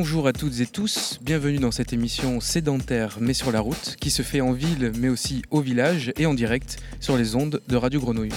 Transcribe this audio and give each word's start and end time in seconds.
Bonjour 0.00 0.28
à 0.28 0.32
toutes 0.32 0.60
et 0.60 0.66
tous, 0.66 1.18
bienvenue 1.22 1.58
dans 1.58 1.72
cette 1.72 1.92
émission 1.92 2.38
sédentaire 2.38 3.18
mais 3.20 3.34
sur 3.34 3.50
la 3.50 3.58
route 3.58 3.96
qui 3.98 4.10
se 4.10 4.22
fait 4.22 4.40
en 4.40 4.52
ville 4.52 4.92
mais 4.96 5.08
aussi 5.08 5.42
au 5.50 5.60
village 5.60 6.12
et 6.16 6.24
en 6.24 6.34
direct 6.34 6.76
sur 7.00 7.16
les 7.16 7.34
ondes 7.34 7.60
de 7.66 7.74
Radio 7.76 7.98
Grenouille. 7.98 8.30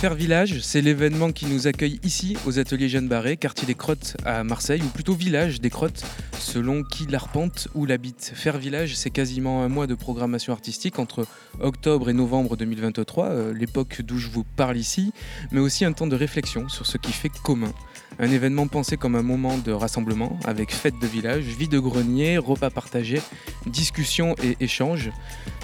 Faire 0.00 0.14
Village, 0.14 0.60
c'est 0.62 0.80
l'événement 0.80 1.30
qui 1.30 1.44
nous 1.44 1.66
accueille 1.66 2.00
ici 2.02 2.34
aux 2.46 2.58
ateliers 2.58 2.88
Jeanne 2.88 3.06
Barré, 3.06 3.36
quartier 3.36 3.66
des 3.66 3.74
Crottes 3.74 4.16
à 4.24 4.42
Marseille, 4.44 4.80
ou 4.80 4.88
plutôt 4.88 5.12
village 5.12 5.60
des 5.60 5.68
Crottes, 5.68 6.06
selon 6.38 6.84
qui 6.84 7.04
l'arpente 7.04 7.68
ou 7.74 7.84
l'habite. 7.84 8.32
Faire 8.34 8.56
Village, 8.56 8.96
c'est 8.96 9.10
quasiment 9.10 9.62
un 9.62 9.68
mois 9.68 9.86
de 9.86 9.94
programmation 9.94 10.54
artistique 10.54 10.98
entre 10.98 11.26
octobre 11.60 12.08
et 12.08 12.14
novembre 12.14 12.56
2023, 12.56 13.26
euh, 13.26 13.52
l'époque 13.52 14.00
d'où 14.00 14.16
je 14.16 14.28
vous 14.28 14.42
parle 14.42 14.78
ici, 14.78 15.12
mais 15.52 15.60
aussi 15.60 15.84
un 15.84 15.92
temps 15.92 16.06
de 16.06 16.16
réflexion 16.16 16.70
sur 16.70 16.86
ce 16.86 16.96
qui 16.96 17.12
fait 17.12 17.28
commun. 17.44 17.74
Un 18.22 18.30
événement 18.30 18.66
pensé 18.66 18.98
comme 18.98 19.16
un 19.16 19.22
moment 19.22 19.56
de 19.56 19.72
rassemblement, 19.72 20.38
avec 20.44 20.74
fête 20.74 20.98
de 21.00 21.06
village, 21.06 21.44
vie 21.44 21.68
de 21.68 21.78
grenier, 21.78 22.36
repas 22.36 22.68
partagés, 22.68 23.22
discussions 23.64 24.34
et 24.42 24.58
échanges. 24.60 25.10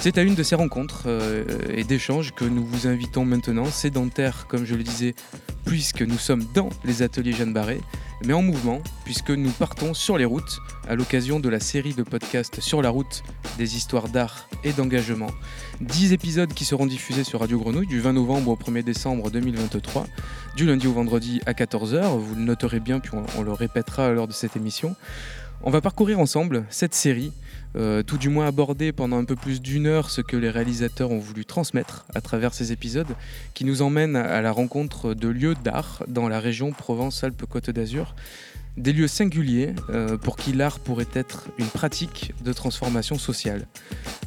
C'est 0.01 0.17
à 0.17 0.23
une 0.23 0.35
de 0.35 0.43
ces 0.43 0.55
rencontres 0.55 1.03
euh, 1.05 1.45
et 1.69 1.85
d'échanges 1.85 2.33
que 2.35 2.47
nous 2.47 2.65
vous 2.65 2.87
invitons 2.87 3.27
maintenant, 3.27 3.67
sédentaires 3.67 4.47
comme 4.49 4.65
je 4.65 4.75
le 4.75 4.85
disais, 4.85 5.15
puisque 5.67 6.01
nous 6.01 6.17
sommes 6.17 6.45
dans 6.55 6.71
les 6.83 7.03
ateliers 7.03 7.33
Jeanne 7.33 7.53
Barré, 7.53 7.79
mais 8.25 8.33
en 8.33 8.41
mouvement, 8.41 8.81
puisque 9.05 9.31
nous 9.31 9.51
partons 9.51 9.93
sur 9.93 10.17
les 10.17 10.25
routes 10.25 10.61
à 10.89 10.95
l'occasion 10.95 11.41
de 11.41 11.49
la 11.51 11.61
série 11.61 11.93
de 11.93 12.03
podcasts 12.03 12.61
Sur 12.61 12.81
la 12.81 12.89
route 12.89 13.23
des 13.59 13.77
histoires 13.77 14.09
d'art 14.09 14.49
et 14.65 14.73
d'engagement. 14.73 15.31
10 15.81 16.13
épisodes 16.13 16.53
qui 16.55 16.65
seront 16.65 16.87
diffusés 16.87 17.25
sur 17.25 17.41
Radio 17.41 17.59
Grenouille 17.59 17.87
du 17.87 18.01
20 18.01 18.15
novembre 18.15 18.53
au 18.53 18.57
1er 18.57 18.83
décembre 18.83 19.31
2023, 19.31 20.07
du 20.57 20.65
lundi 20.65 20.87
au 20.87 20.93
vendredi 20.93 21.43
à 21.45 21.53
14h. 21.53 22.19
Vous 22.19 22.35
le 22.35 22.41
noterez 22.41 22.81
bien, 22.81 22.99
puis 22.99 23.13
on, 23.37 23.43
le 23.43 23.53
répétera 23.53 24.11
lors 24.13 24.27
de 24.27 24.33
cette 24.33 24.57
émission. 24.57 24.97
On 25.63 25.71
va 25.71 25.83
parcourir 25.83 26.19
ensemble 26.19 26.65
cette 26.71 26.95
série 26.95 27.33
euh, 27.77 28.03
tout 28.03 28.17
du 28.17 28.31
moins 28.31 28.47
aborder 28.47 28.91
pendant 28.91 29.19
un 29.19 29.25
peu 29.25 29.37
plus 29.37 29.61
d'une 29.61 29.87
heure 29.87 30.09
ce 30.09 30.23
que 30.23 30.35
les 30.35 30.49
réalisateurs 30.49 31.11
ont 31.11 31.19
voulu 31.19 31.45
transmettre 31.45 32.07
à 32.15 32.23
travers 32.23 32.55
ces 32.55 32.73
épisodes, 32.73 33.15
qui 33.53 33.67
nous 33.67 33.83
emmènent 33.83 34.17
à 34.17 34.41
la 34.41 34.51
rencontre 34.51 35.13
de 35.13 35.29
lieux 35.29 35.55
d'art 35.63 36.03
dans 36.09 36.27
la 36.27 36.41
région 36.41 36.73
Provence-Alpes-Côte 36.73 37.69
d'Azur. 37.69 38.15
Des 38.77 38.93
lieux 38.93 39.09
singuliers 39.09 39.75
euh, 39.91 40.17
pour 40.19 40.37
qui 40.37 40.53
l'art 40.53 40.79
pourrait 40.79 41.09
être 41.15 41.49
une 41.59 41.67
pratique 41.67 42.35
de 42.45 42.53
transformation 42.53 43.19
sociale. 43.19 43.67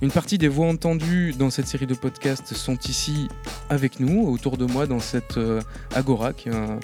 Une 0.01 0.11
partie 0.11 0.37
des 0.37 0.47
voix 0.47 0.67
entendues 0.67 1.33
dans 1.37 1.49
cette 1.49 1.67
série 1.67 1.85
de 1.85 1.93
podcasts 1.93 2.53
sont 2.55 2.77
ici 2.87 3.27
avec 3.69 3.99
nous, 3.99 4.27
autour 4.27 4.57
de 4.57 4.65
moi, 4.65 4.87
dans 4.87 4.99
cette 4.99 5.37
euh, 5.37 5.61
agora, 5.93 6.33
qui 6.33 6.49
est 6.49 6.55
un, 6.55 6.79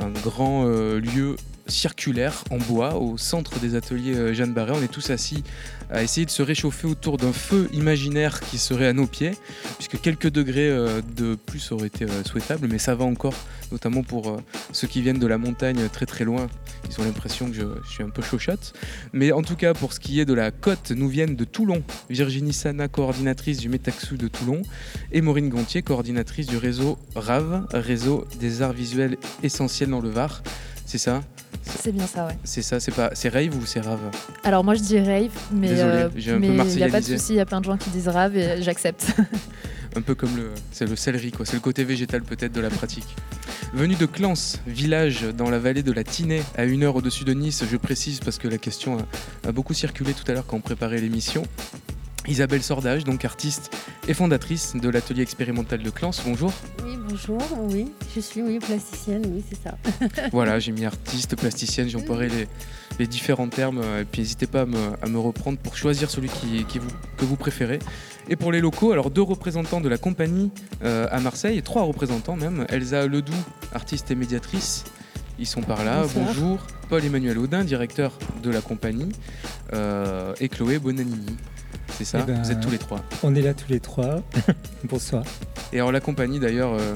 un 0.00 0.10
grand 0.22 0.64
lieu 0.64 1.36
circulaire 1.70 2.44
en 2.50 2.58
bois 2.58 2.96
au 2.96 3.16
centre 3.16 3.58
des 3.58 3.74
ateliers 3.74 4.14
euh, 4.14 4.34
Jeanne 4.34 4.52
Barré. 4.52 4.72
On 4.74 4.82
est 4.82 4.88
tous 4.88 5.10
assis 5.10 5.42
à 5.90 6.02
essayer 6.02 6.26
de 6.26 6.30
se 6.30 6.42
réchauffer 6.42 6.86
autour 6.86 7.16
d'un 7.16 7.32
feu 7.32 7.68
imaginaire 7.72 8.40
qui 8.40 8.58
serait 8.58 8.86
à 8.86 8.92
nos 8.92 9.06
pieds, 9.06 9.32
puisque 9.76 10.00
quelques 10.00 10.28
degrés 10.30 10.68
euh, 10.68 11.00
de 11.16 11.34
plus 11.34 11.72
auraient 11.72 11.88
été 11.88 12.04
euh, 12.04 12.24
souhaitables, 12.24 12.68
mais 12.70 12.78
ça 12.78 12.94
va 12.94 13.04
encore, 13.04 13.34
notamment 13.72 14.02
pour 14.02 14.40
ceux 14.72 14.86
qui 14.86 15.02
viennent 15.02 15.18
de 15.18 15.26
la 15.26 15.38
montagne 15.38 15.88
très 15.88 16.06
très 16.06 16.24
loin, 16.24 16.46
ils 16.88 17.00
ont 17.00 17.04
l'impression 17.04 17.48
que 17.50 17.54
je, 17.54 17.64
suis 17.90 18.02
un 18.02 18.10
peu 18.10 18.22
chauchotte. 18.22 18.72
Mais 19.12 19.32
en 19.32 19.42
tout 19.42 19.56
cas, 19.56 19.74
pour 19.74 19.92
ce 19.92 20.00
qui 20.00 20.20
est 20.20 20.24
de 20.24 20.34
la 20.34 20.50
côte, 20.50 20.90
nous 20.90 21.08
viennent 21.08 21.36
de 21.36 21.44
Toulon, 21.44 21.82
Virginie 22.08 22.52
Sana, 22.52 22.88
coordinatrice 22.88 23.58
du 23.58 23.68
Métaxu 23.68 24.16
de 24.16 24.28
Toulon, 24.28 24.62
et 25.12 25.20
Maureen 25.20 25.48
Gontier, 25.48 25.82
coordinatrice 25.82 26.46
du 26.46 26.56
réseau 26.56 26.98
RAV, 27.14 27.66
réseau 27.72 28.26
des 28.38 28.62
arts 28.62 28.72
visuels 28.72 29.16
essentiels 29.42 29.90
dans 29.90 30.00
le 30.00 30.10
Var. 30.10 30.42
C'est 30.90 30.98
ça 30.98 31.20
c'est 31.62 31.92
bien 31.92 32.06
ça, 32.06 32.26
ouais. 32.26 32.36
C'est 32.42 32.62
ça, 32.62 32.80
c'est 32.80 32.90
pas, 32.90 33.10
c'est 33.14 33.28
rave 33.28 33.56
ou 33.56 33.64
c'est 33.64 33.80
rave 33.80 34.00
Alors 34.42 34.64
moi 34.64 34.74
je 34.74 34.80
dis 34.80 34.98
rave, 34.98 35.30
mais 35.52 35.68
euh, 35.70 36.08
il 36.16 36.76
n'y 36.76 36.82
a 36.82 36.88
pas 36.88 37.00
de 37.00 37.06
souci, 37.06 37.34
il 37.34 37.36
y 37.36 37.40
a 37.40 37.46
plein 37.46 37.60
de 37.60 37.66
gens 37.66 37.76
qui 37.76 37.90
disent 37.90 38.08
rave 38.08 38.36
et 38.36 38.60
j'accepte. 38.60 39.14
un 39.96 40.00
peu 40.00 40.16
comme 40.16 40.34
le, 40.36 40.50
c'est 40.72 40.86
le 40.86 40.96
céleri 40.96 41.30
quoi, 41.30 41.46
c'est 41.46 41.54
le 41.54 41.60
côté 41.60 41.84
végétal 41.84 42.22
peut-être 42.22 42.52
de 42.52 42.60
la 42.60 42.70
pratique. 42.70 43.14
Venu 43.72 43.94
de 43.94 44.06
Clans, 44.06 44.34
village 44.66 45.22
dans 45.36 45.48
la 45.48 45.60
vallée 45.60 45.84
de 45.84 45.92
la 45.92 46.02
Tinée, 46.02 46.42
à 46.56 46.64
une 46.64 46.82
heure 46.82 46.96
au-dessus 46.96 47.24
de 47.24 47.34
Nice, 47.34 47.62
je 47.70 47.76
précise 47.76 48.18
parce 48.18 48.38
que 48.38 48.48
la 48.48 48.58
question 48.58 48.98
a 49.46 49.52
beaucoup 49.52 49.74
circulé 49.74 50.12
tout 50.12 50.28
à 50.28 50.34
l'heure 50.34 50.46
quand 50.46 50.56
on 50.56 50.60
préparait 50.60 51.00
l'émission. 51.00 51.44
Isabelle 52.28 52.62
Sordage, 52.62 53.04
donc 53.04 53.24
artiste 53.24 53.74
et 54.06 54.14
fondatrice 54.14 54.74
de 54.76 54.88
l'atelier 54.88 55.22
expérimental 55.22 55.82
de 55.82 55.90
Clans. 55.90 56.10
Bonjour. 56.24 56.52
Oui, 56.84 56.96
bonjour. 57.08 57.42
Oui, 57.58 57.92
je 58.14 58.20
suis 58.20 58.42
oui, 58.42 58.58
plasticienne, 58.58 59.22
oui, 59.26 59.42
c'est 59.48 59.58
ça. 59.62 59.76
voilà, 60.32 60.58
j'ai 60.58 60.72
mis 60.72 60.84
artiste, 60.84 61.36
plasticienne, 61.36 61.88
j'ai 61.88 61.96
emparé 61.96 62.28
les, 62.28 62.46
les, 62.98 63.06
différents 63.06 63.48
termes. 63.48 63.82
Et 64.00 64.04
puis 64.04 64.22
n'hésitez 64.22 64.46
pas 64.46 64.62
à 64.62 64.66
me, 64.66 65.18
reprendre 65.18 65.58
pour 65.58 65.76
choisir 65.76 66.10
celui 66.10 66.28
qui, 66.28 66.78
vous, 66.78 66.90
que 67.16 67.24
vous 67.24 67.36
préférez. 67.36 67.78
Et 68.28 68.36
pour 68.36 68.52
les 68.52 68.60
locaux, 68.60 68.92
alors 68.92 69.10
deux 69.10 69.22
représentants 69.22 69.80
de 69.80 69.88
la 69.88 69.98
compagnie 69.98 70.52
euh, 70.84 71.08
à 71.10 71.20
Marseille, 71.20 71.58
et 71.58 71.62
trois 71.62 71.82
représentants 71.82 72.36
même. 72.36 72.66
Elsa 72.68 73.06
Ledoux, 73.06 73.32
artiste 73.72 74.10
et 74.10 74.14
médiatrice. 74.14 74.84
Ils 75.38 75.46
sont 75.46 75.62
par 75.62 75.84
là. 75.84 76.04
Bonjour. 76.14 76.58
Paul-Emmanuel 76.90 77.38
Audin, 77.38 77.64
directeur 77.64 78.18
de 78.42 78.50
la 78.50 78.60
compagnie. 78.60 79.10
Euh, 79.72 80.34
et 80.38 80.48
Chloé 80.48 80.78
Bonanini, 80.78 81.36
c'est 82.00 82.04
ça 82.04 82.24
eh 82.26 82.32
Vous 82.32 82.50
êtes 82.50 82.58
ben, 82.58 82.60
tous 82.60 82.70
les 82.70 82.78
trois 82.78 83.04
On 83.22 83.34
est 83.34 83.42
là 83.42 83.54
tous 83.54 83.70
les 83.70 83.80
trois. 83.80 84.22
Bonsoir. 84.84 85.24
Et 85.72 85.76
alors 85.76 85.92
la 85.92 86.00
compagnie 86.00 86.40
d'ailleurs, 86.40 86.72
euh, 86.72 86.94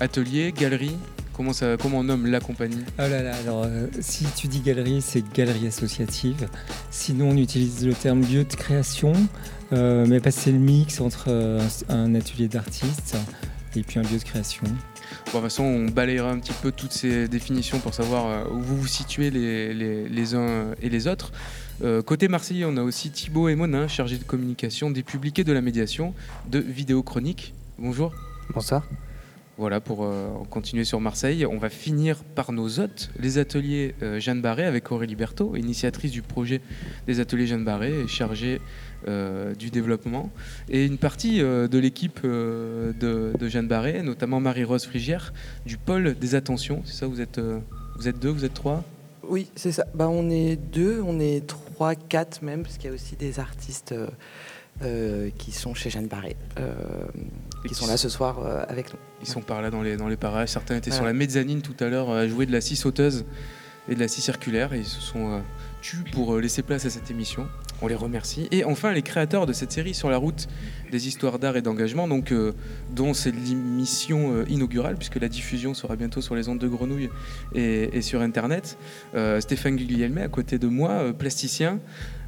atelier, 0.00 0.52
galerie, 0.52 0.96
comment, 1.32 1.52
ça, 1.52 1.76
comment 1.76 1.98
on 1.98 2.04
nomme 2.04 2.26
la 2.26 2.40
compagnie? 2.40 2.82
Oh 2.98 3.02
là 3.02 3.22
là, 3.22 3.34
alors 3.36 3.64
euh, 3.66 3.86
si 4.00 4.24
tu 4.36 4.48
dis 4.48 4.60
galerie, 4.60 5.02
c'est 5.02 5.22
galerie 5.32 5.66
associative. 5.66 6.48
Sinon 6.90 7.30
on 7.30 7.36
utilise 7.36 7.86
le 7.86 7.92
terme 7.92 8.22
lieu 8.22 8.44
de 8.44 8.54
création, 8.54 9.12
euh, 9.72 10.06
mais 10.08 10.20
c'est 10.30 10.52
le 10.52 10.58
mix 10.58 11.00
entre 11.00 11.30
un, 11.88 12.14
atelier 12.14 12.48
d'artiste 12.48 13.16
et 13.76 13.82
puis 13.82 13.98
un 13.98 14.02
lieu 14.02 14.18
de 14.18 14.24
création. 14.24 14.64
Bon, 14.66 14.72
de 14.72 15.32
toute 15.32 15.42
façon, 15.42 15.64
on 15.64 15.86
balayera 15.86 16.30
un 16.30 16.38
petit 16.38 16.54
peu 16.62 16.72
toutes 16.72 16.92
ces 16.92 17.28
définitions 17.28 17.78
pour 17.78 17.94
savoir 17.94 18.50
où 18.50 18.58
vous 18.58 18.76
vous 18.76 18.86
situez 18.86 19.30
les, 19.30 19.74
les, 19.74 20.08
les 20.08 20.34
uns 20.34 20.72
et 20.80 20.88
les 20.88 21.06
autres. 21.06 21.30
Euh, 21.82 22.00
côté 22.02 22.28
Marseillais, 22.28 22.64
on 22.64 22.76
a 22.76 22.82
aussi 22.82 23.10
Thibaut 23.10 23.48
et 23.48 23.54
Monin, 23.54 23.86
chargés 23.86 24.16
de 24.16 24.24
communication, 24.24 24.90
des 24.90 25.02
publics 25.02 25.38
et 25.38 25.44
de 25.44 25.52
la 25.52 25.60
médiation, 25.60 26.14
de 26.48 26.58
Vidéo 26.58 27.02
Chronique. 27.02 27.52
Bonjour. 27.78 28.14
Bonsoir. 28.54 28.86
Voilà, 29.58 29.80
pour 29.80 30.04
euh, 30.04 30.28
continuer 30.50 30.84
sur 30.84 31.00
Marseille, 31.00 31.46
on 31.46 31.56
va 31.58 31.70
finir 31.70 32.24
par 32.34 32.52
nos 32.52 32.78
hôtes, 32.78 33.10
les 33.18 33.38
ateliers 33.38 33.94
euh, 34.02 34.20
Jeanne 34.20 34.42
Barré 34.42 34.64
avec 34.64 34.92
Aurélie 34.92 35.16
Berthaud, 35.16 35.56
initiatrice 35.56 36.12
du 36.12 36.20
projet 36.20 36.60
des 37.06 37.20
ateliers 37.20 37.46
Jeanne 37.46 37.64
Barré 37.64 38.00
et 38.00 38.08
chargée 38.08 38.60
du 39.58 39.70
développement. 39.70 40.32
Et 40.68 40.84
une 40.84 40.98
partie 40.98 41.38
de 41.38 41.78
l'équipe 41.78 42.24
de, 42.24 43.48
Jeanne 43.48 43.68
Barré, 43.68 44.02
notamment 44.02 44.40
Marie-Rose 44.40 44.84
Frigière, 44.84 45.32
du 45.64 45.76
pôle 45.76 46.16
des 46.18 46.34
attentions. 46.34 46.82
C'est 46.84 46.94
ça, 46.94 47.06
vous 47.06 47.20
êtes, 47.20 47.40
vous 47.98 48.08
êtes 48.08 48.18
deux, 48.18 48.30
vous 48.30 48.44
êtes 48.44 48.54
trois? 48.54 48.82
Oui, 49.22 49.48
c'est 49.54 49.70
ça. 49.70 49.84
Bah, 49.94 50.08
on 50.08 50.28
est 50.28 50.56
deux, 50.56 51.00
on 51.06 51.20
est 51.20 51.46
trois 51.46 51.65
3, 51.76 51.94
4 51.94 52.40
même, 52.40 52.62
parce 52.62 52.78
qu'il 52.78 52.88
y 52.88 52.90
a 52.90 52.94
aussi 52.94 53.16
des 53.16 53.38
artistes 53.38 53.92
euh, 53.92 54.08
euh, 54.80 55.28
qui 55.36 55.52
sont 55.52 55.74
chez 55.74 55.90
Jeanne 55.90 56.06
Barré, 56.06 56.34
euh, 56.58 56.72
qui 57.68 57.74
sont 57.74 57.86
là 57.86 57.98
ce 57.98 58.08
soir 58.08 58.38
avec 58.68 58.94
nous. 58.94 58.98
Ils 59.20 59.28
sont 59.28 59.42
par 59.42 59.60
là 59.60 59.70
dans 59.70 59.82
les, 59.82 59.98
dans 59.98 60.08
les 60.08 60.16
parages. 60.16 60.48
Certains 60.48 60.76
étaient 60.76 60.90
sur 60.90 61.04
la 61.04 61.12
mezzanine 61.12 61.60
tout 61.60 61.76
à 61.80 61.88
l'heure 61.88 62.10
à 62.10 62.26
jouer 62.26 62.46
de 62.46 62.52
la 62.52 62.62
scie 62.62 62.76
sauteuse 62.76 63.26
et 63.90 63.94
de 63.94 64.00
la 64.00 64.08
scie 64.08 64.22
circulaire 64.22 64.72
et 64.72 64.78
ils 64.78 64.86
se 64.86 65.00
sont 65.02 65.42
pour 66.12 66.36
laisser 66.38 66.62
place 66.62 66.84
à 66.86 66.90
cette 66.90 67.10
émission. 67.10 67.46
On 67.82 67.88
les 67.88 67.94
remercie. 67.94 68.48
Et 68.50 68.64
enfin, 68.64 68.92
les 68.92 69.02
créateurs 69.02 69.46
de 69.46 69.52
cette 69.52 69.72
série 69.72 69.94
sur 69.94 70.08
la 70.08 70.16
route 70.16 70.48
des 70.90 71.08
histoires 71.08 71.38
d'art 71.38 71.56
et 71.56 71.62
d'engagement, 71.62 72.08
donc 72.08 72.32
dont 72.90 73.12
c'est 73.12 73.32
l'émission 73.32 74.44
inaugurale, 74.46 74.96
puisque 74.96 75.16
la 75.16 75.28
diffusion 75.28 75.74
sera 75.74 75.96
bientôt 75.96 76.22
sur 76.22 76.34
les 76.34 76.48
ondes 76.48 76.58
de 76.58 76.68
Grenouille 76.68 77.10
et, 77.54 78.00
sur 78.00 78.22
Internet. 78.22 78.78
Stéphane 79.40 79.76
Guglielmet, 79.76 80.22
à 80.22 80.28
côté 80.28 80.58
de 80.58 80.68
moi, 80.68 81.12
plasticien, 81.12 81.80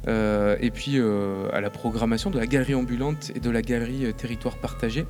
et 0.07 0.71
puis 0.71 0.99
à 0.99 1.61
la 1.61 1.69
programmation 1.71 2.29
de 2.29 2.37
la 2.37 2.45
galerie 2.45 2.75
ambulante 2.75 3.31
et 3.35 3.39
de 3.39 3.49
la 3.49 3.63
galerie 3.63 4.13
Territoire 4.13 4.57
Partagé. 4.57 5.05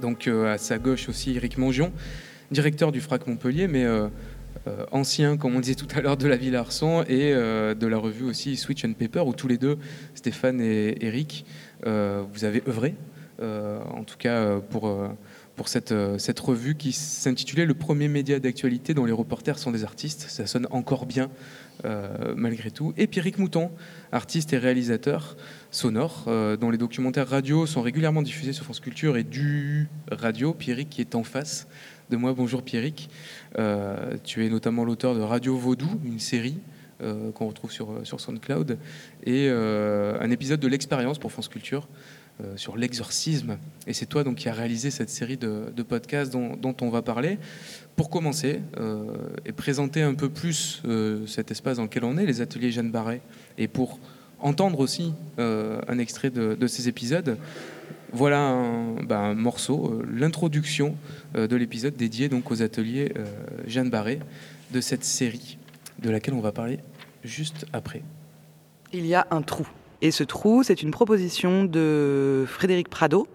Donc 0.00 0.28
à 0.28 0.58
sa 0.58 0.78
gauche 0.78 1.08
aussi, 1.08 1.34
Eric 1.34 1.58
Mongion, 1.58 1.92
directeur 2.52 2.92
du 2.92 3.00
FRAC 3.00 3.26
Montpellier, 3.26 3.66
mais 3.66 3.84
euh, 4.66 4.84
ancien, 4.92 5.38
comme 5.38 5.56
on 5.56 5.60
disait 5.60 5.74
tout 5.74 5.88
à 5.94 6.02
l'heure, 6.02 6.18
de 6.18 6.26
la 6.26 6.36
Ville 6.36 6.54
Arson 6.54 7.02
et 7.08 7.32
euh, 7.32 7.74
de 7.74 7.86
la 7.86 7.96
revue 7.96 8.24
aussi 8.24 8.56
Switch 8.56 8.84
and 8.84 8.92
Paper, 8.92 9.20
où 9.20 9.32
tous 9.32 9.48
les 9.48 9.56
deux, 9.56 9.78
Stéphane 10.14 10.60
et 10.60 11.02
Eric, 11.04 11.46
euh, 11.86 12.22
vous 12.32 12.44
avez 12.44 12.62
œuvré, 12.68 12.94
en 13.42 14.04
tout 14.04 14.18
cas 14.18 14.60
pour 14.60 14.94
pour 15.56 15.68
cette, 15.68 15.94
cette 16.18 16.40
revue 16.40 16.74
qui 16.74 16.92
s'intitulait 16.92 17.64
Le 17.64 17.72
premier 17.72 18.06
média 18.06 18.38
d'actualité 18.38 18.92
dont 18.92 19.06
les 19.06 19.12
reporters 19.12 19.58
sont 19.58 19.70
des 19.70 19.82
artistes. 19.82 20.26
Ça 20.28 20.46
sonne 20.46 20.66
encore 20.70 21.06
bien 21.06 21.30
malgré 22.36 22.70
tout. 22.70 22.92
Et 22.98 23.06
Pierrick 23.06 23.38
Mouton, 23.38 23.70
artiste 24.12 24.52
et 24.52 24.58
réalisateur 24.58 25.38
sonore, 25.70 26.30
dont 26.60 26.68
les 26.68 26.76
documentaires 26.76 27.28
radio 27.28 27.64
sont 27.64 27.80
régulièrement 27.80 28.20
diffusés 28.20 28.52
sur 28.52 28.64
France 28.64 28.80
Culture 28.80 29.16
et 29.16 29.24
du 29.24 29.88
radio. 30.10 30.52
Pierrick 30.52 30.90
qui 30.90 31.00
est 31.00 31.14
en 31.14 31.24
face 31.24 31.66
de 32.10 32.16
moi. 32.16 32.34
Bonjour 32.34 32.62
Pierrick. 32.62 33.08
tu 34.24 34.44
es 34.44 34.50
notamment 34.50 34.84
l'auteur 34.84 35.14
de 35.14 35.20
Radio 35.20 35.56
Vaudou, 35.56 35.88
une 36.04 36.18
série 36.18 36.58
euh, 37.02 37.30
qu'on 37.32 37.46
retrouve 37.46 37.72
sur, 37.72 37.92
euh, 37.92 38.04
SoundCloud, 38.04 38.76
et 39.24 39.46
euh, 39.48 40.20
un 40.20 40.30
épisode 40.30 40.60
de 40.60 40.68
l'expérience 40.68 41.18
pour 41.18 41.32
France 41.32 41.48
Culture 41.48 41.88
sur 42.56 42.78
l'exorcisme. 42.78 43.58
Et 43.86 43.92
c'est 43.92 44.06
toi 44.06 44.24
donc 44.24 44.36
qui 44.36 44.48
as 44.48 44.54
réalisé 44.54 44.90
cette 44.90 45.10
série 45.10 45.36
de, 45.36 45.82
podcasts 45.86 46.32
dont, 46.32 46.76
on 46.80 46.88
va 46.88 47.02
parler. 47.02 47.38
Pour 47.96 48.08
commencer 48.08 48.62
et 49.44 49.52
présenter 49.52 50.00
un 50.00 50.14
peu 50.14 50.30
plus 50.30 50.80
cet 51.26 51.50
espace 51.50 51.76
dans 51.76 51.82
lequel 51.82 52.04
on 52.04 52.16
est, 52.16 52.24
les 52.24 52.40
ateliers 52.40 52.70
Jeanne 52.70 52.90
Barret, 52.90 53.20
et 53.58 53.68
pour 53.68 54.00
entendre 54.40 54.80
aussi 54.80 55.12
un 55.38 55.98
extrait 55.98 56.30
de, 56.30 56.66
ces 56.66 56.88
épisodes, 56.88 57.36
voilà 58.12 58.40
un, 58.40 58.94
ben, 59.02 59.34
morceau, 59.34 60.02
l'introduction 60.12 60.96
de 61.34 61.56
l'épisode 61.56 61.94
dédié 61.96 62.28
donc 62.28 62.50
aux 62.50 62.62
ateliers 62.62 63.12
Jeanne 63.66 63.90
Barret 63.90 64.20
de 64.72 64.80
cette 64.80 65.04
série 65.04 65.58
de 66.00 66.10
laquelle 66.10 66.34
on 66.34 66.40
va 66.40 66.52
parler 66.52 66.80
juste 67.24 67.66
après. 67.72 68.02
Il 68.92 69.06
y 69.06 69.14
a 69.14 69.26
un 69.30 69.42
trou. 69.42 69.66
Et 70.02 70.10
ce 70.10 70.24
trou, 70.24 70.62
c'est 70.62 70.82
une 70.82 70.90
proposition 70.90 71.64
de 71.64 72.44
Frédéric 72.48 72.88
Prado. 72.88 73.28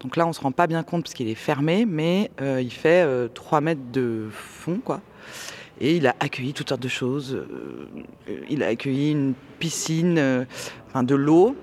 Donc 0.00 0.16
là, 0.16 0.24
on 0.24 0.28
ne 0.28 0.32
se 0.32 0.40
rend 0.40 0.52
pas 0.52 0.66
bien 0.66 0.82
compte 0.82 1.02
parce 1.02 1.14
qu'il 1.14 1.28
est 1.28 1.34
fermé, 1.34 1.84
mais 1.84 2.30
euh, 2.40 2.62
il 2.62 2.72
fait 2.72 3.04
3 3.34 3.58
euh, 3.58 3.60
mètres 3.60 3.80
de 3.92 4.28
fond, 4.32 4.80
quoi. 4.82 5.00
Et 5.80 5.96
il 5.96 6.06
a 6.06 6.14
accueilli 6.20 6.52
toutes 6.52 6.68
sortes 6.68 6.82
de 6.82 6.88
choses. 6.88 7.34
Euh, 7.34 8.40
il 8.50 8.62
a 8.62 8.68
accueilli 8.68 9.12
une 9.12 9.34
piscine, 9.58 10.46
enfin 10.88 11.02
de 11.02 11.14
l'eau. 11.14 11.56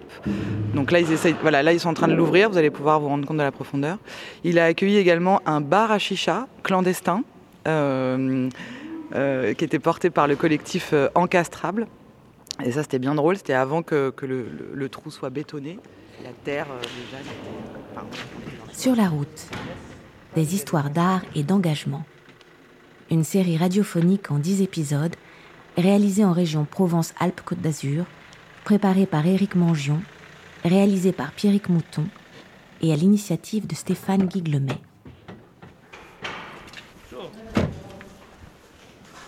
Donc 0.74 0.92
là 0.92 1.00
ils, 1.00 1.12
essayent, 1.12 1.36
voilà, 1.42 1.64
là, 1.64 1.74
ils 1.74 1.80
sont 1.80 1.90
en 1.90 1.94
train 1.94 2.08
de 2.08 2.14
l'ouvrir. 2.14 2.50
Vous 2.50 2.58
allez 2.58 2.72
pouvoir 2.72 3.00
vous 3.00 3.08
rendre 3.08 3.28
compte 3.28 3.38
de 3.38 3.44
la 3.44 3.52
profondeur. 3.52 3.98
Il 4.44 4.60
a 4.60 4.66
accueilli 4.66 4.98
également 4.98 5.42
un 5.46 5.62
bar 5.62 5.92
à 5.92 6.00
chicha 6.00 6.48
clandestin. 6.64 7.24
Euh, 9.14 9.54
qui 9.54 9.64
était 9.64 9.80
porté 9.80 10.10
par 10.10 10.28
le 10.28 10.36
collectif 10.36 10.90
euh, 10.94 11.10
Encastrable. 11.14 11.88
Et 12.64 12.72
ça, 12.72 12.82
c'était 12.82 13.00
bien 13.00 13.16
drôle. 13.16 13.38
C'était 13.38 13.54
avant 13.54 13.84
que, 13.84 14.14
le, 14.24 14.90
trou 14.90 15.12
soit 15.12 15.30
bétonné. 15.30 15.80
La 16.24 16.32
terre, 16.44 16.68
euh, 16.72 16.82
déjà, 16.82 18.04
Sur 18.74 18.96
la 18.96 19.08
route, 19.08 19.48
des 20.36 20.56
histoires 20.56 20.90
d'art 20.90 21.22
et 21.36 21.44
d'engagement. 21.44 22.04
Une 23.12 23.24
série 23.24 23.56
radiophonique 23.56 24.32
en 24.32 24.40
10 24.40 24.64
épisodes, 24.64 25.16
réalisée 25.78 26.26
en 26.26 26.34
région 26.34 26.66
Provence-Alpes-Côte 26.66 27.62
d'Azur, 27.62 28.06
préparée 28.64 29.06
par 29.06 29.28
Éric 29.28 29.54
Mangion, 29.54 30.02
réalisée 30.64 31.12
par 31.12 31.32
Pierrick 31.32 31.70
Mouton 31.70 32.06
et 32.82 32.92
à 32.92 32.96
l'initiative 32.96 33.68
de 33.68 33.76
Stéphane 33.76 34.26
Guiglemet. 34.26 34.80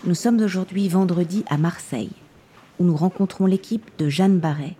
Nous 0.04 0.14
sommes 0.16 0.40
aujourd'hui 0.40 0.88
vendredi 0.88 1.44
à 1.48 1.56
Marseille, 1.56 2.10
où 2.80 2.84
nous 2.84 2.96
rencontrons 2.96 3.46
l'équipe 3.46 3.90
de 3.98 4.08
Jeanne 4.08 4.40
Barret, 4.40 4.76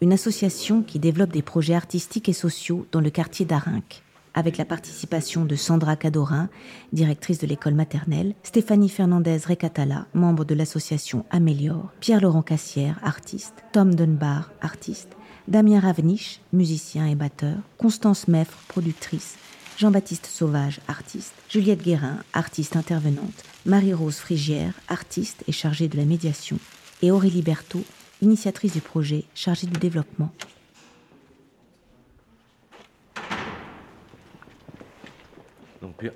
une 0.00 0.12
association 0.12 0.82
qui 0.82 1.00
développe 1.00 1.32
des 1.32 1.42
projets 1.42 1.74
artistiques 1.74 2.28
et 2.28 2.32
sociaux 2.32 2.86
dans 2.92 3.00
le 3.00 3.10
quartier 3.10 3.44
d'Arinque, 3.44 4.04
avec 4.36 4.58
la 4.58 4.64
participation 4.66 5.44
de 5.44 5.56
Sandra 5.56 5.96
Cadorin, 5.96 6.48
directrice 6.92 7.38
de 7.38 7.46
l'école 7.46 7.74
maternelle, 7.74 8.34
Stéphanie 8.44 8.90
Fernandez 8.90 9.38
Recatala, 9.38 10.06
membre 10.14 10.44
de 10.44 10.54
l'association 10.54 11.24
Améliore, 11.30 11.90
Pierre-Laurent 12.00 12.42
Cassière, 12.42 13.00
artiste, 13.02 13.64
Tom 13.72 13.94
Dunbar, 13.94 14.52
artiste, 14.60 15.16
Damien 15.48 15.80
Ravniche, 15.80 16.40
musicien 16.52 17.06
et 17.06 17.14
batteur, 17.14 17.56
Constance 17.78 18.28
Meffre, 18.28 18.58
productrice, 18.68 19.36
Jean-Baptiste 19.78 20.26
Sauvage, 20.26 20.80
artiste, 20.86 21.34
Juliette 21.48 21.82
Guérin, 21.82 22.18
artiste 22.34 22.76
intervenante, 22.76 23.42
Marie-Rose 23.64 24.16
Frigière, 24.16 24.74
artiste 24.88 25.44
et 25.48 25.52
chargée 25.52 25.88
de 25.88 25.96
la 25.96 26.04
médiation, 26.04 26.58
et 27.02 27.10
Aurélie 27.10 27.42
Berthaud, 27.42 27.84
initiatrice 28.20 28.72
du 28.72 28.80
projet, 28.80 29.24
chargée 29.34 29.66
du 29.66 29.78
développement. 29.78 30.30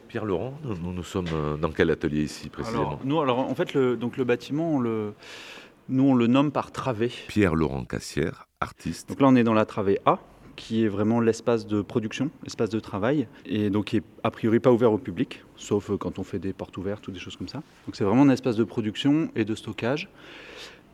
Pierre, 0.09 0.25
Laurent, 0.25 0.55
nous, 0.65 0.93
nous, 0.93 1.03
sommes 1.03 1.29
euh, 1.32 1.56
dans 1.56 1.71
quel 1.71 1.91
atelier 1.91 2.23
ici 2.23 2.49
précisément 2.49 2.82
alors, 2.82 3.00
nous, 3.05 3.21
alors 3.21 3.38
en 3.38 3.55
fait, 3.55 3.75
le, 3.75 3.97
donc 3.97 4.17
le 4.17 4.25
bâtiment, 4.25 4.81
le, 4.81 5.15
nous 5.88 6.05
on 6.05 6.15
le 6.15 6.27
nomme 6.27 6.53
par 6.53 6.73
travée. 6.73 7.12
Pierre 7.29 7.55
Laurent 7.55 7.85
Cassière, 7.85 8.47
artiste. 8.61 9.09
Donc 9.09 9.21
là, 9.21 9.29
on 9.29 9.37
est 9.37 9.44
dans 9.44 9.55
la 9.55 9.65
travée 9.65 9.99
A 10.06 10.19
qui 10.56 10.85
est 10.85 10.88
vraiment 10.88 11.21
l'espace 11.21 11.67
de 11.67 11.81
production, 11.81 12.31
l'espace 12.43 12.69
de 12.69 12.81
travail, 12.81 13.29
et 13.47 13.71
donc 13.71 13.87
qui 13.87 13.97
est 13.97 14.03
a 14.23 14.31
priori 14.31 14.61
pas 14.61 14.71
ouvert 14.71 14.93
au 14.93 14.99
public, 14.99 15.43
sauf 15.56 15.91
quand 15.97 16.19
on 16.19 16.23
fait 16.23 16.38
des 16.38 16.53
portes 16.53 16.76
ouvertes 16.76 17.09
ou 17.09 17.12
des 17.12 17.19
choses 17.19 17.37
comme 17.37 17.49
ça. 17.49 17.62
Donc 17.87 17.97
c'est 17.97 18.05
vraiment 18.05 18.23
un 18.23 18.29
espace 18.29 18.56
de 18.56 18.65
production 18.65 19.31
et 19.35 19.47
de 19.47 19.55
stockage, 19.55 20.11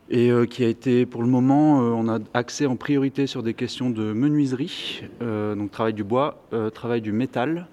et 0.09 0.31
euh, 0.31 0.45
qui 0.45 0.63
a 0.63 0.67
été 0.67 1.05
pour 1.05 1.21
le 1.21 1.27
moment, 1.27 1.81
euh, 1.81 1.89
on 1.89 2.07
a 2.07 2.19
accès 2.33 2.65
en 2.65 2.77
priorité 2.77 3.27
sur 3.27 3.43
des 3.43 3.53
questions 3.53 3.89
de 3.89 4.13
menuiserie, 4.13 5.03
euh, 5.21 5.53
donc 5.53 5.71
travail 5.71 5.93
du 5.93 6.03
bois, 6.03 6.41
travail 6.73 7.01
du 7.01 7.11
métal, 7.11 7.67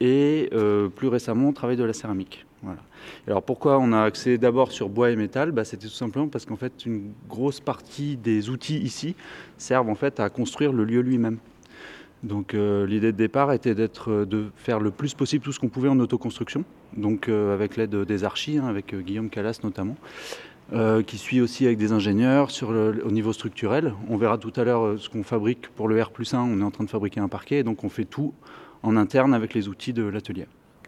et 0.00 0.50
plus 0.94 1.08
récemment 1.08 1.52
travail 1.52 1.76
de 1.76 1.84
la 1.84 1.92
céramique. 1.92 2.46
Voilà. 2.62 2.80
Alors 3.26 3.42
pourquoi 3.42 3.78
on 3.78 3.92
a 3.92 4.02
accès 4.02 4.38
d'abord 4.38 4.72
sur 4.72 4.88
bois 4.88 5.10
et 5.10 5.16
métal? 5.16 5.52
Bah, 5.52 5.64
C'était 5.64 5.86
tout 5.86 5.92
simplement 5.92 6.28
parce 6.28 6.46
qu'en 6.46 6.56
fait 6.56 6.84
une 6.86 7.12
grosse 7.28 7.60
partie 7.60 8.16
des 8.16 8.50
outils 8.50 8.78
ici 8.78 9.14
servent 9.58 9.88
en 9.88 9.94
fait 9.94 10.20
à 10.20 10.28
construire 10.30 10.72
le 10.72 10.84
lieu 10.84 11.00
lui-même. 11.00 11.38
Donc 12.22 12.54
euh, 12.54 12.86
l'idée 12.86 13.12
de 13.12 13.16
départ 13.16 13.52
était 13.52 13.74
d'être, 13.74 14.10
euh, 14.10 14.26
de 14.26 14.46
faire 14.56 14.80
le 14.80 14.90
plus 14.90 15.14
possible 15.14 15.44
tout 15.44 15.52
ce 15.52 15.60
qu'on 15.60 15.68
pouvait 15.68 15.88
en 15.88 16.00
autoconstruction, 16.00 16.64
donc 16.96 17.28
euh, 17.28 17.54
avec 17.54 17.76
l'aide 17.76 17.94
des 17.94 18.24
archis, 18.24 18.58
hein, 18.58 18.66
avec 18.66 18.94
Guillaume 18.94 19.30
Callas 19.30 19.60
notamment, 19.62 19.96
qui 21.06 21.16
suit 21.16 21.40
aussi 21.40 21.64
avec 21.64 21.78
des 21.78 21.92
ingénieurs 21.92 22.50
sur 22.50 22.70
au 22.70 23.10
niveau 23.12 23.32
structurel. 23.32 23.94
On 24.08 24.16
verra 24.16 24.36
tout 24.36 24.52
à 24.56 24.64
l'heure 24.64 24.98
ce 24.98 25.08
qu'on 25.08 25.22
fabrique 25.22 25.68
pour 25.68 25.86
le 25.86 26.02
R 26.02 26.10
1, 26.10 26.38
on 26.38 26.60
est 26.60 26.64
en 26.64 26.72
train 26.72 26.82
de 26.82 26.90
fabriquer 26.90 27.20
un 27.20 27.28
parquet, 27.28 27.62
donc 27.62 27.84
on 27.84 27.88
fait 27.88 28.04
tout 28.04 28.34
en 28.86 28.96
interne 28.96 29.34
avec 29.34 29.54
les 29.54 29.68
outils 29.68 29.92
de 29.92 30.04
l'atelier. 30.04 30.46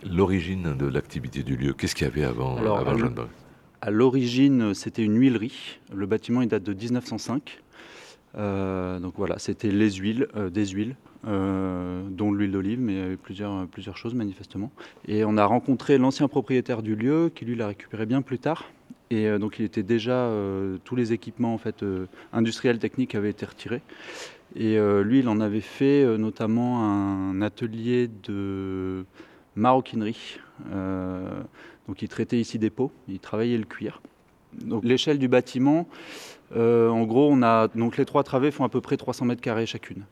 L'origine 0.09 0.77
de 0.77 0.87
l'activité 0.87 1.43
du 1.43 1.57
lieu, 1.57 1.73
qu'est-ce 1.73 1.95
qu'il 1.95 2.07
y 2.07 2.11
avait 2.11 2.25
avant, 2.25 2.57
Alors, 2.57 2.85
À 3.81 3.91
l'origine, 3.91 4.75
c'était 4.75 5.03
une 5.03 5.19
huilerie. 5.19 5.81
Le 5.93 6.07
bâtiment 6.07 6.41
il 6.43 6.49
date 6.49 6.63
de 6.63 6.73
1905. 6.73 7.61
Euh, 8.37 9.01
donc 9.01 9.15
voilà, 9.17 9.39
c'était 9.39 9.71
les 9.71 9.91
huiles, 9.93 10.29
euh, 10.37 10.51
des 10.51 10.67
huiles, 10.67 10.97
euh, 11.27 12.03
dont 12.11 12.33
l'huile 12.33 12.53
d'olive, 12.53 12.81
mais 12.81 12.93
il 12.93 12.99
y 12.99 13.03
avait 13.03 13.17
plusieurs, 13.17 13.67
plusieurs 13.67 13.97
choses 13.97 14.15
manifestement. 14.15 14.71
Et 15.07 15.25
on 15.25 15.37
a 15.37 15.45
rencontré 15.45 15.99
l'ancien 15.99 16.29
propriétaire 16.29 16.83
du 16.83 16.95
lieu, 16.95 17.33
qui 17.35 17.45
lui 17.45 17.57
l'a 17.57 17.69
récupéré 17.69 18.07
bien 18.07 18.23
plus 18.23 18.39
tard. 18.39 18.71
Et 19.11 19.39
donc 19.39 19.59
il 19.59 19.65
était 19.65 19.83
déjà, 19.83 20.31
tous 20.85 20.95
les 20.95 21.15
équipements 21.15 21.55
en 21.55 21.59
fait, 21.59 21.83
industriels, 22.35 22.79
techniques 22.79 23.15
avaient 23.15 23.31
été 23.31 23.47
retirés. 23.47 23.81
Et 24.57 24.79
lui, 24.79 25.21
il 25.21 25.29
en 25.29 25.41
avait 25.41 25.61
fait 25.61 26.05
notamment 26.19 26.83
un 26.83 27.43
atelier 27.43 28.09
de 28.25 29.05
maroquinerie. 29.59 30.39
Euh, 30.73 31.43
donc 31.87 32.03
il 32.03 32.09
traitait 32.09 32.39
ici 32.39 32.59
des 32.59 32.71
peaux, 32.71 32.93
il 33.09 33.19
travaillait 33.19 33.59
le 33.59 33.65
cuir. 33.65 34.01
Donc 34.55 34.85
l'échelle 34.85 35.19
du 35.19 35.29
bâtiment, 35.29 35.87
euh, 36.57 36.89
en 36.89 37.05
gros, 37.05 37.29
on 37.31 37.43
a 37.43 37.69
donc 37.69 37.97
les 37.97 38.07
trois 38.07 38.23
travées 38.23 38.51
font 38.51 38.65
à 38.65 38.69
peu 38.69 38.81
près 38.81 38.97
300 38.97 39.27
mètres 39.27 39.43
carrés 39.43 39.67
chacune. 39.67 40.05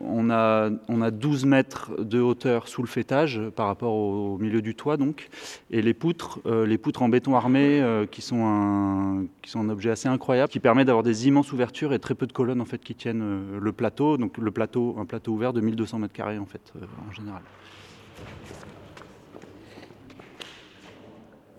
On 0.00 0.30
a, 0.30 0.70
on 0.88 1.00
a 1.00 1.10
12 1.10 1.46
mètres 1.46 1.92
de 1.98 2.20
hauteur 2.20 2.68
sous 2.68 2.82
le 2.82 2.88
fêtage 2.88 3.40
par 3.56 3.66
rapport 3.66 3.94
au, 3.94 4.38
milieu 4.38 4.62
du 4.62 4.74
toit 4.74 4.96
donc, 4.96 5.28
et 5.70 5.80
les 5.80 5.94
poutres, 5.94 6.40
euh, 6.46 6.66
les 6.66 6.78
poutres 6.78 7.02
en 7.02 7.08
béton 7.08 7.34
armé 7.34 7.82
qui 8.10 8.22
sont 8.22 8.44
un, 8.44 9.26
qui 9.42 9.50
sont 9.50 9.60
un 9.60 9.68
objet 9.68 9.90
assez 9.90 10.08
incroyable, 10.08 10.50
qui 10.50 10.60
permet 10.60 10.84
d'avoir 10.84 11.02
des 11.02 11.28
immenses 11.28 11.52
ouvertures 11.52 11.92
et 11.92 11.98
très 11.98 12.14
peu 12.14 12.26
de 12.26 12.32
colonnes 12.32 12.60
en 12.60 12.66
fait 12.66 12.82
qui 12.82 12.94
tiennent 12.94 13.58
le 13.58 13.72
plateau. 13.72 14.16
Donc 14.16 14.38
le 14.38 14.50
plateau, 14.50 14.96
un 14.98 15.06
plateau 15.06 15.32
ouvert 15.32 15.52
de 15.52 15.60
1200 15.60 15.98
mètres 15.98 16.14
carrés 16.14 16.38
en 16.38 16.46
fait 16.46 16.72
en 17.08 17.12
général. 17.12 17.42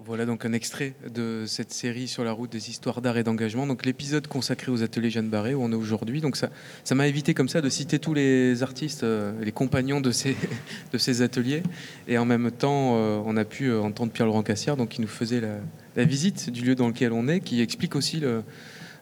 Voilà 0.04 0.26
donc 0.26 0.46
un 0.46 0.54
extrait 0.54 0.96
de 1.14 1.44
cette 1.46 1.72
série 1.72 2.08
sur 2.08 2.24
la 2.24 2.32
route 2.32 2.52
des 2.52 2.72
histoires 2.72 3.02
d'art 3.02 3.18
et 3.18 3.24
d'engagement. 3.24 3.68
Donc 3.68 3.86
l'épisode 3.86 4.26
consacré 4.26 4.72
aux 4.72 4.82
ateliers 4.82 5.12
Jeanne 5.12 5.30
Barré 5.30 5.54
où 5.54 5.64
on 5.64 5.72
est 5.72 5.76
aujourd'hui. 5.76 6.22
Donc 6.22 6.38
ça, 6.38 6.50
ça 6.84 6.96
m'a 6.96 7.08
évité 7.08 7.36
comme 7.36 7.50
ça 7.50 7.62
de 7.62 7.70
citer 7.70 8.00
tous 8.00 8.16
les 8.16 8.64
artistes, 8.64 9.04
euh, 9.04 9.32
les 9.44 9.52
compagnons 9.52 10.02
de 10.02 10.10
ces, 10.12 10.36
de 10.92 10.98
ces 10.98 11.22
ateliers. 11.22 11.62
Et 12.08 12.18
en 12.18 12.26
même 12.26 12.50
temps, 12.50 12.96
euh, 12.96 13.22
on 13.26 13.38
a 13.38 13.46
pu 13.46 13.66
euh, 13.66 13.80
entendre 13.80 14.12
Pierre-Laurent 14.12 14.42
Cassière, 14.42 14.76
donc 14.76 14.90
qui 14.90 15.02
nous 15.02 15.08
faisait 15.08 15.40
la, 15.40 16.04
visite 16.04 16.50
du 16.50 16.62
lieu 16.62 16.74
dans 16.74 16.88
lequel 16.88 17.12
on 17.14 17.28
est, 17.28 17.40
qui 17.40 17.62
explique 17.62 17.96
aussi 17.96 18.24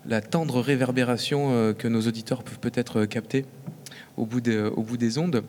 la 0.05 0.21
tendre 0.21 0.59
réverbération 0.59 1.73
que 1.77 1.87
nos 1.87 2.01
auditeurs 2.01 2.43
peuvent 2.43 2.59
peut-être 2.59 3.05
capter 3.05 3.45
au 4.17 4.25
bout, 4.25 4.45
au 4.49 4.81
bout 4.81 4.97
des 4.97 5.17
ondes. 5.17 5.43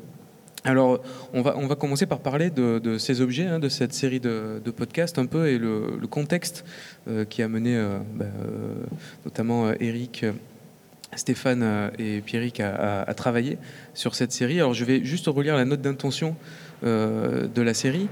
Alors, 0.64 1.00
on 1.33 1.43
va, 1.43 1.75
commencer 1.75 2.05
par 2.07 2.21
parler 2.21 2.50
de, 2.50 2.99
ces 2.99 3.21
objets, 3.21 3.47
hein, 3.47 3.59
de 3.59 3.69
cette 3.69 3.95
série 3.95 4.21
de, 4.21 4.61
podcasts 4.76 5.19
un 5.19 5.26
peu, 5.26 5.49
et 5.49 5.59
le, 5.59 5.99
contexte 6.11 6.64
euh, 7.09 7.25
qui 7.25 7.43
a 7.43 7.49
mené 7.49 7.76
euh, 7.76 7.99
bah, 8.14 8.26
euh, 8.26 8.75
notamment 9.25 9.73
Eric, 9.81 10.26
Stéphane 11.17 11.90
et 11.99 12.21
Pierrick 12.21 12.61
à, 12.61 13.02
à, 13.02 13.14
travailler 13.14 13.59
sur 13.95 14.14
cette 14.14 14.33
série. 14.33 14.59
Alors, 14.59 14.75
je 14.75 14.85
vais 14.85 15.05
juste 15.05 15.26
relire 15.26 15.57
la 15.57 15.64
note 15.64 15.81
d'intention 15.81 16.37
de 16.83 17.62
la 17.62 17.75
série. 17.75 18.09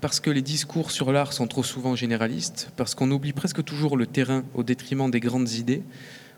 Parce 0.00 0.18
que 0.18 0.30
les 0.30 0.42
discours 0.42 0.90
sur 0.90 1.12
l'art 1.12 1.32
sont 1.32 1.46
trop 1.46 1.62
souvent 1.62 1.94
généralistes, 1.94 2.72
parce 2.76 2.96
qu'on 2.96 3.08
oublie 3.12 3.32
presque 3.32 3.62
toujours 3.62 3.96
le 3.96 4.06
terrain 4.06 4.42
au 4.54 4.64
détriment 4.64 5.08
des 5.08 5.20
grandes 5.20 5.52
idées, 5.52 5.84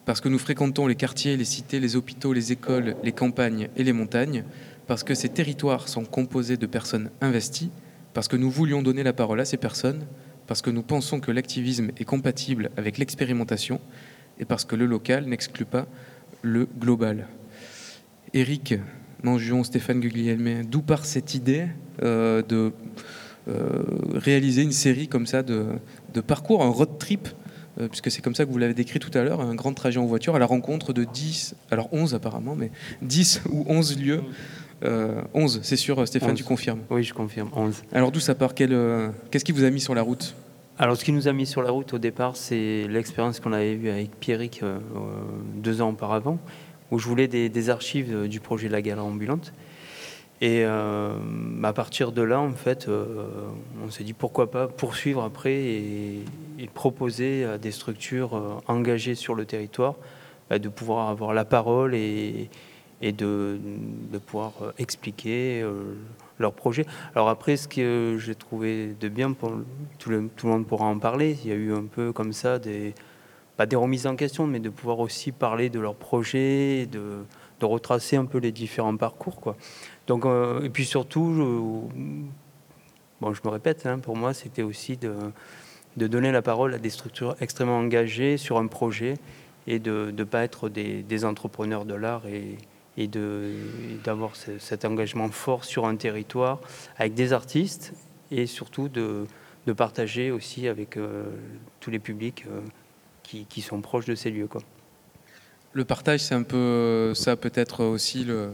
parce 0.04 0.20
que 0.20 0.28
nous 0.28 0.38
fréquentons 0.38 0.86
les 0.86 0.96
quartiers, 0.96 1.38
les 1.38 1.46
cités, 1.46 1.80
les 1.80 1.96
hôpitaux, 1.96 2.34
les 2.34 2.52
écoles, 2.52 2.94
les 3.02 3.12
campagnes 3.12 3.68
et 3.74 3.82
les 3.82 3.94
montagnes, 3.94 4.44
parce 4.86 5.04
que 5.04 5.14
ces 5.14 5.28
territoires 5.28 5.88
sont 5.88 6.04
composés 6.04 6.56
de 6.56 6.66
personnes 6.66 7.10
investies, 7.20 7.70
parce 8.12 8.28
que 8.28 8.36
nous 8.36 8.50
voulions 8.50 8.82
donner 8.82 9.02
la 9.02 9.12
parole 9.12 9.40
à 9.40 9.44
ces 9.44 9.56
personnes, 9.56 10.04
parce 10.46 10.62
que 10.62 10.70
nous 10.70 10.82
pensons 10.82 11.20
que 11.20 11.30
l'activisme 11.30 11.90
est 11.96 12.04
compatible 12.04 12.70
avec 12.76 12.98
l'expérimentation, 12.98 13.80
et 14.38 14.44
parce 14.44 14.64
que 14.64 14.76
le 14.76 14.86
local 14.86 15.26
n'exclut 15.26 15.64
pas 15.64 15.86
le 16.42 16.66
global. 16.78 17.26
Éric 18.34 18.74
Mangion, 19.22 19.64
Stéphane 19.64 20.00
Guglielmi, 20.00 20.66
d'où 20.66 20.82
part 20.82 21.06
cette 21.06 21.34
idée 21.34 21.66
euh, 22.02 22.42
de 22.42 22.72
euh, 23.48 23.82
réaliser 24.14 24.62
une 24.62 24.72
série 24.72 25.08
comme 25.08 25.26
ça 25.26 25.42
de, 25.42 25.66
parcours, 26.26 26.62
un 26.62 26.68
road 26.68 26.98
trip 26.98 27.28
euh, 27.80 27.88
puisque 27.88 28.10
c'est 28.10 28.22
comme 28.22 28.34
ça 28.34 28.44
que 28.44 28.50
vous 28.50 28.58
l'avez 28.58 28.74
décrit 28.74 29.00
tout 29.00 29.10
à 29.16 29.22
l'heure, 29.22 29.40
un 29.40 29.54
grand 29.54 29.72
trajet 29.74 29.98
en 29.98 30.06
voiture 30.06 30.36
à 30.36 30.38
la 30.38 30.46
rencontre 30.46 30.92
de 30.92 31.04
10, 31.04 31.56
alors 31.70 31.88
11 31.92 32.14
apparemment, 32.14 32.54
mais 32.54 32.70
10 33.02 33.42
ou 33.50 33.64
11 33.66 33.98
lieux 33.98 34.22
11, 34.84 35.56
euh, 35.56 35.60
c'est 35.62 35.76
sûr, 35.76 36.06
Stéphane, 36.06 36.34
tu 36.34 36.44
confirmes? 36.44 36.80
Oui, 36.90 37.02
je 37.02 37.14
confirme, 37.14 37.48
11. 37.54 37.82
Alors 37.92 38.12
d'où 38.12 38.20
ça 38.20 38.34
part? 38.34 38.52
Euh, 38.60 39.10
Qu'est-ce 39.30 39.44
qui 39.44 39.52
vous 39.52 39.64
a 39.64 39.70
mis 39.70 39.80
sur 39.80 39.94
la 39.94 40.02
route? 40.02 40.34
Alors, 40.78 40.96
ce 40.96 41.04
qui 41.04 41.12
nous 41.12 41.28
a 41.28 41.32
mis 41.32 41.46
sur 41.46 41.62
la 41.62 41.70
route 41.70 41.94
au 41.94 41.98
départ, 41.98 42.36
c'est 42.36 42.86
l'expérience 42.88 43.38
qu'on 43.38 43.52
avait 43.52 43.74
eue 43.74 43.88
avec 43.90 44.18
Pierrick 44.18 44.62
euh, 44.62 44.78
deux 45.54 45.80
ans 45.80 45.90
auparavant, 45.90 46.38
où 46.90 46.98
je 46.98 47.06
voulais 47.06 47.28
des, 47.28 47.70
archives 47.70 48.28
du 48.28 48.40
projet 48.40 48.66
de 48.66 48.72
la 48.72 48.82
galerie 48.82 49.06
ambulante. 49.06 49.52
Et 50.40 50.64
à 50.64 51.72
partir 51.74 52.12
de 52.12 52.20
là, 52.20 52.40
en 52.40 52.52
fait, 52.52 52.88
on 53.82 53.90
s'est 53.90 54.04
dit 54.04 54.12
pourquoi 54.12 54.50
pas 54.50 54.66
poursuivre 54.66 55.22
après 55.22 55.54
et, 55.54 56.24
proposer 56.74 57.44
à 57.44 57.56
des 57.56 57.70
structures 57.70 58.60
engagées 58.66 59.14
sur 59.14 59.34
le 59.34 59.44
territoire 59.46 59.94
bah, 60.50 60.58
de 60.58 60.68
pouvoir 60.68 61.08
avoir 61.08 61.32
la 61.34 61.44
parole 61.44 61.94
et, 61.94 61.98
et 61.98 62.50
de, 63.02 63.58
pouvoir 64.26 64.52
euh, 64.62 64.72
expliquer 64.78 65.62
euh, 65.62 65.94
leur 66.38 66.52
projet. 66.52 66.86
Alors 67.14 67.28
après, 67.28 67.56
ce 67.56 67.68
que 67.68 68.16
j'ai 68.18 68.34
trouvé 68.34 68.94
de 68.98 69.08
bien, 69.08 69.32
pour, 69.32 69.52
tout, 69.98 70.10
le, 70.10 70.30
monde 70.44 70.66
pourra 70.66 70.86
en 70.86 70.98
parler, 70.98 71.36
il 71.44 71.50
y 71.50 71.52
a 71.52 71.56
eu 71.56 71.72
un 71.72 71.84
peu 71.84 72.12
comme 72.12 72.32
ça 72.32 72.58
des, 72.58 72.94
pas 73.56 73.66
des 73.66 73.76
remises 73.76 74.06
en 74.06 74.16
question, 74.16 74.46
mais 74.46 74.60
de 74.60 74.70
pouvoir 74.70 75.00
aussi 75.00 75.32
parler 75.32 75.70
de 75.70 75.80
leur 75.80 75.94
projet, 75.94 76.86
de, 76.86 77.24
retracer 77.62 78.16
un 78.16 78.26
peu 78.26 78.36
les 78.36 78.52
différents 78.52 78.94
parcours. 78.98 79.40
Quoi. 79.40 79.56
Donc, 80.06 80.26
euh, 80.26 80.60
et 80.60 80.68
puis 80.68 80.84
surtout, 80.84 81.32
je, 81.34 81.42
bon, 83.22 83.32
je 83.32 83.40
me 83.42 83.48
répète, 83.48 83.86
hein, 83.86 84.00
pour 84.00 84.16
moi, 84.16 84.34
c'était 84.34 84.60
aussi 84.60 84.98
de, 84.98 85.14
de 85.96 86.06
donner 86.06 86.30
la 86.30 86.42
parole 86.42 86.74
à 86.74 86.78
des 86.78 86.90
structures 86.90 87.36
extrêmement 87.40 87.78
engagées 87.78 88.36
sur 88.36 88.58
un 88.58 88.66
projet 88.66 89.14
et 89.66 89.78
de 89.78 90.12
ne 90.14 90.24
pas 90.24 90.42
être 90.42 90.68
des, 90.68 91.02
des 91.02 91.24
entrepreneurs 91.24 91.86
de 91.86 91.94
l'art 91.94 92.26
et, 92.26 92.58
et 92.96 93.08
d'avoir 93.08 94.32
cet 94.36 94.84
engagement 94.84 95.28
fort 95.28 95.64
sur 95.64 95.86
un 95.86 95.96
territoire 95.96 96.60
avec 96.96 97.14
des 97.14 97.32
artistes 97.32 97.92
et 98.30 98.46
surtout 98.46 98.88
de, 98.88 99.26
partager 99.76 100.30
aussi 100.30 100.68
avec 100.68 100.96
euh, 100.96 101.24
tous 101.80 101.90
les 101.90 101.98
publics 101.98 102.44
euh, 102.48 102.60
qui, 103.22 103.60
sont 103.62 103.80
proches 103.80 104.04
de 104.04 104.14
ces 104.14 104.30
lieux. 104.30 104.48
Le 105.72 105.84
partage, 105.84 106.20
c'est 106.20 106.36
un 106.36 106.44
peu 106.44 107.12
ça, 107.14 107.34
peut-être 107.34 107.82
aussi 107.82 108.22
le, 108.22 108.50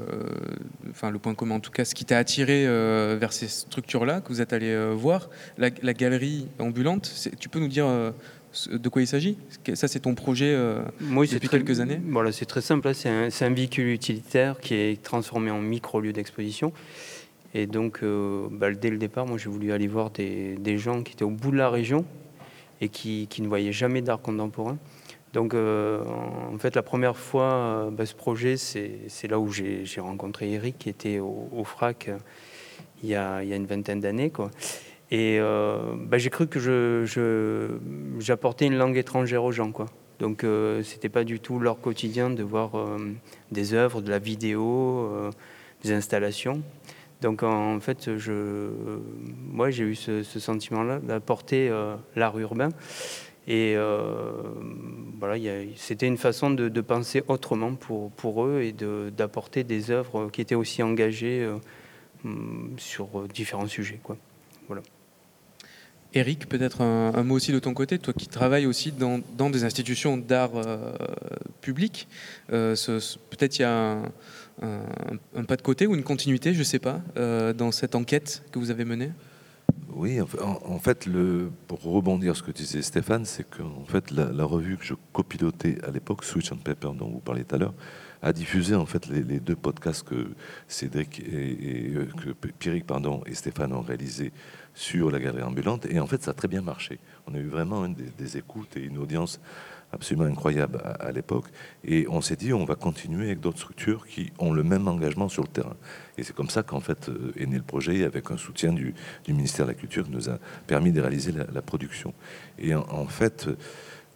enfin, 0.90 1.10
le 1.10 1.18
point 1.18 1.34
commun, 1.34 1.56
en 1.56 1.60
tout 1.60 1.70
cas, 1.70 1.84
ce 1.84 1.94
qui 1.94 2.06
t'a 2.06 2.16
attiré 2.16 2.66
euh, 2.66 3.18
vers 3.20 3.34
ces 3.34 3.48
structures-là 3.48 4.22
que 4.22 4.28
vous 4.28 4.40
êtes 4.40 4.54
allé 4.54 4.94
voir. 4.94 5.28
La, 5.58 5.70
galerie 5.70 6.48
ambulante, 6.58 7.12
tu 7.38 7.50
peux 7.50 7.58
nous 7.58 7.68
dire 7.68 7.86
de 8.70 8.88
quoi 8.88 9.02
il 9.02 9.06
s'agit? 9.06 9.38
Ça, 9.74 9.86
c'est 9.86 10.00
ton 10.00 10.14
projet 10.14 10.52
euh, 10.52 10.82
depuis 11.00 11.48
quelques 11.48 11.80
années? 11.80 12.00
Voilà, 12.08 12.32
c'est 12.32 12.46
très 12.46 12.60
simple. 12.60 12.92
C'est 12.94 13.08
un, 13.08 13.50
véhicule 13.50 13.88
utilitaire 13.88 14.58
qui 14.60 14.74
est 14.74 15.02
transformé 15.02 15.50
en 15.50 15.60
micro-lieu 15.60 16.12
d'exposition. 16.12 16.72
Et 17.54 17.66
donc, 17.66 18.00
euh, 18.02 18.48
bah, 18.50 18.72
dès 18.72 18.90
le 18.90 18.98
départ, 18.98 19.26
moi, 19.26 19.38
j'ai 19.38 19.48
voulu 19.48 19.72
aller 19.72 19.86
voir 19.86 20.10
des, 20.10 20.78
gens 20.78 21.02
qui 21.02 21.12
étaient 21.12 21.24
au 21.24 21.30
bout 21.30 21.50
de 21.50 21.56
la 21.56 21.70
région 21.70 22.04
et 22.80 22.88
qui, 22.88 23.28
ne 23.38 23.48
voyaient 23.48 23.72
jamais 23.72 24.02
d'art 24.02 24.20
contemporain. 24.20 24.78
Donc, 25.32 25.54
euh, 25.54 26.02
en 26.52 26.58
fait, 26.58 26.74
la 26.74 26.82
première 26.82 27.16
fois, 27.16 27.88
bah, 27.92 28.04
ce 28.04 28.14
projet, 28.14 28.56
c'est 28.56 29.28
là 29.28 29.38
où 29.38 29.50
j'ai 29.50 30.00
rencontré 30.00 30.52
Eric, 30.52 30.76
qui 30.78 30.88
était 30.88 31.20
au, 31.20 31.62
FRAC 31.64 32.10
il 33.02 33.08
y, 33.08 33.14
a, 33.14 33.42
il 33.42 33.48
y 33.48 33.52
a 33.52 33.56
une 33.56 33.66
vingtaine 33.66 34.00
d'années. 34.00 34.30
quoi. 34.30 34.50
Et 35.10 35.38
euh, 35.40 35.94
bah, 35.96 36.18
j'ai 36.18 36.30
cru 36.30 36.46
que 36.46 36.60
j'apportais 38.18 38.66
je, 38.66 38.70
une 38.70 38.78
langue 38.78 38.96
étrangère 38.96 39.42
aux 39.42 39.52
gens. 39.52 39.72
Quoi. 39.72 39.86
Donc 40.20 40.44
euh, 40.44 40.82
c'était 40.82 41.08
pas 41.08 41.24
du 41.24 41.40
tout 41.40 41.58
leur 41.58 41.80
quotidien 41.80 42.30
de 42.30 42.42
voir 42.42 42.78
euh, 42.78 42.98
des 43.50 43.72
œuvres, 43.74 44.02
de 44.02 44.10
la 44.10 44.18
vidéo, 44.18 45.08
euh, 45.10 45.30
des 45.82 45.92
installations. 45.92 46.62
Donc 47.22 47.42
en 47.42 47.80
fait, 47.80 48.16
je, 48.16 48.70
moi 49.36 49.70
j'ai 49.70 49.84
eu 49.84 49.94
ce, 49.94 50.22
sentiment-là 50.22 51.00
d'apporter 51.00 51.70
l'art 52.16 52.38
urbain. 52.38 52.70
Et 53.46 53.76
voilà, 55.18 55.36
c'était 55.76 56.06
une 56.06 56.16
façon 56.16 56.50
de, 56.50 56.70
de, 56.70 56.80
penser 56.80 57.22
autrement 57.28 57.74
pour, 57.74 58.10
pour 58.12 58.46
eux 58.46 58.62
et 58.62 58.72
d'apporter 58.72 59.64
des 59.64 59.90
œuvres 59.90 60.30
qui 60.30 60.40
étaient 60.40 60.54
aussi 60.54 60.82
engagées 60.82 61.46
sur 62.78 63.28
différents 63.28 63.66
sujets. 63.66 64.00
Quoi. 64.02 64.16
Voilà. 64.66 64.80
Eric, 66.12 66.48
peut-être 66.48 66.80
un, 66.80 67.22
mot 67.22 67.36
aussi 67.36 67.52
de 67.52 67.58
ton 67.60 67.72
côté, 67.72 67.98
toi 67.98 68.12
qui 68.12 68.26
travailles 68.26 68.66
aussi 68.66 68.92
dans, 68.92 69.50
des 69.50 69.64
institutions 69.64 70.16
d'art 70.16 70.50
euh, 70.54 70.92
public. 71.60 72.08
Euh, 72.52 72.74
peut-être 73.30 73.58
il 73.58 73.62
y 73.62 73.64
a 73.64 74.02
un, 74.62 75.44
pas 75.46 75.56
de 75.56 75.62
côté 75.62 75.86
ou 75.86 75.94
une 75.94 76.02
continuité, 76.02 76.52
je 76.52 76.58
ne 76.58 76.64
sais 76.64 76.80
pas, 76.80 77.00
euh, 77.16 77.52
dans 77.52 77.70
cette 77.70 77.94
enquête 77.94 78.42
que 78.50 78.58
vous 78.58 78.70
avez 78.70 78.84
menée? 78.84 79.12
Oui, 79.92 80.18
en, 80.20 80.78
fait, 80.78 81.06
le, 81.06 81.50
pour 81.66 81.82
rebondir 81.82 82.34
sur 82.34 82.44
ce 82.44 82.50
que 82.50 82.56
disait 82.56 82.82
Stéphane, 82.82 83.24
c'est 83.24 83.48
que 83.48 83.62
fait, 83.86 84.10
la, 84.10 84.44
revue 84.44 84.76
que 84.76 84.84
je 84.84 84.94
copilotais 85.12 85.78
à 85.84 85.90
l'époque, 85.90 86.24
Switch 86.24 86.50
and 86.52 86.58
Paper, 86.64 86.90
dont 86.96 87.08
vous 87.08 87.20
parliez 87.20 87.44
tout 87.44 87.56
à 87.56 87.58
l'heure, 87.58 87.74
a 88.22 88.32
diffusé 88.32 88.74
en 88.74 88.86
fait 88.86 89.06
les, 89.08 89.40
deux 89.40 89.56
podcasts 89.56 90.06
que 90.06 90.28
Cédric 90.68 91.20
et, 91.20 91.92
que 92.22 92.30
Pierrick 92.58 92.86
pardon 92.86 93.22
et 93.26 93.34
Stéphane 93.34 93.72
ont 93.72 93.80
réalisés 93.80 94.32
sur 94.80 95.10
la 95.10 95.18
galerie 95.18 95.42
ambulante. 95.42 95.84
Et 95.90 96.00
en 96.00 96.06
fait, 96.06 96.22
ça 96.22 96.30
a 96.30 96.34
très 96.34 96.48
bien 96.48 96.62
marché. 96.62 96.98
On 97.26 97.34
a 97.34 97.38
eu 97.38 97.48
vraiment 97.48 97.86
des, 97.86 98.38
écoutes 98.38 98.78
et 98.78 98.80
une 98.80 98.96
audience 98.96 99.38
absolument 99.92 100.24
incroyable 100.24 100.80
à, 100.98 101.12
l'époque. 101.12 101.44
Et 101.84 102.06
on 102.08 102.22
s'est 102.22 102.36
dit, 102.36 102.54
on 102.54 102.64
va 102.64 102.76
continuer 102.76 103.26
avec 103.26 103.40
d'autres 103.40 103.58
structures 103.58 104.06
qui 104.06 104.32
ont 104.38 104.54
le 104.54 104.62
même 104.62 104.88
engagement 104.88 105.28
sur 105.28 105.42
le 105.42 105.48
terrain. 105.48 105.76
Et 106.16 106.22
c'est 106.22 106.34
comme 106.34 106.48
ça 106.48 106.62
qu'en 106.62 106.80
fait 106.80 107.10
euh, 107.10 107.32
est 107.36 107.44
né 107.44 107.56
le 107.56 107.62
projet, 107.62 108.04
avec 108.04 108.30
un 108.30 108.38
soutien 108.38 108.72
du, 108.72 108.94
ministère 109.28 109.66
de 109.66 109.72
la 109.72 109.74
Culture 109.76 110.04
qui 110.06 110.12
nous 110.12 110.30
a 110.30 110.38
permis 110.66 110.92
de 110.92 111.00
réaliser 111.02 111.32
la, 111.32 111.60
production. 111.60 112.14
Et 112.58 112.74
en, 112.74 113.06
fait, 113.06 113.48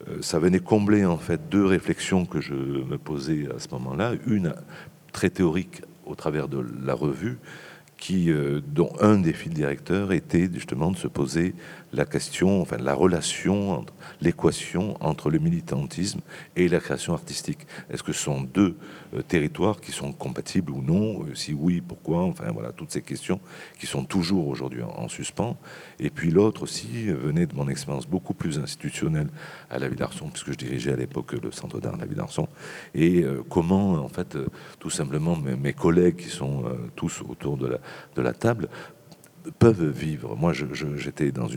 euh, 0.08 0.22
ça 0.22 0.38
venait 0.38 0.60
combler 0.60 1.04
en 1.04 1.18
fait 1.18 1.50
deux 1.50 1.66
réflexions 1.66 2.24
que 2.24 2.40
je 2.40 2.54
me 2.54 2.96
posais 2.96 3.48
à 3.54 3.58
ce 3.58 3.68
moment-là. 3.72 4.12
Une 4.26 4.54
très 5.12 5.28
théorique 5.28 5.82
au 6.06 6.14
travers 6.14 6.48
de 6.48 6.64
la 6.82 6.94
revue, 6.94 7.38
qui, 8.04 8.30
euh, 8.30 8.60
dont 8.66 8.92
un 9.00 9.16
des 9.16 9.32
fils 9.32 9.50
directeurs 9.50 10.12
était 10.12 10.50
justement 10.52 10.90
de 10.90 10.96
se 10.98 11.08
poser 11.08 11.54
la 11.94 12.04
question, 12.04 12.60
enfin 12.60 12.76
la 12.78 12.94
relation, 12.94 13.84
l'équation 14.20 14.96
entre 15.00 15.30
le 15.30 15.38
militantisme 15.38 16.20
et 16.56 16.68
la 16.68 16.80
création 16.80 17.14
artistique. 17.14 17.60
Est-ce 17.90 18.02
que 18.02 18.12
ce 18.12 18.22
sont 18.22 18.42
deux 18.42 18.76
euh, 19.14 19.22
territoires 19.22 19.80
qui 19.80 19.92
sont 19.92 20.12
compatibles 20.12 20.72
ou 20.72 20.82
non? 20.82 21.22
Euh, 21.22 21.34
Si 21.34 21.52
oui, 21.52 21.80
pourquoi? 21.80 22.22
Enfin 22.22 22.50
voilà, 22.52 22.72
toutes 22.72 22.90
ces 22.90 23.02
questions 23.02 23.40
qui 23.78 23.86
sont 23.86 24.04
toujours 24.04 24.48
aujourd'hui 24.48 24.82
en, 24.82 25.08
suspens. 25.08 25.56
Et 26.00 26.10
puis 26.10 26.30
l'autre 26.30 26.62
aussi 26.62 27.06
venait 27.06 27.46
de 27.46 27.54
mon 27.54 27.68
expérience 27.68 28.06
beaucoup 28.06 28.34
plus 28.34 28.58
institutionnelle 28.58 29.28
à 29.70 29.78
la 29.78 29.88
Ville-Arson, 29.88 30.28
puisque 30.28 30.52
je 30.52 30.56
dirigeais 30.56 30.92
à 30.92 30.96
l'époque 30.96 31.32
le 31.32 31.52
Centre 31.52 31.80
d'art 31.80 31.94
de 31.94 32.00
la 32.00 32.06
Ville-Arson. 32.06 32.48
Et 32.94 33.24
comment, 33.48 33.92
en 33.92 34.08
fait, 34.08 34.36
tout 34.78 34.90
simplement 34.90 35.36
mes, 35.36 35.72
collègues 35.74 36.16
qui 36.16 36.30
sont 36.30 36.64
tous 36.96 37.22
autour 37.28 37.58
de 37.58 38.22
la 38.22 38.32
table 38.32 38.68
peuvent 39.58 39.88
vivre. 39.88 40.36
Moi, 40.36 40.52
j'étais 40.52 41.32
dans 41.32 41.48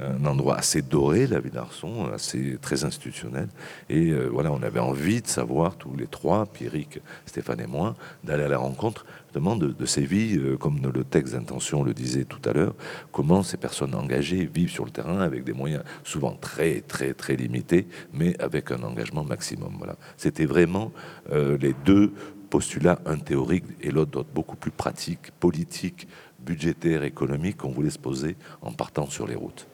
un 0.00 0.24
endroit 0.26 0.56
assez 0.56 0.82
doré, 0.82 1.26
la 1.26 1.38
ville 1.40 1.52
d'Arson, 1.52 2.06
assez 2.12 2.58
très 2.60 2.84
institutionnel. 2.84 3.48
Et 3.88 4.10
euh, 4.10 4.28
voilà, 4.32 4.50
on 4.50 4.62
avait 4.62 4.80
envie 4.80 5.22
de 5.22 5.26
savoir 5.28 5.76
tous 5.76 5.94
les 5.96 6.06
trois, 6.08 6.46
Pierrick, 6.46 7.00
Stéphane 7.26 7.60
et 7.60 7.66
moi, 7.66 7.94
d'aller 8.24 8.44
à 8.44 8.48
la 8.48 8.58
rencontre 8.58 9.06
de, 9.34 9.66
de 9.68 9.86
ces 9.86 10.02
vies, 10.02 10.36
euh, 10.38 10.56
comme 10.56 10.80
le 10.92 11.04
texte 11.04 11.34
d'intention 11.34 11.82
le 11.82 11.92
disait 11.92 12.24
tout 12.24 12.40
à 12.48 12.52
l'heure, 12.52 12.74
comment 13.12 13.42
ces 13.42 13.56
personnes 13.56 13.94
engagées 13.94 14.48
vivent 14.52 14.70
sur 14.70 14.84
le 14.84 14.90
terrain 14.90 15.20
avec 15.20 15.44
des 15.44 15.52
moyens 15.52 15.82
souvent 16.04 16.32
très 16.40 16.80
très 16.82 17.14
très 17.14 17.36
limités, 17.36 17.86
mais 18.12 18.40
avec 18.40 18.70
un 18.70 18.82
engagement 18.82 19.24
maximum. 19.24 19.74
Voilà, 19.78 19.96
c'était 20.16 20.46
vraiment 20.46 20.92
euh, 21.32 21.58
les 21.58 21.74
deux 21.84 22.12
postulats, 22.50 23.00
un 23.06 23.18
théorique 23.18 23.64
et 23.80 23.90
l'autre 23.90 24.24
beaucoup 24.32 24.56
plus 24.56 24.70
pratique, 24.70 25.32
politique, 25.40 26.06
budgétaire, 26.44 27.02
économique, 27.04 27.58
qu'on 27.58 27.70
voulait 27.70 27.90
se 27.90 27.98
poser 27.98 28.36
en 28.62 28.72
partant 28.72 29.08
sur 29.08 29.26
les 29.26 29.34
routes 29.34 29.66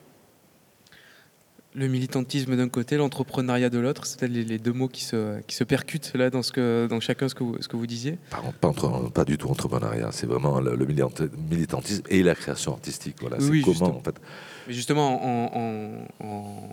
le 1.75 1.87
militantisme 1.87 2.57
d'un 2.57 2.69
côté, 2.69 2.97
l'entrepreneuriat 2.97 3.71
de 3.71 3.79
l'autre, 3.79 4.05
c'est 4.05 4.27
les, 4.27 4.59
deux 4.59 4.73
mots 4.73 4.89
qui 4.89 5.05
se, 5.05 5.41
qui 5.43 5.55
se 5.55 5.62
percutent 5.62 6.12
là 6.15 6.29
dans, 6.29 6.43
ce 6.43 6.50
que, 6.50 6.89
dans 6.91 6.99
chacun 6.99 7.29
ce 7.29 7.35
que 7.35 7.45
vous, 7.45 7.57
ce 7.61 7.69
que 7.69 7.77
vous 7.77 7.87
disiez? 7.87 8.19
Pas, 8.31 8.73
pas, 8.73 8.73
pas 9.15 9.25
du 9.25 9.39
tout 9.39 9.49
entrepreneuriat, 9.49 10.09
c'est 10.11 10.27
vraiment 10.27 10.61
le, 10.61 10.77
militantisme 10.85 12.03
et 12.09 12.23
la 12.23 12.35
création 12.35 12.73
artistique. 12.73 13.17
Voilà, 13.21 13.37
oui, 13.41 13.62
comment 13.65 13.97
en 13.97 14.03
fait. 14.03 14.17
Mais 14.67 14.75
justement, 14.75 15.25
en, 15.25 16.07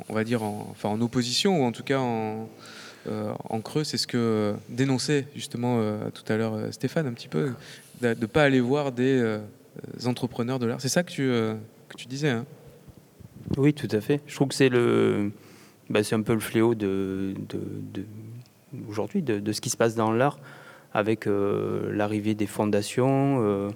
on 0.09 0.13
va 0.13 0.23
dire 0.23 0.41
en, 0.41 0.67
enfin, 0.71 0.89
en 0.89 0.99
opposition, 1.01 1.61
ou 1.61 1.65
en 1.65 1.71
tout 1.71 1.83
cas 1.83 1.99
en, 1.99 2.49
euh, 3.07 3.31
en 3.49 3.61
creux, 3.61 3.83
c'est 3.83 3.97
ce 3.97 4.07
que 4.07 4.55
dénonçait 4.69 5.27
justement 5.35 5.77
euh, 5.79 6.09
tout 6.09 6.31
à 6.31 6.37
l'heure 6.37 6.55
euh, 6.55 6.71
Stéphane 6.71 7.07
un 7.07 7.13
petit 7.13 7.27
peu, 7.27 7.53
de 8.01 8.09
ne 8.09 8.25
pas 8.25 8.43
aller 8.43 8.59
voir 8.59 8.91
des 8.91 9.39
entrepreneurs 10.05 10.59
de 10.59 10.65
l'art. 10.65 10.81
C'est 10.81 10.89
ça 10.89 11.03
que 11.03 11.11
tu, 11.11 11.27
que 11.27 11.95
tu 11.97 12.07
disais 12.07 12.29
hein? 12.29 12.45
Oui, 13.57 13.73
tout 13.73 13.87
à 13.91 14.01
fait. 14.01 14.21
Je 14.27 14.35
trouve 14.35 14.49
que 14.49 14.55
c'est 14.55 14.69
le, 14.69 15.31
bah, 15.89 16.03
c'est 16.03 16.15
un 16.15 16.21
peu 16.21 16.33
le 16.33 16.39
fléau 16.39 16.75
de, 16.75 17.33
de, 17.47 18.05
aujourd'hui 18.89 19.21
de, 19.21 19.51
ce 19.51 19.61
qui 19.61 19.69
se 19.69 19.77
passe 19.77 19.95
dans 19.95 20.11
l'art, 20.11 20.39
avec 20.93 21.27
euh, 21.27 21.93
l'arrivée 21.93 22.35
des 22.35 22.47
fondations 22.47 23.41
euh, 23.41 23.69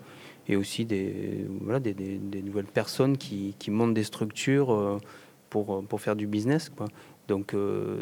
et 0.48 0.56
aussi 0.56 0.86
des, 0.86 1.46
voilà, 1.62 1.80
des, 1.80 1.94
nouvelles 2.44 2.66
personnes 2.66 3.18
qui, 3.18 3.56
qui, 3.60 3.72
montent 3.72 3.94
des 3.94 4.04
structures 4.04 4.74
euh, 4.74 4.98
pour, 5.50 5.84
pour 5.86 6.02
faire 6.02 6.16
du 6.16 6.28
business. 6.28 6.70
Quoi. 6.70 6.88
Donc 7.28 7.56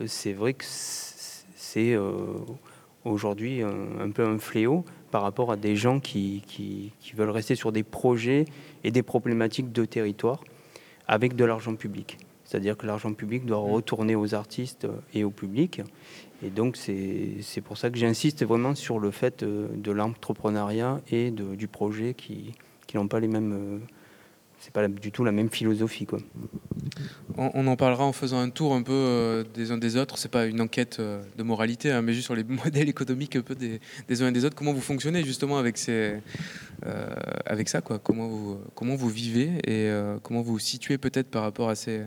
c'est 0.07 0.33
vrai 0.33 0.53
que 0.53 0.65
c'est 0.65 1.95
aujourd'hui 3.03 3.61
un, 3.61 4.09
peu 4.09 4.25
un 4.25 4.39
fléau 4.39 4.85
par 5.11 5.21
rapport 5.21 5.51
à 5.51 5.55
des 5.55 5.75
gens 5.75 5.99
qui, 5.99 6.43
qui, 6.47 6.91
qui 6.99 7.13
veulent 7.13 7.29
rester 7.29 7.55
sur 7.55 7.71
des 7.71 7.83
projets 7.83 8.45
et 8.83 8.91
des 8.91 9.03
problématiques 9.03 9.71
de 9.71 9.85
territoire 9.85 10.43
avec 11.07 11.35
de 11.35 11.45
l'argent 11.45 11.75
public. 11.75 12.17
C'est-à-dire 12.45 12.77
que 12.77 12.87
l'argent 12.87 13.13
public 13.13 13.45
doit 13.45 13.59
mmh. 13.59 13.71
retourner 13.71 14.15
aux 14.15 14.33
artistes 14.33 14.87
et 15.13 15.23
au 15.23 15.29
public. 15.29 15.81
Et 16.43 16.49
donc, 16.49 16.77
c'est 16.77 17.61
pour 17.63 17.77
ça 17.77 17.89
que 17.89 17.97
j'insiste 17.97 18.45
vraiment 18.45 18.73
sur 18.73 18.99
le 18.99 19.11
fait 19.11 19.43
euh, 19.43 19.67
de 19.75 19.91
l'entrepreneuriat 19.91 21.01
et 21.11 21.31
de, 21.31 21.55
du 21.55 21.67
projet 21.67 22.13
qui 22.13 22.53
n'ont 22.95 23.07
pas 23.07 23.19
les 23.19 23.27
mêmes. 23.27 23.81
Euh, 24.59 24.61
c'est 24.61 24.73
pas 24.73 24.87
du 24.87 25.11
tout 25.11 25.23
la 25.23 25.31
même 25.31 25.49
philosophie. 25.49 26.05
Quoi. 26.05 26.19
On, 27.37 27.67
en 27.67 27.75
parlera 27.75 28.05
en 28.05 28.11
faisant 28.11 28.39
un 28.39 28.49
tour 28.49 28.73
un 28.73 28.83
peu 28.83 28.91
euh, 28.93 29.43
des 29.53 29.71
uns 29.71 29.77
des 29.77 29.95
autres. 29.95 30.17
C'est 30.17 30.31
pas 30.31 30.45
une 30.45 30.61
enquête 30.61 30.99
de 30.99 31.43
moralité, 31.43 31.91
hein, 31.91 32.01
mais 32.01 32.13
juste 32.13 32.25
sur 32.25 32.35
les 32.35 32.43
modèles 32.63 32.89
économiques 32.89 33.35
un 33.35 33.41
peu 33.41 33.55
des, 33.55 33.79
uns 34.21 34.27
et 34.27 34.31
des 34.31 34.45
autres. 34.45 34.55
Comment 34.55 34.73
vous 34.73 34.81
fonctionnez 34.81 35.23
justement 35.23 35.57
avec 35.57 35.77
euh, 36.85 37.63
ça, 37.65 37.81
quoi? 37.81 37.99
Comment 37.99 38.27
vous, 38.27 38.59
comment 38.75 38.95
vous 38.95 39.09
vivez 39.09 39.59
et 39.65 39.89
euh, 39.89 40.17
comment 40.21 40.41
vous 40.41 40.53
vous 40.53 40.59
situez 40.59 40.97
peut-être 40.97 41.29
par 41.29 41.43
rapport 41.43 41.69
à 41.69 41.75
ces, 41.75 42.01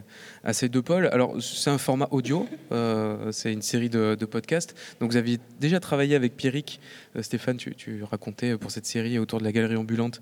à 0.45 0.53
ces 0.53 0.69
deux 0.69 0.83
pôles? 0.83 1.07
Alors, 1.13 1.41
c'est 1.41 1.71
un 1.71 1.79
format 1.79 2.09
audio, 2.11 2.49
euh, 2.73 3.31
c'est 3.33 3.53
une 3.53 3.63
série 3.63 3.91
de, 3.91 4.17
podcasts. 4.25 4.75
Donc, 5.01 5.11
vous 5.11 5.17
aviez 5.17 5.39
déjà 5.61 5.81
travaillé 5.81 6.15
avec 6.15 6.37
Pierrick. 6.37 6.81
Stéphane, 7.21 7.59
tu, 7.59 8.03
racontais 8.05 8.57
pour 8.57 8.71
cette 8.71 8.87
série 8.87 9.19
autour 9.19 9.39
de 9.39 9.45
la 9.45 9.53
galerie 9.53 9.77
ambulante, 9.77 10.21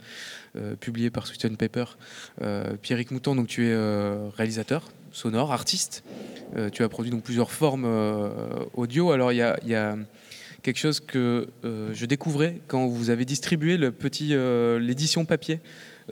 publiée 0.81 1.11
par 1.11 1.27
Sweet 1.27 1.57
Paper. 1.57 1.85
Pierrick 2.83 3.11
Mouton, 3.11 3.35
donc 3.35 3.47
tu 3.47 3.67
es 3.67 3.77
réalisateur 4.37 4.89
sonore, 5.13 5.53
artiste. 5.53 6.05
tu 6.73 6.85
as 6.85 6.89
produit 6.89 7.11
donc 7.11 7.23
plusieurs 7.23 7.51
formes 7.51 7.85
audio. 8.75 9.11
Alors, 9.13 9.33
il 9.33 9.39
y 9.39 9.75
a, 9.75 9.97
quelque 10.63 10.79
chose 10.79 11.01
que 11.01 11.49
euh, 11.65 11.91
je 11.93 12.07
découvrais 12.07 12.61
quand 12.69 12.87
vous 12.87 13.11
avez 13.11 13.25
distribué 13.25 13.77
le 13.77 13.93
petit 13.93 14.35
euh, 14.35 14.79
l'édition 14.79 15.25
papier 15.25 15.61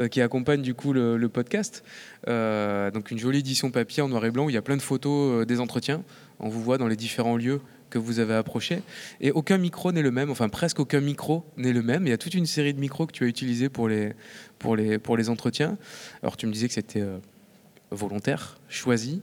euh, 0.01 0.09
qui 0.09 0.21
accompagne 0.21 0.63
du 0.63 0.75
coup 0.75 0.93
le, 0.93 1.29
podcast. 1.29 1.85
donc 2.27 3.11
une 3.11 3.19
jolie 3.19 3.41
édition 3.41 3.71
papier 3.71 4.03
en 4.03 4.09
noir 4.09 4.25
et 4.25 4.31
blanc 4.31 4.47
où 4.47 4.51
il 4.51 4.55
y 4.55 4.59
a 4.59 4.63
plein 4.63 4.77
de 4.77 4.83
photos 4.83 5.47
des 5.47 5.61
entretiens. 5.61 6.03
On 6.41 6.49
vous 6.49 6.63
voit 6.63 6.79
dans 6.79 6.89
les 6.89 6.97
différents 6.97 7.37
lieux 7.37 7.61
que 7.91 7.99
vous 7.99 8.19
avez 8.19 8.35
approchés. 8.35 8.83
Et 9.21 9.31
aucun 9.31 9.59
micro 9.59 9.93
n'est 9.93 10.03
le 10.03 10.11
même, 10.11 10.31
enfin 10.31 10.49
presque 10.49 10.81
aucun 10.81 11.01
micro 11.01 11.45
n'est 11.57 11.73
le 11.73 11.83
même. 11.83 12.07
Il 12.07 12.11
y 12.11 12.13
a 12.13 12.19
toute 12.19 12.35
une 12.35 12.47
série 12.47 12.75
de 12.75 12.81
micros 12.81 13.07
que 13.07 13.13
tu 13.13 13.25
as 13.25 13.29
utilisés 13.29 13.69
pour 13.69 13.89
les, 13.89 14.15
pour 14.59 14.77
les, 14.77 14.99
pour 14.99 15.17
les 15.17 15.31
entretiens. 15.31 15.77
Alors 16.23 16.37
tu 16.37 16.47
me 16.47 16.53
disais 16.53 16.69
que 16.69 16.75
c'était 16.75 17.05
volontaire, 17.91 18.59
choisi. 18.69 19.23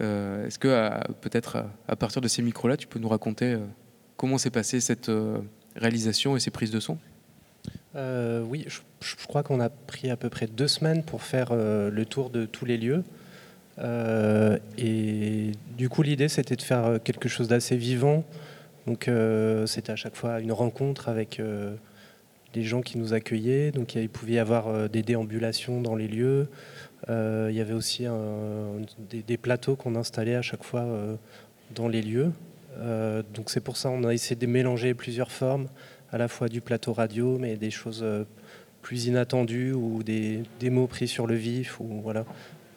Est-ce 0.00 0.58
que 0.58 0.90
peut-être 1.20 1.64
à, 1.88 1.96
partir 1.96 2.20
de 2.20 2.28
ces 2.28 2.42
micros-là, 2.42 2.76
tu 2.76 2.86
peux 2.86 2.98
nous 2.98 3.08
raconter 3.08 3.56
Comment 4.20 4.36
s'est 4.36 4.50
passée 4.50 4.80
cette 4.80 5.08
euh, 5.08 5.38
réalisation 5.76 6.36
et 6.36 6.40
ces 6.40 6.50
prises 6.50 6.70
de 6.70 6.78
son? 6.78 6.98
Euh, 7.96 8.42
Oui, 8.42 8.66
je, 8.68 9.16
crois 9.26 9.42
qu'on 9.42 9.60
a 9.60 9.70
pris 9.70 10.10
à 10.10 10.16
peu 10.18 10.28
près 10.28 10.46
deux 10.46 10.68
semaines 10.68 11.02
pour 11.02 11.22
faire 11.22 11.52
euh, 11.52 11.90
le 11.90 12.04
tour 12.04 12.28
de 12.28 12.44
tous 12.44 12.66
les 12.66 12.76
lieux. 12.76 13.02
Et 13.78 15.52
du 15.76 15.88
coup, 15.88 16.02
l'idée, 16.02 16.28
c'était 16.28 16.56
de 16.56 16.62
faire 16.62 16.98
quelque 17.02 17.28
chose 17.28 17.48
d'assez 17.48 17.76
vivant. 17.76 18.24
Donc, 18.86 19.10
c'était 19.66 19.92
à 19.92 19.96
chaque 19.96 20.16
fois 20.16 20.40
une 20.40 20.52
rencontre 20.52 21.08
avec 21.08 21.40
les 22.54 22.62
gens 22.62 22.82
qui 22.82 22.98
nous 22.98 23.14
accueillaient. 23.14 23.70
Donc, 23.70 23.94
il 23.94 24.08
pouvait 24.08 24.34
y 24.34 24.38
avoir 24.38 24.88
des 24.88 25.02
déambulations 25.02 25.80
dans 25.80 25.96
les 25.96 26.08
lieux. 26.08 26.48
il 27.08 27.54
y 27.54 27.60
avait 27.60 27.74
aussi 27.74 28.04
des, 29.10 29.22
des, 29.22 29.36
plateaux 29.38 29.76
qu'on 29.76 29.96
installait 29.96 30.36
à 30.36 30.42
chaque 30.42 30.64
fois 30.64 30.86
dans 31.74 31.88
les 31.88 32.02
lieux. 32.02 32.32
Euh, 32.78 33.22
donc 33.34 33.50
c'est 33.50 33.60
pour 33.60 33.76
ça 33.76 33.88
qu'on 33.88 34.04
a 34.04 34.14
essayé 34.14 34.36
de 34.36 34.46
mélanger 34.46 34.94
plusieurs 34.94 35.32
formes, 35.32 35.68
à 36.12 36.18
la 36.18 36.28
fois 36.28 36.48
du 36.48 36.60
plateau 36.60 36.92
radio, 36.92 37.38
mais 37.38 37.56
des 37.56 37.70
choses 37.70 38.02
euh, 38.02 38.24
plus 38.82 39.06
inattendues 39.06 39.72
ou 39.72 40.02
des, 40.02 40.44
mots 40.62 40.86
pris 40.86 41.08
sur 41.08 41.26
le 41.26 41.34
vif. 41.34 41.80
Ou, 41.80 42.00
voilà. 42.02 42.24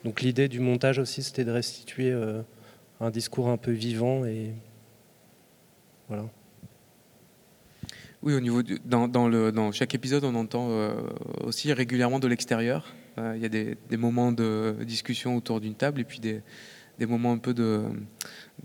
Donc 0.03 0.21
l'idée 0.21 0.47
du 0.47 0.59
montage 0.59 0.99
aussi, 0.99 1.23
c'était 1.23 1.45
de 1.45 1.51
restituer 1.51 2.11
euh, 2.11 2.41
un 2.99 3.09
discours 3.09 3.49
un 3.49 3.57
peu 3.57 3.71
vivant 3.71 4.23
voilà. 6.09 6.25
Oui, 8.21 8.33
au 8.33 8.39
niveau 8.39 8.61
dans, 8.85 9.27
le, 9.27 9.51
dans 9.51 9.71
chaque 9.71 9.95
épisode, 9.95 10.23
on 10.23 10.35
entend 10.35 10.69
aussi 11.43 11.73
régulièrement 11.73 12.19
de 12.19 12.27
l'extérieur. 12.27 12.93
Il 13.17 13.41
y 13.41 13.45
a 13.45 13.49
des, 13.49 13.97
moments 13.97 14.31
de 14.31 14.75
discussion 14.85 15.35
autour 15.35 15.59
d'une 15.59 15.75
table 15.75 16.01
et 16.01 16.03
puis 16.03 16.19
des 16.19 16.41
moments 17.05 17.33
un 17.33 17.37
peu 17.37 17.53
de, 17.53 17.83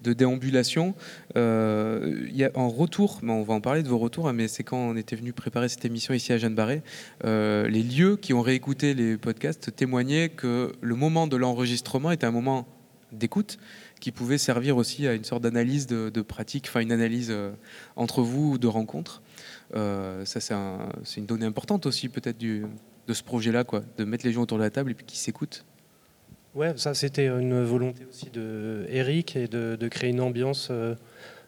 de 0.03 0.13
déambulation. 0.13 0.95
Euh, 1.37 2.29
y 2.33 2.45
a 2.45 2.51
en 2.55 2.69
retour, 2.69 3.21
on 3.23 3.43
va 3.43 3.55
en 3.55 3.61
parler 3.61 3.83
de 3.83 3.89
vos 3.89 3.99
retours, 3.99 4.29
hein, 4.29 4.33
mais 4.33 4.49
c'est 4.49 4.63
quand 4.63 4.77
on 4.77 4.97
était 4.97 5.17
venu 5.17 5.33
préparer 5.33 5.69
cette 5.69 5.85
émission 5.85 6.15
ici 6.15 6.33
à 6.33 6.39
Jeanne 6.39 6.55
Barré, 6.55 6.83
euh, 7.25 7.69
les 7.69 7.83
lieux 7.83 8.17
qui 8.17 8.33
ont 8.33 8.43
réécouté 8.43 8.95
les 8.95 9.17
podcasts 9.17 9.75
témoignaient 9.75 10.29
que 10.29 10.73
le 10.81 10.95
moment 10.95 11.27
de 11.27 11.37
l'enregistrement 11.37 12.11
était 12.11 12.27
un 12.27 12.31
moment 12.31 12.67
d'écoute 13.11 13.59
qui 14.01 14.13
pouvait 14.13 14.39
servir 14.39 14.77
aussi 14.77 15.09
à 15.09 15.15
une 15.15 15.25
sorte 15.25 15.43
d'analyse 15.43 15.87
de, 15.87 16.23
pratique, 16.23 16.67
enfin 16.69 16.81
une 16.81 16.93
analyse 16.93 17.29
euh, 17.31 17.51
entre 17.97 18.23
vous 18.23 18.53
ou 18.53 18.59
de 18.59 18.67
rencontre. 18.67 19.23
ça, 19.75 20.41
c'est 20.41 21.21
une 21.21 21.27
donnée 21.27 21.47
importante 21.47 21.87
aussi 21.87 22.09
peut-être 22.09 22.39
de 22.39 23.15
ce 23.15 23.23
projet-là, 23.23 23.65
quoi, 23.65 23.83
de 23.97 24.05
mettre 24.05 24.25
les 24.27 24.33
gens 24.33 24.43
autour 24.43 24.59
de 24.59 24.63
la 24.63 24.71
table 24.71 24.93
et 24.93 24.95
puis 24.95 25.07
qui 25.07 25.19
s'écoutent. 25.19 25.65
Ouais, 26.59 26.73
ça 26.75 26.93
c'était 26.93 27.29
une 27.29 27.63
volonté 27.63 28.05
aussi 28.11 28.31
de 28.31 28.85
Eric 28.89 29.37
et 29.37 29.47
de, 29.47 29.89
créer 29.89 30.11
une 30.11 30.21
ambiance 30.21 30.71
euh, 30.73 30.97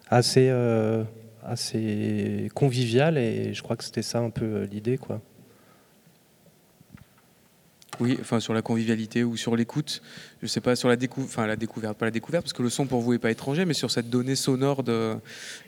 assez, 0.09 0.47
euh, 0.49 1.03
assez 1.43 2.49
conviviale 2.55 3.17
et 3.17 3.53
je 3.53 3.61
crois 3.61 3.75
que 3.75 3.83
c'était 3.83 4.03
ça 4.03 4.19
un 4.19 4.29
peu 4.29 4.45
euh, 4.45 4.65
l'idée 4.65 4.97
quoi. 4.97 5.19
Oui, 7.99 8.17
enfin 8.21 8.39
sur 8.39 8.53
la 8.53 8.61
convivialité 8.61 9.25
ou 9.25 9.35
sur 9.35 9.57
l'écoute, 9.57 10.01
je 10.41 10.47
sais 10.47 10.61
pas 10.61 10.77
sur 10.77 10.87
la 10.87 10.95
découverte, 10.95 11.29
enfin 11.29 11.45
la 11.45 11.57
découverte, 11.57 11.97
pas 11.97 12.05
la 12.05 12.11
découverte 12.11 12.45
parce 12.45 12.53
que 12.53 12.63
le 12.63 12.69
son 12.69 12.87
pour 12.87 13.01
vous 13.01 13.11
est 13.11 13.19
pas 13.19 13.31
étranger, 13.31 13.65
mais 13.65 13.73
sur 13.73 13.91
cette 13.91 14.09
donnée 14.09 14.37
sonore 14.37 14.81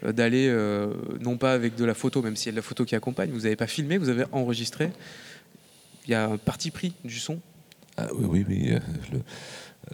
d'aller 0.03 0.55
non 1.19 1.35
pas 1.35 1.51
avec 1.51 1.75
de 1.75 1.83
la 1.83 1.93
photo, 1.93 2.21
même 2.21 2.37
s'il 2.37 2.45
y 2.45 2.49
a 2.49 2.53
de 2.53 2.55
la 2.55 2.61
photo 2.61 2.85
qui 2.85 2.95
accompagne, 2.95 3.29
vous 3.29 3.41
n'avez 3.41 3.57
pas 3.57 3.67
filmé, 3.67 3.97
vous 3.97 4.07
avez 4.07 4.23
enregistré. 4.31 4.89
Il 6.07 6.11
y 6.11 6.13
a 6.13 6.29
un 6.29 6.37
parti 6.37 6.71
pris 6.71 6.93
du 7.03 7.19
son 7.19 7.41
ah 7.97 8.07
oui, 8.13 8.25
oui, 8.25 8.45
oui. 8.47 8.71
Euh, 8.71 9.19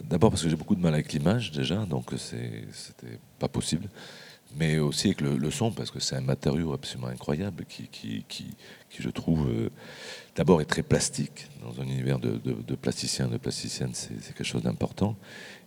d'abord 0.02 0.30
parce 0.30 0.42
que 0.42 0.48
j'ai 0.48 0.56
beaucoup 0.56 0.74
de 0.74 0.80
mal 0.80 0.94
avec 0.94 1.12
l'image 1.12 1.52
déjà, 1.52 1.84
donc 1.86 2.12
c'était 2.16 3.18
pas 3.38 3.48
possible. 3.48 3.88
Mais 4.56 4.78
aussi 4.78 5.08
avec 5.08 5.20
le, 5.20 5.50
son, 5.50 5.70
parce 5.70 5.92
que 5.92 6.00
c'est 6.00 6.16
un 6.16 6.22
matériau 6.22 6.72
absolument 6.72 7.06
incroyable 7.06 7.64
qui, 7.68 7.86
qui, 7.86 8.24
qui, 8.28 8.52
je 8.98 9.08
trouve, 9.08 9.48
euh, 9.48 9.70
d'abord 10.34 10.60
est 10.60 10.64
très 10.64 10.82
plastique, 10.82 11.46
dans 11.62 11.80
un 11.80 11.84
univers 11.84 12.18
de, 12.18 12.36
de, 12.38 12.74
plasticiens, 12.74 13.28
de 13.28 13.38
plasticiennes, 13.38 13.94
c'est 13.94 14.16
quelque 14.34 14.42
chose 14.42 14.62
d'important. 14.62 15.16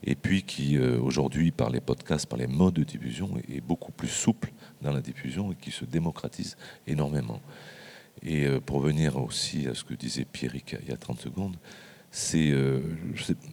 Et 0.03 0.15
puis 0.15 0.43
qui, 0.43 0.77
euh, 0.77 0.99
aujourd'hui, 0.99 1.51
par 1.51 1.69
les 1.69 1.79
podcasts, 1.79 2.25
par 2.25 2.37
les 2.37 2.47
modes 2.47 2.73
de 2.73 2.83
diffusion, 2.83 3.29
est, 3.49 3.61
beaucoup 3.61 3.93
plus 3.93 4.09
souple 4.09 4.51
dans 4.81 4.91
la 4.91 5.01
diffusion 5.01 5.53
et 5.53 5.55
qui 5.55 5.71
se 5.71 5.85
démocratise 5.85 6.57
énormément. 6.85 7.41
Et 8.21 8.45
euh, 8.45 8.59
pour 8.59 8.81
venir 8.81 9.17
aussi 9.17 9.65
à 9.67 9.75
ce 9.75 9.85
que 9.85 9.93
disait 9.93 10.25
Pierrick 10.25 10.75
il 10.81 10.89
y 10.89 10.91
a 10.93 10.97
30 10.97 11.21
secondes, 11.21 11.55
c'est 12.15 12.51
euh, 12.51 12.79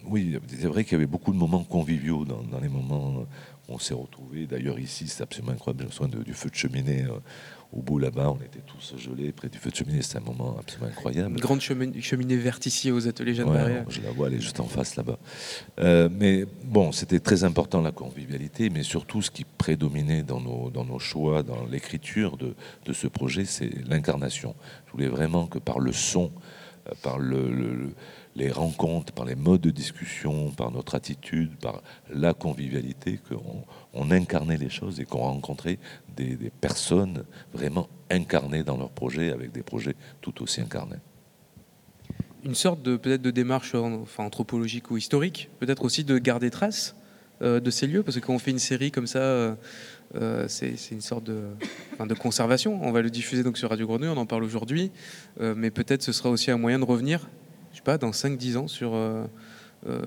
oui, 0.05 0.37
c'est 0.47 0.67
vrai 0.67 0.83
qu'il 0.83 0.93
y 0.93 0.95
avait 0.95 1.07
beaucoup 1.07 1.31
de 1.33 1.37
moments 1.37 1.63
conviviaux 1.63 2.25
dans, 2.25 2.43
dans 2.43 2.59
les 2.59 2.69
moments 2.69 3.25
où 3.67 3.73
on 3.73 3.79
s'est 3.79 3.95
retrouvés. 3.95 4.45
D'ailleurs, 4.45 4.77
ici, 4.77 5.07
c'est 5.07 5.23
absolument 5.23 5.53
incroyable. 5.53 5.85
le 5.85 5.91
soin 5.91 6.07
du 6.07 6.33
feu 6.33 6.51
de 6.51 6.55
cheminée 6.55 7.07
au 7.73 7.81
bout 7.81 7.97
là-bas, 7.97 8.29
on 8.29 8.43
était 8.43 8.59
tous 8.59 8.95
gelés 8.97 9.31
près 9.31 9.49
du 9.49 9.57
feu 9.57 9.71
de 9.71 9.75
cheminée. 9.75 10.03
C'était 10.03 10.19
un 10.19 10.29
moment 10.29 10.57
absolument 10.59 10.91
incroyable. 10.91 11.31
Une 11.31 11.39
grande 11.39 11.61
cheminée, 11.61 12.35
verte 12.35 12.67
ici 12.67 12.91
aux 12.91 13.07
ateliers 13.07 13.33
Jeanne 13.33 13.49
ouais, 13.49 13.83
Je 13.89 14.01
la 14.01 14.11
vois, 14.11 14.27
elle 14.27 14.35
est 14.35 14.41
juste 14.41 14.59
en 14.59 14.67
face 14.67 14.95
là-bas. 14.95 15.17
Euh, 15.79 16.07
mais 16.11 16.45
bon, 16.63 16.91
c'était 16.91 17.19
très 17.19 17.43
important 17.43 17.81
la 17.81 17.91
convivialité, 17.91 18.69
mais 18.69 18.83
surtout 18.83 19.23
ce 19.23 19.31
qui 19.31 19.43
prédominait 19.43 20.21
dans 20.21 20.39
nos, 20.39 20.69
dans 20.69 20.85
nos 20.85 20.99
choix, 20.99 21.41
dans 21.41 21.65
l'écriture 21.65 22.37
de, 22.37 22.53
de, 22.85 22.93
ce 22.93 23.07
projet, 23.07 23.45
c'est 23.45 23.71
l'incarnation. 23.87 24.53
Je 24.85 24.91
voulais 24.91 25.07
vraiment 25.07 25.47
que 25.47 25.57
par 25.57 25.79
le 25.79 25.93
son, 25.93 26.31
euh, 26.87 26.91
par 27.01 27.17
le 27.17 27.93
les 28.35 28.51
rencontres, 28.51 29.13
par 29.13 29.25
les 29.25 29.35
modes 29.35 29.61
de 29.61 29.71
discussion, 29.71 30.51
par 30.51 30.71
notre 30.71 30.95
attitude, 30.95 31.55
par 31.57 31.81
la 32.09 32.33
convivialité, 32.33 33.19
qu'on 33.29 33.63
on 33.93 34.11
incarnait 34.11 34.57
les 34.57 34.69
choses 34.69 34.99
et 34.99 35.05
qu'on 35.05 35.19
rencontrait 35.19 35.79
des, 36.15 36.37
personnes 36.61 37.23
vraiment 37.53 37.89
incarnées 38.09 38.63
dans 38.63 38.77
leurs 38.77 38.91
projets, 38.91 39.31
avec 39.31 39.51
des 39.51 39.63
projets 39.63 39.95
tout 40.21 40.41
aussi 40.41 40.61
incarnés. 40.61 40.97
Une 42.43 42.55
sorte 42.55 42.81
de 42.81 42.97
peut-être 42.97 43.21
de 43.21 43.31
démarche 43.31 43.75
anthropologique 44.17 44.89
ou 44.91 44.97
historique, 44.97 45.49
peut-être 45.59 45.83
aussi 45.83 46.03
de 46.03 46.17
garder 46.17 46.49
trace 46.49 46.95
euh, 47.41 47.59
de 47.59 47.69
ces 47.69 47.85
lieux, 47.85 48.03
parce 48.03 48.19
que 48.19 48.25
quand 48.25 48.33
on 48.33 48.39
fait 48.39 48.51
une 48.51 48.59
série 48.59 48.91
comme 48.91 49.07
ça, 49.07 49.19
euh, 49.19 49.55
euh, 50.15 50.45
c'est 50.47 50.75
une 50.91 51.01
sorte 51.01 51.23
de, 51.23 51.43
de, 51.99 52.13
conservation. 52.13 52.79
On 52.83 52.91
va 52.91 53.01
le 53.01 53.09
diffuser 53.09 53.43
donc 53.43 53.57
sur 53.57 53.69
Radio 53.69 53.87
Grenouille, 53.87 54.09
on 54.09 54.17
en 54.17 54.25
parle 54.25 54.43
aujourd'hui, 54.43 54.91
mais 55.39 55.71
peut-être 55.71 56.03
ce 56.03 56.11
sera 56.11 56.29
aussi 56.29 56.51
un 56.51 56.57
moyen 56.57 56.79
de 56.79 56.85
revenir 56.85 57.29
sais 57.81 57.83
pas, 57.83 57.97
dans 57.97 58.11
5-10 58.11 58.57
ans 58.57 58.67
sur 58.67 58.93
euh, 58.93 59.25
euh, 59.87 60.01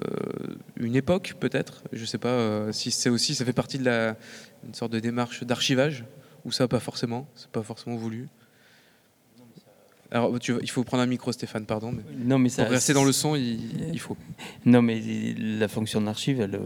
une 0.77 0.97
époque 0.97 1.35
peut-être? 1.41 1.83
Je 1.93 2.03
ne 2.03 2.07
sais 2.07 2.19
pas 2.19 2.29
euh, 2.29 2.73
si 2.73 2.91
c'est 2.91 3.11
aussi, 3.11 3.35
ça 3.35 3.45
fait 3.45 3.53
partie 3.53 3.79
de 3.79 3.85
la, 3.85 4.17
une 4.67 4.75
sorte 4.75 4.93
de 4.93 5.01
démarche 5.01 5.45
d'archivage 5.45 6.05
ou 6.45 6.53
ça 6.53 6.69
pas 6.69 6.81
forcément, 6.81 7.27
c'est 7.35 7.51
pas 7.51 7.63
forcément 7.63 7.97
voulu? 7.97 8.29
Alors, 10.11 10.33
il 10.63 10.71
faut 10.71 10.85
prendre 10.85 11.03
un 11.03 11.07
micro, 11.07 11.33
Stéphane, 11.33 11.67
pardon. 11.67 11.91
Mais 11.91 12.25
non, 12.25 12.39
mais 12.39 12.49
ça, 12.49 12.63
pour 12.63 12.73
rester 12.73 12.93
dans 12.93 13.05
le 13.05 13.11
son, 13.11 13.35
il, 13.35 13.99
faut. 13.99 14.17
Non, 14.65 14.81
mais 14.81 15.03
la 15.37 15.67
fonction 15.67 16.01
d'archive, 16.03 16.41
elle, 16.41 16.61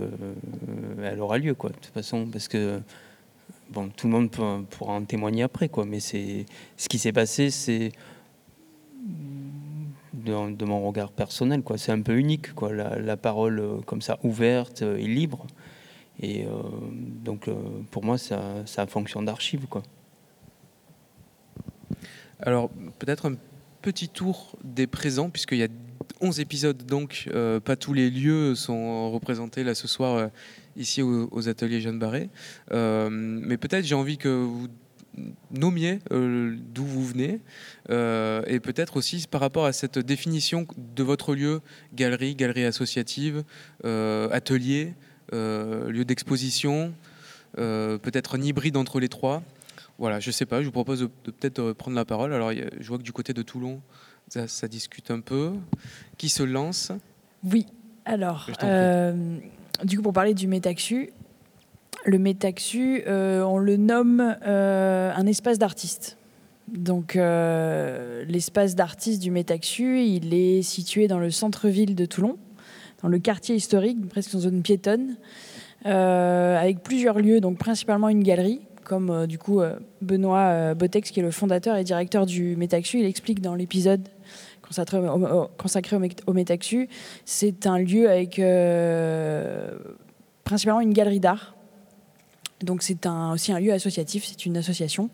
elle, 1.03 1.21
aura 1.21 1.39
lieu, 1.39 1.55
quoi, 1.55 1.71
de 1.71 1.77
toute 1.77 1.95
façon, 1.95 2.27
parce 2.31 2.47
que 2.47 2.79
bon, 3.71 3.89
tout 3.89 4.07
le 4.07 4.13
monde 4.13 4.31
pourra 4.69 4.93
en 4.93 5.03
témoigner 5.03 5.45
après, 5.45 5.71
quoi. 5.71 5.87
Mais 5.87 6.01
c'est 6.01 6.45
ce 6.77 6.91
qui 6.91 6.99
s'est 6.99 7.13
passé, 7.13 7.49
c'est 7.49 7.93
de, 10.25 10.65
mon 10.65 10.87
regard 10.87 11.13
personnel. 11.13 11.63
Quoi. 11.63 11.79
C'est 11.79 11.93
un 11.93 12.03
peu 12.03 12.17
unique, 12.17 12.55
quoi. 12.55 12.73
La, 12.73 13.17
parole 13.17 13.61
euh, 13.61 13.79
comme 13.87 14.03
ça, 14.03 14.19
ouverte 14.23 14.83
et 14.83 15.07
libre. 15.07 15.47
Et 16.21 16.45
euh, 16.45 16.51
donc, 17.25 17.49
euh, 17.49 17.55
pour 17.91 18.05
moi, 18.05 18.19
ça, 18.19 18.41
ça 18.67 18.87
fonction 18.87 19.23
d'archive. 19.23 19.67
Quoi. 19.67 19.83
Alors, 22.41 22.71
peut-être 22.99 23.27
un 23.27 23.35
petit 23.83 24.09
tour 24.09 24.57
des 24.65 24.87
présents, 24.87 25.31
puisqu'il 25.31 25.59
y 25.59 25.65
a 25.65 25.69
11 26.21 26.41
épisodes, 26.41 26.85
donc 26.85 27.29
pas 27.65 27.77
tous 27.77 27.93
les 27.93 28.11
lieux 28.11 28.57
sont 28.57 29.13
représentés 29.13 29.63
là 29.63 29.75
ce 29.77 29.87
soir 29.87 30.31
ici 30.77 31.01
aux, 31.01 31.29
aux 31.31 31.49
ateliers 31.49 31.81
Jeanne 31.81 31.99
Barré. 31.99 32.29
mais 32.73 33.57
peut-être 33.57 33.85
j'ai 33.85 33.95
envie 33.95 34.19
que 34.19 34.29
vous 34.29 34.67
nommiez 35.51 36.01
euh, 36.13 36.57
d'où 36.75 36.85
vous 36.85 37.05
venez 37.05 37.41
euh, 37.91 38.43
et 38.47 38.61
peut-être 38.61 38.97
aussi 38.97 39.27
par 39.31 39.41
rapport 39.41 39.67
à 39.67 39.73
cette 39.73 39.99
définition 39.99 40.67
de 40.77 41.03
votre 41.03 41.35
lieu, 41.35 41.61
galerie, 41.95 42.35
galerie 42.35 42.65
associative, 42.65 43.45
euh, 43.85 44.29
atelier, 44.31 44.95
lieu 45.33 46.05
d'exposition, 46.07 46.95
peut-être 47.55 48.37
un 48.37 48.41
hybride 48.41 48.79
entre 48.79 48.99
les 48.99 49.11
trois. 49.11 49.43
Voilà, 49.99 50.21
je 50.21 50.31
sais 50.31 50.47
pas, 50.47 50.61
je 50.61 50.67
vous 50.67 50.73
propose 50.73 51.01
de, 51.01 51.07
peut-être 51.07 51.73
prendre 51.73 51.97
la 51.97 52.07
parole. 52.07 52.33
Alors, 52.33 52.51
je 52.53 52.89
vois 52.89 52.99
que 52.99 53.03
du 53.03 53.13
côté 53.13 53.35
de 53.35 53.43
Toulon, 53.43 53.83
ça, 54.29 54.69
discute 54.69 55.11
un 55.11 55.21
peu. 55.21 55.53
Qui 56.17 56.31
se 56.31 56.43
lance? 56.43 56.93
Oui, 57.45 57.67
alors, 58.07 58.49
du 59.85 59.97
coup, 59.97 60.03
pour 60.03 60.15
parler 60.15 60.33
du 60.33 60.47
Métaxu, 60.47 61.11
le 62.09 62.19
Métaxu, 62.19 63.03
euh, 63.07 63.43
on 63.43 63.59
le 63.59 63.77
nomme 63.77 64.37
euh, 64.47 65.13
un 65.15 65.27
espace 65.27 65.59
d'artistes. 65.59 66.17
Donc 66.69 67.17
euh, 67.17 68.25
l'espace 68.27 68.75
d'artistes 68.75 69.23
du 69.23 69.31
Métaxu, 69.31 70.03
il 70.03 70.35
est 70.35 70.63
situé 70.63 71.07
dans 71.07 71.19
le 71.19 71.31
centre-ville 71.31 71.95
de 71.95 72.05
Toulon, 72.05 72.37
dans 73.03 73.09
le 73.09 73.19
quartier 73.19 73.55
historique, 73.55 74.09
presque 74.09 74.35
en 74.35 74.41
zone 74.41 74.63
piétonne, 74.63 75.17
avec 75.85 76.83
plusieurs 76.83 77.21
lieux, 77.21 77.41
donc 77.41 77.57
principalement 77.57 78.09
une 78.09 78.23
galerie, 78.23 78.61
comme 78.85 79.27
du 79.27 79.39
coup 79.39 79.61
Benoît 80.03 80.75
Botex, 80.75 81.11
qui 81.11 81.21
est 81.21 81.23
le 81.23 81.31
fondateur 81.31 81.77
et 81.77 81.85
directeur 81.85 82.27
du 82.27 82.57
Métaxu, 82.57 82.99
il 82.99 83.07
explique 83.07 83.41
dans 83.41 83.55
l'épisode 83.55 84.07
consacré 84.61 84.99
au, 85.97 86.03
au 86.27 86.33
Métaxu, 86.35 86.89
c'est 87.25 87.67
un 87.67 87.79
lieu 87.79 88.11
avec 88.11 88.43
principalement 90.45 90.81
une 90.81 90.93
galerie 90.93 91.21
d'art 91.21 91.58
donc 92.63 92.83
c'est 92.83 93.07
aussi 93.33 93.53
un 93.53 93.61
lieu 93.61 93.73
associatif, 93.73 94.25
c'est 94.27 94.47
une 94.47 94.57
association. 94.57 95.11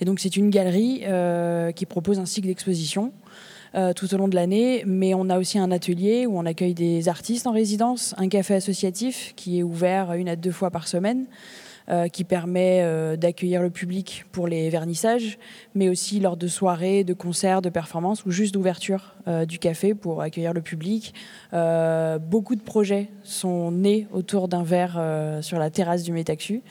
Et 0.00 0.04
donc 0.04 0.20
c'est 0.20 0.36
une 0.36 0.50
galerie 0.50 1.02
euh, 1.04 1.72
qui 1.72 1.86
propose 1.86 2.18
un 2.18 2.26
cycle 2.26 2.48
d'exposition 2.48 3.12
euh, 3.74 3.92
tout 3.92 4.12
au 4.14 4.18
long 4.18 4.28
de 4.28 4.34
l'année. 4.34 4.84
Mais 4.86 5.14
on 5.14 5.28
a 5.30 5.38
aussi 5.38 5.58
un 5.58 5.70
atelier 5.70 6.26
où 6.26 6.38
on 6.38 6.44
accueille 6.44 6.74
des 6.74 7.08
artistes 7.08 7.46
en 7.46 7.52
résidence, 7.52 8.14
un 8.18 8.28
café 8.28 8.54
associatif 8.54 9.32
qui 9.36 9.58
est 9.58 9.62
ouvert 9.62 10.12
une 10.12 10.28
à 10.28 10.36
deux 10.36 10.52
fois 10.52 10.70
par 10.70 10.86
semaine. 10.86 11.26
Euh, 11.88 12.06
qui 12.06 12.22
permet 12.22 12.82
euh, 12.84 13.16
d'accueillir 13.16 13.60
le 13.60 13.68
public 13.68 14.24
pour 14.30 14.46
les 14.46 14.70
vernissages, 14.70 15.36
mais 15.74 15.88
aussi 15.88 16.20
lors 16.20 16.36
de 16.36 16.46
soirées, 16.46 17.02
de 17.02 17.12
concerts, 17.12 17.60
de 17.60 17.70
performances 17.70 18.24
ou 18.24 18.30
juste 18.30 18.54
d'ouverture 18.54 19.16
euh, 19.26 19.46
du 19.46 19.58
café 19.58 19.92
pour 19.92 20.22
accueillir 20.22 20.52
le 20.52 20.60
public. 20.60 21.12
beaucoup 21.50 22.54
de 22.54 22.62
projets 22.62 23.08
sont 23.24 23.72
nés 23.72 24.06
autour 24.12 24.46
d'un 24.46 24.62
verre 24.62 25.00
sur 25.40 25.58
la 25.58 25.70
terrasse 25.70 26.04
du 26.04 26.12
Métaxu. 26.12 26.62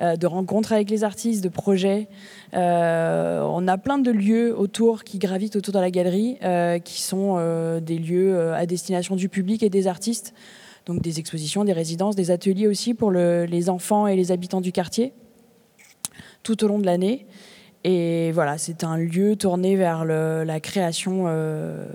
de 0.00 0.26
rencontres 0.26 0.72
avec 0.72 0.90
les 0.90 1.04
artistes, 1.04 1.42
de 1.44 1.48
projets. 1.48 2.08
on 2.52 3.68
a 3.68 3.78
plein 3.78 3.98
de 3.98 4.10
lieux 4.10 4.58
autour 4.58 5.04
qui 5.04 5.18
gravitent 5.18 5.56
autour 5.56 5.74
de 5.74 5.78
la 5.78 5.90
galerie, 5.90 6.38
qui 6.84 7.00
sont 7.00 7.80
des 7.80 7.98
lieux 7.98 8.52
à 8.54 8.66
destination 8.66 9.16
du 9.16 9.28
public 9.28 9.62
et 9.62 9.70
des 9.70 9.86
artistes 9.86 10.34
donc 10.88 11.02
des 11.02 11.20
expositions, 11.20 11.64
des 11.64 11.74
résidences, 11.74 12.16
des 12.16 12.32
ateliers 12.32 12.66
aussi 12.66 12.94
pour 12.94 13.12
les 13.12 13.70
enfants 13.70 14.08
et 14.08 14.16
les 14.16 14.32
habitants 14.32 14.60
du 14.60 14.72
quartier 14.72 15.12
tout 16.42 16.64
au 16.64 16.68
long 16.68 16.78
de 16.78 16.86
l'année. 16.86 17.26
Et 17.84 18.32
voilà, 18.32 18.58
c'est 18.58 18.82
un 18.82 18.96
lieu 18.96 19.36
tourné 19.36 19.76
vers 19.76 20.04
la 20.04 20.60
création 20.60 21.24
euh, 21.26 21.86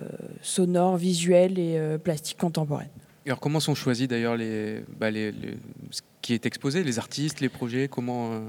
sonore, 0.42 0.96
visuelle 0.96 1.60
et 1.60 1.78
euh, 1.78 1.98
plastique 1.98 2.38
contemporaine. 2.38 2.90
alors 3.26 3.40
comment 3.40 3.60
sont 3.60 3.76
choisis 3.76 4.08
d'ailleurs 4.08 4.38
bah, 4.98 5.12
les, 5.12 5.34
ce 5.92 6.02
qui 6.22 6.34
est 6.34 6.46
exposé, 6.46 6.84
les 6.84 7.00
artistes, 7.00 7.42
les 7.42 7.50
projets 7.50 7.90
Comment 7.90 8.32
euh, 8.32 8.40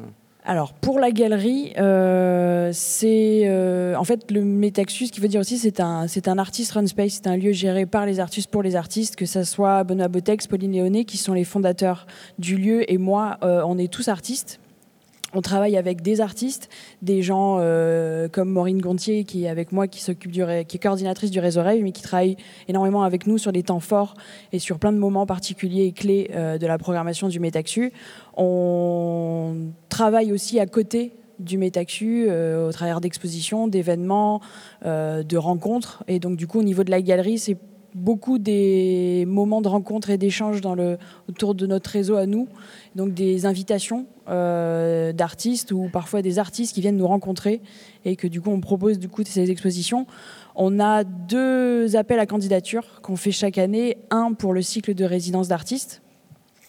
alors 0.47 0.75
pour 0.75 0.99
la 0.99 1.11
galerie, 1.11 1.73
euh, 1.79 2.69
c'est 2.75 3.45
euh, 3.47 3.97
en 3.97 4.05
fait 4.05 4.31
le 4.31 4.45
Métaxus, 4.45 5.07
ce 5.07 5.13
qu'il 5.13 5.23
veut 5.23 5.29
dire 5.29 5.41
aussi, 5.41 5.57
c'est 5.57 5.81
un, 5.81 6.07
c'est 6.07 6.29
un 6.29 6.37
artist 6.37 6.73
run 6.73 6.87
space, 6.87 7.15
c'est 7.15 7.27
un 7.29 7.37
lieu 7.39 7.53
géré 7.53 7.87
par 7.87 8.05
les 8.05 8.21
artistes 8.21 8.51
pour 8.51 8.63
les 8.63 8.77
artistes, 8.77 9.17
que 9.17 9.25
ce 9.25 9.43
soit 9.43 9.85
Benoît 9.85 10.09
Botex, 10.09 10.47
Pauline 10.47 10.73
Léoné, 10.73 11.07
qui 11.07 11.17
sont 11.17 11.33
les 11.33 11.45
fondateurs 11.45 12.07
du 12.39 12.59
lieu, 12.59 12.91
et 12.93 12.99
moi, 12.99 13.39
euh, 13.43 13.63
on 13.65 13.79
est 13.79 13.91
tous 13.91 14.09
artistes. 14.09 14.61
On 15.35 15.41
travaille 15.41 15.77
avec 15.77 16.01
des 16.01 16.21
artistes, 16.21 16.69
des 17.03 17.21
gens 17.23 17.57
euh, 17.59 18.29
comme 18.29 18.51
Maureen 18.51 18.81
Gontier 18.81 19.25
qui 19.25 19.45
est 19.45 19.49
avec 19.49 19.73
moi, 19.73 19.89
qui 19.89 20.01
s'occupe 20.01 20.31
du 20.31 20.45
qui 20.69 20.77
est 20.77 20.81
coordinatrice 20.81 21.33
du 21.33 21.41
réseau 21.41 21.63
Rêve, 21.63 21.83
mais 21.83 21.91
qui 21.91 22.03
travaille 22.03 22.37
énormément 22.69 23.03
avec 23.03 23.27
nous 23.27 23.37
sur 23.37 23.51
des 23.51 23.65
temps 23.65 23.81
forts 23.81 24.15
et 24.53 24.61
sur 24.61 24.79
plein 24.79 24.93
de 24.93 24.99
moments 24.99 25.27
particuliers 25.27 25.87
et 25.87 25.93
clés 25.93 26.31
euh, 26.35 26.57
de 26.57 26.67
la 26.67 26.79
programmation 26.79 27.27
du 27.27 27.41
Métaxu. 27.41 27.93
On 28.37 29.73
travaille 29.89 30.33
aussi 30.33 30.61
à 30.61 30.67
côté 30.67 31.13
du 31.41 31.59
Métaxu 31.59 32.27
euh, 32.29 32.69
au 32.69 32.73
travers 32.73 33.01
d'expositions, 33.01 33.67
d'événements, 33.67 34.41
de 34.85 35.37
rencontres. 35.37 36.05
Et 36.07 36.21
donc 36.21 36.37
du 36.37 36.47
coup, 36.47 36.61
au 36.61 36.63
niveau 36.63 36.85
de 36.85 36.93
la 36.93 37.03
galerie, 37.03 37.39
c'est 37.39 37.57
beaucoup 37.95 38.39
des 38.39 39.25
moments 39.27 39.63
de 39.63 39.69
rencontre 39.69 40.11
et 40.11 40.19
d'échange 40.19 40.61
autour 41.29 41.55
de 41.55 41.67
notre 41.67 41.91
réseau 41.91 42.17
à 42.17 42.27
nous. 42.27 42.49
Donc 42.97 43.15
des 43.15 43.47
invitations 43.47 44.07
euh, 44.29 45.13
d'artistes 45.13 45.73
ou 45.73 45.89
parfois 45.93 46.23
des 46.23 46.39
artistes 46.39 46.75
qui 46.75 46.81
viennent 46.81 46.97
nous 46.97 47.07
rencontrer 47.07 47.61
et 48.05 48.17
que 48.17 48.27
du 48.27 48.41
coup 48.41 48.51
on 48.51 48.61
propose 48.61 48.99
du 48.99 49.09
coup 49.09 49.23
ces 49.25 49.51
expositions. 49.51 50.07
On 50.57 50.81
a 50.81 51.05
deux 51.05 51.97
appels 51.97 52.19
à 52.19 52.27
candidature 52.27 53.01
qu'on 53.03 53.17
fait 53.17 53.33
chaque 53.33 53.59
année, 53.59 53.99
un 54.11 54.33
pour 54.33 54.53
le 54.53 54.63
cycle 54.63 54.95
de 54.95 55.05
résidence 55.05 55.49
d'artistes 55.49 56.04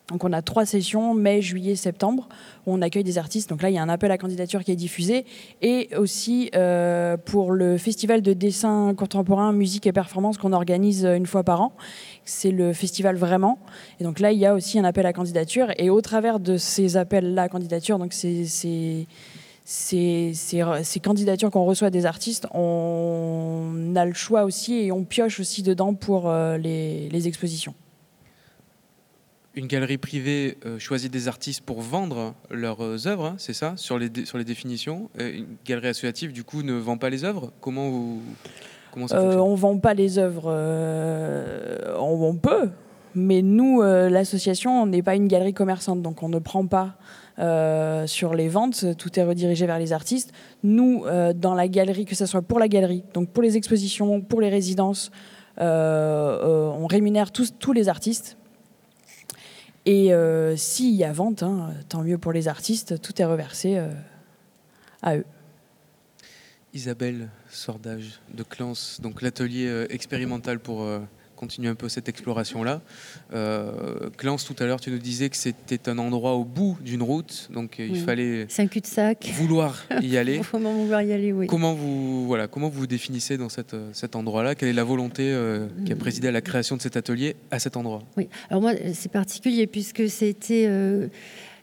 donc 0.07 0.23
on 0.23 0.31
a 0.33 0.41
trois 0.41 0.65
sessions, 0.65 1.15
mai, 1.15 1.41
juillet, 1.41 1.75
septembre, 1.75 2.29
où 2.65 2.73
on 2.73 2.81
accueille 2.81 3.03
des 3.03 3.17
artistes. 3.17 3.49
Donc 3.49 3.63
là, 3.63 3.69
il 3.69 3.73
y 3.73 3.77
a 3.77 3.81
un 3.81 3.89
appel 3.89 4.11
à 4.11 4.17
candidature 4.17 4.63
qui 4.63 4.71
est 4.71 4.75
diffusé. 4.75 5.25
Et 5.61 5.89
aussi 5.97 6.51
euh, 6.55 7.17
pour 7.17 7.51
le 7.51 7.77
festival 7.77 8.21
de 8.21 8.33
dessin 8.33 8.93
contemporain, 8.95 9.51
musique 9.51 9.87
et 9.87 9.91
performance 9.91 10.37
qu'on 10.37 10.53
organise 10.53 11.05
une 11.05 11.25
fois 11.25 11.43
par 11.43 11.61
an. 11.61 11.73
C'est 12.23 12.51
le 12.51 12.73
festival 12.73 13.15
Vraiment. 13.15 13.59
Et 13.99 14.03
donc 14.03 14.19
là, 14.19 14.31
il 14.31 14.39
y 14.39 14.45
a 14.45 14.53
aussi 14.53 14.77
un 14.77 14.83
appel 14.83 15.05
à 15.05 15.13
candidature. 15.13 15.67
Et 15.77 15.89
au 15.89 16.01
travers 16.01 16.39
de 16.39 16.57
ces 16.57 16.97
appels 16.97 17.37
à 17.39 17.49
candidature, 17.49 17.97
donc 17.97 18.13
ces, 18.13 18.45
ces, 18.45 19.07
candidatures 21.01 21.49
qu'on 21.49 21.65
reçoit 21.65 21.89
des 21.89 22.05
artistes, 22.05 22.47
on 22.53 23.93
a 23.95 24.05
le 24.05 24.13
choix 24.13 24.43
aussi 24.43 24.75
et 24.75 24.91
on 24.91 25.03
pioche 25.03 25.39
aussi 25.39 25.63
dedans 25.63 25.93
pour 25.93 26.29
euh, 26.29 26.57
les 26.57 27.27
expositions 27.27 27.73
une 29.55 29.67
galerie 29.67 29.97
privée 29.97 30.57
euh, 30.65 30.79
choisit 30.79 31.11
des 31.11 31.27
artistes 31.27 31.61
pour 31.61 31.81
vendre 31.81 32.33
leurs 32.49 32.83
euh, 32.83 33.07
œuvres, 33.07 33.25
hein, 33.25 33.35
c'est 33.37 33.53
ça, 33.53 33.73
sur 33.77 33.97
les, 33.97 34.09
sur 34.25 34.37
les 34.37 34.43
définitions. 34.43 35.09
une 35.17 35.57
galerie 35.65 35.87
associative, 35.87 36.33
du 36.33 36.43
coup, 36.43 36.61
ne 36.61 36.73
vend 36.73 36.97
pas 36.97 37.09
les 37.09 37.23
œuvres? 37.23 37.51
Comment, 37.61 37.89
vous, 37.89 38.21
comment 38.91 39.07
ça 39.07 39.17
euh, 39.17 39.37
On 39.37 39.51
ne 39.51 39.57
vend 39.57 39.77
pas 39.77 39.93
les 39.93 40.19
œuvres. 40.19 40.51
On, 41.97 42.29
on, 42.29 42.35
peut, 42.35 42.69
mais 43.15 43.41
nous, 43.41 43.81
l'association, 43.81 44.83
on 44.83 44.85
n'est 44.87 45.03
pas 45.03 45.15
une 45.15 45.27
galerie 45.27 45.53
commerçante, 45.53 46.01
donc 46.01 46.21
on 46.21 46.29
ne 46.29 46.39
prend 46.39 46.67
pas 46.67 46.97
sur 48.07 48.35
les 48.35 48.49
ventes. 48.49 48.85
Tout 48.97 49.19
est 49.19 49.23
redirigé 49.23 49.65
vers 49.65 49.79
les 49.79 49.93
artistes. 49.93 50.33
Nous, 50.63 51.05
dans 51.35 51.53
la 51.53 51.67
galerie, 51.67 52.05
que 52.05 52.15
ce 52.15 52.25
soit 52.25 52.41
pour 52.41 52.59
la 52.59 52.67
galerie, 52.67 53.03
donc 53.13 53.29
pour 53.29 53.43
les 53.43 53.55
expositions, 53.55 54.21
pour 54.21 54.41
les 54.41 54.49
résidences, 54.49 55.11
on 55.57 56.87
rémunère 56.89 57.31
tous, 57.31 57.53
tous 57.57 57.71
les 57.71 57.87
artistes 57.87 58.37
et 59.85 60.13
euh, 60.13 60.57
s'il 60.57 60.95
y 60.95 61.03
a 61.03 61.13
vente, 61.13 61.43
hein, 61.43 61.73
tant 61.89 62.01
mieux 62.01 62.17
pour 62.17 62.31
les 62.31 62.47
artistes, 62.47 62.99
tout 63.01 63.21
est 63.21 63.25
reversé 63.25 63.77
euh, 63.77 63.89
à 65.03 65.17
eux. 65.17 65.25
Isabelle 66.73 67.29
Sordage 67.49 68.19
de 68.33 68.43
Clans, 68.43 68.73
donc 68.99 69.21
l'atelier 69.21 69.67
euh, 69.67 69.85
expérimental 69.89 70.59
pour 70.59 70.85
continuer 71.35 71.69
un 71.69 71.75
peu 71.75 71.89
cette 71.89 72.09
exploration-là. 72.09 72.81
Euh, 73.33 74.09
Clance, 74.17 74.45
tout 74.45 74.55
à 74.59 74.65
l'heure, 74.65 74.79
tu 74.79 74.91
nous 74.91 74.97
disais 74.97 75.29
que 75.29 75.37
c'était 75.37 75.89
un 75.89 75.97
endroit 75.97 76.33
au 76.33 76.43
bout 76.43 76.77
d'une 76.81 77.03
route, 77.03 77.49
donc 77.53 77.79
il 77.79 77.99
fallait 77.99 78.47
un 78.57 78.67
cul 78.67 78.81
de 78.81 79.31
vouloir 79.33 79.85
y 80.01 80.17
aller. 80.17 80.41
comment 80.49 80.73
vouloir 80.73 81.01
y 81.01 81.13
aller, 81.13 81.31
oui. 81.31 81.47
Comment 81.47 81.73
vous, 81.73 82.25
voilà, 82.25 82.47
comment 82.47 82.69
vous, 82.69 82.87
définissez 82.87 83.37
dans 83.37 83.49
cette, 83.49 83.75
cet 83.93 84.15
endroit-là? 84.15 84.55
Quelle 84.55 84.69
est 84.69 84.73
la 84.73 84.83
volonté 84.83 85.31
euh, 85.31 85.67
qui 85.85 85.91
a 85.91 85.95
présidé 85.95 86.27
à 86.27 86.31
la 86.31 86.41
création 86.41 86.77
de 86.77 86.81
cet 86.81 86.97
atelier 86.97 87.35
à 87.51 87.59
cet 87.59 87.77
endroit? 87.77 88.03
Oui, 88.17 88.29
alors 88.49 88.61
moi, 88.61 88.73
c'est 88.93 89.11
particulier 89.11 89.67
puisque 89.67 90.09
c'était... 90.09 90.65
Euh, 90.67 91.07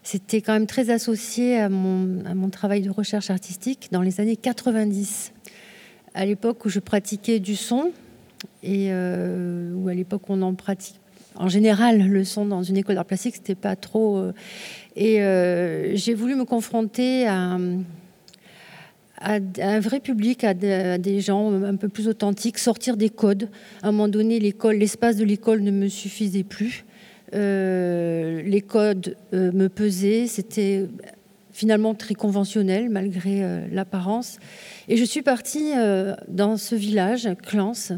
c'était 0.05 0.41
quand 0.41 0.51
même 0.51 0.67
très 0.67 0.89
associé 0.89 1.57
à 1.57 1.69
mon, 1.69 2.25
à 2.25 2.35
mon 2.35 2.49
travail 2.49 2.81
de 2.81 2.89
recherche 2.89 3.29
artistique 3.29 3.87
dans 3.91 4.01
les 4.01 4.19
années 4.19 4.35
90, 4.35 5.31
à 6.13 6.25
l'époque 6.25 6.65
où 6.65 6.69
je 6.69 6.79
pratiquais 6.79 7.39
du 7.39 7.55
son, 7.55 7.93
et 8.63 8.87
euh, 8.89 9.73
où 9.73 9.87
à 9.87 9.93
l'époque 9.93 10.23
on 10.29 10.41
en 10.41 10.53
pratique 10.53 10.99
en 11.35 11.49
général 11.49 12.07
le 12.07 12.23
son 12.23 12.45
dans 12.45 12.63
une 12.63 12.77
école 12.77 12.95
d'art 12.95 13.05
plastique 13.05 13.35
c'était 13.35 13.55
pas 13.55 13.75
trop 13.75 14.17
euh, 14.17 14.31
et 14.95 15.21
euh, 15.21 15.95
j'ai 15.95 16.13
voulu 16.13 16.35
me 16.35 16.45
confronter 16.45 17.27
à, 17.27 17.57
un 19.25 19.79
vrai 19.79 19.99
public 19.99 20.43
à, 20.43 20.53
des 20.53 21.21
gens 21.21 21.51
un 21.63 21.75
peu 21.75 21.87
plus 21.87 22.09
authentiques 22.09 22.59
sortir 22.59 22.97
des 22.97 23.09
codes. 23.09 23.47
À 23.81 23.87
un 23.87 23.91
moment 23.91 24.09
donné 24.09 24.37
l'école 24.37 24.75
l'espace 24.75 25.15
de 25.15 25.23
l'école 25.23 25.61
ne 25.61 25.71
me 25.71 25.87
suffisait 25.87 26.43
plus. 26.43 26.83
Les 27.31 28.63
codes 28.67 29.15
me 29.31 29.67
pesaient. 29.67 30.27
C'était 30.27 30.87
finalement 31.53 31.93
très 31.93 32.15
conventionnel 32.15 32.89
malgré 32.89 33.65
l'apparence. 33.71 34.39
Et 34.89 34.97
je 34.97 35.05
suis 35.05 35.21
partie 35.21 35.71
dans 36.27 36.57
ce 36.57 36.75
village 36.75 37.29
Clans 37.47 37.93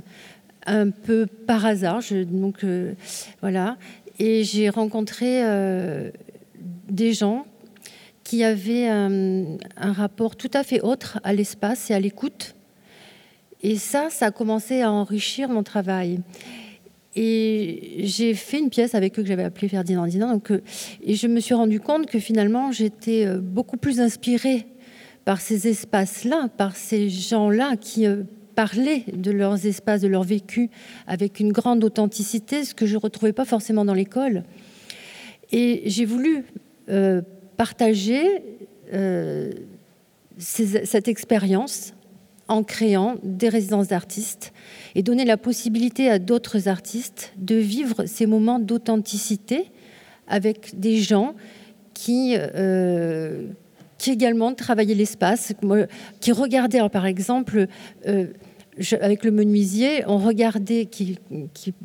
un 0.65 0.89
peu 0.89 1.25
par 1.25 1.65
hasard. 1.65 2.01
donc 2.27 2.63
euh, 2.63 2.93
voilà, 3.41 3.77
et 4.19 4.43
j'ai 4.43 4.69
rencontré 4.69 5.43
euh, 5.43 6.09
des 6.89 7.13
gens 7.13 7.45
qui 8.23 8.43
avaient 8.43 8.87
un, 8.87 9.57
rapport 9.77 10.35
tout 10.35 10.49
à 10.53 10.63
fait 10.63 10.81
autre 10.81 11.19
à 11.23 11.33
l'espace 11.33 11.91
et 11.91 11.93
à 11.93 11.99
l'écoute. 11.99 12.55
Et 13.61 13.77
ça, 13.77 14.09
ça 14.09 14.27
a 14.27 14.31
commencé 14.31 14.81
à 14.81 14.91
enrichir 14.91 15.47
mon 15.49 15.61
travail. 15.61 16.19
Et 17.15 18.01
j'ai 18.03 18.33
fait 18.33 18.59
une 18.59 18.69
pièce 18.69 18.95
avec 18.95 19.17
eux 19.17 19.21
que 19.21 19.27
j'avais 19.27 19.43
appelée 19.43 19.69
Ferdinand 19.69 20.07
Dinan. 20.07 20.31
Donc, 20.33 20.51
euh, 20.51 20.61
et 21.03 21.15
je 21.15 21.27
me 21.27 21.39
suis 21.39 21.53
rendu 21.53 21.79
compte 21.79 22.07
que 22.07 22.19
finalement, 22.19 22.71
j'étais 22.71 23.27
beaucoup 23.37 23.77
plus 23.77 23.99
inspirée 23.99 24.65
par 25.23 25.39
ces 25.39 25.67
espaces-là, 25.67 26.49
par 26.57 26.75
ces 26.75 27.09
gens-là 27.09 27.75
qui 27.77 28.05
parler 28.55 29.03
de 29.13 29.31
leurs 29.31 29.65
espaces, 29.65 30.01
de 30.01 30.07
leur 30.07 30.23
vécu 30.23 30.69
avec 31.07 31.39
une 31.39 31.51
grande 31.51 31.83
authenticité, 31.83 32.63
ce 32.63 32.73
que 32.73 32.85
je 32.85 32.95
ne 32.95 32.99
retrouvais 32.99 33.33
pas 33.33 33.45
forcément 33.45 33.85
dans 33.85 33.93
l'école. 33.93 34.43
Et 35.51 35.83
j'ai 35.85 36.05
voulu 36.05 36.45
euh, 36.89 37.21
partager 37.57 38.23
euh, 38.93 39.51
cette 40.37 41.07
expérience 41.07 41.93
en 42.47 42.63
créant 42.63 43.15
des 43.23 43.49
résidences 43.49 43.87
d'artistes 43.87 44.53
et 44.93 45.01
donner 45.01 45.25
la 45.25 45.37
possibilité 45.37 46.09
à 46.09 46.19
d'autres 46.19 46.67
artistes 46.67 47.33
de 47.37 47.55
vivre 47.55 48.05
ces 48.05 48.25
moments 48.25 48.59
d'authenticité 48.59 49.71
avec 50.27 50.79
des 50.79 50.97
gens 50.97 51.33
qui, 51.93 52.35
euh, 52.37 53.47
qui 53.97 54.11
également 54.11 54.53
travaillaient 54.53 54.93
l'espace, 54.93 55.53
qui 56.19 56.31
regardaient, 56.31 56.87
par 56.89 57.05
exemple, 57.05 57.67
avec 58.99 59.23
le 59.23 59.31
menuisier, 59.31 60.03
on 60.07 60.17
regardait, 60.17 60.85
qui, 60.85 61.17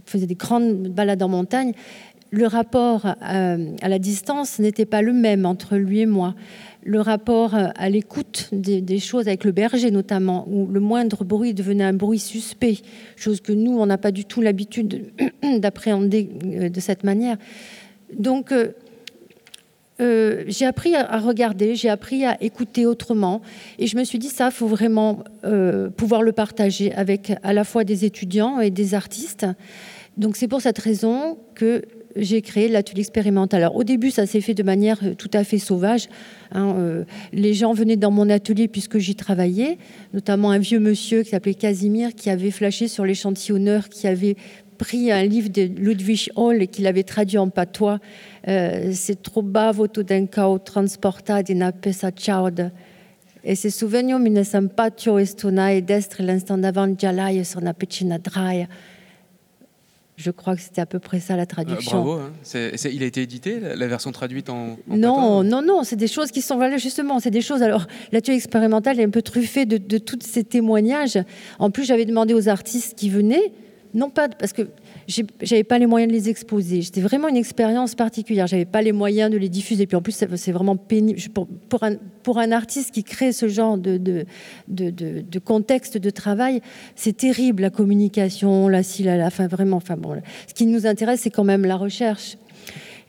faisait 0.04 0.26
des 0.26 0.34
grandes 0.34 0.88
balades 0.88 1.22
en 1.22 1.28
montagne, 1.28 1.72
le 2.30 2.46
rapport 2.46 3.06
à, 3.20 3.56
la 3.56 3.98
distance 3.98 4.58
n'était 4.60 4.86
pas 4.86 5.02
le 5.02 5.12
même 5.12 5.46
entre 5.46 5.76
lui 5.76 6.00
et 6.00 6.06
moi. 6.06 6.34
Le 6.82 7.00
rapport 7.00 7.54
à 7.54 7.88
l'écoute 7.90 8.48
des, 8.52 8.98
choses 8.98 9.26
avec 9.26 9.44
le 9.44 9.52
berger 9.52 9.90
notamment, 9.90 10.46
où 10.48 10.66
le 10.66 10.80
moindre 10.80 11.24
bruit 11.24 11.54
devenait 11.54 11.84
un 11.84 11.92
bruit 11.92 12.20
suspect, 12.20 12.78
chose 13.16 13.40
que 13.40 13.52
nous, 13.52 13.78
on 13.78 13.86
n'a 13.86 13.98
pas 13.98 14.12
du 14.12 14.24
tout 14.24 14.40
l'habitude 14.40 15.12
d'appréhender 15.58 16.30
euh, 16.44 16.68
de 16.68 16.80
cette 16.80 17.04
manière. 17.04 17.36
Donc, 18.16 18.52
euh, 20.00 20.44
j'ai 20.46 20.66
appris 20.66 20.94
à, 20.94 21.18
regarder, 21.18 21.74
j'ai 21.74 21.88
appris 21.88 22.24
à 22.24 22.42
écouter 22.42 22.86
autrement. 22.86 23.42
Et 23.78 23.86
je 23.86 23.96
me 23.96 24.04
suis 24.04 24.18
dit, 24.18 24.28
ça, 24.28 24.46
il 24.46 24.52
faut 24.52 24.66
vraiment 24.66 25.24
euh, 25.44 25.90
pouvoir 25.90 26.22
le 26.22 26.32
partager 26.32 26.92
avec 26.92 27.32
à 27.42 27.52
la 27.52 27.64
fois 27.64 27.84
des 27.84 28.04
étudiants 28.04 28.60
et 28.60 28.70
des 28.70 28.94
artistes. 28.94 29.46
Donc 30.16 30.36
c'est 30.36 30.48
pour 30.48 30.60
cette 30.60 30.78
raison 30.78 31.38
que 31.54 31.82
j'ai 32.16 32.42
créé 32.42 32.68
l'atelier 32.68 33.00
expérimental. 33.00 33.62
Alors 33.62 33.76
au 33.76 33.84
début, 33.84 34.10
ça 34.10 34.26
s'est 34.26 34.40
fait 34.40 34.54
de 34.54 34.62
manière 34.62 34.98
euh, 35.04 35.14
tout 35.14 35.30
à 35.32 35.44
fait 35.44 35.58
sauvage. 35.58 36.08
Hein, 36.52 37.04
les 37.32 37.54
gens 37.54 37.72
venaient 37.72 37.96
dans 37.96 38.10
mon 38.10 38.28
atelier 38.28 38.66
puisque 38.66 38.98
j'y 38.98 39.14
travaillais, 39.14 39.78
notamment 40.12 40.50
un 40.50 40.58
vieux 40.58 40.80
monsieur 40.80 41.22
qui 41.22 41.30
s'appelait 41.30 41.54
Casimir, 41.54 42.14
qui 42.16 42.28
avait 42.28 42.50
flashé 42.50 42.88
sur 42.88 43.04
l'échantillonneur, 43.04 43.88
qui 43.88 44.08
avait 44.08 44.34
pris 44.80 45.12
un 45.12 45.24
livre 45.24 45.50
de 45.50 45.62
Ludwig 45.62 46.30
Hall 46.36 46.62
et 46.62 46.66
qu'il 46.66 46.86
avait 46.86 47.02
traduit 47.02 47.36
en 47.36 47.50
patois. 47.50 47.98
Euh, 48.48 48.92
c'est 48.94 49.22
trop 49.22 49.42
bavo 49.42 49.86
cao 49.86 50.58
transporta 50.58 51.42
di 51.42 51.52
una 51.52 51.70
pesa 51.70 52.10
ciauda. 52.10 52.70
Et 53.44 53.56
se 53.56 53.68
souvenir 53.68 54.18
mi 54.18 54.30
ne 54.30 54.42
sont 54.42 54.68
pas 54.68 54.90
tio 54.90 55.18
estonai 55.18 55.82
destre 55.82 56.22
l'instant 56.22 56.56
d'avant 56.56 56.88
gialaia 56.98 57.44
sur 57.44 57.60
una 57.60 57.74
piccina 57.74 58.18
draia. 58.18 58.66
Je 60.16 60.30
crois 60.30 60.56
que 60.56 60.62
c'était 60.62 60.82
à 60.82 60.86
peu 60.86 60.98
près 60.98 61.20
ça 61.20 61.36
la 61.36 61.46
traduction. 61.46 61.98
Euh, 61.98 62.02
bravo. 62.02 62.20
Hein. 62.20 62.90
il 62.92 63.02
a 63.02 63.06
été 63.06 63.22
édité, 63.22 63.60
la, 63.60 63.86
version 63.86 64.12
traduite 64.12 64.48
en. 64.48 64.78
non, 64.88 65.42
non, 65.42 65.62
non. 65.62 65.82
C'est 65.82 65.96
des 65.96 66.08
choses 66.08 66.30
qui 66.30 66.40
sont 66.40 66.56
voilà 66.56 66.78
justement. 66.78 67.20
C'est 67.20 67.30
des 67.30 67.42
choses. 67.42 67.62
Alors, 67.62 67.86
l'atelier 68.12 68.36
expérimental 68.36 68.98
est 68.98 69.04
un 69.04 69.10
peu 69.10 69.22
truffé 69.22 69.66
de, 69.66 69.76
de 69.76 69.98
tous 69.98 70.20
ces 70.22 70.44
témoignages. 70.44 71.18
En 71.58 71.70
plus, 71.70 71.84
j'avais 71.84 72.06
demandé 72.06 72.32
aux 72.32 72.48
artistes 72.48 72.98
qui 72.98 73.10
venaient 73.10 73.52
non 73.94 74.10
pas 74.10 74.28
parce 74.28 74.52
que 74.52 74.68
j'avais 75.08 75.64
pas 75.64 75.78
les 75.78 75.86
moyens 75.86 76.12
de 76.12 76.16
les 76.16 76.28
exposer. 76.28 76.82
C'était 76.82 77.00
vraiment 77.00 77.28
une 77.28 77.36
expérience 77.36 77.94
particulière. 77.94 78.46
J'avais 78.46 78.64
pas 78.64 78.82
les 78.82 78.92
moyens 78.92 79.30
de 79.30 79.36
les 79.36 79.48
diffuser. 79.48 79.86
Puis 79.86 79.96
en 79.96 80.02
plus, 80.02 80.24
c'est 80.36 80.52
vraiment 80.52 80.76
pénible 80.76 81.20
pour, 81.34 81.48
pour, 81.68 81.82
un, 81.82 81.96
pour 82.22 82.38
un 82.38 82.52
artiste 82.52 82.92
qui 82.92 83.04
crée 83.04 83.32
ce 83.32 83.48
genre 83.48 83.78
de, 83.78 83.96
de, 83.96 84.26
de, 84.68 84.90
de 84.90 85.38
contexte 85.38 85.98
de 85.98 86.10
travail. 86.10 86.60
C'est 86.94 87.16
terrible 87.16 87.62
la 87.62 87.70
communication, 87.70 88.68
la 88.68 88.82
si, 88.82 89.02
la, 89.02 89.16
la 89.16 89.30
fin, 89.30 89.48
vraiment. 89.48 89.78
Enfin 89.78 89.96
bon, 89.96 90.20
ce 90.46 90.54
qui 90.54 90.66
nous 90.66 90.86
intéresse, 90.86 91.20
c'est 91.20 91.30
quand 91.30 91.44
même 91.44 91.64
la 91.64 91.76
recherche. 91.76 92.36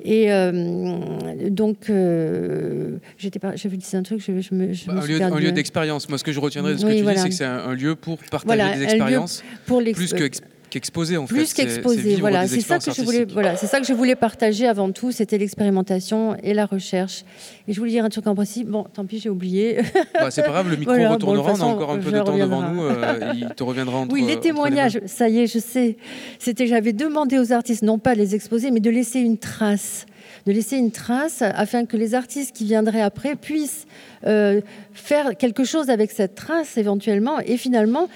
Et 0.04 0.32
euh, 0.32 1.50
donc, 1.50 1.90
euh, 1.90 2.98
j'étais 3.18 3.40
pas, 3.40 3.56
j'avais 3.56 3.78
dit 3.78 3.86
un 3.96 4.02
truc, 4.02 4.20
je, 4.20 4.40
je 4.42 4.56
me, 4.56 4.74
je 4.74 4.88
bah, 4.88 4.94
me 4.94 5.22
un, 5.22 5.40
lieu, 5.40 5.52
d'expérience. 5.52 6.10
Moi, 6.10 6.18
ce 6.18 6.24
que 6.24 6.32
je 6.32 6.40
retiendrai 6.40 6.74
de 6.74 6.80
ce 6.80 6.86
que 6.86 6.92
tu 6.92 7.06
dis, 7.06 7.18
c'est 7.18 7.30
que 7.30 7.36
c'est 7.36 7.46
un, 7.46 7.74
lieu 7.74 7.96
pour 7.96 8.18
partager 8.32 8.80
des 8.80 8.84
expériences, 8.84 9.44
plus 9.68 10.14
que 10.14 10.30
qu'exposer 10.72 11.18
en 11.18 11.26
plus 11.26 11.54
qu'exposer 11.54 12.16
voilà. 12.16 12.48
c'est 12.48 12.62
ça 12.62 12.80
que 12.80 12.92
je 12.92 13.02
voulais 13.04 13.26
voilà. 13.26 13.56
C'est 13.58 13.68
ça 13.68 13.80
que 13.80 13.86
je 13.86 13.94
voulais 13.94 14.16
partager 14.16 14.68
avant 14.68 14.92
tout 14.92 15.12
c'était 15.12 15.38
l'expérimentation 15.38 16.36
et 16.42 16.54
la 16.54 16.66
recherche. 16.66 17.24
Et 17.68 17.74
je 17.74 17.80
voulais 17.80 17.92
dire 17.92 18.06
un 18.06 18.10
truc 18.10 18.26
en 18.26 18.34
principe. 18.34 18.68
Bon 18.68 18.86
tant 18.92 19.06
pis 19.06 19.20
j'ai 19.20 19.30
oublié. 19.30 19.82
Bah, 20.14 20.30
c'est 20.30 20.44
pas 20.44 20.50
grave 20.50 20.70
le 20.70 20.76
micro 20.76 20.94
retournera 20.94 21.54
on 21.54 21.62
a 21.62 21.66
encore 21.66 21.92
un 21.92 21.98
peu 21.98 22.12
de 22.12 22.20
temps 22.20 22.38
devant 22.38 22.62
nous 22.70 22.84
euh, 22.84 23.34
il 23.34 23.50
te 23.56 23.64
reviendra 23.64 23.98
entre 24.00 24.14
oui 24.14 24.24
les 24.26 24.40
témoignages 24.40 25.00
ça 25.06 25.30
y 25.30 25.40
est 25.40 25.48
je 25.48 25.60
sais. 25.60 25.98
C'était 26.40 26.68
j'avais 26.68 26.94
demandé 26.94 27.38
aux 27.38 27.52
artistes 27.52 27.84
non 27.84 28.00
pas 28.00 28.14
de 28.14 28.20
les 28.20 28.36
exposer 28.36 28.72
mais 28.72 28.80
de 28.80 28.90
laisser 28.90 29.20
une 29.20 29.38
trace. 29.38 30.06
De 30.46 30.52
laisser 30.52 30.78
une 30.78 30.92
trace 30.92 31.42
afin 31.42 31.86
que 31.86 31.98
les 31.98 32.16
artistes 32.16 32.56
qui 32.56 32.66
viendraient 32.66 33.02
après 33.02 33.36
puissent 33.36 33.86
euh, 34.26 34.62
faire 34.94 35.38
quelque 35.38 35.64
chose 35.64 35.90
avec 35.90 36.12
cette 36.12 36.36
trace 36.36 36.78
éventuellement. 36.78 37.40
Et 37.40 37.58
finalement 37.58 38.08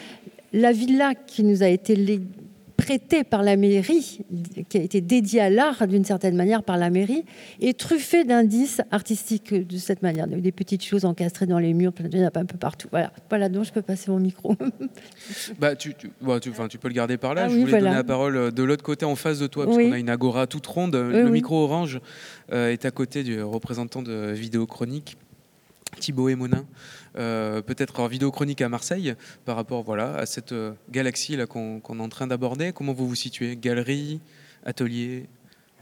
la 0.56 0.72
villa 0.72 1.14
qui 1.16 1.44
nous 1.44 1.64
a 1.64 1.68
été 1.68 1.96
prêté 2.76 3.24
par 3.24 3.44
la 3.44 3.56
mairie, 3.56 4.20
qui 4.70 4.78
a 4.78 4.82
été 4.82 5.02
dédié 5.02 5.42
à 5.42 5.50
l'art 5.50 5.88
d'une 5.88 6.06
certaine 6.06 6.36
manière 6.36 6.64
par 6.64 6.78
la 6.78 6.90
mairie, 6.90 7.24
est 7.62 7.78
truffé 7.78 8.24
d'indices 8.24 8.82
artistiques 8.92 9.54
de 9.54 9.78
cette 9.78 10.02
manière. 10.02 10.28
Des 10.28 10.52
petites 10.52 10.84
choses 10.84 11.06
encastrées 11.06 11.46
dans 11.46 11.60
les 11.60 11.74
murs, 11.74 11.94
il 12.00 12.18
y 12.18 12.24
en 12.24 12.28
a 12.28 12.40
un 12.40 12.46
peu 12.46 12.58
partout. 12.58 12.88
Voilà, 12.92 13.12
voilà 13.30 13.50
donc 13.50 13.66
je 13.66 13.72
peux 13.72 13.82
passer 13.82 14.12
mon 14.12 14.20
micro. 14.20 14.56
bah, 15.60 15.76
tu, 15.76 15.94
tu, 15.94 16.10
tu, 16.70 16.78
peux 16.78 16.88
le 16.88 16.94
garder 16.94 17.18
par 17.18 17.34
là. 17.34 17.44
Ah 17.46 17.50
je 17.50 17.56
voulais 17.56 17.80
donner 17.80 17.96
la 17.96 18.04
parole 18.04 18.38
euh, 18.38 18.52
de 18.52 18.64
l'autre 18.64 18.84
côté, 18.84 19.06
en 19.06 19.16
face 19.16 19.40
de 19.40 19.48
toi, 19.48 19.66
parce 19.66 19.78
qu'on 19.78 19.92
a 19.92 19.98
une 19.98 20.10
agora 20.10 20.48
toute 20.48 20.68
ronde. 20.68 20.96
le 20.96 21.30
micro 21.30 21.64
orange 21.64 22.00
euh, 22.52 22.72
est 22.72 22.86
à 22.86 22.92
côté 22.92 23.24
du 23.24 23.42
représentant 23.42 24.02
de 24.02 24.32
Vidéo 24.32 24.66
Chronique. 24.66 25.18
Thibaut 26.00 26.30
et 26.30 26.36
Monin, 26.36 26.58
euh, 26.58 26.62
peut-être 27.16 28.00
en 28.00 28.08
vidéo 28.08 28.32
chronique 28.32 28.62
à 28.62 28.70
Marseille, 28.70 29.16
par 29.46 29.56
rapport 29.56 29.84
voilà, 29.84 30.16
à 30.16 30.26
cette 30.26 30.52
euh, 30.52 30.72
galaxie 30.90 31.36
là 31.36 31.46
qu'on 31.46 31.80
est 31.80 32.02
en 32.02 32.10
train 32.10 32.28
d'aborder. 32.28 32.72
Comment 32.74 32.94
vous 32.94 33.08
vous 33.08 33.16
situez? 33.16 33.56
Galerie, 33.56 34.22
atelier 34.66 35.26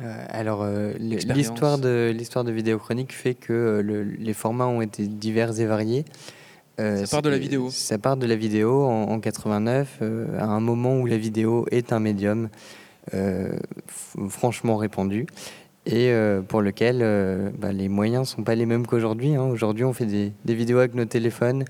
euh, 0.02 0.26
alors, 0.30 0.68
l'histoire 0.98 1.78
de 1.78 2.12
l'histoire 2.18 2.44
de 2.44 2.52
vidéo 2.52 2.80
chronique 2.80 3.14
fait 3.14 3.36
que 3.36 3.86
les 4.20 4.34
formats 4.34 4.66
ont 4.66 4.82
été 4.82 5.06
divers 5.08 5.60
et 5.60 5.68
variés. 5.68 6.04
ça 6.80 7.06
part 7.12 7.22
de 7.22 7.30
la 7.30 7.38
vidéo. 7.38 7.70
Ça 7.70 8.00
part 8.00 8.18
de 8.18 8.26
la 8.26 8.36
vidéo 8.36 8.86
en, 8.86 9.04
en 9.04 9.20
89, 9.20 10.02
à 10.02 10.46
un 10.46 10.60
moment 10.60 10.98
où 10.98 11.06
la 11.06 11.18
vidéo 11.18 11.68
est 11.70 11.94
un 11.94 12.00
médium 12.00 12.50
franchement 14.30 14.78
répandu 14.78 15.28
et 15.86 16.12
euh, 16.12 16.42
pour 16.42 16.62
lequel 16.62 17.00
euh, 17.02 17.50
bah, 17.58 17.72
les 17.72 17.90
moyens 17.90 18.30
sont 18.30 18.44
pas 18.44 18.56
les 18.56 18.66
mêmes 18.66 18.88
qu'aujourd'hui. 18.88 19.36
Hein. 19.36 19.44
Aujourd'hui, 19.44 19.84
on 19.84 19.94
fait 19.94 20.06
des, 20.06 20.54
vidéos 20.54 20.80
avec 20.80 20.94
nos 20.94 21.06
téléphones, 21.06 21.66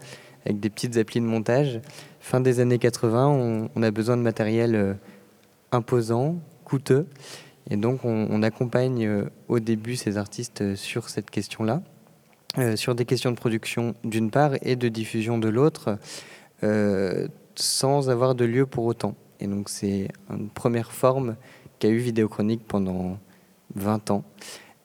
avec 0.46 0.60
des 0.60 0.70
petites 0.70 0.98
applis 0.98 1.20
de 1.20 1.26
montage. 1.26 1.82
Fin 2.20 2.40
des 2.40 2.60
années 2.60 2.80
80, 2.80 3.70
on, 3.76 3.84
a 3.84 3.92
besoin 3.92 4.18
de 4.18 4.22
matériel 4.22 4.76
euh, 4.76 4.94
imposant, 5.72 6.38
coûteux. 6.64 7.08
Et 7.70 7.78
donc, 7.78 8.06
on, 8.06 8.28
on 8.30 8.44
accompagne 8.44 9.26
au 9.48 9.60
début 9.60 9.96
ces 9.96 10.18
artistes 10.18 10.76
sur 10.76 11.10
cette 11.10 11.32
question-là, 11.32 11.82
sur 12.76 12.94
des 12.94 13.06
questions 13.06 13.32
de 13.32 13.38
production 13.38 13.96
d'une 14.04 14.32
part 14.32 14.52
et 14.64 14.76
de 14.76 14.90
diffusion 14.90 15.38
de 15.38 15.48
l'autre, 15.48 15.98
sans 17.56 18.10
avoir 18.10 18.36
de 18.36 18.44
lieu 18.44 18.66
pour 18.66 18.84
autant. 18.84 19.16
Et 19.40 19.48
donc, 19.48 19.70
c'est 19.70 20.10
une 20.30 20.50
première 20.50 20.92
forme 20.92 21.38
qu'a 21.80 21.88
eu 21.88 22.00
Vidéochronique 22.00 22.68
pendant 22.68 23.18
20 23.76 24.12
ans, 24.12 24.24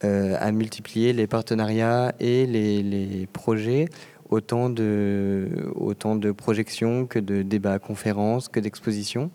euh, 0.05 0.37
à 0.38 0.53
multiplier 0.53 1.12
les 1.12 1.27
partenariats 1.27 2.14
et 2.20 2.46
les, 2.46 3.29
projets, 3.33 3.88
autant 4.31 4.68
de, 4.68 6.33
projections 6.37 7.07
que 7.07 7.18
de 7.18 7.42
débats, 7.42 7.79
conférences, 7.79 8.48
que 8.48 8.61
d'expositions. 8.61 9.31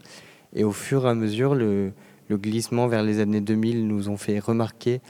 Et 0.56 0.64
au 0.64 0.72
fur 0.72 1.06
et 1.06 1.10
à 1.10 1.16
mesure, 1.16 1.56
le, 1.56 1.92
glissement 2.32 2.88
vers 2.88 3.04
les 3.04 3.20
années 3.20 3.42
2000 3.42 3.88
nous 3.88 4.10
ont 4.10 4.18
fait 4.18 4.40
remarquer 4.40 5.02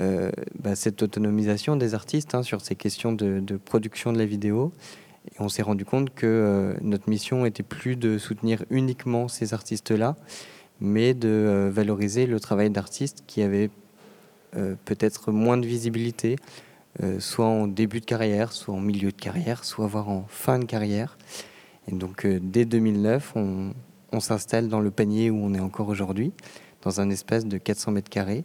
euh, 0.00 0.32
bah, 0.58 0.74
cette 0.74 1.02
autonomisation 1.02 1.76
des 1.76 1.94
artistes 1.94 2.34
hein, 2.34 2.42
sur 2.42 2.60
ces 2.62 2.74
questions 2.74 3.12
de, 3.12 3.56
production 3.64 4.12
de 4.12 4.18
la 4.18 4.26
vidéo. 4.26 4.72
Et 5.30 5.40
on 5.40 5.48
s'est 5.48 5.62
rendu 5.62 5.84
compte 5.84 6.10
que 6.14 6.26
euh, 6.26 6.74
notre 6.80 7.08
mission 7.10 7.44
était 7.46 7.62
plus 7.62 7.94
de 7.96 8.18
soutenir 8.18 8.64
uniquement 8.70 9.28
ces 9.28 9.54
artistes-là, 9.54 10.16
mais 10.80 11.14
de 11.14 11.28
euh, 11.28 11.70
valoriser 11.72 12.26
le 12.26 12.38
travail 12.40 12.70
d'artistes 12.70 13.24
qui 13.26 13.42
avaient 13.42 13.70
euh, 14.56 14.74
peut-être 14.84 15.32
moins 15.32 15.56
de 15.56 15.66
visibilité, 15.66 16.36
euh, 17.02 17.20
soit 17.20 17.46
en 17.46 17.66
début 17.66 18.00
de 18.00 18.04
carrière, 18.04 18.52
soit 18.52 18.74
en 18.74 18.80
milieu 18.80 19.10
de 19.10 19.16
carrière, 19.16 19.64
soit 19.64 19.86
voire 19.86 20.08
en 20.08 20.24
fin 20.28 20.58
de 20.58 20.64
carrière. 20.64 21.18
Et 21.88 21.92
donc 21.94 22.26
dès 22.26 22.64
2009, 22.64 23.34
on, 23.36 24.20
s'installe 24.20 24.68
dans 24.68 24.80
le 24.80 24.90
panier 24.90 25.30
où 25.30 25.36
on 25.36 25.54
est 25.54 25.60
encore 25.60 25.88
aujourd'hui, 25.88 26.32
dans 26.82 27.00
un 27.00 27.10
espace 27.10 27.46
de 27.46 27.58
400 27.58 27.92
mètres 27.92 28.10
carrés. 28.10 28.44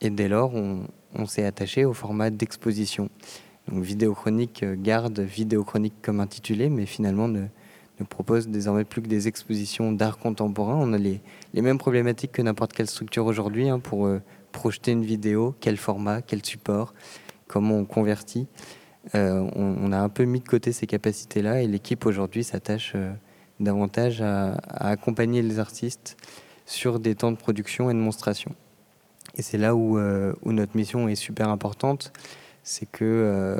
Et 0.00 0.10
dès 0.10 0.28
lors, 0.28 0.54
on, 0.54 0.86
on 1.14 1.26
s'est 1.26 1.44
attaché 1.44 1.84
au 1.84 1.92
format 1.92 2.30
d'exposition. 2.30 3.08
Donc 3.68 3.82
Vidéochronique 3.82 4.64
garde 4.82 5.20
Vidéochronique 5.20 5.94
comme 6.02 6.20
intitulé, 6.20 6.68
mais 6.68 6.86
finalement 6.86 7.28
ne, 7.28 7.46
ne 8.00 8.04
propose 8.04 8.48
désormais 8.48 8.84
plus 8.84 9.02
que 9.02 9.08
des 9.08 9.28
expositions 9.28 9.92
d'art 9.92 10.18
contemporain. 10.18 10.76
On 10.78 10.92
a 10.92 10.98
les, 10.98 11.20
les 11.54 11.62
mêmes 11.62 11.78
problématiques 11.78 12.32
que 12.32 12.42
n'importe 12.42 12.72
quelle 12.72 12.90
structure 12.90 13.24
aujourd'hui 13.26 13.68
hein, 13.68 13.78
pour 13.78 14.06
euh, 14.06 14.20
projeter 14.52 14.90
une 14.90 15.04
vidéo, 15.04 15.54
quel 15.60 15.76
format, 15.76 16.20
quel 16.20 16.44
support, 16.44 16.92
comment 17.46 17.76
on 17.76 17.84
convertit. 17.84 18.48
Euh, 19.14 19.48
on, 19.54 19.92
a 19.92 19.98
un 19.98 20.08
peu 20.08 20.24
mis 20.24 20.40
de 20.40 20.48
côté 20.48 20.72
ces 20.72 20.86
capacités-là 20.86 21.62
et 21.62 21.66
l'équipe 21.66 22.06
aujourd'hui 22.06 22.42
s'attache 22.42 22.92
euh, 22.96 23.12
davantage 23.60 24.20
à, 24.20 24.54
accompagner 24.68 25.42
les 25.42 25.58
artistes 25.58 26.16
sur 26.66 26.98
des 26.98 27.14
temps 27.14 27.30
de 27.30 27.36
production 27.36 27.88
et 27.90 27.94
de 27.94 27.98
monstration. 27.98 28.54
Et 29.36 29.42
c'est 29.42 29.58
là 29.58 29.74
où, 29.74 29.98
notre 30.46 30.76
mission 30.76 31.08
est 31.08 31.16
super 31.16 31.48
importante, 31.48 32.12
c'est 32.62 32.86
que 32.86 33.58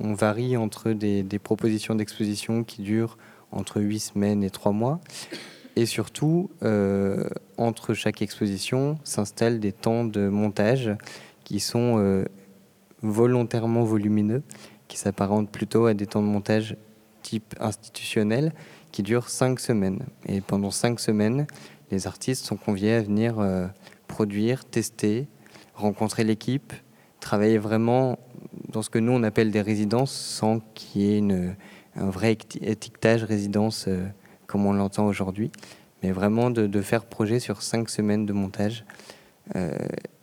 varie 0.00 0.56
entre 0.56 0.90
des, 0.90 1.22
des 1.22 1.38
propositions 1.38 1.94
d'exposition 1.94 2.64
qui 2.64 2.82
durent 2.82 3.16
entre 3.52 3.80
8 3.80 4.00
semaines 4.00 4.42
et 4.42 4.50
3 4.50 4.72
mois, 4.72 5.00
et 5.78 5.86
surtout, 5.86 6.50
euh, 6.64 7.28
entre 7.56 7.94
chaque 7.94 8.20
exposition 8.20 8.98
s'installent 9.04 9.60
des 9.60 9.70
temps 9.70 10.04
de 10.04 10.28
montage 10.28 10.90
qui 11.44 11.60
sont 11.60 11.98
euh, 11.98 12.24
volontairement 13.02 13.84
volumineux, 13.84 14.42
qui 14.88 14.98
s'apparentent 14.98 15.52
plutôt 15.52 15.86
à 15.86 15.94
des 15.94 16.06
temps 16.06 16.20
de 16.20 16.26
montage 16.26 16.76
type 17.22 17.54
institutionnel, 17.60 18.52
qui 18.90 19.04
durent 19.04 19.28
cinq 19.28 19.60
semaines. 19.60 20.00
Et 20.26 20.40
pendant 20.40 20.72
cinq 20.72 20.98
semaines, 20.98 21.46
les 21.92 22.08
artistes 22.08 22.44
sont 22.44 22.56
conviés 22.56 22.94
à 22.94 23.02
venir 23.02 23.38
euh, 23.38 23.68
produire, 24.08 24.64
tester, 24.64 25.28
rencontrer 25.74 26.24
l'équipe, 26.24 26.72
travailler 27.20 27.58
vraiment 27.58 28.18
dans 28.72 28.82
ce 28.82 28.90
que 28.90 28.98
nous 28.98 29.12
on 29.12 29.22
appelle 29.22 29.52
des 29.52 29.62
résidences 29.62 30.10
sans 30.12 30.58
qu'il 30.74 31.02
y 31.02 31.18
ait 31.18 31.54
un 31.94 32.10
vrai 32.10 32.36
étiquetage 32.62 33.22
résidence 33.22 33.88
comme 34.48 34.66
on 34.66 34.72
l'entend 34.72 35.06
aujourd'hui, 35.06 35.52
mais 36.02 36.10
vraiment 36.10 36.50
de, 36.50 36.80
faire 36.80 37.04
projet 37.04 37.38
sur 37.38 37.62
cinq 37.62 37.88
semaines 37.88 38.26
de 38.26 38.32
montage 38.32 38.84
euh, 39.54 39.76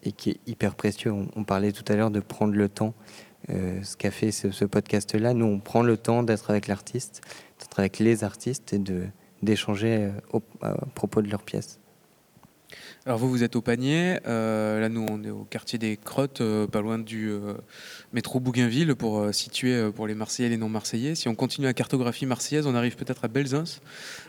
et 0.04 0.12
qui 0.12 0.32
est 0.32 0.40
hyper 0.48 0.76
précieux. 0.76 1.14
On, 1.36 1.44
parlait 1.46 1.72
tout 1.72 1.86
à 1.88 1.96
l'heure 1.96 2.12
de 2.12 2.20
prendre 2.20 2.54
le 2.54 2.68
temps. 2.68 2.94
Euh, 3.50 3.82
ce 3.84 3.96
qu'a 3.96 4.12
fait 4.12 4.32
ce, 4.32 4.66
podcast-là, 4.66 5.34
nous, 5.34 5.46
on 5.46 5.60
prend 5.60 5.84
le 5.84 5.96
temps 5.96 6.24
d'être 6.24 6.50
avec 6.50 6.68
l'artiste, 6.68 7.22
d'être 7.60 7.80
avec 7.80 8.00
les 8.00 8.24
artistes 8.24 8.74
et 8.74 8.82
d'échanger 9.44 10.10
euh, 10.34 10.40
à 10.62 10.86
propos 10.96 11.22
de 11.22 11.30
leurs 11.30 11.44
pièces. 11.44 11.80
Alors 13.06 13.20
vous, 13.20 13.30
vous 13.30 13.44
êtes 13.44 13.56
au 13.56 13.62
panier. 13.62 14.20
Euh, 14.26 14.80
là, 14.80 14.90
nous, 14.90 15.06
on 15.10 15.24
est 15.24 15.30
au 15.30 15.44
quartier 15.44 15.78
des 15.78 15.96
Crottes, 15.96 16.42
euh, 16.42 16.66
pas 16.66 16.82
loin 16.82 16.98
du 16.98 17.30
euh, 17.30 17.54
métro 18.14 18.40
Bougainville, 18.40 18.96
pour 18.96 19.34
situer 19.34 19.92
pour 19.92 20.08
les 20.08 20.16
Marseillais 20.16 20.48
et 20.48 20.50
les 20.50 20.58
non-Marseillais. 20.58 21.16
Si 21.16 21.28
on 21.28 21.36
continue 21.36 21.68
la 21.68 21.74
cartographie 21.74 22.26
marseillaise, 22.26 22.66
on 22.66 22.76
arrive 22.76 22.96
peut-être 22.96 23.26
à 23.26 23.28
Belzins, 23.28 23.64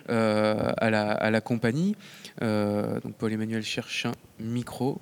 à 0.08 0.90
la, 0.90 1.12
à, 1.12 1.30
la, 1.30 1.40
compagnie. 1.40 1.96
donc 2.40 3.14
Paul-Emmanuel 3.18 3.62
cherche 3.62 4.06
un 4.06 4.12
micro. 4.38 5.00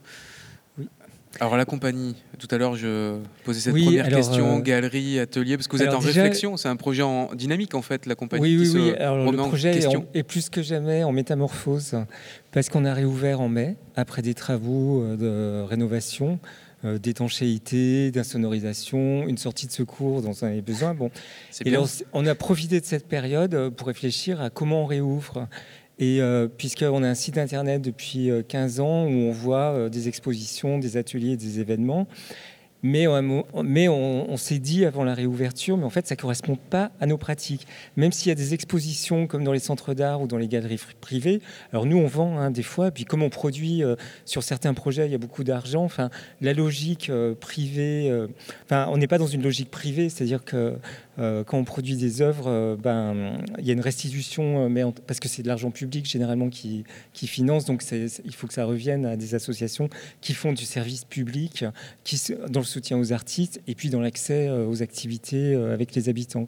Oui. 1.35 1.39
Alors 1.41 1.57
la 1.57 1.65
compagnie, 1.65 2.15
tout 2.39 2.49
à 2.51 2.59
l'heure 2.59 2.77
je 2.77 3.19
posais 3.45 3.61
cette 3.61 3.75
Oui, 3.75 3.85
première 3.85 4.07
alors, 4.07 4.19
question, 4.19 4.59
euh, 4.59 4.61
galerie, 4.61 5.19
atelier, 5.19 5.57
parce 5.57 5.69
que 5.69 5.77
vous 5.77 5.83
êtes 5.83 5.93
en 5.93 5.99
déjà- 5.99 6.23
réflexion, 6.23 6.57
c'est 6.57 6.69
un 6.69 6.77
projet 6.77 7.03
en 7.03 7.35
dynamique 7.35 7.75
en 7.75 7.83
fait, 7.83 8.07
la 8.07 8.15
compagnie 8.15 8.43
Oui, 8.43 8.51
qui 8.53 8.59
oui, 8.59 8.67
se 8.67 8.79
oui. 8.79 8.91
Alors, 8.99 9.31
le 9.31 9.37
projet 9.37 9.71
est, 9.71 9.75
question. 9.81 10.01
en- 10.01 10.19
est 10.19 10.23
plus 10.23 10.49
que 10.49 10.63
jamais 10.63 11.03
en 11.05 11.13
métamorphose 11.13 11.97
parce 12.53 12.69
qu'on 12.69 12.85
a 12.85 12.95
réouvert 12.95 13.41
en 13.41 13.49
mai 13.49 13.77
après 13.97 14.23
des 14.23 14.35
travaux 14.35 15.03
euh, 15.03 15.17
de 15.17 15.69
rénovation, 15.69 16.39
euh, 16.85 16.99
d'étanchéité, 16.99 18.11
d'insonorisation, 18.11 19.27
une 19.27 19.39
sortie 19.39 19.67
de 19.67 19.73
secours 19.73 20.23
dont 20.23 20.33
on 20.41 20.47
avait 20.47 20.61
besoin. 20.61 20.95
Bon. 20.95 21.11
Et 21.65 21.71
alors, 21.71 21.89
on 22.13 22.27
a 22.27 22.35
profité 22.35 22.81
de 22.81 22.85
cette 22.87 23.09
période 23.09 23.71
pour 23.71 23.89
réfléchir 23.89 24.41
à 24.41 24.51
comment 24.51 24.83
on 24.83 24.87
réouvre. 24.87 25.49
Et 25.99 26.21
euh, 26.21 26.49
puisqu'on 26.49 27.03
a 27.03 27.09
un 27.09 27.15
site 27.15 27.39
internet 27.39 27.81
depuis 27.81 28.31
euh, 28.31 28.43
15 28.43 28.81
ans 28.81 29.05
où 29.05 29.11
on 29.11 29.31
voit 29.31 29.73
euh, 29.73 29.89
des 29.89 30.09
expositions, 30.09 30.79
des 30.79 30.97
ateliers, 30.97 31.37
des 31.37 31.61
événements, 31.61 32.09
mais, 32.85 33.89
on, 33.89 34.37
s'est 34.37 34.59
dit 34.59 34.85
avant 34.85 35.05
la 35.05 35.15
réouverture, 35.15 35.79
mais 35.79 35.85
en 35.85 35.91
fait, 35.91 36.07
ça 36.07 36.17
ne 36.17 36.21
correspond 36.21 36.57
pas 36.57 36.91
à 37.01 37.07
nos 37.07 37.17
pratiques. 37.17 37.67
Même 37.97 38.13
s'il 38.13 38.29
y 38.29 38.33
a 38.33 38.35
des 38.35 38.53
expositions 38.53 39.27
comme 39.27 39.43
dans 39.43 39.53
les 39.53 39.59
centres 39.59 39.95
d'art 39.95 40.21
ou 40.21 40.27
dans 40.27 40.37
les 40.37 40.49
galeries 40.49 40.81
privées, 41.01 41.41
alors 41.73 41.87
nous, 41.87 41.97
on 41.97 42.07
vend 42.07 42.39
hein, 42.39 42.51
des 42.51 42.63
fois, 42.63 42.91
puis 42.91 43.07
comme 43.07 43.23
on 43.23 43.31
produit 43.31 43.83
euh, 43.83 43.97
sur 44.27 44.43
certains 44.43 44.75
projets, 44.75 45.07
il 45.07 45.13
y 45.13 45.15
a 45.15 45.19
beaucoup 45.19 45.45
d'argent, 45.45 45.89
la 46.43 46.53
logique 46.53 47.09
euh, 47.09 47.35
privée, 47.35 48.11
euh, 48.11 48.27
on 48.71 48.99
n'est 48.99 49.07
pas 49.07 49.19
dans 49.19 49.27
une 49.27 49.43
logique 49.43 49.71
privée, 49.71 50.11
c'est-à-dire 50.11 50.45
que 50.45 50.57
euh, 50.57 50.77
quand 51.17 51.59
on 51.59 51.65
produit 51.65 51.97
des 51.97 52.23
œuvres, 52.23 52.49
euh, 52.49 52.77
ben, 52.77 53.39
il 53.59 53.67
y 53.67 53.71
a 53.71 53.73
une 53.73 53.81
restitution, 53.81 54.65
euh, 54.65 54.69
mais 54.69 54.83
parce 55.07 55.21
que 55.21 55.29
c'est 55.29 55.43
de 55.43 55.49
l'argent 55.49 55.71
public 55.71 56.07
généralement 56.07 56.49
qui, 56.49 56.85
finance, 57.15 57.65
donc 57.65 57.83
il 57.91 58.35
faut 58.35 58.47
que 58.47 58.53
ça 58.53 58.65
revienne 58.65 59.07
à 59.07 59.17
des 59.17 59.35
associations 59.35 59.89
qui 60.21 60.35
font 60.35 60.53
du 60.53 60.65
service 60.65 61.05
public, 61.05 61.65
qui, 62.05 62.21
dans 62.49 62.61
le 62.61 62.67
soutien 62.67 62.99
aux 62.99 63.13
artistes 63.13 63.61
et 63.67 63.75
puis 63.75 63.91
dans 63.91 64.01
l'accès 64.01 64.49
euh, 64.49 64.67
aux 64.67 64.83
activités 64.83 65.55
euh, 65.55 65.73
avec 65.73 65.95
les 65.95 66.09
habitants. 66.09 66.47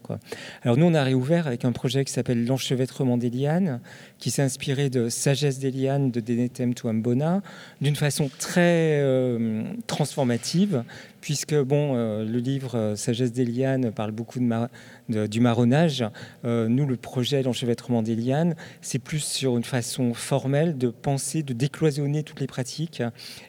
Alors 0.63 0.77
nous, 0.77 0.87
on 0.87 0.95
a 0.95 1.03
réouvert 1.03 1.47
avec 1.47 1.65
un 1.65 1.73
projet 1.73 2.05
qui 2.05 2.13
s'appelle 2.13 2.45
l'enchevêtrement 2.47 3.17
des 3.17 3.31
lianes, 3.31 3.81
qui 4.19 4.31
s'est 4.31 4.43
inspiré 4.43 4.89
de 4.89 5.09
Sagesse 5.09 5.59
des 5.59 5.71
lianes 5.71 6.11
de 6.11 6.21
Denetem 6.21 6.75
Tuambona, 6.75 7.43
d'une 7.81 7.97
façon 7.97 8.31
très 8.39 9.01
euh, 9.01 9.65
transformative, 9.87 10.85
puisque 11.21 11.55
bon, 11.55 11.95
euh, 11.97 12.25
le 12.25 12.39
livre 12.39 12.77
euh, 12.77 12.97
Sagesse 12.97 13.33
des 13.33 13.45
lianes 13.45 13.93
parle 13.93 14.13
beaucoup 14.13 14.39
de 14.39 15.27
du 15.27 15.41
marronnage. 15.41 16.05
Nous, 16.45 16.87
le 16.87 16.97
projet 16.97 17.43
l'enchevêtrement 17.43 18.03
des 18.03 18.17
lianes, 18.17 18.57
c'est 18.81 18.99
plus 18.99 19.23
sur 19.23 19.57
une 19.57 19.65
façon 19.65 20.15
formelle 20.15 20.79
de 20.79 20.89
penser, 20.89 21.43
de 21.43 21.53
décloisonner 21.53 22.23
toutes 22.23 22.41
les 22.41 22.47
pratiques 22.47 23.03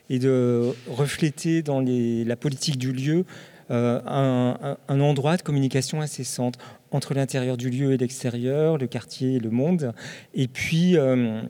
et 0.09 0.19
de 0.19 0.73
refléter 0.87 1.63
dans 1.63 1.81
la 1.81 2.35
politique 2.35 2.77
du 2.77 2.91
lieu 2.91 3.25
un 3.69 4.77
endroit 4.87 5.37
de 5.37 5.41
communication 5.41 6.01
incessante 6.01 6.59
entre 6.91 7.13
l'intérieur 7.13 7.57
du 7.57 7.69
lieu 7.69 7.93
et 7.93 7.97
l'extérieur, 7.97 8.77
le 8.77 8.87
quartier 8.87 9.35
et 9.35 9.39
le 9.39 9.49
monde. 9.49 9.93
Et 10.33 10.47
puis, 10.47 10.97
euh, 10.97 11.41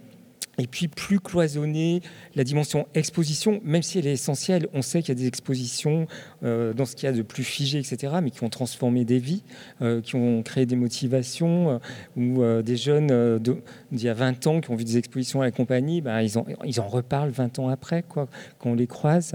et 0.59 0.67
puis 0.67 0.87
plus 0.87 1.19
cloisonner 1.19 2.01
la 2.35 2.43
dimension 2.43 2.87
exposition, 2.95 3.61
même 3.63 3.83
si 3.83 3.99
elle 3.99 4.07
est 4.07 4.13
essentielle. 4.13 4.67
On 4.73 4.81
sait 4.81 5.01
qu'il 5.01 5.09
y 5.09 5.17
a 5.17 5.19
des 5.21 5.27
expositions 5.27 6.07
euh, 6.43 6.73
dans 6.73 6.85
ce 6.85 6.95
qu'il 6.95 7.05
y 7.05 7.09
a 7.09 7.15
de 7.15 7.21
plus 7.21 7.43
figé, 7.43 7.79
etc., 7.79 8.15
mais 8.23 8.31
qui 8.31 8.43
ont 8.43 8.49
transformé 8.49 9.05
des 9.05 9.19
vies, 9.19 9.43
euh, 9.81 10.01
qui 10.01 10.15
ont 10.15 10.41
créé 10.41 10.65
des 10.65 10.75
motivations, 10.75 11.69
euh, 11.69 11.77
ou 12.15 12.61
des 12.63 12.77
jeunes 12.77 13.39
d'il 13.39 14.03
y 14.03 14.09
a 14.09 14.13
20 14.13 14.47
ans 14.47 14.61
qui 14.61 14.71
ont 14.71 14.75
vu 14.75 14.83
des 14.83 14.97
expositions 14.97 15.41
à 15.41 15.45
la 15.45 15.51
compagnie, 15.51 16.01
ben, 16.01 16.21
ils, 16.21 16.37
en, 16.79 16.87
reparlent 16.87 17.29
20 17.29 17.59
ans 17.59 17.69
après, 17.69 18.03
quand 18.07 18.27
on 18.65 18.73
les 18.73 18.87
croise. 18.87 19.33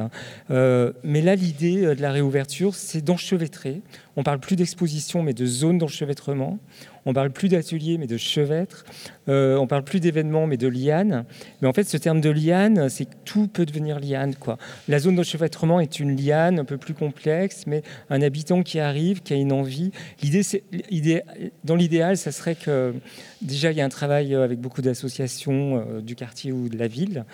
Mais 0.49 1.23
là, 1.23 1.35
l'idée 1.37 1.83
de 1.95 2.03
la 2.03 2.11
réouverture, 2.11 2.75
c'est 2.75 3.03
d'enchevêtrer. 3.03 3.83
On 4.17 4.23
parle 4.23 4.41
plus 4.41 4.57
d'exposition, 4.57 5.23
mais 5.23 5.33
de 5.33 5.47
zone 5.47 5.79
d'enchevêtrement. 5.79 6.59
On 7.07 7.13
parle 7.13 7.31
plus 7.31 7.49
d'atelier, 7.49 7.99
mais 7.99 8.07
de 8.07 8.17
chevêtres. 8.17 8.85
Euh, 9.29 9.57
on 9.57 9.67
parle 9.67 9.85
plus 9.85 10.01
d'événements, 10.01 10.47
mais 10.47 10.57
de 10.57 10.69
lianes. 10.69 11.25
Mais 11.61 11.69
en 11.69 11.73
fait, 11.73 11.85
ce 11.85 11.97
terme 11.97 12.21
de 12.21 12.31
liane, 12.31 12.89
c'est 12.89 13.07
que 13.07 13.15
tout 13.25 13.49
peut 13.49 13.67
devenir 13.67 14.01
liane. 14.01 14.35
Quoi. 14.35 14.59
La 14.89 14.99
zone 14.99 15.17
d'enchevêtrement 15.17 15.81
est 15.81 16.01
une 16.01 16.17
liane 16.17 16.59
un 16.59 16.65
peu 16.65 16.79
plus 16.79 16.95
complexe, 16.95 17.65
mais 17.67 17.83
un 18.11 18.23
habitant 18.23 18.63
qui 18.63 18.79
arrive, 18.79 19.23
qui 19.23 19.33
a 19.33 19.37
une 19.37 19.53
envie. 19.53 19.91
L'idée, 20.23 21.23
dans 21.65 21.77
l'idéal, 21.77 22.17
ça 22.17 22.33
serait 22.33 22.55
que 22.55 22.95
déjà, 23.41 23.73
il 23.73 23.79
y 23.79 23.81
a 23.81 23.85
un 23.85 23.89
travail 23.89 24.35
avec 24.35 24.61
beaucoup 24.61 24.83
d'associations 24.83 25.77
euh, 25.77 26.01
du 26.01 26.15
quartier 26.15 26.53
ou 26.53 26.69
de 26.69 26.79
la 26.79 26.87
ville. 26.87 27.25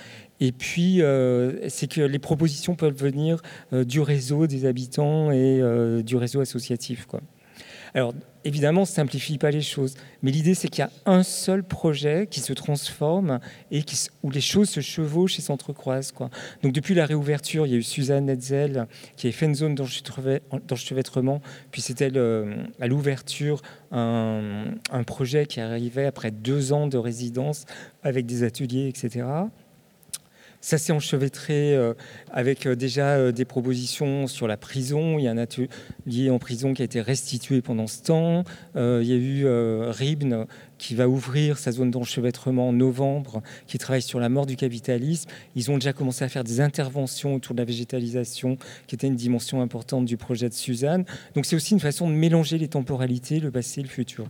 Et 0.40 0.52
puis, 0.52 1.02
euh, 1.02 1.68
c'est 1.68 1.88
que 1.88 2.00
les 2.00 2.18
propositions 2.18 2.76
peuvent 2.76 2.96
venir 2.96 3.42
euh, 3.72 3.84
du 3.84 4.00
réseau 4.00 4.46
des 4.46 4.66
habitants 4.66 5.32
et 5.32 5.60
euh, 5.60 6.02
du 6.02 6.16
réseau 6.16 6.40
associatif. 6.40 7.06
Quoi. 7.06 7.20
Alors, 7.94 8.14
évidemment, 8.48 8.80
on 8.80 8.84
ne 8.84 8.88
simplifie 8.88 9.38
pas 9.38 9.50
les 9.50 9.60
choses, 9.60 9.94
mais 10.22 10.30
l'idée, 10.30 10.54
c'est 10.54 10.68
qu'il 10.68 10.80
y 10.80 10.86
a 10.86 10.90
un 11.06 11.22
seul 11.22 11.62
projet 11.62 12.26
qui 12.28 12.40
se 12.40 12.52
transforme 12.52 13.38
et 13.70 13.84
où 14.22 14.30
les 14.30 14.40
choses 14.40 14.68
se 14.68 14.80
chevauchent 14.80 15.38
et 15.38 15.42
s'entrecroisent. 15.42 16.12
Quoi. 16.12 16.30
Donc, 16.62 16.72
depuis 16.72 16.94
la 16.94 17.06
réouverture, 17.06 17.66
il 17.66 17.72
y 17.72 17.74
a 17.74 17.78
eu 17.78 17.82
Suzanne 17.82 18.26
Netzel 18.26 18.86
qui 19.16 19.28
a 19.28 19.32
fait 19.32 19.46
une 19.46 19.54
zone 19.54 19.74
d'enchevê- 19.74 20.40
d'enchevêtrement, 20.66 21.40
puis 21.70 21.82
c'était 21.82 22.10
à 22.80 22.86
l'ouverture 22.86 23.62
un 23.92 25.02
projet 25.06 25.46
qui 25.46 25.60
arrivait 25.60 26.06
après 26.06 26.30
deux 26.30 26.72
ans 26.72 26.86
de 26.86 26.98
résidence 26.98 27.64
avec 28.02 28.26
des 28.26 28.42
ateliers, 28.42 28.88
etc. 28.88 29.26
Ça 30.60 30.76
s'est 30.76 30.92
enchevêtré 30.92 31.76
euh, 31.76 31.94
avec 32.32 32.66
euh, 32.66 32.74
déjà 32.74 33.10
euh, 33.10 33.32
des 33.32 33.44
propositions 33.44 34.26
sur 34.26 34.48
la 34.48 34.56
prison. 34.56 35.18
Il 35.18 35.24
y 35.24 35.28
a 35.28 35.30
un 35.30 35.38
atelier 35.38 36.30
en 36.30 36.38
prison 36.40 36.74
qui 36.74 36.82
a 36.82 36.84
été 36.84 37.00
restitué 37.00 37.62
pendant 37.62 37.86
ce 37.86 38.02
temps. 38.02 38.44
Il 38.74 39.04
y 39.04 39.12
a 39.12 39.16
eu 39.16 39.46
Ribne 39.90 40.46
qui 40.78 40.94
va 40.94 41.08
ouvrir 41.08 41.58
sa 41.58 41.72
zone 41.72 41.90
d'enchevêtrement 41.90 42.68
en 42.68 42.72
novembre, 42.72 43.42
qui 43.66 43.78
travaille 43.78 44.02
sur 44.02 44.20
la 44.20 44.28
mort 44.28 44.46
du 44.46 44.56
capitalisme. 44.56 45.28
Ils 45.56 45.70
ont 45.70 45.74
déjà 45.74 45.92
commencé 45.92 46.24
à 46.24 46.28
faire 46.28 46.44
des 46.44 46.60
interventions 46.60 47.34
autour 47.34 47.54
de 47.54 47.60
la 47.60 47.64
végétalisation, 47.64 48.58
qui 48.86 48.94
était 48.94 49.08
une 49.08 49.16
dimension 49.16 49.60
importante 49.60 50.04
du 50.04 50.16
projet 50.16 50.48
de 50.48 50.54
Suzanne. 50.54 51.04
Donc 51.34 51.46
c'est 51.46 51.56
aussi 51.56 51.74
une 51.74 51.80
façon 51.80 52.08
de 52.08 52.14
mélanger 52.14 52.58
les 52.58 52.68
temporalités, 52.68 53.40
le 53.40 53.50
passé 53.50 53.80
et 53.80 53.84
le 53.84 53.88
futur. 53.88 54.28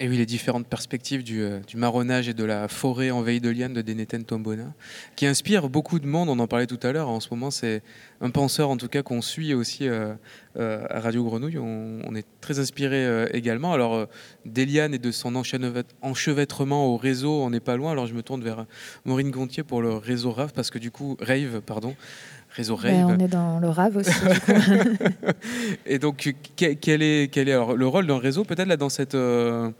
Et 0.00 0.08
oui, 0.08 0.16
les 0.16 0.26
différentes 0.26 0.66
perspectives 0.66 1.22
du, 1.22 1.40
euh, 1.40 1.60
du 1.68 1.76
marronnage 1.76 2.28
et 2.28 2.34
de 2.34 2.42
la 2.42 2.66
forêt 2.66 3.12
en 3.12 3.22
veille 3.22 3.40
de 3.40 3.48
liane 3.48 3.72
de 3.72 3.80
Deneten 3.80 4.24
Tombona, 4.24 4.74
qui 5.14 5.24
inspire 5.24 5.68
beaucoup 5.68 6.00
de 6.00 6.06
monde. 6.08 6.28
On 6.28 6.38
en 6.40 6.48
parlait 6.48 6.66
tout 6.66 6.80
à 6.82 6.90
l'heure. 6.90 7.08
En 7.08 7.20
ce 7.20 7.28
moment, 7.30 7.52
c'est 7.52 7.80
un 8.20 8.30
penseur, 8.30 8.70
en 8.70 8.76
tout 8.76 8.88
cas, 8.88 9.04
qu'on 9.04 9.22
suit 9.22 9.54
aussi 9.54 9.86
euh, 9.86 10.14
euh, 10.58 10.84
à 10.90 10.98
Radio 10.98 11.22
Grenouille. 11.22 11.58
On, 11.58 12.12
est 12.16 12.26
très 12.40 12.58
inspiré 12.58 13.26
également. 13.32 13.72
Alors, 13.72 14.08
des 14.44 14.66
lianes 14.66 14.94
et 14.94 14.98
de 14.98 15.12
son 15.12 15.36
enchevêt- 15.36 15.84
enchevêtrement 16.02 16.88
au 16.88 16.96
réseau, 16.96 17.44
on 17.44 17.50
n'est 17.50 17.60
pas 17.60 17.76
loin. 17.76 17.92
Alors, 17.92 18.08
je 18.08 18.14
me 18.14 18.22
tourne 18.22 18.42
vers 18.42 18.66
Maureen 19.04 19.30
Gontier 19.30 19.62
pour 19.62 19.80
le 19.80 19.94
réseau 19.94 20.32
RAV, 20.32 20.52
parce 20.52 20.70
que 20.70 20.80
du 20.80 20.90
coup, 20.90 21.16
Rave, 21.20 21.60
pardon, 21.64 21.94
réseau 22.54 22.76
Rave. 22.76 22.92
Ben, 22.92 23.04
on 23.06 23.18
est 23.18 23.28
dans 23.28 23.58
le 23.58 23.68
rave 23.68 23.96
aussi. 23.96 24.10
du 24.10 24.40
coup. 24.40 24.52
Et 25.86 25.98
donc, 25.98 26.28
que- 26.56 26.72
quel 26.74 27.02
est, 27.02 27.28
quel 27.32 27.48
est 27.48 27.52
alors, 27.52 27.74
le 27.74 27.86
rôle 27.86 28.06
d'un 28.06 28.18
réseau, 28.18 28.44
peut-être 28.44 28.68
là, 28.68 28.76
dans, 28.76 28.88
cette, 28.88 29.14
euh, 29.14 29.70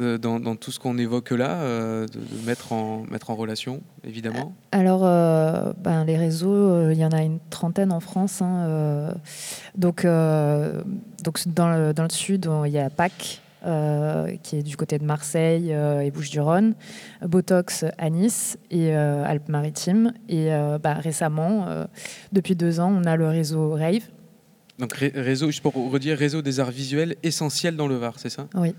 euh, 0.00 0.18
dans, 0.18 0.40
dans 0.40 0.56
tout 0.56 0.72
ce 0.72 0.78
qu'on 0.80 0.98
évoque 0.98 1.30
là, 1.30 1.50
euh, 1.62 2.06
de, 2.06 2.18
de 2.18 2.46
mettre, 2.46 2.72
en, 2.72 3.04
mettre 3.10 3.30
en 3.30 3.36
relation, 3.36 3.80
évidemment? 4.04 4.54
Alors, 4.72 5.02
euh, 5.04 5.72
ben, 5.78 6.04
les 6.04 6.16
réseaux, 6.16 6.90
il 6.90 6.98
y 6.98 7.04
en 7.04 7.10
a 7.12 7.22
une 7.22 7.38
trentaine 7.50 7.92
en 7.92 8.00
France. 8.00 8.42
hein, 8.42 9.12
donc, 9.76 10.04
donc 10.04 11.38
dans, 11.48 11.68
le, 11.70 11.92
dans 11.94 12.02
le 12.04 12.10
sud, 12.10 12.48
il 12.66 12.72
y 12.72 12.78
a 12.78 12.90
PAC, 12.90 13.40
euh, 13.66 14.36
qui 14.42 14.56
est 14.56 14.62
du 14.62 14.76
côté 14.76 14.98
de 14.98 15.04
Marseille 15.04 15.72
euh, 15.72 16.00
et 16.00 16.10
Bouches-du-Rhône, 16.10 16.74
Botox 17.22 17.84
à 17.98 18.10
Nice 18.10 18.58
et 18.70 18.94
euh, 18.94 19.24
Alpes-Maritimes. 19.24 20.12
Et 20.28 20.48
bah, 20.82 20.94
récemment, 20.94 21.66
depuis 22.32 22.56
deux 22.56 22.80
ans, 22.80 22.92
on 22.92 23.04
a 23.04 23.16
le 23.16 23.28
réseau 23.28 23.72
Rave. 23.72 24.02
Donc, 24.78 24.92
ré- 24.94 25.12
réseau, 25.14 25.46
juste 25.46 25.62
pour 25.62 25.74
redire, 25.90 26.16
réseau 26.16 26.42
des 26.42 26.60
arts 26.60 26.70
visuels 26.70 27.16
essentiel 27.22 27.76
dans 27.76 27.86
le 27.86 27.96
Var, 27.96 28.14
c'est 28.18 28.30
ça? 28.30 28.46
Oui. 28.54 28.74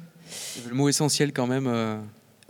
Le 0.68 0.74
mot 0.76 0.90
essentiel, 0.90 1.32
quand 1.34 1.48
même. 1.48 1.68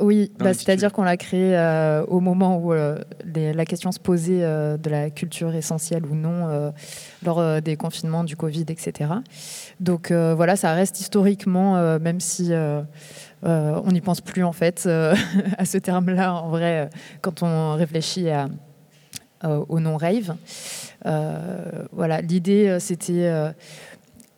Oui, 0.02 0.32
bah, 0.40 0.54
c'est-à-dire 0.54 0.92
qu'on 0.92 1.04
l'a 1.04 1.16
créé 1.18 1.56
euh, 1.56 2.04
au 2.08 2.20
moment 2.20 2.58
où 2.58 2.74
euh, 2.74 2.98
les- 3.24 3.54
la 3.54 3.66
question 3.66 3.92
se 3.92 4.00
posait 4.00 4.44
euh, 4.44 4.76
de 4.78 4.90
la 4.90 5.10
culture 5.10 5.54
essentielle 5.56 6.06
ou 6.06 6.16
non 6.16 6.72
lors 7.24 7.62
des 7.62 7.76
confinements, 7.78 8.24
du 8.24 8.36
Covid, 8.36 8.66
etc. 8.68 9.12
Donc 9.80 10.12
voilà, 10.12 10.56
ça 10.56 10.74
reste 10.74 11.00
historiquement, 11.00 12.00
même 12.00 12.20
si 12.20 12.52
on 13.44 13.92
n'y 13.92 14.02
pense 14.02 14.22
plus 14.22 14.44
en 14.44 14.52
fait 14.54 14.88
à 15.58 15.66
ce 15.66 15.78
terme-là, 15.78 16.34
en 16.34 16.50
vrai, 16.50 16.90
quand 17.22 17.44
on 17.44 17.76
réfléchit 17.76 18.30
à, 18.30 18.48
au 19.44 19.80
nom 19.80 19.98
rave. 19.98 20.36
Euh, 21.06 21.86
voilà, 21.92 22.22
l'idée, 22.22 22.78
c'était 22.80 23.32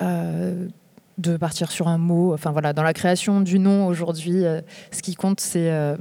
euh, 0.02 0.68
de 1.18 1.38
partir 1.38 1.72
sur 1.72 1.88
un 1.88 1.98
mot. 1.98 2.34
Enfin 2.34 2.52
voilà, 2.52 2.74
dans 2.74 2.84
la 2.84 2.94
création 2.94 3.42
du 3.42 3.60
nom 3.60 3.88
aujourd'hui, 3.88 4.46
euh, 4.46 4.62
ce 4.92 5.02
qui 5.02 5.16
compte, 5.16 5.40
c'est 5.40 5.72
euh, 5.72 5.96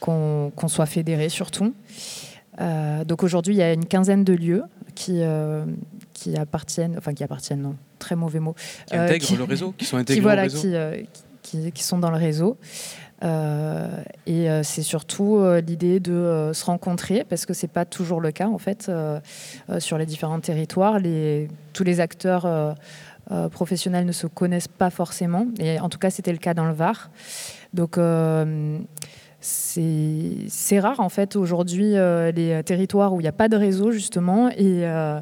qu'on 0.00 0.68
soit 0.68 0.86
fédéré 0.86 1.28
surtout. 1.28 1.74
Euh, 2.60 3.04
donc 3.04 3.22
aujourd'hui, 3.22 3.54
il 3.54 3.58
y 3.58 3.62
a 3.62 3.72
une 3.72 3.86
quinzaine 3.86 4.24
de 4.24 4.32
lieux 4.32 4.62
qui, 4.94 5.20
qui 6.12 6.36
appartiennent, 6.36 6.96
enfin 6.98 7.14
qui 7.14 7.24
appartiennent, 7.24 7.62
non, 7.62 7.76
très 7.98 8.16
mauvais 8.16 8.40
mot. 8.40 8.54
Qui 8.86 8.96
intègrent 8.96 9.36
le 9.36 9.44
réseau, 9.44 9.74
qui 9.76 9.84
sont 9.84 9.96
intégrés 9.98 10.22
voilà, 10.22 10.42
au 10.42 10.50
réseau. 10.50 10.68
Qui, 11.42 11.72
qui, 11.72 11.82
sont 11.82 11.98
dans 11.98 12.10
le 12.10 12.16
réseau. 12.16 12.58
et 13.22 14.48
c'est 14.64 14.82
surtout 14.82 15.40
l'idée 15.64 16.00
de 16.00 16.50
se 16.52 16.64
rencontrer, 16.64 17.24
parce 17.28 17.46
que 17.46 17.54
c'est 17.54 17.68
pas 17.68 17.84
toujours 17.84 18.20
le 18.20 18.32
cas 18.32 18.48
en 18.48 18.58
fait 18.58 18.90
sur 19.78 19.98
les 19.98 20.06
différents 20.06 20.40
territoires. 20.40 20.98
Les, 20.98 21.48
tous 21.72 21.84
les 21.84 22.00
acteurs 22.00 22.74
professionnels 23.50 24.06
ne 24.06 24.12
se 24.12 24.26
connaissent 24.26 24.68
pas 24.68 24.90
forcément, 24.90 25.46
et 25.58 25.80
en 25.80 25.88
tout 25.88 25.98
cas 25.98 26.10
c'était 26.10 26.32
le 26.32 26.38
cas 26.38 26.54
dans 26.54 26.66
le 26.66 26.72
Var. 26.72 27.10
Donc 27.74 27.98
c'est 29.40 30.80
rare 30.80 30.98
en 30.98 31.08
fait 31.08 31.36
aujourd'hui 31.36 31.96
euh, 31.96 32.32
les 32.32 32.62
territoires 32.64 33.14
où 33.14 33.20
il 33.20 33.22
n'y 33.22 33.28
a 33.28 33.32
pas 33.32 33.48
de 33.48 33.56
réseau 33.56 33.92
justement 33.92 34.48
et, 34.48 34.84
euh, 34.84 35.20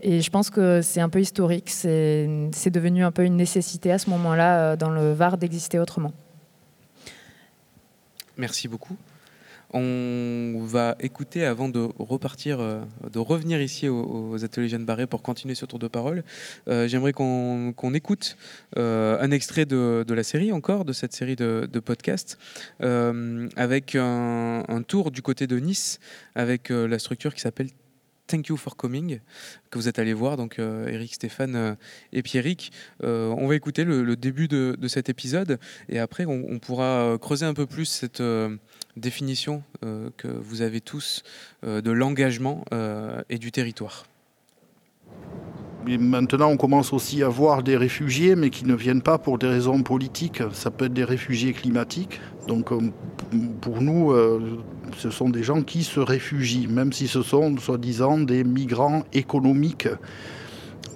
et 0.00 0.20
je 0.20 0.30
pense 0.30 0.50
que 0.50 0.82
c'est 0.82 1.00
un 1.00 1.08
peu 1.08 1.20
historique, 1.20 1.70
c'est 1.70 2.26
devenu 2.70 3.04
un 3.04 3.12
peu 3.12 3.24
une 3.24 3.36
nécessité 3.36 3.92
à 3.92 3.98
ce 3.98 4.10
moment-là 4.10 4.58
euh, 4.58 4.76
dans 4.76 4.90
le 4.90 5.12
Var 5.12 5.38
d'exister 5.38 5.78
autrement. 5.78 6.12
Merci 8.36 8.66
beaucoup. 8.66 8.96
On 9.74 10.64
va 10.66 10.96
écouter 11.00 11.46
avant 11.46 11.70
de 11.70 11.88
repartir, 11.98 12.60
euh, 12.60 12.82
de 13.10 13.18
revenir 13.18 13.60
ici 13.62 13.88
aux, 13.88 14.44
ateliers 14.44 14.68
Jeanne 14.68 14.84
Barré 14.84 15.06
pour 15.06 15.22
continuer 15.22 15.54
ce 15.54 15.64
tour 15.64 15.78
de 15.78 15.88
parole. 15.88 16.24
Euh, 16.68 16.86
j'aimerais 16.86 17.14
qu'on 17.14 17.94
écoute 17.94 18.36
euh, 18.76 19.18
un 19.18 19.30
extrait 19.30 19.64
de, 19.64 20.04
la 20.06 20.22
série 20.22 20.52
encore, 20.52 20.84
de 20.84 20.92
cette 20.92 21.14
série 21.14 21.36
de, 21.36 21.66
podcasts, 21.82 22.38
avec 22.80 23.96
un, 23.96 24.82
tour 24.86 25.10
du 25.10 25.22
côté 25.22 25.46
de 25.46 25.58
Nice, 25.58 26.00
avec 26.34 26.68
la 26.68 26.98
structure 26.98 27.34
qui 27.34 27.40
s'appelle 27.40 27.68
Thank 28.26 28.48
You 28.48 28.56
for 28.56 28.76
Coming, 28.76 29.20
que 29.70 29.78
vous 29.78 29.88
êtes 29.88 29.98
allé 29.98 30.12
voir, 30.12 30.36
donc 30.36 30.58
Eric, 30.58 31.14
Stéphane 31.14 31.76
et 32.12 32.22
Pierrick. 32.22 32.72
on 33.02 33.46
va 33.46 33.54
écouter 33.54 33.84
le, 33.84 34.16
début 34.16 34.48
de, 34.48 34.88
cet 34.88 35.08
épisode 35.08 35.58
et 35.88 35.98
après 35.98 36.26
on 36.26 36.58
pourra 36.58 37.16
creuser 37.20 37.46
un 37.46 37.54
peu 37.54 37.66
plus 37.66 37.86
cette 37.86 38.22
définition 38.96 39.62
euh, 39.84 40.10
que 40.16 40.28
vous 40.28 40.62
avez 40.62 40.80
tous 40.80 41.22
euh, 41.64 41.80
de 41.80 41.90
l'engagement 41.90 42.64
euh, 42.72 43.22
et 43.30 43.38
du 43.38 43.52
territoire. 43.52 44.04
maintenant, 45.86 46.50
on 46.50 46.56
commence 46.56 46.92
aussi 46.92 47.22
à 47.22 47.28
voir 47.28 47.62
des 47.62 47.76
réfugiés, 47.76 48.36
mais 48.36 48.50
qui 48.50 48.64
ne 48.64 48.74
viennent 48.74 49.02
pas 49.02 49.18
pour 49.18 49.38
des 49.38 49.48
raisons 49.48 49.82
politiques. 49.82 50.42
Ça 50.52 50.70
peut 50.70 50.86
être 50.86 50.92
des 50.92 51.04
réfugiés 51.04 51.52
climatiques. 51.52 52.20
Donc, 52.46 52.70
pour 53.60 53.80
nous, 53.80 54.14
ce 54.96 55.10
sont 55.10 55.30
des 55.30 55.42
gens 55.42 55.62
qui 55.62 55.84
se 55.84 56.00
réfugient, 56.00 56.66
même 56.66 56.92
si 56.92 57.08
ce 57.08 57.22
sont, 57.22 57.56
soi-disant, 57.56 58.18
des 58.18 58.44
migrants 58.44 59.04
économiques. 59.12 59.88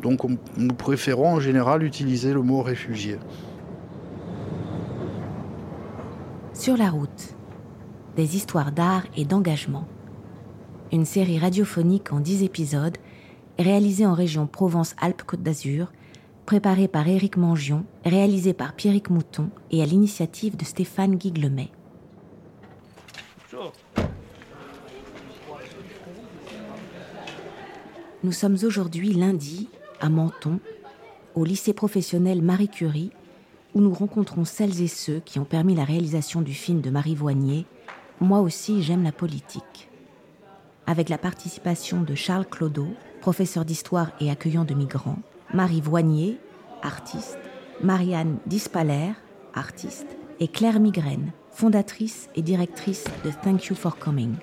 Donc, 0.03 0.21
nous 0.57 0.75
préférons 0.75 1.35
en 1.35 1.41
général 1.41 1.83
utiliser 1.83 2.33
le 2.33 2.43
mot 2.43 2.63
réfugié. 2.63 3.19
Sur 6.53 6.77
la 6.77 6.91
route 6.91 7.37
des 8.17 8.37
histoires 8.37 8.73
d'art 8.73 9.05
et 9.17 9.25
d'engagement. 9.25 9.87
Une 10.91 11.05
série 11.05 11.39
radiophonique 11.39 12.12
en 12.12 12.21
10 12.21 12.43
épisodes, 12.43 12.97
réalisée 13.59 14.07
en 14.07 14.14
région 14.14 14.47
Provence-Alpes-Côte 14.47 15.43
d'Azur, 15.43 15.93
préparée 16.47 16.89
par 16.89 17.07
Éric 17.07 17.37
Mangion, 17.37 17.85
réalisée 18.05 18.55
par 18.55 18.75
Pierrick 18.75 19.11
Mouton 19.11 19.51
et 19.71 19.83
à 19.83 19.87
l'initiative 19.87 20.57
de 20.57 20.64
Stéphane 20.64 21.17
Guiglemet. 21.17 21.71
Nous 28.23 28.33
sommes 28.33 28.57
aujourd'hui 28.64 29.12
lundi 29.12 29.69
à 30.01 30.09
Menton, 30.09 30.59
au 31.35 31.45
lycée 31.45 31.73
professionnel 31.73 32.43
Marie 32.43 32.69
Curie, 32.69 33.11
où 33.75 33.81
nous 33.81 33.93
rencontrons 33.93 34.45
celles 34.45 34.81
et 34.81 34.89
ceux 34.89 35.21
qui 35.21 35.39
ont 35.39 35.45
permis 35.45 35.75
la 35.75 35.85
réalisation 35.85 36.41
du 36.41 36.55
film 36.55 36.81
de 36.81 36.91
Marie 36.91 37.14
Voignier, 37.14 37.67
moi 38.21 38.41
aussi, 38.41 38.83
j'aime 38.83 39.03
la 39.03 39.12
politique. 39.12 39.89
Avec 40.87 41.09
la 41.09 41.19
participation 41.19 42.03
de 42.03 42.14
Charles 42.14 42.47
Clodo, 42.47 42.89
professeur 43.21 43.64
d'histoire 43.64 44.11
et 44.21 44.31
accueillant 44.31 44.64
de 44.64 44.75
migrants, 44.75 45.19
Marie 45.53 45.81
Voignier, 45.81 46.39
artiste, 46.83 47.39
Marianne 47.83 48.39
Dispaler, 48.47 49.12
artiste, 49.55 50.07
et 50.41 50.49
Claire 50.49 50.81
Migraine, 50.81 51.33
fondatrice 51.53 52.29
et 52.35 52.43
directrice 52.43 53.05
de 53.25 53.31
Thank 53.31 53.67
You 53.67 53.77
for 53.77 53.99
Coming. 53.99 54.35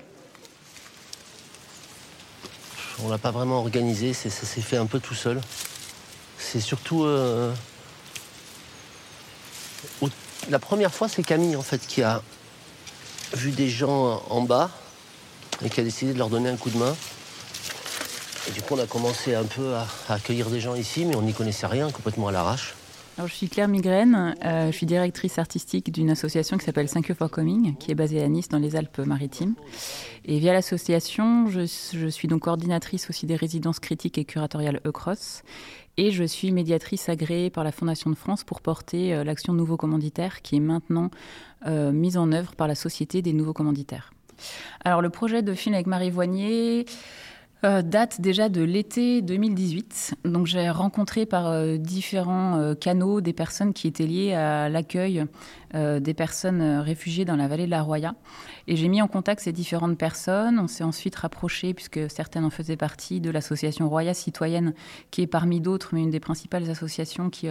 On 3.02 3.08
l'a 3.08 3.18
pas 3.18 3.30
vraiment 3.30 3.58
organisé, 3.58 4.12
ça 4.12 4.30
s'est 4.30 4.60
fait 4.60 4.76
un 4.76 4.86
peu 4.86 5.00
tout 5.00 5.14
seul. 5.14 5.40
C'est 6.38 6.60
surtout. 6.60 7.04
Euh, 7.04 7.52
la 10.50 10.58
première 10.58 10.94
fois, 10.94 11.08
c'est 11.08 11.22
Camille 11.22 11.56
en 11.56 11.62
fait 11.62 11.84
qui 11.86 12.02
a 12.02 12.22
vu 13.32 13.50
des 13.50 13.68
gens 13.68 14.22
en 14.30 14.42
bas 14.42 14.70
et 15.64 15.70
qui 15.70 15.80
a 15.80 15.84
décidé 15.84 16.12
de 16.12 16.18
leur 16.18 16.28
donner 16.28 16.48
un 16.48 16.56
coup 16.56 16.70
de 16.70 16.78
main. 16.78 16.94
Du 18.52 18.60
coup, 18.60 18.74
on 18.74 18.78
a 18.78 18.86
commencé 18.86 19.34
un 19.34 19.44
peu 19.44 19.74
à, 19.74 19.86
accueillir 20.08 20.50
des 20.50 20.60
gens 20.60 20.74
ici, 20.74 21.04
mais 21.04 21.16
on 21.16 21.22
n'y 21.22 21.32
connaissait 21.32 21.66
rien, 21.66 21.90
complètement 21.90 22.28
à 22.28 22.32
l'arrache. 22.32 22.74
Je 23.16 23.32
suis 23.32 23.48
Claire 23.48 23.68
Migraine, 23.68 24.34
euh, 24.44 24.72
je 24.72 24.76
suis 24.76 24.86
directrice 24.86 25.38
artistique 25.38 25.92
d'une 25.92 26.10
association 26.10 26.58
qui 26.58 26.64
s'appelle 26.64 26.88
5 26.88 27.14
for 27.14 27.30
Coming, 27.30 27.76
qui 27.76 27.92
est 27.92 27.94
basée 27.94 28.20
à 28.20 28.28
Nice, 28.28 28.48
dans 28.48 28.58
les 28.58 28.74
Alpes-Maritimes. 28.74 29.54
Et 30.24 30.40
via 30.40 30.52
l'association, 30.52 31.48
je, 31.48 31.60
je, 31.60 32.08
suis 32.08 32.26
donc 32.26 32.42
coordinatrice 32.42 33.08
aussi 33.08 33.26
des 33.26 33.36
résidences 33.36 33.78
critiques 33.78 34.18
et 34.18 34.24
curatoriales 34.24 34.80
ECROSS. 34.84 35.44
Et 35.96 36.10
je 36.10 36.24
suis 36.24 36.50
médiatrice 36.50 37.08
agréée 37.08 37.50
par 37.50 37.62
la 37.62 37.70
Fondation 37.70 38.10
de 38.10 38.16
France 38.16 38.42
pour 38.42 38.60
porter 38.60 39.14
euh, 39.14 39.22
l'action 39.22 39.52
Nouveau 39.52 39.76
Commanditaire 39.76 40.42
qui 40.42 40.56
est 40.56 40.60
maintenant 40.60 41.10
euh, 41.66 41.92
mise 41.92 42.16
en 42.16 42.32
œuvre 42.32 42.56
par 42.56 42.66
la 42.66 42.74
Société 42.74 43.22
des 43.22 43.32
Nouveaux 43.32 43.52
Commanditaires. 43.52 44.12
Alors 44.84 45.02
le 45.02 45.10
projet 45.10 45.42
de 45.42 45.54
film 45.54 45.74
avec 45.74 45.86
Marie 45.86 46.10
Voignier, 46.10 46.86
euh, 47.64 47.80
date 47.80 48.20
déjà 48.20 48.50
de 48.50 48.62
l'été 48.62 49.22
2018. 49.22 50.16
Donc 50.24 50.46
j'ai 50.46 50.68
rencontré 50.68 51.24
par 51.24 51.46
euh, 51.46 51.78
différents 51.78 52.58
euh, 52.58 52.74
canaux 52.74 53.22
des 53.22 53.32
personnes 53.32 53.72
qui 53.72 53.86
étaient 53.86 54.06
liées 54.06 54.34
à 54.34 54.68
l'accueil 54.68 55.24
des 55.74 56.14
personnes 56.14 56.62
réfugiées 56.78 57.24
dans 57.24 57.34
la 57.34 57.48
vallée 57.48 57.66
de 57.66 57.70
la 57.72 57.82
Roya. 57.82 58.14
Et 58.68 58.76
j'ai 58.76 58.86
mis 58.86 59.02
en 59.02 59.08
contact 59.08 59.40
ces 59.40 59.50
différentes 59.50 59.98
personnes. 59.98 60.60
On 60.60 60.68
s'est 60.68 60.84
ensuite 60.84 61.16
rapproché, 61.16 61.74
puisque 61.74 62.08
certaines 62.08 62.44
en 62.44 62.50
faisaient 62.50 62.76
partie, 62.76 63.20
de 63.20 63.28
l'association 63.28 63.88
Roya 63.88 64.14
Citoyenne, 64.14 64.72
qui 65.10 65.22
est 65.22 65.26
parmi 65.26 65.60
d'autres, 65.60 65.88
mais 65.92 66.04
une 66.04 66.10
des 66.10 66.20
principales 66.20 66.70
associations 66.70 67.28
qui, 67.28 67.48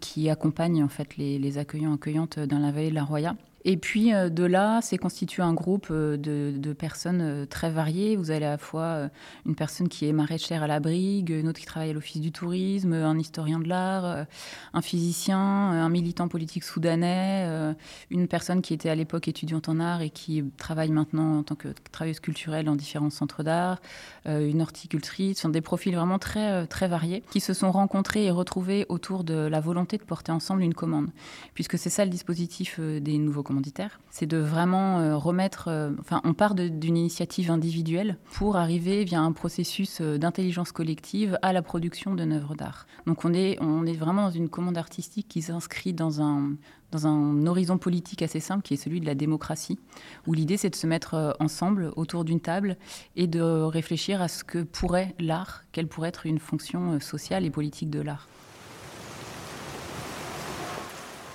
qui 0.00 0.28
accompagne 0.28 0.82
en 0.82 0.88
fait 0.88 1.16
les, 1.18 1.38
les 1.38 1.56
accueillants 1.56 1.94
accueillantes 1.94 2.40
dans 2.40 2.58
la 2.58 2.72
vallée 2.72 2.90
de 2.90 2.96
la 2.96 3.04
Roya. 3.04 3.36
Et 3.64 3.76
puis 3.76 4.14
euh, 4.14 4.30
de 4.30 4.44
là, 4.44 4.80
c'est 4.82 4.96
constitué 4.96 5.42
un 5.42 5.52
groupe 5.52 5.88
euh, 5.90 6.16
de, 6.16 6.72
personnes 6.72 7.20
euh, 7.20 7.46
très 7.46 7.70
variées. 7.70 8.16
Vous 8.16 8.30
avez 8.30 8.44
à 8.46 8.50
la 8.50 8.58
fois 8.58 9.10
une 9.44 9.54
personne 9.54 9.88
qui 9.88 10.08
est 10.08 10.12
maraîchère 10.12 10.62
à 10.62 10.66
la 10.66 10.80
brigue, 10.80 11.30
une 11.30 11.48
autre 11.48 11.60
qui 11.60 11.66
travaille 11.66 11.90
à 11.90 11.92
l'office 11.92 12.20
du 12.20 12.32
tourisme, 12.32 12.92
un 12.92 13.18
historien 13.18 13.58
de 13.58 13.68
l'art, 13.68 14.26
un 14.72 14.82
physicien, 14.82 15.38
un 15.38 15.88
militant 15.88 16.28
politique 16.28 16.64
soudanais, 16.64 17.74
une 18.10 18.28
personne 18.28 18.62
qui 18.62 18.72
était 18.72 18.88
à 18.88 18.94
l'époque 18.94 19.28
étudiante 19.28 19.68
en 19.68 19.80
art 19.80 20.00
et 20.02 20.10
qui 20.10 20.44
travaille 20.56 20.90
maintenant 20.90 21.38
en 21.38 21.42
tant 21.42 21.54
que 21.54 21.68
travailleuse 21.92 22.20
culturelle 22.20 22.66
dans 22.66 22.76
différents 22.76 23.10
centres 23.10 23.42
d'art, 23.42 23.80
une 24.26 24.62
horticultrice. 24.62 25.36
Ce 25.36 25.42
sont 25.42 25.48
des 25.48 25.60
profils 25.60 25.94
vraiment 25.94 26.18
très, 26.18 26.66
très 26.66 26.88
variés 26.88 27.22
qui 27.30 27.40
se 27.40 27.52
sont 27.52 27.70
rencontrés 27.70 28.24
et 28.24 28.30
retrouvés 28.30 28.86
autour 28.88 29.24
de 29.24 29.34
la 29.34 29.60
volonté 29.60 29.96
de 29.98 30.02
porter 30.02 30.32
ensemble 30.32 30.62
une 30.62 30.74
commande. 30.74 31.08
Puisque 31.54 31.78
c'est 31.78 31.90
ça 31.90 32.04
le 32.04 32.10
dispositif 32.10 32.80
des 32.80 33.18
nouveaux 33.18 33.42
c'est 34.10 34.26
de 34.26 34.36
vraiment 34.36 34.98
euh, 34.98 35.16
remettre. 35.16 35.68
Euh, 35.68 35.92
enfin, 36.00 36.20
on 36.24 36.34
part 36.34 36.54
d'une 36.54 36.96
initiative 36.96 37.50
individuelle 37.50 38.16
pour 38.32 38.56
arriver 38.56 39.04
via 39.04 39.20
un 39.20 39.32
processus 39.32 40.00
euh, 40.00 40.18
d'intelligence 40.18 40.72
collective 40.72 41.38
à 41.42 41.52
la 41.52 41.62
production 41.62 42.14
d'une 42.14 42.32
œuvre 42.32 42.54
d'art. 42.54 42.86
Donc, 43.06 43.24
on 43.24 43.32
est, 43.32 43.58
on 43.60 43.86
est 43.86 43.96
vraiment 43.96 44.24
dans 44.24 44.30
une 44.30 44.48
commande 44.48 44.78
artistique 44.78 45.28
qui 45.28 45.42
s'inscrit 45.42 45.92
dans 45.92 46.22
un, 46.22 46.52
dans 46.92 47.06
un 47.06 47.46
horizon 47.46 47.78
politique 47.78 48.22
assez 48.22 48.40
simple 48.40 48.62
qui 48.62 48.74
est 48.74 48.76
celui 48.76 49.00
de 49.00 49.06
la 49.06 49.14
démocratie, 49.14 49.78
où 50.26 50.32
l'idée 50.32 50.56
c'est 50.56 50.70
de 50.70 50.76
se 50.76 50.86
mettre 50.86 51.36
ensemble 51.40 51.92
autour 51.96 52.24
d'une 52.24 52.40
table 52.40 52.76
et 53.16 53.26
de 53.26 53.40
réfléchir 53.40 54.22
à 54.22 54.28
ce 54.28 54.44
que 54.44 54.62
pourrait 54.62 55.14
l'art, 55.18 55.64
quelle 55.72 55.88
pourrait 55.88 56.08
être 56.08 56.26
une 56.26 56.38
fonction 56.38 57.00
sociale 57.00 57.44
et 57.44 57.50
politique 57.50 57.90
de 57.90 58.00
l'art. 58.00 58.26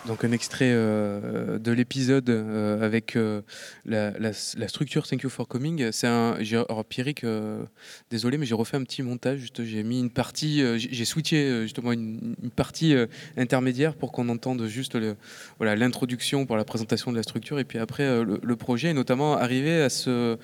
Donc 0.08 0.24
un 0.24 0.32
extrait 0.32 0.70
euh, 0.72 1.58
de 1.58 1.72
l'épisode 1.72 2.30
euh, 2.30 2.86
avec 2.86 3.16
euh, 3.16 3.42
la, 3.86 4.34
structure 4.34 5.08
Thank 5.08 5.24
You 5.24 5.30
for 5.30 5.48
Coming. 5.48 5.92
C'est 5.92 6.06
un. 6.06 6.38
Alors 6.70 6.86
Pierrick, 6.86 7.24
euh, 7.24 7.64
désolé, 8.12 8.38
mais 8.38 8.46
j'ai 8.46 8.54
refait 8.54 8.78
un 8.78 8.84
petit 8.84 9.02
montage. 9.02 9.48
J'ai 9.58 9.84
mis 9.84 10.00
une 10.00 10.12
partie. 10.12 10.64
j'ai 10.78 11.06
switché 11.06 11.64
justement 11.64 11.92
une, 11.92 12.36
partie 12.56 12.96
intermédiaire 13.36 13.96
pour 13.96 14.12
qu'on 14.12 14.30
entende 14.30 14.68
juste 14.68 14.98
voilà 15.58 15.76
l'introduction 15.76 16.46
pour 16.46 16.56
la 16.56 16.64
présentation 16.66 17.12
de 17.12 17.18
la 17.18 17.24
structure 17.24 17.60
et 17.60 17.64
puis 17.64 17.80
après 17.80 18.24
le, 18.24 18.56
projet 18.56 18.90
et 18.90 18.94
notamment 18.94 19.36
arriver 19.36 19.82
à 19.82 19.90
ces 19.90 20.38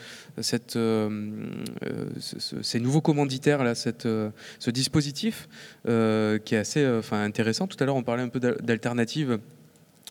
nouveaux 2.80 3.01
commanditaires 3.01 3.64
là, 3.64 3.76
ce 3.76 4.32
dispositif 4.72 5.47
qui 5.86 6.55
est 6.55 6.57
assez 6.57 6.84
intéressant. 7.12 7.68
Tout 7.68 7.78
à 7.80 7.86
l'heure, 7.86 7.95
on 7.95 8.03
parlait 8.03 8.24
un 8.24 8.30
peu 8.30 8.39
d'al- 8.39 8.57
d'alternative 8.62 9.39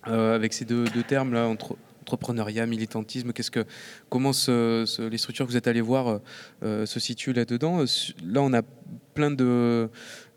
avec 0.05 0.53
ces 0.53 0.65
deux, 0.65 0.85
termes 1.07 1.33
là 1.33 1.47
entre 1.47 1.77
entrepreneuriat, 2.01 2.67
militantisme, 2.67 3.33
comment 4.09 4.33
les 4.49 5.19
structures 5.19 5.47
que 5.47 5.51
vous 5.51 5.57
êtes 5.57 5.69
allés 5.69 5.81
voir 5.81 6.09
euh, 6.09 6.19
euh, 6.63 6.87
se 6.87 6.99
situent 6.99 7.33
là-dedans? 7.33 7.81
Euh, 7.81 7.87
Là, 8.25 8.43
on 8.43 8.53
a 8.53 8.63
plein 9.15 9.31
de, 9.31 9.89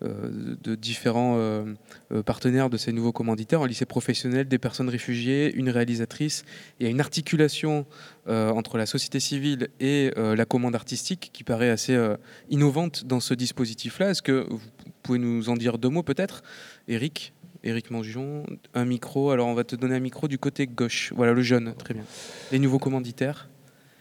euh, 0.02 0.76
différents 0.76 1.36
euh, 1.38 1.64
euh, 2.12 2.22
partenaires 2.22 2.70
de 2.70 2.76
ces 2.76 2.92
nouveaux 2.92 3.12
commanditaires, 3.12 3.62
un 3.62 3.66
lycée 3.66 3.86
professionnel, 3.86 4.46
des 4.46 4.58
personnes 4.58 4.88
réfugiées, 4.88 5.52
une 5.54 5.70
réalisatrice. 5.70 6.44
Il 6.78 6.84
y 6.84 6.86
a 6.86 6.90
une 6.90 7.00
articulation 7.00 7.86
euh, 8.28 8.50
entre 8.50 8.76
la 8.78 8.86
société 8.86 9.20
civile 9.20 9.68
et 9.80 10.12
euh, 10.16 10.36
la 10.36 10.44
commande 10.44 10.74
artistique 10.74 11.30
qui 11.32 11.44
paraît 11.44 11.70
assez 11.70 11.94
euh, 11.94 12.16
innovante 12.50 13.04
dans 13.04 13.20
ce 13.20 13.34
dispositif-là. 13.34 14.10
Est-ce 14.10 14.22
que 14.22 14.46
vous 14.48 14.60
pouvez 15.02 15.18
nous 15.18 15.48
en 15.48 15.56
dire 15.56 15.78
deux 15.78 15.88
mots 15.88 16.02
peut-être? 16.02 16.42
Eric 16.88 17.32
Éric 17.64 17.90
Mangion, 17.90 18.44
un 18.74 18.84
micro. 18.84 19.30
Alors, 19.30 19.48
on 19.48 19.54
va 19.54 19.64
te 19.64 19.74
donner 19.74 19.96
un 19.96 20.00
micro 20.00 20.28
du 20.28 20.38
côté 20.38 20.66
gauche. 20.66 21.12
Voilà, 21.16 21.32
le 21.32 21.42
jeune, 21.42 21.74
très 21.74 21.94
bien. 21.94 22.04
Les 22.52 22.58
nouveaux 22.58 22.78
commanditaires. 22.78 23.48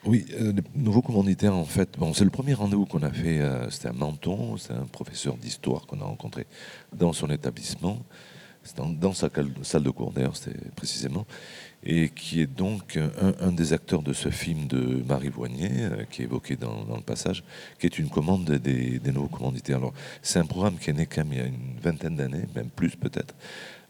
Oui, 0.05 0.25
euh, 0.33 0.51
le 0.51 0.61
nouveau 0.75 1.01
commanditaire, 1.01 1.55
en 1.55 1.63
fait, 1.63 1.97
c'est 2.13 2.25
le 2.25 2.29
premier 2.29 2.53
rendez-vous 2.53 2.85
qu'on 2.85 3.03
a 3.03 3.09
fait. 3.11 3.39
euh, 3.39 3.69
C'était 3.69 3.87
à 3.87 3.93
Menton, 3.93 4.57
c'est 4.57 4.73
un 4.73 4.85
professeur 4.85 5.37
d'histoire 5.37 5.85
qu'on 5.87 6.01
a 6.01 6.03
rencontré 6.03 6.45
dans 6.93 7.13
son 7.13 7.29
établissement, 7.29 7.99
dans, 8.75 8.89
dans 8.89 9.13
sa 9.13 9.29
salle 9.61 9.83
de 9.83 9.89
cours 9.89 10.11
d'ailleurs, 10.11 10.35
c'était 10.35 10.57
précisément, 10.75 11.25
et 11.85 12.09
qui 12.09 12.41
est 12.41 12.47
donc 12.47 12.97
un, 13.41 13.51
des 13.51 13.73
acteurs 13.73 14.01
de 14.01 14.13
ce 14.13 14.29
film 14.29 14.67
de 14.67 15.03
Marie 15.07 15.29
Voignet, 15.29 15.71
euh, 15.79 16.03
qui 16.09 16.21
est 16.21 16.25
évoqué 16.25 16.55
dans, 16.55 16.85
le 16.95 17.01
passage, 17.01 17.43
qui 17.79 17.85
est 17.85 17.99
une 17.99 18.09
commande 18.09 18.45
des, 18.45 18.99
nouveaux 19.11 19.27
commanditaires. 19.27 19.77
Alors, 19.77 19.93
c'est 20.21 20.39
un 20.39 20.45
programme 20.45 20.77
qui 20.77 20.89
est 20.89 20.93
né 20.93 21.05
quand 21.05 21.23
même 21.23 21.33
il 21.33 21.39
y 21.39 21.41
a 21.41 21.45
une 21.45 21.79
vingtaine 21.81 22.15
d'années, 22.15 22.45
même 22.55 22.69
plus 22.69 22.95
peut-être, 22.95 23.35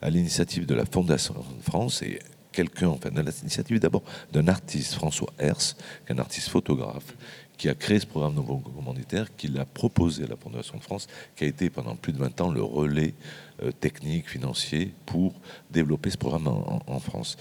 à 0.02 0.10
l'initiative 0.10 0.66
de 0.66 0.74
la 0.74 0.84
Fondation 0.84 1.36
France 1.62 2.02
et 2.02 2.18
quelqu'un, 2.50 2.88
enfin, 2.88 3.10
de 3.10 3.20
l'initiative 3.20 3.78
d'abord 3.78 4.02
d'un 4.32 4.48
artiste, 4.48 4.94
François 4.94 5.32
Hers, 5.38 5.76
qui 6.06 6.12
est 6.12 6.12
un 6.12 6.18
artiste 6.18 6.48
photographe, 6.48 7.14
qui 7.56 7.68
a 7.68 7.74
créé 7.74 8.00
ce 8.00 8.06
programme 8.06 8.34
nouveau 8.34 8.56
commanditaire, 8.56 9.34
qui 9.36 9.46
l'a 9.46 9.64
proposé 9.64 10.24
à 10.24 10.26
la 10.26 10.36
Fondation 10.36 10.76
de 10.76 10.82
France, 10.82 11.06
qui 11.36 11.44
a 11.44 11.46
été 11.46 11.70
pendant 11.70 11.94
plus 11.94 12.12
de 12.12 12.18
20 12.18 12.40
ans 12.40 12.50
le 12.50 12.62
relais 12.62 13.14
euh, 13.62 13.70
technique, 13.70 14.28
financier 14.28 14.92
pour 15.06 15.32
développer 15.70 16.10
ce 16.10 16.18
programme 16.18 16.48
en 16.48 16.98
France. 16.98 17.36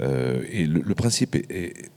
Euh, 0.00 0.42
et 0.50 0.66
le, 0.66 0.94
principe 0.94 1.34
est, 1.34 1.90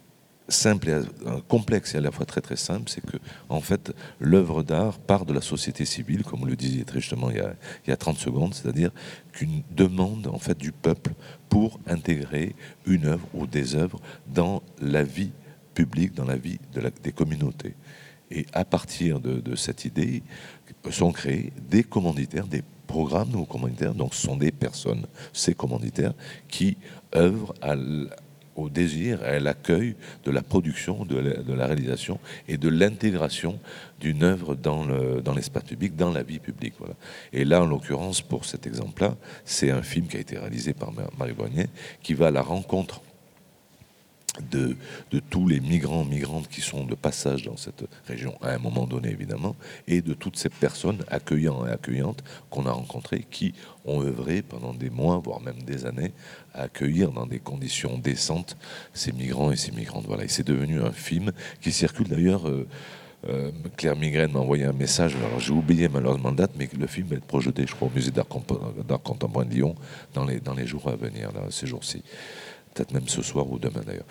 simple 0.47 0.89
et 0.89 0.99
complexe 1.47 1.95
et 1.95 1.97
à 1.97 2.01
la 2.01 2.11
fois 2.11 2.25
très 2.25 2.41
très 2.41 2.55
simple, 2.55 2.89
c'est 2.89 3.03
que 3.05 3.17
en 3.49 3.61
fait 3.61 3.93
l'œuvre 4.19 4.63
d'art 4.63 4.99
part 4.99 5.25
de 5.25 5.33
la 5.33 5.41
société 5.41 5.85
civile, 5.85 6.23
comme 6.23 6.41
vous 6.41 6.45
le 6.45 6.55
disiez 6.55 6.83
très 6.83 6.99
justement 6.99 7.29
il 7.31 7.37
y 7.37 7.39
a, 7.39 7.55
il 7.85 7.89
y 7.89 7.93
a 7.93 7.97
30 7.97 8.17
secondes, 8.17 8.53
c'est-à-dire 8.53 8.91
qu'une 9.31 9.63
demande 9.71 10.27
en 10.27 10.37
fait 10.37 10.57
du 10.57 10.71
peuple 10.71 11.13
pour 11.49 11.79
intégrer 11.87 12.55
une 12.85 13.05
œuvre 13.05 13.27
ou 13.33 13.47
des 13.47 13.75
œuvres 13.75 13.99
dans 14.27 14.61
la 14.81 15.03
vie 15.03 15.31
publique, 15.73 16.13
dans 16.13 16.25
la 16.25 16.37
vie 16.37 16.59
des 17.03 17.11
communautés. 17.11 17.75
Et 18.31 18.45
à 18.53 18.65
partir 18.65 19.19
de 19.19 19.55
cette 19.55 19.85
idée, 19.85 20.23
sont 20.91 21.11
créés 21.11 21.51
des 21.69 21.83
commanditaires, 21.83 22.47
des 22.47 22.63
programmes 22.87 23.29
nouveaux 23.29 23.45
commanditaires. 23.45 23.93
Donc, 23.93 24.13
ce 24.13 24.21
sont 24.27 24.37
des 24.37 24.51
personnes, 24.51 25.05
ces 25.33 25.53
commanditaires, 25.53 26.13
qui 26.47 26.77
œuvrent 27.15 27.53
au 28.55 28.69
désir, 28.69 29.21
à 29.23 29.37
l'accueil 29.37 29.95
de 30.23 30.31
la 30.31 30.41
production, 30.41 31.03
de 31.03 31.17
la, 31.17 31.33
de 31.43 31.51
réalisation 31.51 32.19
et 32.47 32.57
de 32.57 32.69
l'intégration 32.69 33.59
d'une 33.99 34.23
œuvre 34.23 34.55
dans 34.55 34.85
le- 34.85 35.21
dans 35.21 35.33
l'espace 35.33 35.63
public, 35.63 35.95
dans 35.97 36.11
la 36.13 36.23
vie 36.23 36.39
publique. 36.39 36.75
Et 37.33 37.43
là, 37.43 37.61
en 37.61 37.65
l'occurrence, 37.65 38.21
pour 38.21 38.45
cet 38.45 38.65
exemple-là, 38.65 39.17
c'est 39.43 39.71
un 39.71 39.81
film 39.81 40.07
qui 40.07 40.15
a 40.15 40.21
été 40.21 40.37
réalisé 40.37 40.73
par 40.73 40.93
Ma- 40.93 41.09
Marie 41.19 41.33
Boignet, 41.33 41.67
qui 42.01 42.13
va 42.13 42.27
à 42.27 42.31
la 42.31 42.41
rencontre 42.41 43.01
de, 44.51 44.75
tous 45.29 45.47
les 45.47 45.59
migrants, 45.59 46.03
migrantes 46.03 46.47
qui 46.47 46.61
sont 46.61 46.83
de 46.83 46.95
passage 46.95 47.43
dans 47.43 47.57
cette 47.57 47.85
région 48.07 48.37
à 48.41 48.51
un 48.51 48.57
moment 48.57 48.85
donné, 48.85 49.09
évidemment, 49.09 49.55
et 49.87 50.01
de 50.01 50.13
toutes 50.13 50.37
ces 50.37 50.49
personnes 50.49 51.03
accueillantes 51.09 51.67
et 51.67 51.71
accueillantes 51.71 52.23
qu'on 52.49 52.65
a 52.65 52.71
rencontrées 52.71 53.25
qui 53.29 53.53
ont 53.85 54.01
œuvré 54.01 54.41
pendant 54.41 54.73
des 54.73 54.89
mois, 54.89 55.19
voire 55.23 55.41
même 55.41 55.61
des 55.63 55.85
années, 55.85 56.11
à 56.53 56.63
accueillir 56.63 57.11
dans 57.11 57.25
des 57.25 57.39
conditions 57.39 57.97
décentes 57.97 58.57
ces 58.93 59.11
migrants 59.11 59.51
et 59.51 59.57
ces 59.57 59.71
migrantes. 59.71 60.05
Voilà. 60.07 60.23
Et 60.23 60.29
c'est 60.29 60.47
devenu 60.47 60.81
un 60.81 60.91
film 60.91 61.31
qui 61.61 61.71
circule 61.71 62.07
d'ailleurs. 62.07 62.47
euh, 62.47 62.67
euh, 63.27 63.49
Claire 63.75 63.95
Migraine 63.95 64.31
m'a 64.31 64.39
envoyé 64.39 64.65
un 64.65 64.73
message, 64.73 65.15
alors 65.15 65.39
j'ai 65.39 65.51
oublié 65.51 65.89
malheureusement 65.89 66.29
la 66.29 66.35
date, 66.35 66.51
mais 66.57 66.69
le 66.77 66.85
film 66.85 67.07
va 67.07 67.15
être 67.15 67.25
projeté, 67.25 67.65
je 67.65 67.73
crois, 67.73 67.87
au 67.87 67.91
musée 67.91 68.11
d'art 68.11 68.27
contemporain 68.27 69.45
de 69.45 69.53
Lyon 69.53 69.75
dans 70.13 70.25
les, 70.25 70.67
jours 70.67 70.87
à 70.89 70.95
venir, 70.95 71.31
ces 71.49 71.65
jours-ci 71.65 72.03
peut-être 72.75 72.93
même 72.93 73.07
ce 73.07 73.21
soir 73.21 73.49
ou 73.49 73.57
demain 73.57 73.81
d'ailleurs. 73.85 74.05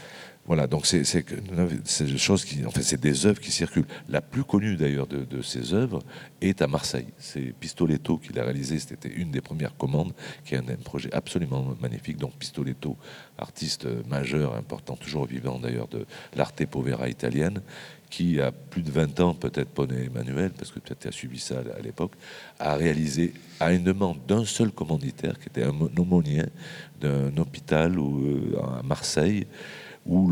Voilà, 0.46 0.66
donc 0.66 0.84
c'est 0.84 1.00
des 1.00 2.16
qui, 2.44 2.62
c'est 2.82 3.00
des 3.00 3.26
œuvres 3.26 3.40
qui 3.40 3.50
circulent. 3.50 3.86
La 4.10 4.20
plus 4.20 4.44
connue 4.44 4.76
d'ailleurs 4.76 5.06
de, 5.06 5.40
ces 5.40 5.72
œuvres 5.72 6.02
est 6.42 6.60
à 6.60 6.66
Marseille. 6.66 7.06
C'est 7.18 7.54
Pistoletto 7.58 8.18
qui 8.18 8.34
l'a 8.34 8.44
réalisé. 8.44 8.78
C'était 8.78 9.08
une 9.08 9.30
des 9.30 9.40
premières 9.40 9.74
commandes, 9.76 10.12
qui 10.44 10.54
est 10.54 10.58
un, 10.58 10.68
un 10.68 10.76
projet 10.76 11.08
absolument 11.14 11.74
magnifique. 11.80 12.18
Donc 12.18 12.34
Pistoletto, 12.34 12.98
artiste 13.38 13.86
majeur, 14.06 14.54
important, 14.54 14.96
toujours 14.96 15.24
vivant 15.24 15.58
d'ailleurs 15.58 15.88
de 15.88 16.04
l'arte 16.36 16.64
povera 16.66 17.08
italienne, 17.08 17.62
qui 18.10 18.40
a 18.40 18.52
plus 18.52 18.82
de 18.82 18.90
20 18.90 19.20
ans, 19.20 19.34
peut-être 19.34 19.70
Poney 19.70 20.04
Emmanuel, 20.04 20.50
parce 20.50 20.70
que 20.70 20.78
peut-être 20.78 21.00
tu 21.00 21.08
as 21.08 21.12
suivi 21.12 21.38
ça 21.38 21.62
à 21.76 21.80
l'époque, 21.80 22.12
a 22.58 22.74
réalisé 22.74 23.32
à 23.64 23.72
une 23.72 23.84
demande 23.84 24.18
d'un 24.28 24.44
seul 24.44 24.70
commanditaire, 24.70 25.38
qui 25.38 25.48
était 25.48 25.64
un 25.64 25.74
aumônier 25.98 26.44
d'un 27.00 27.36
hôpital 27.38 27.96
euh, 27.98 28.56
à 28.78 28.82
Marseille, 28.82 29.46
où 30.06 30.30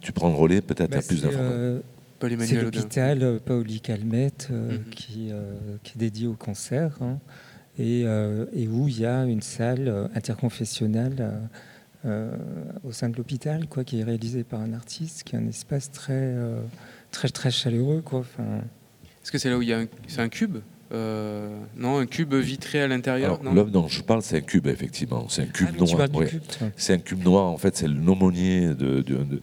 tu 0.00 0.12
prends 0.12 0.28
le 0.30 0.34
relais, 0.36 0.60
peut-être 0.62 0.90
Bah, 0.90 0.98
à 0.98 1.02
plus 1.02 1.16
c'est, 1.18 1.22
d'informations. 1.26 1.52
euh, 1.52 1.80
C'est 2.20 2.56
Audin. 2.56 2.62
l'hôpital 2.62 3.22
euh, 3.22 3.38
Paoli 3.44 3.80
Calmette 3.80 4.48
euh, 4.50 4.78
Mhm. 4.78 4.84
qui, 4.90 5.28
euh, 5.30 5.54
qui 5.82 5.92
est 5.96 5.98
dédié 5.98 6.26
au 6.28 6.34
cancer 6.34 6.96
hein, 7.00 7.18
et, 7.78 8.02
euh, 8.06 8.46
et 8.54 8.68
où 8.68 8.88
il 8.88 9.00
y 9.00 9.06
a 9.06 9.24
une 9.24 9.42
salle 9.42 9.88
euh, 9.88 10.06
interconfessionnelle 10.14 11.16
euh, 11.20 11.40
euh, 12.04 12.36
au 12.84 12.92
sein 12.92 13.08
de 13.10 13.16
l'hôpital 13.16 13.66
quoi, 13.68 13.84
qui 13.84 14.00
est 14.00 14.04
réalisée 14.04 14.44
par 14.44 14.60
un 14.60 14.72
artiste, 14.72 15.24
qui 15.24 15.34
est 15.36 15.38
un 15.38 15.46
espace 15.48 15.90
très, 15.90 16.12
euh, 16.14 16.62
très, 17.10 17.28
très 17.28 17.50
chaleureux. 17.50 18.02
Quoi. 18.04 18.20
Enfin, 18.20 18.58
Est-ce 19.22 19.30
que 19.32 19.38
c'est 19.38 19.50
là 19.50 19.58
où 19.58 19.62
il 19.62 19.68
y 19.68 19.72
a 19.72 19.78
un, 19.80 19.86
c'est 20.08 20.20
un 20.20 20.28
cube? 20.28 20.58
Euh, 20.92 21.56
Non, 21.76 21.98
un 21.98 22.06
cube 22.06 22.34
vitré 22.34 22.82
à 22.82 22.88
l'intérieur 22.88 23.40
L'œuvre 23.42 23.70
dont 23.70 23.88
je 23.88 24.02
parle, 24.02 24.22
c'est 24.22 24.36
un 24.38 24.40
cube, 24.42 24.66
effectivement. 24.66 25.26
C'est 25.28 25.42
un 25.42 25.46
cube 25.46 25.68
Ah, 25.74 25.78
noir. 25.78 26.08
ouais. 26.14 26.30
C'est 26.76 26.92
un 26.94 26.98
cube 26.98 27.24
noir, 27.24 27.44
en 27.46 27.56
fait, 27.58 27.76
c'est 27.76 27.88
l'aumônier 27.88 28.68
de, 28.68 29.00
de- 29.00 29.02
de- 29.02 29.40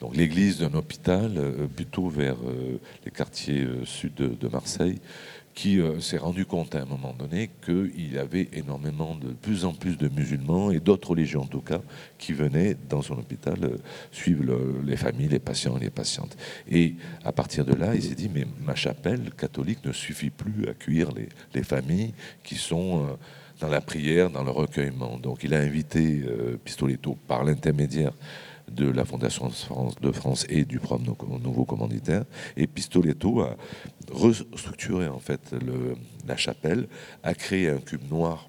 donc 0.00 0.16
l'église 0.16 0.58
d'un 0.58 0.74
hôpital, 0.74 1.32
euh, 1.36 1.66
plutôt 1.68 2.08
vers 2.08 2.34
euh, 2.46 2.78
les 3.04 3.10
quartiers 3.12 3.60
euh, 3.62 3.84
sud 3.84 4.14
de, 4.14 4.28
de 4.28 4.48
Marseille, 4.48 4.98
qui 5.54 5.80
euh, 5.80 6.00
s'est 6.00 6.16
rendu 6.18 6.46
compte 6.46 6.74
à 6.74 6.82
un 6.82 6.86
moment 6.86 7.14
donné 7.18 7.50
qu'il 7.64 8.12
y 8.12 8.18
avait 8.18 8.48
énormément 8.54 9.14
de 9.16 9.32
plus 9.32 9.64
en 9.64 9.74
plus 9.74 9.98
de 9.98 10.08
musulmans 10.08 10.70
et 10.70 10.80
d'autres 10.80 11.10
religions 11.10 11.42
en 11.42 11.46
tout 11.46 11.60
cas 11.60 11.80
qui 12.18 12.32
venaient 12.32 12.76
dans 12.88 13.02
son 13.02 13.18
hôpital 13.18 13.58
euh, 13.62 13.76
suivre 14.10 14.44
le- 14.44 14.80
les 14.84 14.96
familles, 14.96 15.28
les 15.28 15.38
patients 15.38 15.76
et 15.76 15.80
les 15.80 15.90
patientes. 15.90 16.36
Et 16.70 16.94
à 17.24 17.32
partir 17.32 17.64
de 17.64 17.74
là, 17.74 17.94
il 17.94 18.02
s'est 18.02 18.14
dit 18.14 18.30
mais 18.34 18.46
ma 18.64 18.74
chapelle 18.74 19.30
catholique 19.36 19.84
ne 19.84 19.92
suffit 19.92 20.30
plus 20.30 20.66
à 20.66 20.70
accueillir 20.70 21.12
les, 21.12 21.28
les 21.54 21.62
familles 21.62 22.14
qui 22.42 22.54
sont 22.56 23.04
euh, 23.04 23.12
dans 23.60 23.68
la 23.68 23.80
prière, 23.80 24.30
dans 24.30 24.42
le 24.44 24.50
recueillement. 24.50 25.18
Donc 25.18 25.44
il 25.44 25.54
a 25.54 25.58
invité 25.58 26.22
Pistoletto 26.64 27.16
par 27.28 27.44
l'intermédiaire 27.44 28.12
de 28.70 28.88
la 28.88 29.04
Fondation 29.04 29.50
de 30.00 30.12
France, 30.12 30.46
et 30.48 30.64
du 30.64 30.78
programme 30.78 31.06
Nou- 31.06 31.38
Nouveau 31.38 31.64
Commanditaire. 31.64 32.24
Et 32.56 32.66
Pistoletto 32.66 33.40
a 33.40 33.56
restructuré 34.10 35.08
en 35.08 35.18
fait 35.18 35.54
la 36.26 36.36
chapelle, 36.36 36.88
a 37.22 37.34
créé 37.34 37.68
un 37.68 37.78
cube 37.78 38.08
noir 38.10 38.48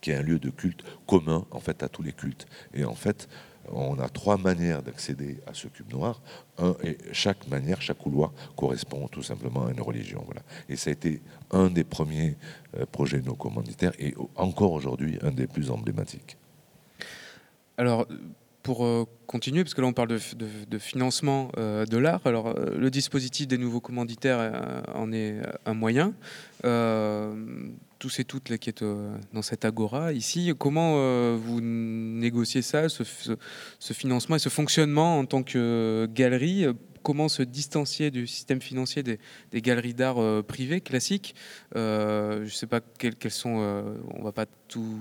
qui 0.00 0.10
est 0.10 0.16
un 0.16 0.22
lieu 0.22 0.38
de 0.38 0.50
culte 0.50 0.82
commun 1.06 1.46
en 1.50 1.60
fait 1.60 1.82
à 1.82 1.88
tous 1.88 2.02
les 2.02 2.12
cultes. 2.12 2.46
Et 2.74 2.84
en 2.84 2.94
fait, 2.94 3.28
on 3.72 3.98
a 4.00 4.08
trois 4.08 4.36
manières 4.36 4.82
d'accéder 4.82 5.38
à 5.46 5.54
ce 5.54 5.68
cube 5.68 5.92
noir. 5.92 6.20
Un, 6.58 6.74
et 6.82 6.98
chaque 7.12 7.46
manière, 7.48 7.80
chaque 7.80 7.98
couloir 7.98 8.32
correspond 8.56 9.06
tout 9.06 9.22
simplement 9.22 9.66
à 9.66 9.70
une 9.70 9.80
religion. 9.80 10.22
Voilà. 10.26 10.42
Et 10.68 10.74
ça 10.74 10.90
a 10.90 10.92
été 10.92 11.22
un 11.52 11.70
des 11.70 11.84
premiers 11.84 12.36
euh, 12.76 12.84
projets 12.86 13.22
no 13.22 13.34
commanditaires 13.34 13.92
et 14.00 14.14
encore 14.34 14.72
aujourd'hui 14.72 15.18
un 15.22 15.30
des 15.30 15.46
plus 15.46 15.70
emblématiques. 15.70 16.36
Alors, 17.76 18.06
pour 18.62 18.84
euh, 18.84 19.04
continuer, 19.26 19.64
parce 19.64 19.74
que 19.74 19.80
là 19.80 19.86
on 19.86 19.92
parle 19.92 20.08
de, 20.08 20.78
financement 20.78 21.50
euh, 21.58 21.84
de 21.84 21.96
l'art, 21.96 22.20
alors 22.24 22.48
euh, 22.48 22.76
le 22.78 22.90
dispositif 22.90 23.48
des 23.48 23.58
nouveaux 23.58 23.80
commanditaires 23.80 24.84
en 24.94 25.12
est 25.12 25.40
un 25.66 25.74
moyen. 25.74 26.14
tous 27.98 28.18
et 28.18 28.24
toutes 28.24 28.48
là, 28.48 28.58
qui 28.58 28.68
êtes 28.68 28.84
dans 29.32 29.42
cette 29.42 29.64
agora 29.64 30.12
ici, 30.12 30.52
comment 30.58 31.36
vous 31.36 31.60
négociez 31.60 32.62
ça, 32.62 32.88
ce, 32.88 33.92
financement 33.92 34.36
et 34.36 34.40
ce 34.40 34.48
fonctionnement 34.48 35.18
en 35.18 35.26
tant 35.26 35.42
que 35.42 36.08
galerie? 36.12 36.66
Comment 37.02 37.28
se 37.28 37.42
distancier 37.42 38.12
du 38.12 38.28
système 38.28 38.60
financier 38.60 39.02
des, 39.02 39.18
galeries 39.60 39.94
d'art 39.94 40.44
privées 40.44 40.80
classiques? 40.80 41.34
Je 41.74 42.42
ne 42.42 42.48
sais 42.48 42.68
pas 42.68 42.80
quels, 42.80 43.16
quels 43.16 43.32
sont, 43.32 43.94
on 44.14 44.22
va 44.22 44.32
pas 44.32 44.46
tout 44.68 44.98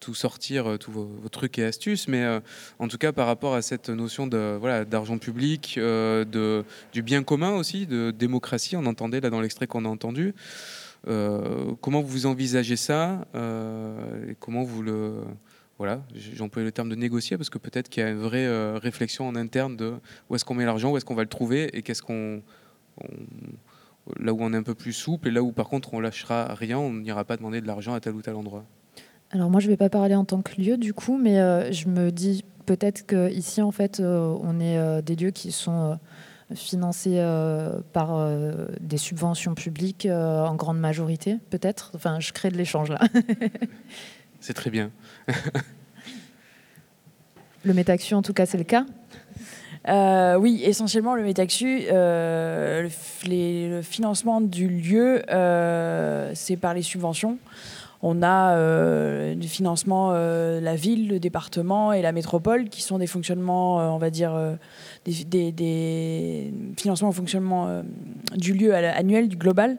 tout 0.00 0.14
sortir, 0.14 0.66
euh, 0.66 0.76
tous 0.76 0.92
vos, 0.92 1.08
trucs 1.30 1.58
et 1.58 1.64
astuces, 1.64 2.08
mais 2.08 2.22
euh, 2.22 2.40
en 2.78 2.88
tout 2.88 2.98
cas 2.98 3.12
par 3.12 3.26
rapport 3.26 3.54
à 3.54 3.62
cette 3.62 3.88
notion 3.88 4.26
de 4.26 4.56
voilà 4.58 4.84
d'argent 4.84 5.18
public, 5.18 5.76
euh, 5.78 6.24
de 6.24 6.64
du 6.92 7.02
bien 7.02 7.22
commun 7.22 7.52
aussi, 7.52 7.86
de 7.86 8.10
démocratie, 8.10 8.76
on 8.76 8.86
entendait 8.86 9.20
là 9.20 9.30
dans 9.30 9.40
l'extrait 9.40 9.66
qu'on 9.66 9.84
a 9.84 9.88
entendu. 9.88 10.34
comment 11.80 12.02
vous 12.02 12.26
envisagez 12.26 12.76
ça 12.76 13.26
et 14.28 14.34
comment 14.40 14.64
vous 14.64 14.82
le 14.82 15.22
voilà, 15.78 16.02
j'emploie 16.14 16.62
le 16.62 16.72
terme 16.72 16.88
de 16.88 16.94
négocier 16.94 17.36
parce 17.36 17.50
que 17.50 17.58
peut-être 17.58 17.88
qu'il 17.88 18.02
y 18.02 18.06
a 18.06 18.10
une 18.10 18.18
vraie 18.18 18.78
réflexion 18.78 19.28
en 19.28 19.36
interne 19.36 19.76
de 19.76 19.94
où 20.28 20.34
est-ce 20.34 20.44
qu'on 20.44 20.54
met 20.54 20.64
l'argent, 20.64 20.90
où 20.90 20.96
est-ce 20.96 21.04
qu'on 21.04 21.14
va 21.14 21.22
le 21.22 21.28
trouver 21.28 21.76
et 21.76 21.82
qu'est-ce 21.82 22.02
qu'on 22.02 22.42
là 24.18 24.32
où 24.32 24.38
on 24.40 24.52
est 24.52 24.56
un 24.56 24.62
peu 24.62 24.74
plus 24.74 24.92
souple 24.92 25.28
et 25.28 25.30
là 25.30 25.42
où 25.42 25.52
par 25.52 25.68
contre 25.68 25.94
on 25.94 26.00
lâchera 26.00 26.54
rien, 26.54 26.78
on 26.78 26.92
n'ira 26.92 27.24
pas 27.24 27.36
demander 27.36 27.60
de 27.60 27.66
l'argent 27.66 27.94
à 27.94 28.00
tel 28.00 28.14
ou 28.14 28.22
tel 28.22 28.34
endroit. 28.34 28.64
Alors 29.32 29.50
moi, 29.50 29.60
je 29.60 29.66
ne 29.66 29.72
vais 29.72 29.76
pas 29.76 29.88
parler 29.88 30.14
en 30.14 30.24
tant 30.24 30.40
que 30.40 30.60
lieu 30.60 30.76
du 30.76 30.94
coup, 30.94 31.18
mais 31.18 31.40
euh, 31.40 31.72
je 31.72 31.88
me 31.88 32.12
dis 32.12 32.44
peut-être 32.64 33.06
qu'ici, 33.06 33.60
en 33.60 33.72
fait, 33.72 34.00
euh, 34.00 34.36
on 34.42 34.60
est 34.60 34.78
euh, 34.78 35.02
des 35.02 35.16
lieux 35.16 35.30
qui 35.30 35.52
sont 35.52 35.98
financés 36.54 37.20
par 37.92 38.30
des 38.80 38.98
subventions 38.98 39.56
publiques 39.56 40.06
en 40.08 40.54
grande 40.54 40.78
majorité, 40.78 41.38
peut-être. 41.50 41.90
Enfin, 41.96 42.20
je 42.20 42.32
crée 42.32 42.50
de 42.50 42.56
l'échange 42.56 42.88
là. 42.88 43.00
c'est 44.40 44.54
très 44.54 44.70
bien. 44.70 44.92
le 47.64 47.74
Métaxu, 47.74 48.14
en 48.14 48.22
tout 48.22 48.32
cas, 48.32 48.46
c'est 48.46 48.58
le 48.58 48.64
cas 48.64 48.86
oui, 50.38 50.62
essentiellement 50.64 51.16
le 51.16 51.24
Métaxu, 51.24 51.80
le, 51.90 52.88
le, 53.26 53.82
financement 53.82 54.40
du 54.40 54.68
lieu, 54.68 55.22
c'est 56.34 56.56
par 56.56 56.74
les 56.74 56.82
subventions. 56.82 57.38
On 58.08 58.22
a 58.22 58.54
euh, 58.54 59.34
du 59.34 59.48
financement 59.48 60.12
euh, 60.12 60.60
la 60.60 60.76
ville, 60.76 61.08
le 61.08 61.18
département 61.18 61.92
et 61.92 62.02
la 62.02 62.12
métropole, 62.12 62.68
qui 62.68 62.80
sont 62.80 62.98
des 62.98 63.08
fonctionnements, 63.08 63.80
euh, 63.80 63.88
on 63.88 63.98
va 63.98 64.10
dire, 64.10 64.32
des, 65.04 66.52
financements 66.78 67.08
au 67.08 67.12
fonctionnement 67.12 67.82
du 68.36 68.52
lieu 68.52 68.76
annuel, 68.76 69.26
du 69.26 69.36
global. 69.36 69.78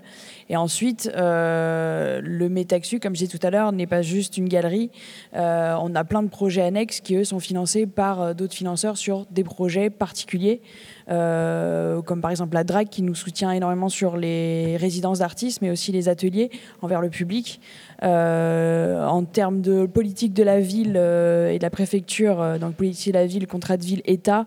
Et 0.49 0.57
ensuite, 0.57 1.09
le 1.15 2.47
Métaxu, 2.49 2.99
comme 2.99 3.15
je 3.15 3.23
disais 3.23 3.37
tout 3.37 3.47
à 3.47 3.49
l'heure, 3.49 3.71
n'est 3.71 3.87
pas 3.87 4.01
juste 4.01 4.37
une 4.37 4.49
galerie. 4.49 4.91
on 5.33 5.95
a 5.95 6.03
plein 6.03 6.23
de 6.23 6.29
projets 6.29 6.63
annexes 6.63 6.99
qui, 6.99 7.15
eux, 7.15 7.23
sont 7.23 7.39
financés 7.39 7.85
par 7.87 8.35
d'autres 8.35 8.55
financeurs 8.55 8.97
sur 8.97 9.25
des 9.31 9.45
projets 9.45 9.89
particuliers. 9.89 10.61
Comme 11.07 12.21
par 12.21 12.31
exemple 12.31 12.53
la 12.53 12.63
DRAC 12.63 12.89
qui 12.89 13.01
nous 13.01 13.15
soutient 13.15 13.51
énormément 13.51 13.89
sur 13.89 14.17
les 14.17 14.77
résidences 14.77 15.19
d'artistes, 15.19 15.61
mais 15.61 15.71
aussi 15.71 15.91
les 15.91 16.09
ateliers 16.09 16.49
envers 16.81 17.01
le 17.01 17.09
public. 17.09 17.59
Euh, 18.03 19.03
en 19.05 19.23
termes 19.23 19.61
de 19.61 19.87
politique 19.87 20.33
de 20.33 20.43
la 20.43 20.59
ville 20.59 20.93
euh, 20.97 21.49
et 21.49 21.57
de 21.57 21.63
la 21.63 21.71
préfecture, 21.71 22.39
euh, 22.41 22.59
donc 22.59 22.75
politique 22.75 23.11
de 23.11 23.17
la 23.17 23.25
ville, 23.25 23.47
contrat 23.47 23.77
de 23.77 23.83
ville-État, 23.83 24.45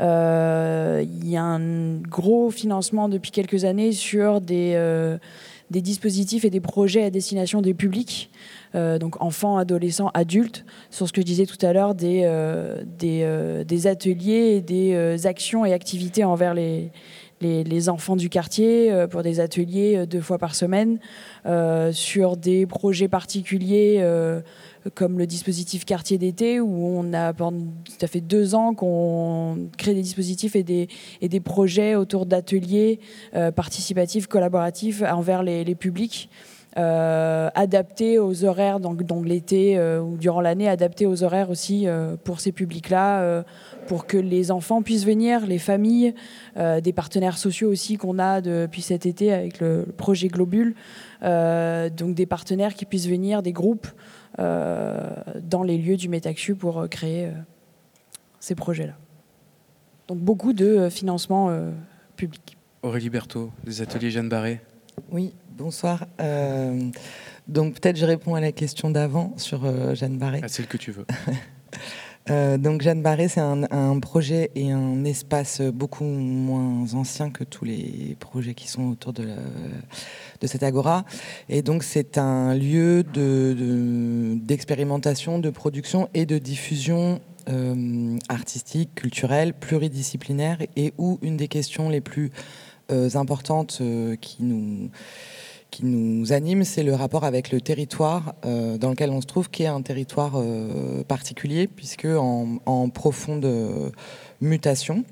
il 0.00 1.28
y 1.28 1.36
a 1.36 1.42
un 1.42 1.96
gros 1.98 2.50
financement 2.50 3.08
depuis 3.08 3.32
quelques 3.32 3.64
années 3.64 3.92
sur 3.92 4.40
des, 4.40 4.76
des 5.74 5.82
dispositifs 5.82 6.44
et 6.44 6.50
des 6.50 6.60
projets 6.60 7.04
à 7.04 7.10
destination 7.10 7.60
des 7.60 7.74
publics. 7.74 8.30
donc 8.74 9.20
enfants, 9.20 9.56
adolescents, 9.58 10.10
adultes, 10.14 10.64
sur 10.90 11.06
ce 11.06 11.12
que 11.12 11.20
je 11.20 11.26
disais 11.26 11.46
tout 11.46 11.58
à 11.66 11.72
l'heure, 11.72 11.94
des, 11.94 12.22
des, 12.98 13.64
des, 13.66 13.86
ateliers, 13.86 14.60
des 14.60 15.26
actions 15.26 15.64
et 15.64 15.72
activités 15.72 16.24
envers 16.24 16.54
les, 16.54 17.88
enfants 17.88 18.16
du 18.16 18.28
quartier 18.28 18.92
euh, 18.92 19.06
pour 19.06 19.22
des 19.22 19.40
ateliers 19.40 19.96
euh, 19.96 20.06
deux 20.06 20.20
fois 20.20 20.38
par 20.38 20.54
semaine 20.54 20.98
euh, 21.46 21.92
sur 21.92 22.36
des 22.36 22.66
projets 22.66 23.08
particuliers 23.08 24.02
comme 24.94 25.18
le 25.18 25.26
dispositif 25.26 25.84
quartier 25.84 26.18
d'été 26.18 26.60
où 26.60 26.86
on 26.86 27.14
a 27.14 27.32
ça 27.98 28.06
fait 28.06 28.20
deux 28.20 28.54
ans 28.54 28.74
qu'on 28.74 29.68
crée 29.78 29.94
des 29.94 30.02
dispositifs 30.02 30.56
et 30.56 30.62
des, 30.62 30.88
et 31.20 31.28
des 31.28 31.40
projets 31.40 31.94
autour 31.94 32.26
d'ateliers 32.26 33.00
participatifs 33.54 34.26
collaboratifs 34.26 35.02
envers 35.02 35.42
les, 35.42 35.74
publics. 35.74 36.28
adaptés 36.76 38.18
aux 38.18 38.44
horaires, 38.44 38.80
donc, 38.80 39.00
l'été 39.24 39.80
ou 39.98 40.16
durant 40.16 40.40
l'année, 40.40 40.68
adaptés 40.68 41.06
aux 41.06 41.22
horaires 41.22 41.50
aussi 41.50 41.86
pour 42.24 42.40
ces 42.40 42.52
publics-là, 42.52 43.44
pour 43.84 44.06
que 44.06 44.16
les 44.16 44.50
enfants 44.50 44.82
puissent 44.82 45.06
venir, 45.06 45.46
les 45.46 45.58
familles, 45.58 46.14
euh, 46.56 46.80
des 46.80 46.92
partenaires 46.92 47.38
sociaux 47.38 47.70
aussi 47.70 47.96
qu'on 47.96 48.18
a 48.18 48.40
depuis 48.40 48.82
cet 48.82 49.06
été 49.06 49.32
avec 49.32 49.60
le, 49.60 49.86
projet 49.96 50.28
Globule, 50.28 50.74
euh, 51.22 51.88
donc 51.90 52.14
des 52.14 52.26
partenaires 52.26 52.74
qui 52.74 52.84
puissent 52.84 53.08
venir, 53.08 53.42
des 53.42 53.52
groupes 53.52 53.86
euh, 53.86 54.23
dans 54.38 55.62
les 55.64 55.78
lieux 55.78 55.96
du 55.96 56.08
Métaxu 56.08 56.54
pour 56.54 56.88
créer 56.88 57.30
ces 58.40 58.54
projets-là. 58.54 58.94
Donc 60.08 60.18
beaucoup 60.18 60.52
de 60.52 60.88
financement 60.88 61.56
public. 62.16 62.56
Aurélie 62.82 63.10
Berthaud, 63.10 63.50
des 63.64 63.80
ateliers 63.80 64.10
Jeanne 64.10 64.28
Barré. 64.28 64.60
Oui, 65.10 65.34
bonsoir. 65.50 66.06
donc 67.48 67.74
peut-être 67.80 67.96
je 67.96 68.04
réponds 68.04 68.34
à 68.34 68.40
la 68.40 68.52
question 68.52 68.90
d'avant 68.90 69.32
sur 69.36 69.94
Jeanne 69.94 70.18
Barré. 70.18 70.40
Ah, 70.42 70.48
celle 70.48 70.66
que 70.66 70.76
tu 70.76 70.90
veux. 70.90 71.06
Euh, 72.30 72.56
donc 72.56 72.80
Jeanne 72.80 73.02
Barré, 73.02 73.28
c'est 73.28 73.40
un, 73.40 74.00
projet 74.00 74.50
et 74.54 74.72
un 74.72 75.04
espace 75.04 75.60
beaucoup 75.60 76.04
moins 76.04 76.94
ancien 76.94 77.28
que 77.30 77.44
tous 77.44 77.66
les 77.66 78.16
projets 78.18 78.54
qui 78.54 78.66
sont 78.68 78.88
autour 78.90 79.12
de, 79.12 79.28
cette 80.42 80.62
agora. 80.62 81.04
Et 81.48 81.62
donc 81.62 81.82
c'est 81.82 82.18
un 82.18 82.54
lieu 82.54 83.02
d'expérimentation, 83.02 85.38
de, 85.38 85.44
de, 85.44 85.50
production 85.50 86.08
et 86.14 86.26
de 86.26 86.38
diffusion 86.38 87.20
euh, 87.48 88.16
artistique, 88.28 88.94
culturelle, 88.94 89.52
pluridisciplinaire, 89.52 90.58
et 90.76 90.94
où 90.96 91.18
une 91.22 91.36
des 91.36 91.48
questions 91.48 91.90
les 91.90 92.00
plus 92.00 92.30
euh, 92.90 93.10
importantes 93.14 93.82
qui 94.20 94.42
nous 94.42 94.90
qui 95.74 95.84
nous 95.84 96.32
anime, 96.32 96.62
c'est 96.62 96.84
le 96.84 96.94
rapport 96.94 97.24
avec 97.24 97.50
le 97.50 97.60
territoire 97.60 98.36
euh, 98.46 98.78
dans 98.78 98.90
lequel 98.90 99.10
on 99.10 99.20
se 99.20 99.26
trouve, 99.26 99.50
qui 99.50 99.64
est 99.64 99.66
un 99.66 99.82
territoire 99.82 100.34
euh, 100.36 101.02
particulier, 101.02 101.66
puisque 101.66 102.06
en, 102.06 102.88
profonde 102.90 103.92
mutation, 104.40 105.04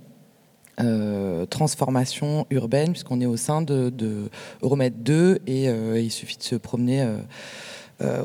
euh, 0.81 1.47
transformation 1.47 2.47
urbaine, 2.51 2.93
puisqu'on 2.93 3.21
est 3.21 3.27
au 3.27 3.37
sein 3.37 3.61
de, 3.61 3.91
de 3.91 4.31
Euromède 4.63 5.03
2, 5.03 5.41
et 5.49 5.67
il 5.67 6.11
suffit 6.13 6.37
de 6.37 6.45
se 6.45 6.55
promener. 6.55 7.05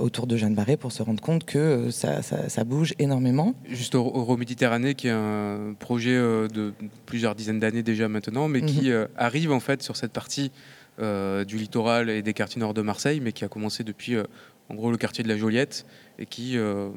autour 0.02 0.26
de 0.26 0.38
Jeanne 0.38 0.56
Barré 0.56 0.76
pour 0.76 0.92
se 0.92 1.04
rendre 1.04 1.22
compte 1.22 1.44
que 1.44 1.90
ça, 1.92 2.64
bouge 2.66 2.94
énormément. 3.00 3.54
Juste 3.68 3.96
Euro-Méditerranée, 3.96 4.96
qui 4.96 5.08
est 5.08 5.12
un 5.12 5.76
projet 5.80 6.16
de 6.16 6.74
plusieurs 7.06 7.34
dizaines 7.36 7.60
d'années 7.60 7.84
déjà 7.84 8.08
maintenant, 8.08 8.48
mais 8.48 8.62
qui 8.62 8.90
mhm. 8.90 9.08
arrive 9.18 9.52
en 9.52 9.60
fait 9.60 9.82
sur 9.82 9.96
cette 9.96 10.12
partie 10.12 10.52
du 11.00 11.58
littoral 11.58 12.10
et 12.10 12.22
des 12.22 12.34
quartiers 12.34 12.60
nord 12.60 12.74
de 12.74 12.82
Marseille, 12.82 13.20
mais 13.22 13.32
qui 13.32 13.46
a 13.46 13.48
commencé 13.48 13.84
depuis 13.84 14.16
euh, 14.16 14.24
en 14.70 14.76
gros 14.76 14.92
le 14.92 14.98
quartier 14.98 15.24
de 15.24 15.30
la 15.30 15.38
Joliette 15.38 15.86
et 16.20 16.26
qui 16.26 16.58
euh, 16.58 16.90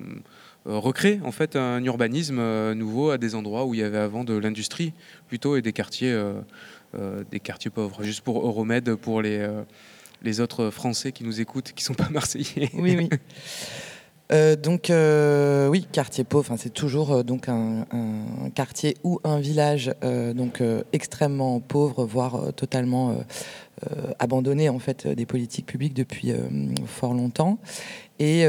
recrée 0.64 1.20
en 1.24 1.32
fait 1.32 1.56
un 1.56 1.82
urbanisme 1.84 2.72
nouveau 2.72 3.10
à 3.10 3.18
des 3.18 3.34
endroits 3.34 3.64
où 3.64 3.74
il 3.74 3.80
y 3.80 3.82
avait 3.82 3.98
avant 3.98 4.24
de 4.24 4.34
l'industrie 4.36 4.92
plutôt 5.28 5.56
et 5.56 5.62
des 5.62 5.72
quartiers, 5.72 6.14
des 7.30 7.40
quartiers 7.40 7.70
pauvres. 7.70 8.02
Juste 8.02 8.22
pour 8.22 8.44
Euromed, 8.44 8.94
pour 8.96 9.22
les, 9.22 9.48
les 10.22 10.40
autres 10.40 10.70
Français 10.70 11.12
qui 11.12 11.24
nous 11.24 11.40
écoutent, 11.40 11.72
qui 11.72 11.82
ne 11.82 11.86
sont 11.86 11.94
pas 11.94 12.08
Marseillais. 12.10 12.70
Oui, 12.74 12.96
oui. 12.98 13.08
donc 14.56 14.92
oui, 15.70 15.86
quartier 15.92 16.24
pauvre, 16.24 16.54
c'est 16.58 16.74
toujours 16.74 17.24
donc 17.24 17.48
un, 17.48 17.86
quartier 18.54 18.96
ou 19.02 19.20
un 19.24 19.40
village 19.40 19.94
donc 20.34 20.62
extrêmement 20.92 21.60
pauvre, 21.60 22.04
voire 22.04 22.52
totalement 22.52 23.12
euh, 23.12 23.14
abandonné 24.18 24.68
en 24.68 24.78
fait 24.78 25.06
des 25.06 25.26
politiques 25.26 25.66
publiques 25.66 25.94
depuis 25.94 26.32
euh, 26.32 26.48
fort 26.86 27.14
longtemps. 27.14 27.58
Et, 28.20 28.46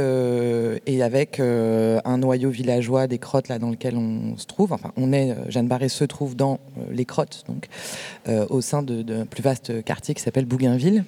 et 0.85 1.03
avec 1.03 1.39
un 1.39 2.17
noyau 2.17 2.49
villageois 2.49 3.07
des 3.07 3.17
crottes 3.17 3.47
là 3.47 3.57
dans 3.57 3.69
lequel 3.69 3.95
on 3.97 4.37
se 4.37 4.45
trouve. 4.45 4.73
Enfin, 4.73 4.91
on 4.97 5.13
est, 5.13 5.35
Jeanne 5.49 5.67
Barré 5.67 5.89
se 5.89 6.03
trouve 6.03 6.35
dans 6.35 6.59
les 6.91 7.05
crottes, 7.05 7.43
donc 7.47 7.67
au 8.49 8.61
sein 8.61 8.83
d'un 8.83 9.25
plus 9.25 9.41
vaste 9.41 9.83
quartier 9.83 10.13
qui 10.13 10.21
s'appelle 10.21 10.45
Bougainville. 10.45 11.05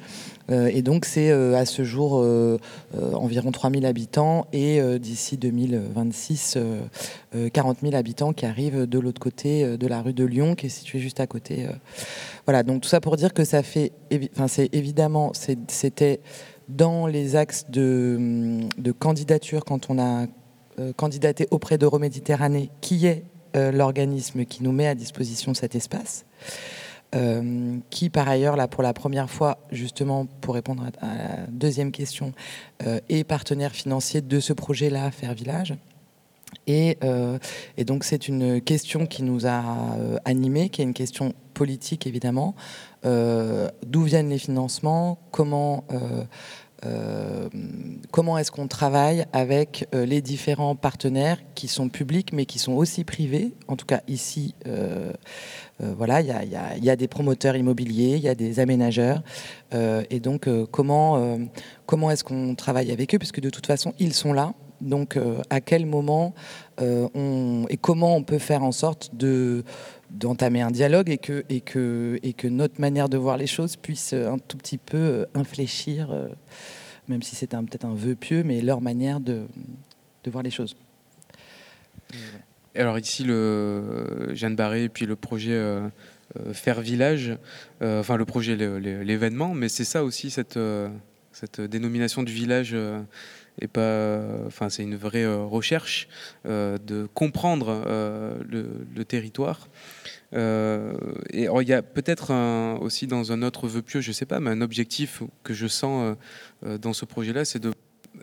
et 0.50 0.82
donc 0.82 1.06
c'est 1.06 1.32
à 1.32 1.66
ce 1.66 1.84
jour 1.84 2.26
environ 3.14 3.52
3000 3.52 3.86
habitants 3.86 4.48
et 4.54 4.82
d'ici 4.98 5.38
2026 5.38 6.58
40 7.52 7.78
000 7.82 7.96
habitants 7.96 8.34
qui 8.34 8.46
arrivent 8.46 8.86
de 8.86 9.00
l'autre 9.00 9.20
côté 9.20 9.78
de 9.78 9.88
la 9.88 10.02
rue 10.02 10.14
de 10.14 10.24
Lyon 10.24 10.56
qui 10.56 10.68
est 10.68 10.70
située 10.70 11.00
juste 11.00 11.20
à 11.20 11.28
côté. 11.28 11.68
Voilà, 12.46 12.64
donc 12.64 12.82
tout 12.82 12.90
ça 12.90 13.02
pour 13.02 13.16
dire 13.18 13.34
que 13.34 13.44
ça 13.44 13.64
fait, 13.64 13.92
enfin 14.34 14.48
c'est 14.48 14.70
évidemment, 14.74 15.32
c'était 15.68 16.20
dans 16.76 17.08
les 17.08 17.36
axes 17.36 17.66
de, 17.70 18.68
candidature 19.00 19.64
quand 19.66 19.90
on 19.90 20.00
a 20.00 20.26
euh, 20.80 20.92
candidaté 20.94 21.48
auprès 21.52 21.78
d'Euroméditerranée, 21.78 22.70
qui 22.82 23.06
est 23.06 23.24
euh, 23.56 23.72
l'organisme 23.72 24.46
qui 24.46 24.64
nous 24.64 24.72
met 24.72 24.88
à 24.88 24.96
disposition 24.96 25.54
cet 25.54 25.76
espace. 25.76 26.26
Euh, 27.16 27.78
qui 27.92 28.10
par 28.10 28.28
ailleurs, 28.28 28.56
là 28.56 28.68
pour 28.68 28.82
la 28.82 28.92
première 28.92 29.30
fois, 29.30 29.60
justement 29.72 30.26
pour 30.42 30.56
répondre 30.56 30.84
à, 31.00 31.08
la 31.08 31.48
deuxième 31.48 31.92
question, 31.92 32.34
est 33.08 33.24
partenaire 33.24 33.72
financier 33.72 34.22
de 34.22 34.40
ce 34.40 34.52
projet-là, 34.52 35.12
Faire 35.12 35.36
Village. 35.36 35.76
Et, 36.66 36.98
donc 37.86 38.04
c'est 38.04 38.28
une 38.28 38.62
question 38.62 39.06
qui 39.06 39.22
nous 39.22 39.46
a 39.46 39.64
animés, 40.26 40.70
qui 40.70 40.82
est 40.82 40.86
une 40.86 40.94
question 40.96 41.34
politique 41.54 42.08
évidemment. 42.08 42.56
D'où 43.04 44.04
viennent 44.04 44.30
les 44.30 44.40
financements? 44.40 45.20
Comment 45.30 45.86
euh, 46.86 47.50
comment 48.12 48.38
est-ce 48.38 48.52
qu'on 48.52 48.68
travaille 48.68 49.26
avec 49.32 49.88
euh, 49.94 50.06
les 50.06 50.22
différents 50.22 50.76
partenaires 50.76 51.38
qui 51.56 51.68
sont 51.68 51.90
publics 51.90 52.34
mais 52.34 52.46
qui 52.46 52.60
sont 52.60 52.74
aussi 52.74 53.04
privés? 53.04 53.54
En 53.68 53.76
tout 53.76 53.86
cas, 53.86 54.02
ici, 54.08 54.56
euh, 54.68 55.14
il 55.80 56.84
y, 56.84 56.90
a, 56.90 56.96
des 56.96 57.08
promoteurs 57.08 57.56
immobiliers, 57.56 58.16
il 58.16 58.24
y 58.24 58.30
a 58.30 58.36
des 58.36 58.60
aménageurs. 58.60 59.22
et 59.74 60.20
donc, 60.20 60.48
comment, 60.72 61.40
comment 61.86 62.10
est-ce 62.10 62.24
qu'on 62.24 62.56
travaille 62.56 62.92
avec 62.92 63.14
eux? 63.14 63.18
Puisque 63.18 63.42
de 63.42 63.50
toute 63.50 63.66
façon, 63.66 63.94
ils 64.00 64.14
sont 64.14 64.32
là. 64.32 64.54
Donc, 64.80 65.20
à 65.50 65.60
quel 65.60 65.86
moment 65.86 66.34
on, 66.80 67.66
et 67.70 67.76
comment 67.76 68.16
on 68.16 68.24
peut 68.24 68.38
faire 68.38 68.64
en 68.64 68.72
sorte 68.72 69.10
de 69.14 69.66
d'entamer 70.14 70.62
un 70.62 70.72
dialogue 70.72 71.10
et 71.10 71.18
que, 71.18 71.44
et, 71.50 71.60
que, 71.60 72.20
et 72.24 72.34
que 72.34 72.48
notre 72.48 72.80
manière 72.80 73.10
de 73.10 73.18
voir 73.18 73.38
les 73.38 73.48
choses 73.48 73.76
puisse 73.76 74.14
un 74.14 74.38
tout 74.38 74.58
petit 74.58 74.78
peu 74.78 75.26
infléchir 75.34 76.10
même 77.08 77.22
si 77.22 77.36
c'est 77.36 77.48
peut-être 77.48 77.86
un 77.86 77.94
vœu 77.94 78.16
pieux, 78.16 78.44
mais 78.44 78.62
leur 78.62 78.82
manière 78.82 79.20
de, 79.20 79.46
de 80.24 80.32
voir 80.32 80.44
les 80.44 80.52
choses. 80.52 80.76
Alors 82.76 82.98
ici, 82.98 83.24
le 83.24 84.34
Jeanne 84.34 84.56
Barré 84.56 84.86
et 84.86 84.90
puis 84.90 85.06
le 85.06 85.16
projet 85.16 85.54
euh, 85.54 85.88
euh, 86.40 86.54
Faire 86.54 86.82
Village, 86.82 87.38
euh, 87.82 88.00
enfin 88.00 88.18
le 88.18 88.26
projet, 88.26 88.56
l'événement, 88.56 89.54
mais 89.54 89.70
c'est 89.70 89.86
ça 89.86 90.04
aussi, 90.04 90.32
cette, 90.32 90.58
cette 91.44 91.62
dénomination 91.62 92.24
du 92.24 92.32
village 92.32 92.76
et 93.62 93.68
pas, 93.68 94.24
enfin 94.48 94.70
c'est 94.70 94.84
une 94.84 94.96
vraie 94.96 95.26
recherche 95.26 96.08
de 96.46 97.08
comprendre 97.14 97.84
le, 98.50 99.06
territoire. 99.06 99.68
et 100.34 100.38
il 101.34 101.68
y 101.68 101.74
a 101.74 101.82
peut-être 101.82 102.32
aussi 102.82 103.08
dans 103.08 103.32
un 103.32 103.42
autre 103.42 103.68
vœu 103.68 103.82
pieux, 103.82 104.02
je 104.02 104.12
sais 104.12 104.26
pas, 104.26 104.40
mais 104.40 104.52
un 104.52 104.62
objectif 104.62 105.22
que 105.44 105.54
je 105.54 105.68
sens 105.68 106.16
euh, 106.66 106.78
dans 106.78 106.94
ce 106.94 107.06
projet-là, 107.06 107.46
c'est 107.46 107.60
de 107.60 107.72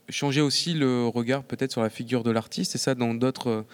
changer 0.08 0.40
aussi 0.40 0.74
le 0.74 1.06
regard 1.06 1.44
peut-être 1.44 1.72
sur 1.72 1.82
la 1.82 1.90
figure 1.90 2.22
de 2.22 2.30
l'artiste. 2.30 2.74
Et 2.74 2.78
ça, 2.78 2.94
dans 2.94 3.14
d'autres 3.14 3.64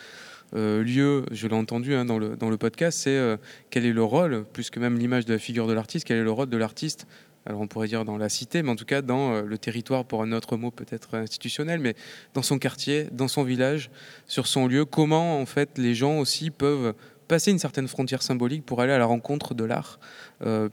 euh, 0.54 0.82
lieux, 0.82 1.24
je 1.30 1.46
l'ai 1.46 1.54
entendu 1.54 1.94
hein, 1.94 2.04
dans, 2.04 2.18
le, 2.18 2.36
dans 2.36 2.50
le 2.50 2.56
podcast, 2.56 2.98
c'est 2.98 3.16
euh, 3.16 3.36
quel 3.70 3.84
est 3.84 3.92
le 3.92 4.02
rôle, 4.02 4.44
plus 4.52 4.70
que 4.70 4.80
même 4.80 4.98
l'image 4.98 5.24
de 5.24 5.32
la 5.32 5.38
figure 5.38 5.66
de 5.66 5.72
l'artiste, 5.72 6.06
quel 6.06 6.18
est 6.18 6.24
le 6.24 6.30
rôle 6.30 6.48
de 6.48 6.56
l'artiste 6.56 7.06
alors 7.46 7.60
on 7.60 7.66
pourrait 7.66 7.88
dire 7.88 8.04
dans 8.04 8.18
la 8.18 8.28
cité, 8.28 8.62
mais 8.62 8.70
en 8.70 8.76
tout 8.76 8.84
cas 8.84 9.02
dans 9.02 9.40
le 9.40 9.58
territoire, 9.58 10.04
pour 10.04 10.22
un 10.22 10.32
autre 10.32 10.56
mot 10.56 10.70
peut-être 10.70 11.14
institutionnel, 11.14 11.80
mais 11.80 11.94
dans 12.34 12.42
son 12.42 12.58
quartier, 12.58 13.08
dans 13.12 13.28
son 13.28 13.44
village, 13.44 13.90
sur 14.26 14.46
son 14.46 14.66
lieu, 14.66 14.84
comment 14.84 15.40
en 15.40 15.46
fait 15.46 15.78
les 15.78 15.94
gens 15.94 16.18
aussi 16.18 16.50
peuvent 16.50 16.94
passer 17.28 17.50
une 17.50 17.58
certaine 17.58 17.88
frontière 17.88 18.22
symbolique 18.22 18.64
pour 18.64 18.80
aller 18.80 18.92
à 18.92 18.98
la 18.98 19.06
rencontre 19.06 19.54
de 19.54 19.64
l'art, 19.64 19.98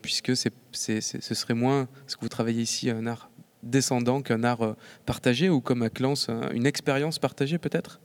puisque 0.01 0.33
c'est, 0.35 0.53
ce 1.01 1.35
serait 1.35 1.53
moins 1.53 1.87
ce 2.07 2.15
que 2.15 2.21
vous 2.21 2.29
travaillez 2.29 2.61
ici, 2.61 2.89
un 2.89 3.07
art 3.07 3.29
descendant 3.63 4.21
qu'un 4.21 4.43
art 4.43 4.61
euh, 4.61 4.73
partagé 5.05 5.49
ou 5.49 5.61
comme 5.61 5.81
à 5.81 5.89
Clance, 5.89 6.29
une 6.53 6.65
expérience 6.65 7.17
partagée 7.17 7.57
peut-être? 7.57 7.99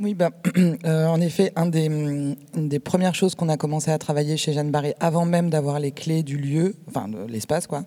Oui, 0.00 0.14
bah, 0.14 0.30
euh, 0.84 1.06
en 1.06 1.20
effet, 1.20 1.52
des, 1.66 1.86
une 1.86 2.36
des 2.56 2.80
premières 2.80 3.14
choses 3.14 3.34
qu'on 3.34 3.48
a 3.48 3.56
commencé 3.56 3.90
à 3.90 3.98
travailler 3.98 4.36
chez 4.36 4.52
Jeanne 4.52 4.70
Barré, 4.70 4.94
avant 5.00 5.24
même 5.24 5.50
d'avoir 5.50 5.78
les 5.78 5.92
clés 5.92 6.22
du 6.22 6.36
lieu, 6.36 6.74
enfin 6.88 7.08
de 7.08 7.24
l'espace, 7.30 7.66
quoi, 7.66 7.84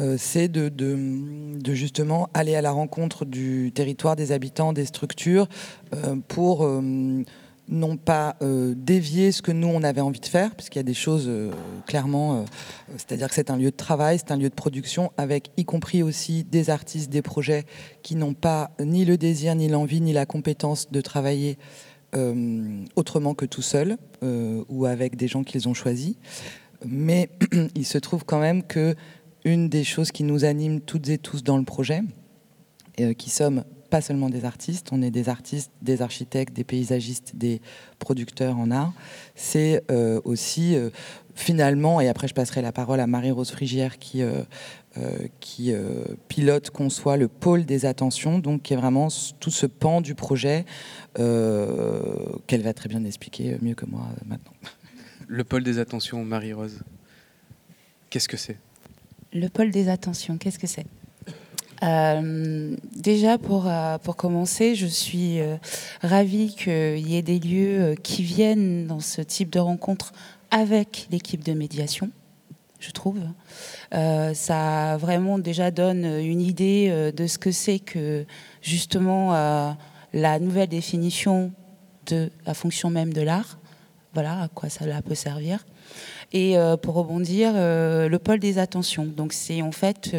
euh, 0.00 0.16
c'est 0.18 0.48
de, 0.48 0.68
de, 0.68 1.74
justement 1.74 2.28
aller 2.34 2.54
à 2.54 2.62
la 2.62 2.70
rencontre 2.70 3.24
du 3.24 3.72
territoire, 3.74 4.16
des 4.16 4.32
habitants, 4.32 4.72
des 4.72 4.86
structures, 4.86 5.48
pour 6.28 6.66
non 7.72 7.96
pas 7.96 8.36
euh, 8.42 8.74
dévier 8.76 9.32
ce 9.32 9.40
que 9.40 9.50
nous 9.50 9.66
on 9.66 9.82
avait 9.82 10.02
envie 10.02 10.20
de 10.20 10.26
faire, 10.26 10.54
puisqu'il 10.54 10.78
y 10.78 10.80
a 10.80 10.84
des 10.84 10.94
choses 10.94 11.24
euh, 11.26 11.50
clairement, 11.86 12.36
euh, 12.36 12.44
c'est-à-dire 12.96 13.28
que 13.28 13.34
c'est 13.34 13.50
un 13.50 13.56
lieu 13.56 13.70
de 13.70 13.76
travail, 13.76 14.18
c'est 14.18 14.30
un 14.30 14.36
lieu 14.36 14.50
de 14.50 14.54
production, 14.54 15.10
avec 15.16 15.50
y 15.56 15.64
compris 15.64 16.02
aussi 16.02 16.44
des 16.44 16.68
artistes, 16.68 17.10
des 17.10 17.22
projets 17.22 17.64
qui 18.02 18.14
n'ont 18.14 18.34
pas 18.34 18.72
ni 18.78 19.04
le 19.06 19.16
désir, 19.16 19.54
ni 19.54 19.68
l'envie, 19.68 20.02
ni 20.02 20.12
la 20.12 20.26
compétence 20.26 20.92
de 20.92 21.00
travailler 21.00 21.58
autrement 22.94 23.32
que 23.32 23.46
tout 23.46 23.62
seul 23.62 23.96
ou 24.68 24.84
avec 24.84 25.16
des 25.16 25.28
gens 25.28 25.44
qu'ils 25.44 25.66
ont 25.66 25.72
choisis. 25.72 26.16
Mais 26.84 27.30
il 27.74 27.86
se 27.86 27.96
trouve 27.96 28.26
quand 28.26 28.38
même 28.38 28.62
que 28.62 28.94
une 29.46 29.70
des 29.70 29.82
choses 29.82 30.12
qui 30.12 30.22
nous 30.22 30.44
anime 30.44 30.82
toutes 30.82 31.08
et 31.08 31.16
tous 31.16 31.42
dans 31.42 31.56
le 31.56 31.64
projet, 31.64 32.02
qui 33.16 33.30
sommes 33.30 33.64
pas 33.92 34.00
seulement 34.00 34.30
des 34.30 34.46
artistes, 34.46 34.88
on 34.90 35.02
est 35.02 35.10
des 35.10 35.28
artistes, 35.28 35.70
des 35.82 36.00
architectes, 36.00 36.56
des 36.56 36.64
paysagistes, 36.64 37.36
des 37.36 37.60
producteurs 37.98 38.56
en 38.56 38.70
art. 38.70 38.94
C'est 39.34 39.84
euh, 39.90 40.18
aussi 40.24 40.76
euh, 40.76 40.88
finalement, 41.34 42.00
et 42.00 42.08
après 42.08 42.26
je 42.26 42.32
passerai 42.32 42.62
la 42.62 42.72
parole 42.72 43.00
à 43.00 43.06
Marie-Rose 43.06 43.50
Frigière 43.50 43.98
qui, 43.98 44.22
euh, 44.22 44.44
qui 45.40 45.74
pilote, 46.28 46.70
conçoit 46.70 47.18
le 47.18 47.28
pôle 47.28 47.66
des 47.66 47.84
attentions, 47.84 48.38
donc 48.38 48.62
qui 48.62 48.72
est 48.72 48.78
vraiment 48.78 49.08
tout 49.40 49.50
ce 49.50 49.66
pan 49.66 50.00
du 50.00 50.14
projet 50.14 50.64
qu'elle 51.14 52.62
va 52.62 52.72
très 52.72 52.88
bien 52.88 53.04
expliquer 53.04 53.58
mieux 53.60 53.74
que 53.74 53.84
moi 53.84 54.08
maintenant. 54.24 54.54
Le 55.28 55.44
pôle 55.44 55.64
des 55.64 55.78
attentions, 55.78 56.24
Marie-Rose, 56.24 56.80
qu'est-ce 58.08 58.28
que 58.28 58.38
c'est? 58.38 58.56
Le 59.34 59.48
pôle 59.48 59.70
des 59.70 59.90
attentions, 59.90 60.38
qu'est-ce 60.38 60.58
que 60.58 60.66
c'est? 60.66 60.86
Euh, 61.82 62.76
déjà, 62.94 63.38
pour, 63.38 63.66
euh, 63.66 63.98
pour 63.98 64.16
commencer, 64.16 64.74
je 64.74 64.86
suis 64.86 65.40
euh, 65.40 65.56
ravie 66.02 66.54
qu'il 66.54 67.08
y 67.08 67.16
ait 67.16 67.22
des 67.22 67.40
lieux 67.40 67.96
qui 68.02 68.22
viennent 68.22 68.86
dans 68.86 69.00
ce 69.00 69.20
type 69.20 69.50
de 69.50 69.58
rencontre 69.58 70.12
avec 70.50 71.08
l'équipe 71.10 71.42
de 71.42 71.54
médiation, 71.54 72.10
je 72.78 72.90
trouve. 72.90 73.20
ça 73.90 74.96
vraiment 74.98 75.38
déjà 75.38 75.70
donne 75.70 76.04
une 76.04 76.42
idée 76.42 77.10
de 77.16 77.26
ce 77.26 77.38
que 77.38 77.50
c'est 77.50 77.78
que 77.78 78.26
justement 78.60 79.30
la 80.12 80.38
nouvelle 80.38 80.68
définition 80.68 81.52
de 82.04 82.30
la 82.44 82.52
fonction 82.52 82.90
même 82.90 83.14
de 83.14 83.22
l'art. 83.22 83.58
Voilà 84.12 84.42
à 84.42 84.48
quoi 84.48 84.68
ça 84.68 84.84
peut 85.00 85.14
servir. 85.14 85.64
Et 86.34 86.54
pour 86.82 86.96
rebondir, 86.96 87.54
le 87.54 88.16
pôle 88.18 88.40
des 88.40 88.58
attentions. 88.58 89.06
Donc 89.06 89.32
c'est 89.32 89.62
en 89.62 89.72
fait 89.72 90.14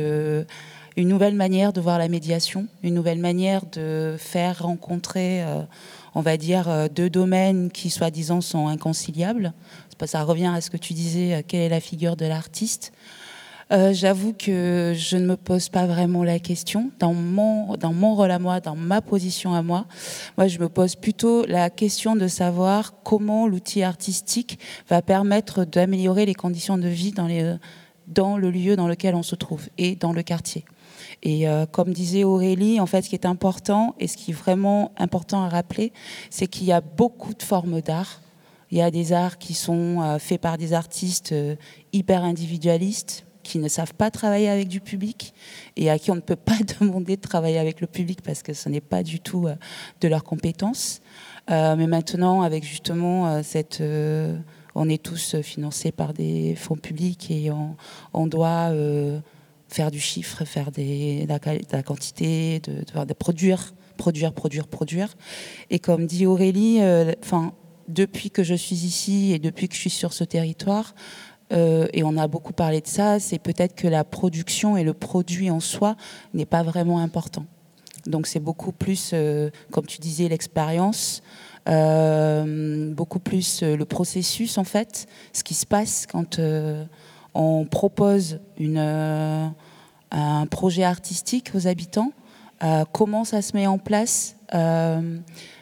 une 0.96 1.08
nouvelle 1.08 1.36
manière 1.36 1.74
de 1.74 1.82
voir 1.82 1.98
la 1.98 2.08
médiation, 2.08 2.68
une 2.84 2.94
nouvelle 2.94 3.20
manière 3.20 3.66
de 3.72 4.16
faire 4.18 4.64
rencontrer, 4.64 5.44
euh, 5.44 5.62
on 6.14 6.22
va 6.22 6.38
dire, 6.38 6.70
euh, 6.70 6.88
deux 6.88 7.10
domaines 7.10 7.72
qui, 7.72 7.90
soi-disant, 7.90 8.42
sont 8.42 8.68
inconciliables. 8.68 9.54
Ça 10.06 10.24
revient 10.24 10.52
à 10.54 10.60
ce 10.60 10.70
que 10.70 10.78
tu 10.78 10.94
disais, 10.94 11.34
euh, 11.34 11.42
quelle 11.48 11.62
est 11.62 11.70
la 11.70 11.80
figure 11.80 12.16
de 12.16 12.26
l'artiste. 12.26 12.94
J'avoue 13.92 14.34
que 14.34 14.94
je 14.96 15.18
ne 15.18 15.26
me 15.26 15.36
pose 15.36 15.70
pas 15.70 15.88
vraiment 15.88 16.24
la 16.24 16.38
question. 16.38 16.92
Dans 17.00 17.16
mon, 17.16 17.76
rôle 18.14 18.30
à 18.30 18.38
moi, 18.38 18.60
dans 18.60 18.76
ma 18.76 19.02
position 19.02 19.56
à 19.56 19.64
moi, 19.64 19.88
moi, 20.38 20.48
je 20.48 20.60
me 20.60 20.70
pose 20.70 20.96
plutôt 20.96 21.44
la 21.48 21.72
question 21.72 22.16
de 22.16 22.28
savoir 22.28 23.02
comment 23.02 23.48
l'outil 23.48 23.82
artistique 23.82 24.60
va 24.90 25.02
permettre 25.02 25.66
d'améliorer 25.66 26.28
les 26.28 26.36
conditions 26.36 26.78
de 26.78 26.88
vie 26.88 27.14
dans 27.14 28.38
le 28.38 28.52
lieu 28.52 28.76
dans 28.76 28.88
lequel 28.88 29.16
on 29.16 29.24
se 29.24 29.34
trouve 29.34 29.68
et 29.80 29.96
dans 29.96 30.14
le 30.14 30.22
quartier. 30.22 30.66
Et 31.24 31.48
euh, 31.48 31.66
comme 31.66 31.94
disait 31.94 32.26
Aurélie, 32.26 32.82
en 32.82 32.86
fait, 32.86 33.02
ce 33.02 33.10
qui 33.10 33.16
est 33.16 33.26
important 33.26 33.96
et 33.98 34.08
ce 34.08 34.18
qui 34.18 34.32
est 34.32 34.34
vraiment 34.34 34.92
important 34.98 35.42
à 35.44 35.50
rappeler, 35.50 35.94
c'est 36.30 36.48
qu'il 36.48 36.68
y 36.68 36.74
a 36.74 36.82
beaucoup 36.82 37.34
de 37.34 37.42
formes 37.42 37.82
d'art. 37.82 38.22
Il 38.72 38.78
y 38.78 38.82
a 38.82 38.92
des 38.92 39.14
arts 39.14 39.38
qui 39.38 39.54
sont 39.54 40.02
euh, 40.02 40.20
faits 40.20 40.42
par 40.42 40.58
des 40.58 40.74
artistes 40.74 41.32
euh, 41.32 41.56
hyper 41.94 42.24
individualistes, 42.24 43.26
qui 43.42 43.60
ne 43.60 43.68
savent 43.68 43.94
pas 43.94 44.10
travailler 44.10 44.50
avec 44.50 44.70
du 44.70 44.80
public 44.80 45.34
et 45.76 45.90
à 45.90 46.00
qui 46.00 46.12
on 46.12 46.16
ne 46.16 46.22
peut 46.22 46.38
pas 46.38 46.58
demander 46.80 47.16
de 47.16 47.22
travailler 47.22 47.58
avec 47.58 47.80
le 47.80 47.88
public 47.88 48.22
parce 48.22 48.42
que 48.42 48.54
ce 48.54 48.70
n'est 48.70 48.82
pas 48.82 49.04
du 49.04 49.20
tout 49.20 49.48
de 50.00 50.08
leur 50.08 50.24
compétence. 50.24 51.02
mais 51.50 51.88
maintenant, 51.88 52.42
avec 52.42 52.64
justement 52.64 53.44
cette 53.44 53.84
on 54.76 54.88
est 54.88 55.04
tous 55.04 55.42
financés 55.42 55.92
par 55.92 56.14
des 56.14 56.56
fonds 56.56 56.78
publics 56.78 57.30
et 57.32 57.52
on, 58.14 58.28
doit 58.28 58.72
faire 59.74 59.90
du 59.90 60.00
chiffre, 60.00 60.46
faire 60.46 60.72
des, 60.72 61.26
la, 61.28 61.84
quantité, 61.84 62.60
de, 62.60 63.14
produire, 63.14 63.74
produire, 63.98 64.32
produire, 64.32 64.68
produire. 64.68 65.16
Et 65.72 65.80
comme 65.80 66.06
dit 66.06 66.28
Aurélie, 66.28 66.78
euh, 66.82 67.12
depuis 67.88 68.30
que 68.30 68.44
je 68.44 68.54
suis 68.54 68.86
ici 68.86 69.34
et 69.34 69.40
depuis 69.40 69.68
que 69.68 69.74
je 69.74 69.80
suis 69.80 69.90
sur 69.90 70.14
ce 70.14 70.24
territoire, 70.24 70.94
euh, 71.52 71.88
et 71.92 72.04
on 72.04 72.18
a 72.18 72.28
beaucoup 72.28 72.54
parlé 72.54 72.82
de 72.82 72.88
ça, 72.88 73.20
c'est 73.20 73.40
peut-être 73.40 73.74
que 73.74 73.88
la 73.88 74.04
production 74.04 74.78
et 74.78 74.84
le 74.84 74.94
produit 74.94 75.50
en 75.50 75.60
soi 75.60 75.96
n'est 76.36 76.46
pas 76.46 76.62
vraiment 76.62 77.00
important. 77.00 77.46
Donc 78.06 78.28
c'est 78.28 78.40
beaucoup 78.40 78.74
plus, 78.74 79.12
euh, 79.14 79.50
comme 79.72 79.88
tu 79.88 79.98
disais, 79.98 80.28
l'expérience, 80.30 81.24
beaucoup 81.66 83.20
plus 83.20 83.64
le 83.64 83.86
processus 83.86 84.58
en 84.58 84.66
fait, 84.66 85.08
ce 85.32 85.44
qui 85.44 85.54
se 85.54 85.66
passe 85.66 86.06
quand 86.06 86.38
on 87.34 87.66
propose 87.66 88.40
euh, 88.62 89.48
un 90.12 90.46
projet 90.46 90.84
artistique 90.84 91.52
aux 91.56 91.68
habitants, 91.68 92.12
euh, 92.64 92.86
comment 92.92 93.24
ça 93.24 93.42
se 93.42 93.56
met 93.56 93.68
en 93.68 93.78
place. 93.78 94.36
Euh, 94.54 95.18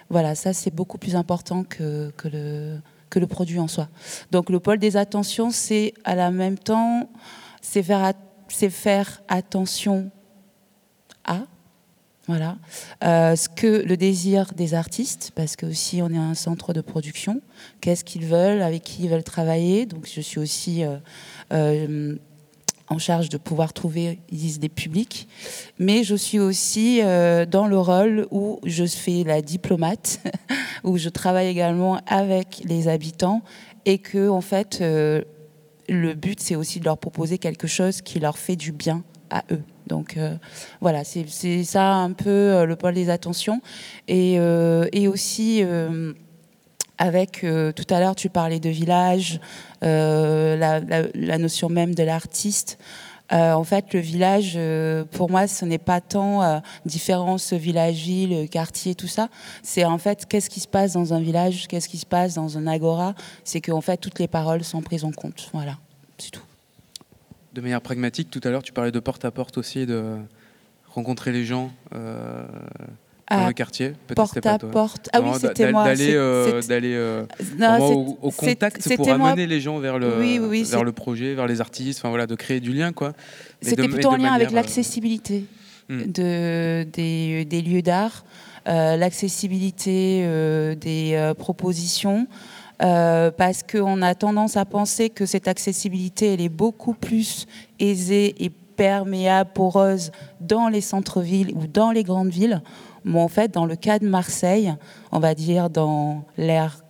voilà, 0.09 0.35
ça 0.35 0.53
c'est 0.53 0.73
beaucoup 0.73 0.97
plus 0.97 1.15
important 1.15 1.63
que, 1.63 2.11
le, 2.25 3.25
produit 3.27 3.59
en 3.59 3.67
soi. 3.67 3.87
Donc 4.31 4.49
le 4.49 4.59
pôle 4.59 4.79
des 4.79 4.97
attentions, 4.97 5.51
c'est 5.51 5.93
à 6.03 6.15
la 6.15 6.31
même 6.31 6.57
temps, 6.57 7.09
c'est 7.61 7.83
faire, 7.83 9.21
attention 9.29 10.11
à, 11.23 11.39
voilà. 12.27 12.57
ce 13.01 13.47
que 13.47 13.83
le 13.85 13.95
désir 13.95 14.51
des 14.53 14.73
artistes, 14.73 15.31
parce 15.35 15.55
que 15.55 15.65
aussi 15.65 16.01
on 16.01 16.09
est 16.09 16.17
un 16.17 16.33
centre 16.33 16.73
de 16.73 16.81
production, 16.81 17.41
qu'est-ce 17.79 18.03
qu'ils 18.03 18.25
veulent, 18.25 18.61
avec 18.61 18.83
qui 18.83 19.03
ils 19.03 19.09
veulent 19.09 19.23
travailler. 19.23 19.85
Donc 19.85 20.09
je 20.13 20.19
suis 20.19 20.39
aussi 20.39 20.83
en 22.91 22.99
charge 22.99 23.29
de 23.29 23.37
pouvoir 23.37 23.71
trouver 23.71 24.19
des 24.31 24.69
publics, 24.69 25.29
mais 25.79 26.03
je 26.03 26.15
suis 26.15 26.39
aussi 26.39 26.99
euh, 27.01 27.45
dans 27.45 27.65
le 27.65 27.79
rôle 27.79 28.27
où 28.31 28.59
je 28.65 28.85
fais 28.85 29.23
la 29.23 29.41
diplomate, 29.41 30.19
où 30.83 30.97
je 30.97 31.07
travaille 31.07 31.47
également 31.47 32.01
avec 32.05 32.61
les 32.65 32.89
habitants 32.89 33.43
et 33.85 33.97
que 33.97 34.27
en 34.27 34.41
fait 34.41 34.79
euh, 34.81 35.21
le 35.87 36.13
but 36.15 36.41
c'est 36.41 36.55
aussi 36.55 36.81
de 36.81 36.85
leur 36.85 36.97
proposer 36.97 37.37
quelque 37.37 37.67
chose 37.67 38.01
qui 38.01 38.19
leur 38.19 38.37
fait 38.37 38.57
du 38.57 38.73
bien 38.73 39.03
à 39.29 39.43
eux. 39.51 39.61
Donc 39.87 40.17
voilà, 40.79 41.03
c'est 41.03 41.25
ça 41.65 41.95
un 41.95 42.13
peu 42.13 42.63
le 42.65 42.75
pôle 42.77 42.93
des 42.93 43.09
attentions 43.09 43.61
et 44.07 44.39
aussi 45.07 45.65
avec, 47.01 47.43
euh, 47.43 47.71
tout 47.71 47.91
à 47.91 47.99
l'heure, 47.99 48.15
tu 48.15 48.29
parlais 48.29 48.59
de 48.59 48.69
village, 48.69 49.39
euh, 49.83 50.55
la, 50.55 51.37
notion 51.39 51.67
même 51.67 51.95
de 51.95 52.03
l'artiste. 52.03 52.77
Euh, 53.31 53.53
en 53.53 53.63
fait, 53.63 53.93
le 53.93 53.99
village, 53.99 54.59
pour 55.11 55.31
moi, 55.31 55.47
ce 55.47 55.65
n'est 55.65 55.79
pas 55.79 55.99
tant 55.99 56.61
différence 56.85 57.53
village-ville, 57.53 58.47
quartier, 58.49 58.93
tout 58.93 59.07
ça. 59.07 59.29
C'est 59.63 59.83
en 59.83 59.97
fait 59.97 60.27
qu'est-ce 60.27 60.49
qui 60.49 60.59
se 60.59 60.67
passe 60.67 60.93
dans 60.93 61.13
un 61.13 61.21
village, 61.21 61.67
qu'est-ce 61.67 61.89
qui 61.89 61.97
se 61.97 62.05
passe 62.05 62.35
dans 62.35 62.57
un 62.57 62.67
agora? 62.67 63.15
C'est 63.45 63.61
qu'en 63.61 63.81
fait, 63.81 63.97
toutes 63.97 64.19
les 64.19 64.27
paroles 64.27 64.63
sont 64.63 64.81
prises 64.81 65.05
en 65.05 65.11
compte. 65.11 65.49
Voilà, 65.53 65.77
c'est 66.19 66.31
tout. 66.31 66.43
De 67.53 67.61
manière 67.61 67.81
pragmatique, 67.81 68.29
tout 68.29 68.41
à 68.43 68.49
l'heure, 68.49 68.63
tu 68.63 68.73
parlais 68.73 68.91
de 68.91 68.99
porte-à-porte 68.99 69.57
aussi, 69.57 69.85
de 69.87 70.17
rencontrer 70.93 71.31
les 71.31 71.45
gens 71.45 71.71
dans 73.29 73.47
le 73.47 73.53
quartier 73.53 73.93
Porte 74.15 74.45
à 74.45 74.57
porte. 74.59 75.09
Ah 75.13 75.21
oui, 75.21 75.29
c'était 75.39 75.71
moi. 75.71 75.85
D'aller 75.85 76.13
euh, 76.13 76.61
euh, 76.69 77.79
au, 77.79 78.17
au, 78.21 78.31
contact 78.31 78.95
pour 78.95 79.09
amener 79.09 79.47
les 79.47 79.61
gens 79.61 79.79
vers 79.79 79.99
le, 79.99 80.09
vers 80.63 80.83
le 80.83 80.91
projet, 80.91 81.33
vers 81.33 81.47
les 81.47 81.61
artistes, 81.61 81.99
enfin 81.99 82.09
voilà, 82.09 82.27
de 82.27 82.35
créer 82.35 82.59
du 82.59 82.73
lien 82.73 82.91
quoi. 82.91 83.13
C'était 83.61 83.87
plutôt 83.87 84.09
en 84.09 84.17
lien 84.17 84.33
avec 84.33 84.51
euh, 84.51 84.55
l'accessibilité 84.55 85.45
hmm. 85.89 86.11
de, 86.11 86.83
des, 86.91 87.45
des 87.45 87.61
lieux 87.61 87.81
d'art, 87.81 88.25
l'accessibilité 88.65 90.25
des 90.79 91.33
propositions. 91.37 92.27
parce 92.79 93.63
qu'on 93.63 94.01
a 94.01 94.15
tendance 94.15 94.57
à 94.57 94.65
penser 94.65 95.09
que 95.09 95.25
cette 95.25 95.47
accessibilité, 95.47 96.33
elle 96.33 96.41
est 96.41 96.49
beaucoup 96.49 96.93
plus 96.93 97.47
aisée 97.79 98.35
et 98.43 98.51
perméable, 98.81 99.51
poreuse 99.53 100.11
dans 100.39 100.67
les 100.67 100.81
centres-villes 100.81 101.51
ou 101.55 101.67
dans 101.67 101.91
les 101.91 102.03
grandes 102.03 102.29
villes. 102.29 102.61
Mais 103.03 103.19
en 103.19 103.27
fait, 103.27 103.51
dans 103.51 103.65
le 103.65 103.75
cas 103.75 103.99
de 103.99 104.07
Marseille, 104.07 104.73
on 105.11 105.19
va 105.19 105.33
dire 105.35 105.69
dans 105.69 106.23
l'ère 106.37 106.83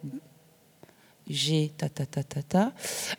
G, 1.32 1.72
ta 1.78 1.88
ta 1.89 2.05
ta 2.05 2.24
ta 2.24 2.41
ta. 2.41 2.72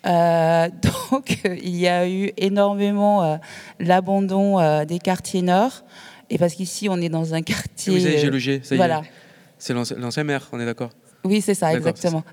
Euh, 0.06 0.68
donc, 1.10 1.38
il 1.44 1.76
y 1.76 1.88
a 1.88 2.08
eu 2.08 2.30
énormément 2.36 3.22
euh, 3.22 3.36
l'abandon 3.80 4.60
euh, 4.60 4.84
des 4.84 4.98
quartiers 4.98 5.42
nord. 5.42 5.84
Et 6.30 6.38
parce 6.38 6.54
qu'ici, 6.54 6.88
on 6.88 6.98
est 6.98 7.08
dans 7.08 7.34
un 7.34 7.42
quartier. 7.42 7.92
Oui, 7.92 8.00
j'ai 8.00 8.30
le 8.30 8.38
G, 8.38 8.60
ça 8.62 8.74
y 8.74 8.78
voilà. 8.78 9.00
est. 9.00 9.10
C'est 9.58 9.74
l'ancien 9.74 10.24
maire, 10.24 10.48
on 10.52 10.60
est 10.60 10.66
d'accord 10.66 10.90
oui, 11.24 11.40
c'est 11.40 11.54
ça, 11.54 11.72
exactement. 11.72 12.24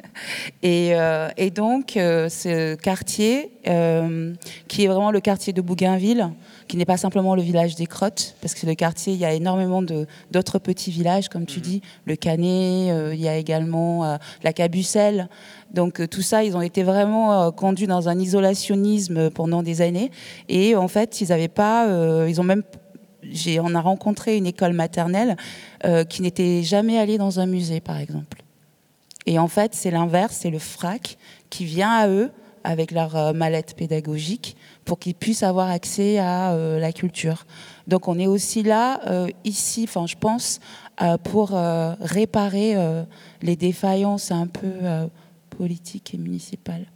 et, 0.62 0.92
et, 1.38 1.50
donc, 1.50 1.92
ce 1.94 2.74
quartier, 2.74 3.50
qui 4.68 4.84
est 4.84 4.86
vraiment 4.88 5.10
le 5.10 5.20
quartier 5.20 5.54
de 5.54 5.62
Bougainville, 5.62 6.28
qui 6.68 6.76
n'est 6.76 6.84
pas 6.84 6.96
simplement 6.96 7.34
le 7.34 7.42
village 7.42 7.74
des 7.76 7.86
Crottes, 7.86 8.34
parce 8.40 8.54
que 8.54 8.66
le 8.66 8.74
quartier, 8.74 9.12
il 9.12 9.18
y 9.18 9.24
a 9.24 9.32
énormément 9.32 9.82
d'autres 10.30 10.58
petits 10.58 10.90
villages, 10.90 11.28
comme 11.28 11.46
tu 11.46 11.58
mhm. 11.58 11.64
dis, 11.64 11.82
le 12.04 12.16
Canet, 12.16 12.90
euh, 12.90 13.14
il 13.14 13.20
y 13.20 13.28
a 13.28 13.36
également 13.36 14.04
euh, 14.04 14.16
la 14.42 14.52
Cabucelle. 14.52 15.28
Donc 15.72 16.00
euh, 16.00 16.06
tout 16.06 16.22
ça, 16.22 16.44
ils 16.44 16.56
ont 16.56 16.62
été 16.62 16.82
vraiment 16.82 17.50
conduits 17.52 17.86
dans 17.86 18.08
un 18.08 18.18
isolationnisme 18.18 19.30
pendant 19.30 19.62
des 19.62 19.80
années. 19.80 20.10
Et 20.48 20.74
en 20.76 20.88
fait, 20.88 21.20
ils 21.20 21.28
n'avaient 21.28 21.48
pas, 21.48 21.86
ils 22.28 22.40
ont 22.40 22.44
même 22.44 22.62
on 23.60 23.74
a 23.74 23.80
rencontré 23.80 24.36
une 24.36 24.46
école 24.46 24.72
maternelle 24.72 25.36
qui 26.08 26.22
n'était 26.22 26.62
jamais 26.62 26.96
allée 26.96 27.18
dans 27.18 27.40
un 27.40 27.46
musée, 27.46 27.80
par 27.80 27.98
exemple. 27.98 28.42
Et 29.26 29.40
en 29.40 29.48
fait, 29.48 29.74
c'est 29.74 29.90
l'inverse, 29.90 30.38
c'est 30.42 30.50
le 30.50 30.60
FRAC 30.60 31.18
qui 31.50 31.64
vient 31.64 31.90
à 31.90 32.08
eux 32.08 32.30
avec 32.62 32.92
leur 32.92 33.34
mallette 33.34 33.74
pédagogique 33.74 34.56
pour 34.86 34.98
qu'ils 34.98 35.14
puissent 35.14 35.42
avoir 35.42 35.68
accès 35.68 36.16
à 36.16 36.52
euh, 36.52 36.78
la 36.78 36.92
culture. 36.92 37.44
Donc 37.86 38.08
on 38.08 38.18
est 38.18 38.28
aussi 38.28 38.62
là, 38.62 39.00
euh, 39.06 39.28
ici, 39.44 39.84
enfin 39.86 40.06
je 40.06 40.14
pense, 40.16 40.60
euh, 41.02 41.18
pour 41.18 41.50
réparer 42.00 42.74
les 43.42 43.56
défaillances 43.56 44.30
un 44.30 44.46
peu 44.46 44.70
politiques 45.50 46.14
et 46.14 46.18
municipales. 46.18 46.86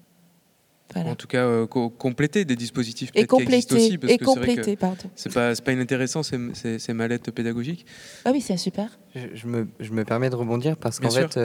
En 0.97 1.15
tout 1.15 1.29
cas, 1.29 1.67
compléter 1.67 2.45
des 2.45 2.57
dispositifs 2.57 3.13
qui 3.13 3.21
existent 3.21 3.77
aussi. 3.77 3.97
Parce 3.97 4.13
et 4.13 4.19
que 4.19 4.25
compléter, 4.25 4.75
pardon. 4.75 5.09
C'est 5.15 5.33
pas, 5.33 5.55
pas 5.55 5.73
inintéressant 5.73 6.25
ces, 6.25 6.79
ces, 6.79 6.93
mallettes 6.93 7.31
pédagogiques. 7.31 7.87
Ah 8.25 8.31
oui, 8.33 8.41
c'est 8.41 8.57
super. 8.57 8.99
Je, 9.15 9.47
me, 9.47 9.69
je, 9.79 9.93
me, 9.93 10.05
permets 10.05 10.31
de 10.31 10.35
rebondir 10.35 10.77
parce 10.77 10.99
qu'en 10.99 11.11
fait, 11.11 11.39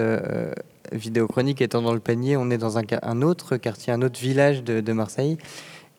Vidéo 0.91 1.27
Chronique 1.27 1.61
étant 1.61 1.83
dans 1.83 1.93
le 1.93 1.99
panier, 1.99 2.37
on 2.37 2.49
est 2.49 2.57
dans 2.57 2.79
un, 2.79 2.83
un 3.03 3.21
autre 3.21 3.57
quartier, 3.57 3.93
un 3.93 4.01
autre 4.01 4.19
village 4.19 4.63
de, 4.63 4.81
de 4.81 4.93
Marseille. 4.93 5.37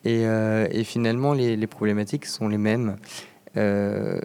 Euh, 0.07 0.67
et, 0.71 0.83
finalement, 0.83 1.33
les, 1.33 1.67
problématiques 1.67 2.25
sont 2.25 2.47
les 2.47 2.57
mêmes. 2.57 2.97
Euh, 3.55 4.19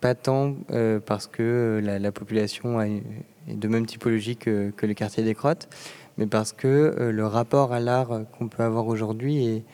pas 0.00 0.14
tant 0.14 0.56
euh, 0.70 1.00
parce 1.04 1.26
que 1.26 1.80
la, 1.82 2.12
population 2.12 2.80
est 2.80 3.02
de 3.48 3.68
même 3.68 3.86
typologie 3.86 4.36
que, 4.36 4.72
le 4.80 4.94
quartier 4.94 5.22
des 5.22 5.34
Crottes, 5.34 5.68
mais 6.18 6.26
parce 6.26 6.52
que 6.52 7.10
le 7.12 7.26
rapport 7.26 7.72
à 7.72 7.80
l'art 7.80 8.22
qu'on 8.38 8.48
peut 8.48 8.62
avoir 8.62 8.86
aujourd'hui 8.86 9.64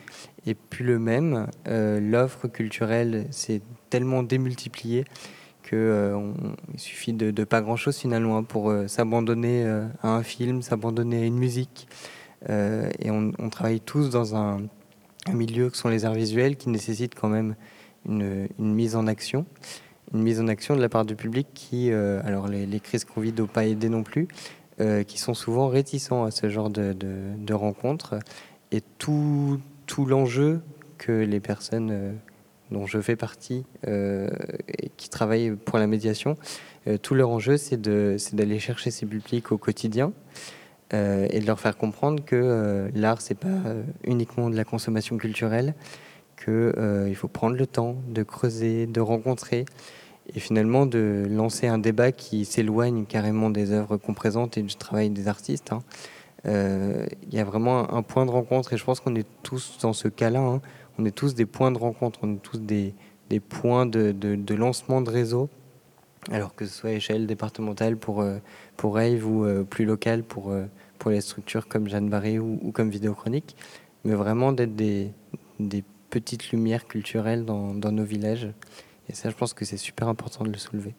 est, 0.45 0.55
plus 0.69 0.85
le 0.85 0.97
même. 0.97 1.47
L'offre 1.65 2.47
culturelle 2.47 3.27
s'est 3.31 3.61
tellement 3.89 4.23
démultipliée 4.23 5.03
qu'il 5.67 6.23
suffit 6.77 7.11
de, 7.11 7.43
pas 7.43 7.59
grand-chose 7.59 7.97
finalement 7.97 8.43
pour 8.43 8.73
s'abandonner 8.87 9.65
à 10.01 10.09
un 10.09 10.23
film, 10.23 10.61
s'abandonner 10.61 11.23
à 11.23 11.25
une 11.25 11.37
musique. 11.37 11.89
et 12.47 13.11
on, 13.11 13.49
travaille 13.49 13.81
tous 13.81 14.09
dans 14.09 14.37
un, 14.37 14.59
un 15.29 15.33
milieu 15.33 15.69
que 15.69 15.77
sont 15.77 15.89
les 15.89 16.05
arts 16.05 16.13
visuels 16.13 16.55
qui 16.55 16.69
nécessitent 16.69 17.15
quand 17.15 17.29
même 17.29 17.55
une, 18.07 18.47
mise 18.57 18.95
en 18.95 19.07
action. 19.07 19.45
Une 20.13 20.21
mise 20.21 20.39
en 20.39 20.47
action 20.47 20.75
de 20.75 20.81
la 20.81 20.89
part 20.89 21.05
du 21.05 21.15
public 21.15 21.47
qui, 21.53 21.91
euh, 21.91 22.21
alors 22.23 22.47
les, 22.47 22.79
crises 22.79 23.03
Covid 23.03 23.33
n'ont 23.33 23.47
pas 23.47 23.65
aidé 23.65 23.89
non 23.89 24.03
plus, 24.03 24.27
euh, 24.79 25.03
qui 25.03 25.17
sont 25.17 25.33
souvent 25.33 25.67
réticents 25.67 26.23
à 26.23 26.31
ce 26.31 26.49
genre 26.49 26.69
de, 26.69 27.53
rencontres. 27.53 28.15
Et 28.71 28.81
tout, 28.97 29.59
tout 29.85 30.05
l'enjeu 30.05 30.61
que 30.97 31.11
les 31.11 31.39
personnes 31.39 31.89
euh, 31.91 32.13
dont 32.71 32.85
je 32.85 32.99
fais 32.99 33.15
partie 33.15 33.65
et 33.85 34.89
qui 34.97 35.09
travaillent 35.09 35.51
pour 35.51 35.77
la 35.77 35.87
médiation, 35.87 36.35
tout 37.01 37.15
leur 37.15 37.29
enjeu 37.29 37.55
c'est 37.55 37.81
d'aller 37.81 38.59
chercher 38.59 38.91
ces 38.91 39.05
publics 39.05 39.53
au 39.53 39.57
quotidien 39.57 40.11
euh, 40.93 41.27
et 41.29 41.39
de 41.39 41.45
leur 41.45 41.59
faire 41.59 41.77
comprendre 41.77 42.23
que 42.23 42.35
euh, 42.35 42.89
l'art, 42.93 43.21
c'est 43.21 43.35
pas 43.35 43.47
euh, 43.47 43.83
uniquement 44.03 44.49
de 44.49 44.55
la 44.55 44.63
consommation 44.63 45.17
culturelle, 45.17 45.73
qu'il 46.43 47.15
faut 47.15 47.27
prendre 47.27 47.55
le 47.55 47.65
temps 47.67 47.95
de 48.07 48.23
creuser, 48.23 48.85
de 48.85 49.01
rencontrer, 49.01 49.65
et 50.33 50.39
finalement 50.39 50.85
de 50.85 51.25
lancer 51.29 51.67
un 51.67 51.77
débat 51.77 52.11
qui 52.11 52.45
s'éloigne 52.45 53.05
carrément 53.05 53.49
des 53.49 53.71
œuvres 53.71 53.97
qu'on 53.97 54.13
présente 54.13 54.57
et 54.57 54.61
du 54.61 54.75
travail 54.75 55.09
des 55.09 55.27
artistes. 55.27 55.71
hein. 55.71 55.83
Euh, 56.45 57.05
Il 57.23 57.33
y 57.33 57.39
a 57.39 57.43
vraiment 57.43 57.93
un 57.93 58.03
point 58.03 58.25
de 58.25 58.31
rencontre, 58.31 58.73
et 58.73 58.77
je 58.77 58.83
pense 58.83 58.99
qu'on 58.99 59.15
est 59.15 59.27
tous 59.43 59.77
dans 59.81 59.93
ce 59.93 60.07
cas-là. 60.07 60.39
hein. 60.39 60.61
On 60.99 61.05
est 61.05 61.11
tous 61.11 61.35
des 61.35 61.45
points 61.45 61.71
de 61.71 61.77
rencontre, 61.77 62.19
on 62.23 62.33
est 62.35 62.41
tous 62.41 62.59
des, 62.59 62.93
points 63.39 63.85
de, 63.85 64.53
lancement 64.53 65.01
de 65.01 65.09
réseau, 65.09 65.49
alors 66.31 66.55
que 66.55 66.65
ce 66.65 66.73
soit 66.73 66.89
à 66.89 66.93
échelle 66.93 67.27
départementale 67.27 67.97
pour, 67.97 68.21
euh, 68.21 68.37
pour 68.77 68.95
Rave 68.95 69.27
ou 69.27 69.43
euh, 69.43 69.63
plus 69.63 69.85
locale 69.85 70.23
pour, 70.23 70.51
euh, 70.51 70.65
pour 70.99 71.11
les 71.11 71.21
structures 71.21 71.67
comme 71.67 71.89
Jeanne 71.89 72.09
Barré 72.09 72.39
ou, 72.39 72.59
ou 72.61 72.71
comme 72.71 72.89
Vidéo 72.89 73.13
Chronique, 73.13 73.55
mais 74.05 74.13
vraiment 74.13 74.53
d'être 74.53 74.75
des, 74.75 75.11
des 75.59 75.83
petites 76.09 76.51
lumières 76.51 76.87
culturelles 76.87 77.43
dans, 77.43 77.73
dans 77.73 77.91
nos 77.91 78.03
villages. 78.03 78.47
Et 79.09 79.13
ça, 79.13 79.29
je 79.29 79.35
pense 79.35 79.53
que 79.53 79.65
c'est 79.65 79.77
super 79.77 80.07
important 80.07 80.43
de 80.43 80.51
le 80.51 80.57
soulever. 80.57 80.95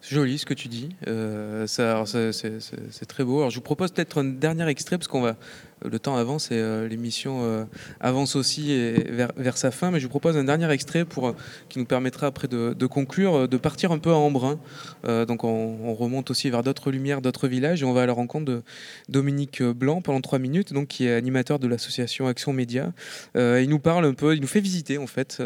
C'est 0.00 0.14
joli 0.14 0.38
ce 0.38 0.46
que 0.46 0.54
tu 0.54 0.68
dis. 0.68 0.90
Euh, 1.08 1.66
c'est, 1.66 3.06
très 3.06 3.24
beau. 3.24 3.38
Alors, 3.38 3.50
je 3.50 3.56
vous 3.56 3.62
propose 3.62 3.90
peut-être 3.92 4.20
un 4.20 4.24
dernier 4.24 4.66
extrait 4.68 4.98
parce 4.98 5.08
qu'on 5.08 5.20
va. 5.20 5.36
Le 5.82 5.98
temps 5.98 6.16
avance 6.16 6.50
et 6.50 6.58
euh, 6.58 6.86
l'émission 6.86 7.40
euh, 7.42 7.64
avance 8.00 8.36
aussi 8.36 8.70
et 8.70 9.10
vers, 9.10 9.32
vers 9.38 9.56
sa 9.56 9.70
fin. 9.70 9.90
Mais 9.90 9.98
je 9.98 10.04
vous 10.04 10.10
propose 10.10 10.36
un 10.36 10.44
dernier 10.44 10.70
extrait 10.70 11.06
pour 11.06 11.34
qui 11.70 11.78
nous 11.78 11.86
permettra 11.86 12.26
après 12.26 12.48
de, 12.48 12.86
conclure, 12.86 13.48
de 13.48 13.56
partir 13.56 13.90
un 13.90 13.98
peu 13.98 14.10
à 14.10 14.16
Embrun. 14.16 14.58
Donc, 15.04 15.44
on, 15.44 15.78
on 15.82 15.94
remonte 15.94 16.30
aussi 16.30 16.50
vers 16.50 16.62
d'autres 16.62 16.90
lumières, 16.90 17.22
d'autres 17.22 17.48
villages 17.48 17.82
et 17.82 17.86
on 17.86 17.94
va 17.94 18.02
à 18.02 18.06
la 18.06 18.12
rencontre 18.12 18.44
de 18.44 18.62
Dominique 19.08 19.62
Blanc 19.62 20.02
pendant 20.02 20.20
trois 20.20 20.38
minutes, 20.38 20.74
donc 20.74 20.88
qui 20.88 21.06
est 21.06 21.14
animateur 21.14 21.58
de 21.58 21.66
l'association 21.66 22.26
Action 22.26 22.52
Média. 22.52 22.92
Il 23.34 23.68
nous 23.68 23.78
parle 23.78 24.04
un 24.04 24.14
peu, 24.14 24.34
il 24.34 24.42
nous 24.42 24.46
fait 24.46 24.60
visiter 24.60 24.98
en 24.98 25.06
fait 25.06 25.42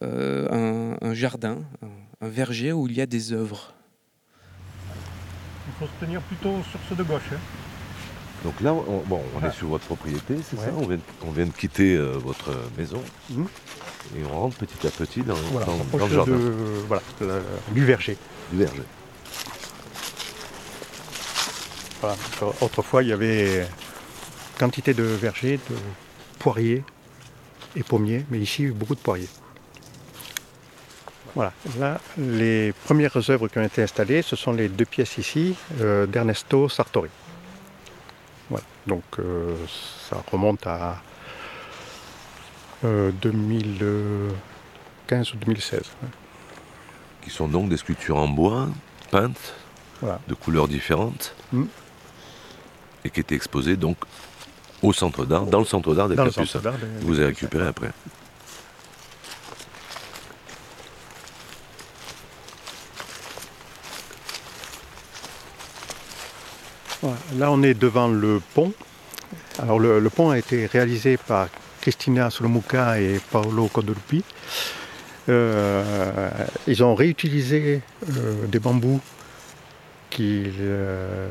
un, 0.00 1.12
jardin, 1.12 1.58
un 2.24 2.28
verger 2.28 2.72
où 2.72 2.86
il 2.88 2.94
y 2.94 3.00
a 3.02 3.06
des 3.06 3.32
œuvres. 3.32 3.74
Il 5.68 5.72
faut 5.78 5.86
se 5.86 6.04
tenir 6.04 6.20
plutôt 6.22 6.56
sur 6.70 6.80
ceux 6.88 6.94
de 6.94 7.02
gauche. 7.02 7.22
hein. 7.32 7.38
Donc 8.44 8.60
là, 8.60 8.72
on, 8.74 9.02
bon, 9.06 9.22
on 9.34 9.46
est 9.46 9.52
sur 9.52 9.68
votre 9.68 9.84
propriété, 9.86 10.36
c'est 10.48 10.56
ça 10.56 10.70
on 10.76 10.86
vient, 10.86 10.96
de- 10.96 11.02
on 11.26 11.30
vient 11.30 11.46
de 11.46 11.50
quitter 11.52 11.96
euh, 11.96 12.12
votre 12.18 12.50
maison 12.76 13.02
Mhm. 13.30 13.46
et 14.16 14.24
on 14.30 14.38
rentre 14.40 14.56
petit 14.58 14.86
à 14.86 14.90
petit 14.90 15.22
dans, 15.22 15.34
Voilà, 15.34 15.66
dans- 15.66 15.72
on 15.72 15.76
dans 15.78 15.84
s'approche 15.84 16.10
le 16.10 16.16
jardin. 16.16 16.32
de- 16.32 16.54
voilà, 16.86 17.02
de 17.20 17.26
la- 17.26 17.40
du 17.72 17.84
verger. 17.84 18.16
Du 18.52 18.58
verger. 18.58 18.82
Voilà, 22.00 22.16
autrefois, 22.60 23.02
il 23.02 23.08
y 23.08 23.12
avait 23.12 23.66
quantité 24.58 24.92
de 24.92 25.02
vergers, 25.04 25.58
de 25.70 25.76
poiriers 26.38 26.84
et 27.76 27.82
pommiers, 27.82 28.26
mais 28.30 28.38
ici, 28.40 28.66
beaucoup 28.66 28.94
de 28.94 29.00
poiriers. 29.00 29.28
Voilà, 31.34 31.52
là, 31.80 32.00
les 32.16 32.72
premières 32.84 33.16
œuvres 33.30 33.48
qui 33.48 33.58
ont 33.58 33.64
été 33.64 33.82
installées, 33.82 34.22
ce 34.22 34.36
sont 34.36 34.52
les 34.52 34.68
deux 34.68 34.84
pièces 34.84 35.18
ici 35.18 35.56
euh, 35.80 36.06
d'Ernesto 36.06 36.68
Sartori. 36.68 37.10
Voilà, 38.50 38.64
donc 38.86 39.02
euh, 39.18 39.56
ça 40.08 40.22
remonte 40.30 40.64
à 40.66 41.02
euh, 42.84 43.10
2015 43.20 45.34
ou 45.34 45.36
2016. 45.38 45.80
hein. 46.04 46.08
Qui 47.22 47.30
sont 47.30 47.48
donc 47.48 47.68
des 47.68 47.78
sculptures 47.78 48.18
en 48.18 48.28
bois, 48.28 48.68
peintes, 49.10 49.54
Voilà. 50.00 50.20
de 50.28 50.34
couleurs 50.34 50.68
différentes, 50.68 51.34
Mhm. 51.52 51.66
et 53.04 53.10
qui 53.10 53.20
étaient 53.20 53.34
exposées 53.34 53.76
donc 53.76 53.96
au 54.82 54.92
centre 54.92 55.24
d'art, 55.24 55.46
dans 55.46 55.60
le 55.60 55.64
centre 55.64 55.94
d'art 55.94 56.08
des 56.08 56.16
Capucins. 56.16 56.60
Vous 57.00 57.16
avez 57.18 57.28
récupéré 57.28 57.66
après. 57.66 57.90
Là, 67.32 67.50
on 67.50 67.62
est 67.62 67.74
devant 67.74 68.08
le 68.08 68.40
pont. 68.54 68.72
Alors, 69.58 69.78
le, 69.80 70.08
pont 70.10 70.30
a 70.30 70.38
été 70.38 70.66
réalisé 70.66 71.16
par 71.16 71.48
Cristina 71.80 72.30
Solomuca 72.30 73.00
et 73.00 73.18
Paolo 73.30 73.68
Codolupi. 73.68 74.22
Euh, 75.28 76.28
ils 76.66 76.84
ont 76.84 76.94
réutilisé 76.94 77.80
euh, 78.10 78.46
des 78.46 78.58
bambous 78.58 79.00
qui 80.10 80.44
euh, 80.60 81.28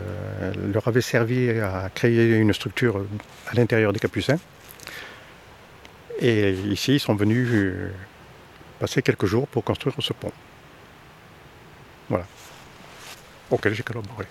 leur 0.73 0.87
avaient 0.87 1.01
servi 1.01 1.49
à 1.51 1.89
créer 1.93 2.35
une 2.35 2.51
structure 2.53 3.05
à 3.49 3.55
l'intérieur 3.55 3.93
des 3.93 3.99
Capucins. 3.99 4.39
Et 6.19 6.51
ici, 6.51 6.95
ils 6.95 6.99
sont 6.99 7.15
venus 7.15 7.49
euh, 7.51 7.91
passer 8.79 9.01
quelques 9.01 9.25
jours 9.25 9.47
pour 9.47 9.63
construire 9.63 9.95
ce 9.99 10.13
pont. 10.13 10.31
Voilà. 12.09 12.25
Auquel 13.51 13.73
j'ai 13.73 13.83
collaboré. 13.83 14.25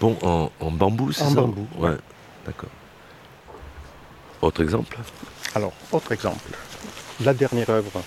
Bon, 0.00 0.16
en, 0.22 0.50
en 0.60 0.70
bambou, 0.70 1.12
c'est 1.12 1.22
En 1.22 1.28
ça 1.30 1.34
bambou, 1.40 1.66
Ouais, 1.78 1.96
d'accord. 2.46 2.70
Autre 4.42 4.62
exemple 4.62 4.98
Alors, 5.54 5.72
autre 5.92 6.12
exemple. 6.12 6.50
La 7.22 7.32
dernière 7.32 7.70
œuvre 7.70 8.02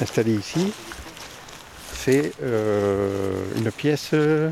installée 0.00 0.34
ici, 0.34 0.72
c'est 1.92 2.32
euh, 2.42 3.44
une 3.56 3.70
pièce 3.70 4.10
euh, 4.14 4.50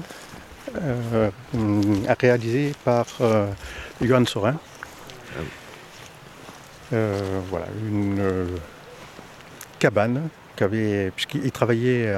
réalisée 2.20 2.74
par 2.84 3.06
euh, 3.20 3.50
Johan 4.00 4.24
Sorin. 4.26 4.56
Euh, 6.92 7.40
voilà, 7.48 7.66
une 7.84 8.46
cabane 9.78 10.28
qu'avait, 10.56 11.10
puisqu'il 11.16 11.50
travaillait 11.50 12.14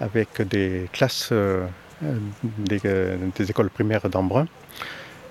avec 0.00 0.40
des 0.42 0.88
classes 0.92 1.32
des, 2.42 2.80
euh, 2.84 3.16
des 3.36 3.50
écoles 3.50 3.70
primaires 3.70 4.08
d'Embrun 4.08 4.46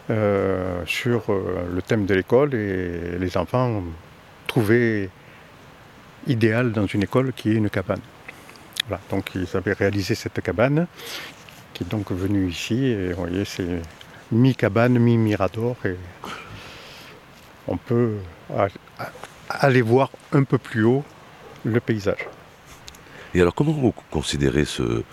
euh, 0.09 0.81
sur 0.85 1.29
euh, 1.29 1.67
le 1.73 1.81
thème 1.81 2.05
de 2.05 2.13
l'école 2.13 2.53
et 2.53 3.17
les 3.19 3.37
enfants 3.37 3.83
trouvaient 4.47 5.09
idéal 6.27 6.71
dans 6.71 6.85
une 6.85 7.03
école 7.03 7.33
qui 7.33 7.51
est 7.51 7.55
une 7.55 7.69
cabane. 7.69 8.01
Voilà, 8.87 9.01
donc 9.09 9.31
ils 9.35 9.55
avaient 9.55 9.73
réalisé 9.73 10.15
cette 10.15 10.41
cabane 10.41 10.87
qui 11.73 11.83
est 11.83 11.87
donc 11.87 12.11
venue 12.11 12.47
ici 12.49 12.85
et 12.85 13.13
vous 13.13 13.21
voyez 13.21 13.45
c'est 13.45 13.81
mi-cabane, 14.31 14.97
mi-mirador 14.97 15.75
et 15.85 15.95
on 17.67 17.77
peut 17.77 18.15
aller 19.49 19.81
voir 19.81 20.09
un 20.31 20.43
peu 20.43 20.57
plus 20.57 20.83
haut 20.83 21.03
le 21.63 21.79
paysage. 21.79 22.27
Et 23.33 23.41
alors, 23.41 23.55
comment 23.55 23.71
vous 23.71 23.93
considérez 24.09 24.65
ce, 24.65 25.03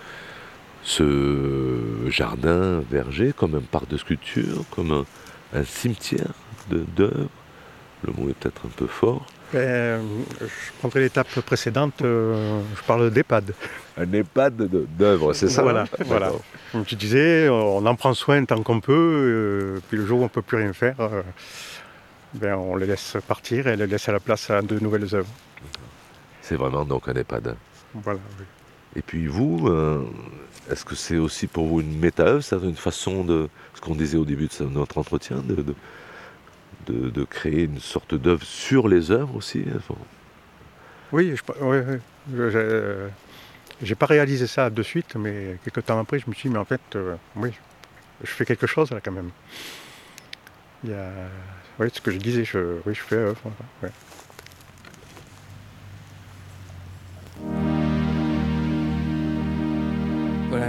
ce 0.83 2.07
jardin 2.09 2.81
verger 2.89 3.33
comme 3.35 3.55
un 3.55 3.61
parc 3.61 3.87
de 3.89 3.97
sculpture, 3.97 4.63
comme 4.71 4.91
un, 4.91 5.05
un 5.59 5.63
cimetière 5.63 6.33
d'œuvres 6.69 7.29
Le 8.03 8.13
mot 8.13 8.29
est 8.29 8.33
peut-être 8.33 8.61
un 8.65 8.69
peu 8.69 8.87
fort. 8.87 9.25
Ben, 9.51 9.99
je 10.39 10.45
prendrai 10.77 10.99
l'étape 11.01 11.27
précédente, 11.41 12.01
euh, 12.03 12.61
je 12.75 12.83
parle 12.83 13.09
d'EHPAD. 13.09 13.53
Un 13.97 14.13
EHPAD 14.13 14.69
d'œuvres, 14.95 15.33
c'est 15.33 15.49
ça 15.49 15.63
Voilà, 15.63 15.83
D'accord. 15.85 16.05
voilà. 16.05 16.31
Comme 16.71 16.85
tu 16.85 16.95
disais, 16.95 17.49
on 17.49 17.83
en 17.85 17.95
prend 17.95 18.13
soin 18.13 18.45
tant 18.45 18.61
qu'on 18.61 18.79
peut, 18.79 18.93
euh, 18.93 19.79
puis 19.89 19.97
le 19.97 20.05
jour 20.05 20.19
où 20.19 20.21
on 20.21 20.25
ne 20.25 20.29
peut 20.29 20.43
plus 20.43 20.57
rien 20.57 20.71
faire, 20.71 20.95
euh, 20.99 21.23
ben, 22.35 22.55
on 22.55 22.75
les 22.75 22.85
laisse 22.85 23.17
partir 23.27 23.65
et 23.67 23.75
les 23.75 23.87
laisse 23.87 24.07
à 24.07 24.11
la 24.11 24.19
place 24.19 24.51
à 24.51 24.61
de 24.61 24.77
nouvelles 24.79 25.13
œuvres. 25.15 25.33
C'est 26.43 26.55
vraiment 26.55 26.85
donc 26.85 27.07
un 27.09 27.13
EHPAD. 27.15 27.55
Voilà, 27.95 28.19
oui. 28.39 28.45
Et 28.95 29.01
puis 29.01 29.27
vous, 29.27 29.67
euh, 29.67 30.03
est-ce 30.69 30.83
que 30.85 30.95
c'est 30.95 31.17
aussi 31.17 31.47
pour 31.47 31.67
vous 31.67 31.81
une 31.81 31.99
méta-œuvre, 31.99 32.41
c'est 32.41 32.55
une 32.57 32.75
façon 32.75 33.23
de, 33.23 33.49
ce 33.75 33.81
qu'on 33.81 33.95
disait 33.95 34.17
au 34.17 34.25
début 34.25 34.47
de 34.47 34.65
notre 34.65 34.97
entretien, 34.97 35.37
de, 36.87 37.23
créer 37.25 37.63
une 37.65 37.79
sorte 37.79 38.15
d'œuvre 38.15 38.43
sur 38.43 38.87
les 38.87 39.11
œuvres 39.11 39.35
aussi 39.35 39.63
Oui, 41.11 41.35
je. 41.35 41.43
Je- 42.35 42.49
je- 42.49 43.07
j'ai 43.81 43.95
pas 43.95 44.07
réalisé 44.07 44.45
ça 44.47 44.69
de 44.69 44.83
suite, 44.83 45.15
mais 45.15 45.57
quelques 45.63 45.85
temps 45.85 45.99
après, 45.99 46.19
je 46.19 46.25
me 46.27 46.33
suis 46.33 46.49
dit, 46.49 46.53
mais 46.53 46.59
en 46.59 46.65
fait, 46.65 46.81
euh, 46.95 47.15
oui, 47.35 47.51
je 48.23 48.29
fais 48.29 48.43
quelque 48.45 48.67
chose 48.67 48.91
là 48.91 48.99
quand 49.03 49.11
même. 49.11 49.29
Il 50.83 50.89
y 50.89 50.93
a, 50.93 51.09
oui, 51.79 51.87
ce 51.93 52.01
que 52.01 52.11
je 52.11 52.17
disais, 52.17 52.43
je, 52.43 52.77
oui, 52.85 52.93
je 52.93 53.01
fais 53.01 53.15
œuvre. 53.15 53.39
ouais. 53.83 53.89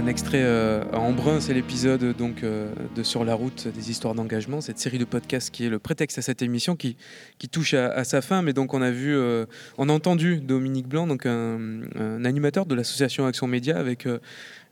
Un 0.01 0.07
extrait 0.07 0.41
euh, 0.41 0.83
à 0.93 0.99
Embrun, 0.99 1.39
c'est 1.39 1.53
l'épisode 1.53 2.17
donc 2.17 2.43
euh, 2.43 2.73
de 2.95 3.03
Sur 3.03 3.23
la 3.23 3.35
route 3.35 3.67
des 3.67 3.91
histoires 3.91 4.15
d'engagement, 4.15 4.59
cette 4.59 4.79
série 4.79 4.97
de 4.97 5.05
podcasts 5.05 5.51
qui 5.51 5.65
est 5.65 5.69
le 5.69 5.77
prétexte 5.77 6.17
à 6.17 6.23
cette 6.23 6.41
émission 6.41 6.75
qui, 6.75 6.97
qui 7.37 7.47
touche 7.49 7.75
à, 7.75 8.03
sa 8.03 8.23
fin. 8.23 8.41
Mais 8.41 8.51
donc 8.51 8.73
on 8.73 8.81
a 8.81 8.89
vu, 8.89 9.15
euh, 9.15 9.45
on 9.77 9.89
a 9.89 9.93
entendu 9.93 10.37
Dominique 10.37 10.87
Blanc, 10.87 11.05
donc 11.05 11.27
un, 11.27 12.25
animateur 12.25 12.65
de 12.65 12.73
l'association 12.73 13.27
Action 13.27 13.45
Média, 13.45 13.77
avec 13.77 14.07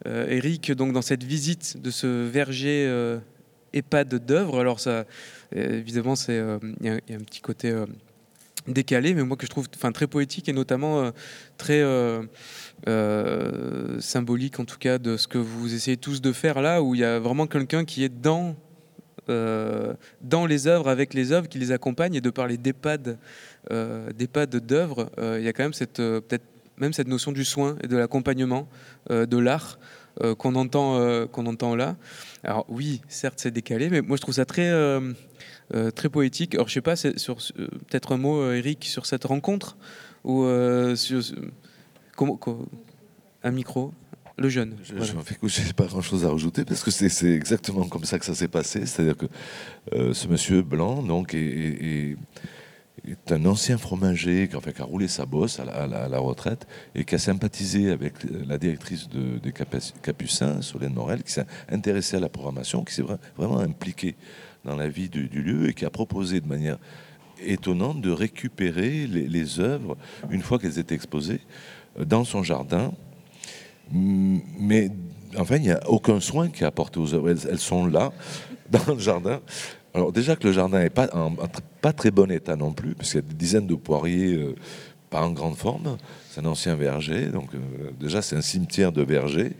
Eric, 0.06 0.72
donc 0.72 0.94
dans 0.94 1.04
cette 1.04 1.24
visite 1.24 1.80
de 1.80 1.92
ce 1.92 2.28
verger 2.28 2.90
EHPAD 3.74 4.26
d'œuvres. 4.26 4.60
Alors 4.60 4.80
ça, 4.80 5.06
évidemment, 5.56 6.16
c'est 6.16 6.42
il 6.82 6.88
y, 6.88 6.90
a 6.90 6.94
un 6.94 7.24
petit 7.24 7.42
côté 7.42 7.72
décalé, 8.68 9.14
mais 9.14 9.24
moi 9.24 9.38
que 9.38 9.46
je 9.46 9.52
trouve 9.52 9.68
très 9.70 10.08
poétique 10.08 10.50
et 10.50 10.54
notamment 10.54 11.02
euh, 11.02 11.12
très 11.58 11.82
euh, 11.82 12.24
euh, 12.88 14.00
symbolique 14.00 14.60
en 14.60 14.66
tout 14.66 14.78
cas 14.78 14.98
de 14.98 15.18
ce 15.18 15.28
que 15.28 15.38
vous 15.38 15.74
essayez 15.74 15.98
tous 15.98 16.22
de 16.22 16.32
faire 16.32 16.62
là, 16.62 16.82
où 16.82 16.96
il 16.96 17.02
y 17.02 17.04
a 17.04 17.20
vraiment 17.20 17.48
quelqu'un 17.48 17.86
qui 17.86 18.04
est 18.04 18.10
dans, 18.10 18.56
dans 19.28 20.46
les 20.48 20.66
œuvres, 20.66 20.90
avec 20.90 21.14
les 21.14 21.32
œuvres, 21.32 21.48
qui 21.48 21.60
les 21.60 21.72
accompagne, 21.72 22.16
et 22.16 22.22
de 22.22 22.32
parler 22.32 22.58
d'EHPAD, 22.58 23.20
d'EHPAD 23.70 24.56
d'œuvres, 24.56 25.12
il 25.38 25.44
y 25.44 25.48
a 25.48 25.54
quand 25.54 25.64
même 25.64 25.74
cette 25.74 25.98
peut-être 25.98 26.46
même 26.78 26.94
cette 26.94 27.10
notion 27.10 27.32
du 27.32 27.46
soin 27.46 27.76
et 27.84 27.88
de 27.88 27.96
l'accompagnement, 27.96 28.68
de 29.10 29.38
l'art. 29.38 29.78
qu'on 30.40 30.56
entend, 30.56 31.28
qu'on 31.28 31.46
entend 31.46 31.76
là. 31.76 31.96
Alors 32.44 32.66
oui, 32.70 33.02
certes 33.08 33.38
c'est 33.38 33.52
décalé, 33.52 33.90
mais 33.90 34.02
moi 34.02 34.18
je 34.18 34.22
trouve 34.22 34.34
ça 34.34 34.46
très, 34.46 34.72
euh, 35.76 35.92
très 35.92 36.10
poétique. 36.10 36.56
Alors, 36.56 36.68
je 36.68 36.74
sais 36.74 36.82
pas, 36.82 36.96
sur 36.96 37.38
euh, 37.60 37.68
peut-être 37.88 38.14
un 38.14 38.18
mot, 38.18 38.42
euh, 38.42 38.56
Eric, 38.56 38.86
sur 38.86 39.06
cette 39.06 39.26
rencontre 39.26 39.78
ou 40.24 40.46
sur 40.96 41.22
comment, 42.16 42.40
un 43.44 43.52
micro. 43.52 43.94
Le 44.38 44.48
jeune. 44.48 44.78
Je 44.84 44.94
n'ai 44.94 45.74
pas 45.76 45.86
grand-chose 45.86 46.24
à 46.26 46.30
rajouter 46.30 46.64
parce 46.64 46.82
que 46.82 46.92
c'est 46.92 47.34
exactement 47.34 47.86
comme 47.88 48.06
ça 48.06 48.18
que 48.18 48.26
ça 48.26 48.34
s'est 48.34 48.48
passé. 48.48 48.86
C'est-à-dire 48.86 49.18
que 49.18 49.26
ce 50.14 50.28
monsieur 50.28 50.62
blanc 50.62 51.04
donc, 51.04 51.34
est, 51.34 52.16
est, 53.06 53.32
un 53.32 53.46
ancien 53.46 53.78
fromager 53.78 54.48
qui, 54.48 54.62
fait, 54.62 54.74
qui, 54.74 54.82
a 54.82 54.86
roulé 54.86 55.10
sa 55.10 55.26
bosse 55.26 55.60
à 55.60 55.88
la, 55.88 56.20
retraite 56.20 56.68
et 56.96 57.04
qui 57.04 57.16
a 57.16 57.18
sympathisé 57.18 57.92
avec 57.92 58.14
la 58.48 58.58
directrice 58.58 59.10
de, 59.10 59.40
des 59.40 59.52
Capucins, 59.52 60.62
Solène 60.62 60.94
Morel, 60.94 61.22
qui 61.22 61.34
s'est 61.34 61.46
intéressée 61.70 62.16
à 62.16 62.22
la 62.22 62.30
programmation, 62.30 62.86
qui 62.86 62.94
s'est 62.94 63.06
vraiment 63.38 63.60
impliquée 63.60 64.16
dans 64.66 64.76
la 64.76 64.88
vie 64.88 65.10
du, 65.10 65.28
lieu 65.28 65.70
et 65.70 65.74
qui 65.74 65.86
a 65.86 65.90
proposé 65.90 66.42
de 66.42 66.48
manière 66.48 66.78
étonnante 67.42 68.02
de 68.02 68.12
récupérer 68.12 69.08
les, 69.08 69.60
œuvres 69.60 69.98
une 70.30 70.42
fois 70.42 70.60
qu'elles 70.60 70.80
étaient 70.80 70.96
exposées 70.96 71.42
euh, 72.00 72.06
dans 72.06 72.24
son 72.24 72.44
jardin. 72.44 72.92
Mais 73.92 74.92
enfin, 75.38 75.56
il 75.56 75.64
n'y 75.64 75.72
a 75.72 75.80
aucun 75.88 76.20
soin 76.20 76.50
qui 76.50 76.64
est 76.64 76.68
apporté 76.68 77.00
aux 77.00 77.14
œuvres. 77.14 77.30
Elles, 77.30 77.60
sont 77.60 77.86
là, 77.86 78.12
dans 78.70 78.94
le 78.94 79.00
jardin. 79.00 79.40
Alors 79.94 80.12
déjà 80.12 80.36
que 80.36 80.48
le 80.48 80.54
jardin 80.54 80.80
n'est 80.80 80.90
pas 80.90 81.10
en, 81.14 81.36
très 81.94 82.12
bon 82.12 82.30
état 82.30 82.56
non 82.56 82.74
plus, 82.74 82.94
parce 82.94 83.12
qu'il 83.12 83.22
y 83.22 83.24
a 83.24 83.28
des 83.28 83.36
dizaines 83.36 83.68
de 83.68 83.76
poiriers 83.76 84.36
euh, 84.36 84.56
pas 85.10 85.22
en 85.22 85.32
grande 85.32 85.56
forme. 85.56 85.98
C'est 86.30 86.42
un 86.42 86.46
ancien 86.46 86.76
verger, 86.76 87.28
donc 87.28 87.54
euh, 87.54 87.92
déjà 88.00 88.22
c'est 88.22 88.36
un 88.36 88.42
cimetière 88.42 88.92
de 88.92 89.02
vergers. 89.02 89.52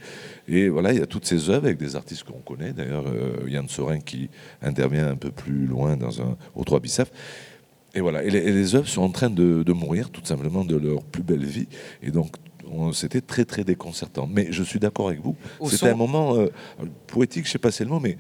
Et 0.48 0.70
voilà, 0.70 0.94
il 0.94 1.00
y 1.00 1.02
a 1.02 1.08
toutes 1.08 1.26
ces 1.26 1.50
œuvres 1.50 1.66
avec 1.66 1.78
des 1.78 1.96
artistes 1.96 2.24
qu'on 2.24 2.40
connaît. 2.40 2.74
D'ailleurs, 2.74 3.06
euh, 3.08 3.48
Yann 3.48 3.68
Sorin 3.68 4.00
qui 4.00 4.30
intervient 4.62 5.08
un 5.08 5.16
peu 5.16 5.32
plus 5.32 5.66
loin 5.66 5.98
dans 5.98 6.22
un, 6.22 6.38
au 6.56 6.64
Trois 6.64 6.80
Bicef. 6.80 7.12
Et 7.96 8.02
voilà, 8.02 8.24
et 8.24 8.30
les, 8.30 8.76
œuvres 8.76 8.88
sont 8.88 9.02
en 9.02 9.10
train 9.10 9.32
de, 9.32 9.74
mourir 9.74 10.12
tout 10.12 10.24
simplement 10.24 10.64
de 10.64 10.76
leur 10.76 11.04
plus 11.04 11.24
belle 11.24 11.46
vie. 11.46 11.68
Et 12.04 12.12
donc, 12.12 12.36
c'était 12.94 13.22
très 13.22 13.46
très 13.46 13.64
déconcertant. 13.64 14.30
Mais 14.32 14.52
je 14.52 14.62
suis 14.62 14.80
d'accord 14.80 15.08
avec 15.08 15.22
vous. 15.22 15.36
C'était 15.66 15.90
un 15.90 15.96
moment 15.96 16.36
euh, 16.36 16.48
poétique, 17.08 17.46
je 17.46 17.50
ne 17.50 17.52
sais 17.54 17.58
pas 17.60 17.72
si 17.72 17.78
c'est 17.78 17.84
le 17.86 17.90
mot, 17.90 18.00
mais 18.00 18.18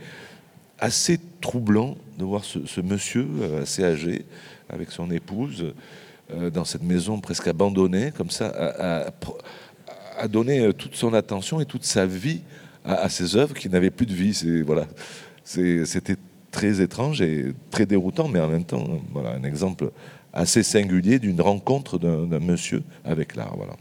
assez 0.79 1.19
troublant 1.41 1.97
de 2.17 2.25
voir 2.25 2.43
ce, 2.43 2.81
monsieur 2.81 3.27
euh, 3.41 3.61
assez 3.61 3.83
âgé 3.83 4.25
avec 4.69 4.91
son 4.91 5.11
épouse 5.11 5.73
dans 6.53 6.65
cette 6.65 6.83
maison 6.83 7.19
presque 7.19 7.47
abandonnée, 7.47 8.11
comme 8.15 8.29
ça, 8.29 8.47
à, 8.47 9.11
a 10.19 10.27
donné 10.27 10.59
euh, 10.59 10.73
toute 10.73 10.95
son 10.95 11.13
attention 11.13 11.59
et 11.59 11.65
toute 11.65 11.85
sa 11.85 12.05
vie 12.05 12.41
à, 12.85 13.09
ces 13.09 13.35
œuvres 13.35 13.55
qui 13.55 13.69
n'avaient 13.69 13.89
plus 13.89 14.05
de 14.05 14.13
vie. 14.13 14.33
C'est 14.33 14.61
voilà, 14.61 14.87
c'était 15.43 16.17
très 16.51 16.81
étrange 16.81 17.21
et 17.21 17.53
très 17.71 17.85
déroutant, 17.85 18.27
mais 18.27 18.39
en 18.39 18.47
même 18.47 18.63
temps, 18.63 18.85
voilà, 19.11 19.31
un 19.31 19.43
exemple 19.43 19.91
assez 20.33 20.63
singulier 20.63 21.19
d'une 21.19 21.41
rencontre 21.41 21.97
d'un 21.97 22.39
monsieur 22.39 22.83
avec 23.03 23.35
l'art. 23.35 23.55
Voilà. 23.57 23.73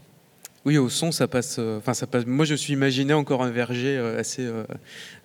Oui, 0.65 0.77
au 0.77 0.89
son, 0.89 1.11
ça 1.11 1.27
passe. 1.27 1.55
Euh, 1.57 1.77
enfin, 1.77 1.93
ça 1.93 2.05
passe. 2.05 2.25
Moi, 2.25 2.45
je 2.45 2.53
suis 2.53 2.73
imaginé 2.73 3.13
encore 3.13 3.43
un 3.43 3.49
verger 3.49 3.97
euh, 3.97 4.19
assez, 4.19 4.47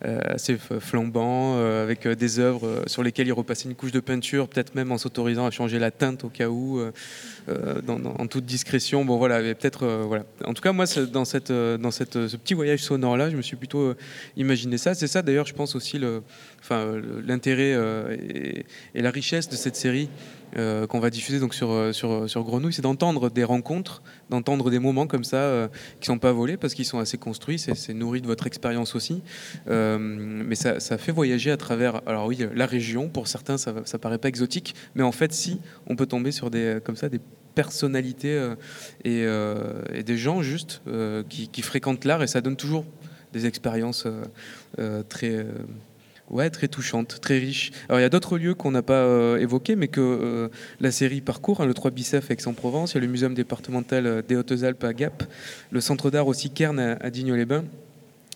assez 0.02 0.56
flambant, 0.81 1.59
avec 1.82 2.06
des 2.06 2.39
œuvres 2.39 2.82
sur 2.86 3.02
lesquelles 3.02 3.27
il 3.27 3.32
repassait 3.32 3.69
une 3.69 3.74
couche 3.74 3.93
de 3.93 4.01
peinture, 4.01 4.48
peut-être 4.48 4.74
même 4.74 4.93
en 4.93 4.98
s'autorisant 4.98 5.47
à 5.47 5.51
changer 5.51 5.78
la 5.78 5.90
teinte 5.90 6.24
au 6.24 6.28
cas 6.28 6.48
où. 6.48 6.81
Euh, 7.49 7.81
en 7.87 8.27
toute 8.27 8.47
discrétion. 8.47 9.05
Bon 9.05 9.19
voilà, 9.19 9.41
peut-être 9.55 9.83
euh, 9.83 10.05
voilà. 10.07 10.25
En 10.47 10.55
tout 10.55 10.62
cas, 10.62 10.73
moi, 10.73 10.87
dans 11.12 11.27
cette 11.27 11.51
euh, 11.51 11.77
dans 11.77 11.91
cette 11.91 12.27
ce 12.27 12.37
petit 12.37 12.55
voyage 12.55 12.83
sonore 12.83 13.19
là, 13.19 13.29
je 13.29 13.37
me 13.37 13.43
suis 13.43 13.57
plutôt 13.57 13.95
imaginé 14.37 14.79
ça. 14.79 14.95
C'est 14.95 15.07
ça 15.07 15.21
d'ailleurs, 15.21 15.47
je 15.47 15.53
pense 15.53 15.77
aussi 15.77 15.99
le, 15.99 16.23
enfin 16.61 16.95
l'intérêt 17.27 17.77
et, 18.95 19.03
la 19.03 19.11
richesse 19.11 19.49
de 19.49 19.57
cette 19.57 19.77
série. 19.77 20.09
qu'on 20.89 21.01
va 21.01 21.11
diffuser 21.11 21.41
donc 21.41 21.53
sur, 21.53 21.93
sur, 21.93 22.31
sur 22.31 22.45
Grenouille, 22.45 22.73
c'est 22.73 22.83
d'entendre 22.83 23.29
des 23.29 23.43
rencontres, 23.43 24.03
d'entendre 24.31 24.71
des 24.71 24.79
moments 24.79 25.09
comme 25.09 25.25
ça 25.25 25.69
qui 26.01 26.07
sont 26.07 26.19
pas 26.19 26.33
volés 26.33 26.57
parce 26.57 26.75
qu'ils 26.75 26.85
sont 26.85 27.01
assez 27.01 27.19
construits, 27.19 27.59
c'est 27.59 27.95
nourri 27.95 28.21
de 28.21 28.29
votre 28.29 28.47
expérience 28.47 28.95
aussi. 28.95 29.23
mais 29.66 30.55
ça, 30.55 30.79
ça, 30.79 30.97
fait 30.97 31.12
voyager 31.12 31.51
à 31.51 31.57
travers, 31.57 32.01
alors 32.07 32.27
oui, 32.27 32.39
la 32.55 32.66
région, 32.66 33.09
pour 33.09 33.27
certains 33.27 33.59
ça, 33.59 33.75
ça 33.85 33.99
paraît 33.99 34.19
pas 34.19 34.29
exotique, 34.29 34.77
mais 34.95 35.03
en 35.03 35.12
fait 35.12 35.33
si, 35.33 35.61
on 35.89 35.97
peut 35.97 36.07
tomber 36.07 36.31
sur 36.31 36.51
des, 36.51 36.79
comme 36.85 36.97
ça, 36.97 37.09
des 37.09 37.21
personnalités 37.55 38.36
euh, 38.36 38.55
euh, 39.06 39.82
et, 39.93 40.02
des 40.02 40.16
gens 40.16 40.43
juste 40.43 40.82
euh, 40.86 41.22
qui, 41.28 41.62
fréquentent 41.62 42.05
l'art 42.05 42.22
et 42.22 42.26
ça 42.26 42.40
donne 42.40 42.56
toujours 42.56 42.85
des 43.32 43.47
expériences 43.47 44.06
très 45.09 45.44
ouais, 46.31 46.51
très 46.51 46.68
touchantes, 46.68 47.20
très 47.20 47.39
riches. 47.39 47.72
Alors 47.89 47.98
il 47.98 48.02
y 48.02 48.06
a 48.06 48.09
d'autres 48.09 48.39
lieux 48.39 48.55
qu'on 48.55 48.70
n'a 48.70 48.82
pas 48.82 49.05
évoqués, 49.40 49.74
mais 49.74 49.89
que 49.89 50.51
la 50.78 50.93
série 50.93 51.20
parcourt. 51.20 51.60
Hein, 51.60 51.66
le 51.66 51.74
3 51.74 51.90
Bicef 51.90 52.31
Aix-en-Provence, 52.31 52.93
il 52.93 52.94
y 52.94 52.98
a 52.98 53.01
le 53.01 53.09
muséum 53.09 53.35
départemental 53.35 54.22
des 54.28 54.36
Hautes-Alpes 54.36 54.85
à 54.85 54.93
Gap, 54.93 55.24
le 55.72 55.81
centre 55.81 56.10
d'art 56.10 56.28
aussi 56.28 56.51
Kern 56.51 56.78
à, 56.78 56.93
à 57.01 57.10
Digne-les-Bains 57.10 57.64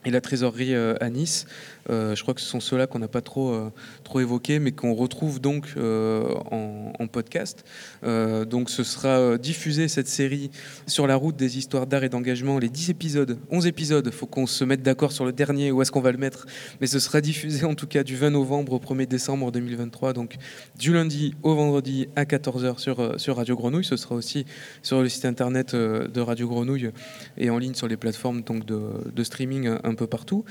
et 0.05 0.11
la 0.11 0.21
trésorerie 0.21 0.75
à 0.75 1.11
Nice. 1.11 1.47
Euh, 1.91 2.15
je 2.15 2.23
crois 2.23 2.35
que 2.35 2.41
ce 2.41 2.47
sont 2.47 2.61
ceux-là 2.61 2.87
qu'on 2.87 2.99
n'a 2.99 3.09
pas 3.09 3.21
trop, 3.21 3.53
euh, 3.53 3.71
trop 4.05 4.21
évoqués, 4.21 4.59
mais 4.59 4.73
qu'on 4.73 4.95
retrouve 4.95 5.41
donc 5.41 5.73
euh, 5.77 6.23
en, 6.51 7.07
podcast. 7.11 7.65
donc 8.03 8.69
ce 8.69 8.85
sera 8.85 9.39
diffusé, 9.39 9.89
cette 9.89 10.09
série, 10.09 10.51
sur 10.87 11.07
la 11.07 11.17
route 11.17 11.37
des 11.37 11.57
histoires 11.57 11.87
d'art 11.87 12.05
et 12.05 12.11
d'engagement, 12.11 12.59
les 12.59 12.69
10 12.69 12.91
épisodes, 12.91 13.39
11 13.51 13.67
épisodes, 13.67 14.05
il 14.07 14.13
faut 14.13 14.27
qu'on 14.27 14.47
se 14.47 14.63
mette 14.63 14.83
d'accord 14.83 15.11
sur 15.11 15.25
le 15.25 15.33
dernier, 15.33 15.73
où 15.73 15.81
est-ce 15.81 15.91
qu'on 15.91 16.03
va 16.03 16.13
le 16.13 16.19
mettre, 16.19 16.47
mais 16.83 16.87
ce 16.87 16.99
sera 16.99 17.23
diffusé 17.23 17.65
en 17.65 17.75
tout 17.75 17.87
cas 17.87 18.05
du 18.05 18.15
20 18.15 18.31
novembre 18.31 18.75
au 18.75 18.79
1er 18.79 19.07
décembre 19.07 19.51
2023, 19.51 20.13
donc 20.13 20.37
du 20.79 20.93
lundi 20.93 21.35
au 21.43 21.55
vendredi 21.55 22.09
à 22.15 22.25
14h 22.25 22.79
sur, 22.79 23.19
sur 23.19 23.37
Radio 23.37 23.57
Grenouille. 23.57 23.85
Ce 23.85 23.97
sera 23.97 24.15
aussi 24.15 24.45
sur 24.83 25.01
le 25.01 25.09
site 25.09 25.25
internet 25.25 25.75
de 25.75 26.21
Radio 26.21 26.47
Grenouille 26.47 26.91
et 27.39 27.49
en 27.49 27.57
ligne 27.57 27.75
sur 27.75 27.89
les 27.89 27.97
plateformes 27.97 28.43
donc, 28.43 28.67
de, 28.67 28.81
de 29.15 29.25
streaming 29.25 29.71
un, 29.83 29.95
peu 29.95 30.07
partout 30.07 30.45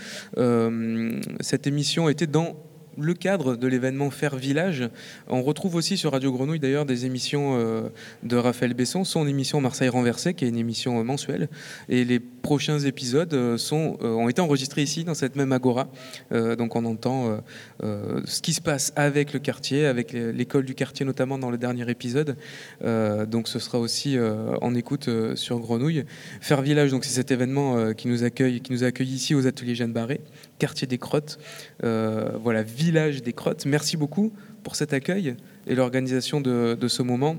cette 1.41 1.67
émission 1.67 2.09
était 2.09 2.27
dans 2.27 2.55
le 2.97 3.13
cadre 3.13 3.55
de 3.55 3.67
l'événement 3.67 4.09
Faire 4.09 4.35
Village. 4.35 4.89
On 5.27 5.43
retrouve 5.43 5.75
aussi 5.75 5.97
sur 5.97 6.11
Radio 6.11 6.31
Grenouille 6.31 6.59
d'ailleurs 6.59 6.85
des 6.85 7.05
émissions 7.05 7.57
euh, 7.57 7.89
de 8.23 8.35
Raphaël 8.35 8.73
Besson, 8.73 9.03
son 9.03 9.27
émission 9.27 9.61
Marseille 9.61 9.89
renversée, 9.89 10.33
qui 10.33 10.45
est 10.45 10.49
une 10.49 10.57
émission 10.57 10.99
euh, 10.99 11.03
mensuelle. 11.03 11.47
Et 11.89 12.03
les 12.03 12.19
prochains 12.19 12.79
épisodes 12.79 13.33
euh, 13.33 13.57
sont, 13.57 13.97
ont 14.01 14.29
été 14.29 14.41
enregistrés 14.41 14.81
ici, 14.81 15.03
dans 15.03 15.13
cette 15.13 15.35
même 15.35 15.51
agora. 15.51 15.89
donc 16.31 16.75
on 16.75 16.85
entend 16.85 17.41
ce 17.81 18.41
qui 18.41 18.53
se 18.53 18.61
passe 18.61 18.93
avec 18.95 19.33
le 19.33 19.39
quartier, 19.39 19.85
avec 19.85 20.13
l'école 20.13 20.65
du 20.65 20.75
quartier 20.75 21.05
notamment 21.05 21.37
dans 21.37 21.49
le 21.49 21.57
dernier 21.57 21.89
épisode. 21.89 22.37
donc 22.81 23.47
ce 23.47 23.59
sera 23.59 23.79
aussi 23.79 24.17
en 24.61 24.75
écoute 24.75 25.09
sur 25.35 25.59
Grenouille. 25.59 26.05
Faire 26.41 26.61
Village, 26.61 26.91
donc 26.91 27.05
c'est 27.05 27.13
cet 27.13 27.31
événement 27.31 27.93
qui 27.93 28.07
nous 28.07 28.23
accueille, 28.23 28.61
qui 28.61 28.71
nous 28.71 28.83
accueille 28.83 29.09
ici 29.09 29.35
aux 29.35 29.47
ateliers 29.47 29.75
Jeanne 29.75 29.93
Barré, 29.93 30.21
quartier 30.57 30.87
des 30.87 30.97
Crottes. 30.97 31.39
voilà, 31.81 32.63
village 32.63 33.21
des 33.21 33.33
Crottes. 33.33 33.65
Merci 33.65 33.97
beaucoup 33.97 34.31
pour 34.63 34.75
cet 34.75 34.91
accueil 34.91 35.35
et 35.65 35.75
l'organisation 35.75 36.41
de, 36.41 36.87
ce 36.87 37.01
moment. 37.01 37.37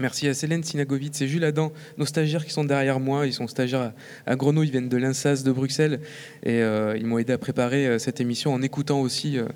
Merci 0.00 0.26
à 0.28 0.34
Célène 0.34 0.64
Sinagovitz 0.64 1.20
et 1.20 1.28
Jules 1.28 1.44
Adam, 1.44 1.72
nos 1.98 2.06
stagiaires 2.06 2.44
qui 2.44 2.52
sont 2.52 2.64
derrière 2.64 2.98
moi. 3.00 3.26
Ils 3.26 3.34
sont 3.34 3.46
stagiaires 3.46 3.92
à, 4.26 4.34
Grenouille, 4.34 4.66
ils 4.66 4.70
viennent 4.70 4.88
de 4.88 4.96
l'INSAS 4.96 5.42
de 5.44 5.52
Bruxelles 5.52 6.00
et 6.42 6.62
euh, 6.62 6.96
ils 6.98 7.06
m'ont 7.06 7.18
aidé 7.18 7.34
à 7.34 7.38
préparer 7.38 7.86
euh, 7.86 7.98
cette 7.98 8.20
émission 8.20 8.54
en 8.54 8.62
écoutant 8.62 9.00
aussi 9.00 9.38
euh, 9.38 9.46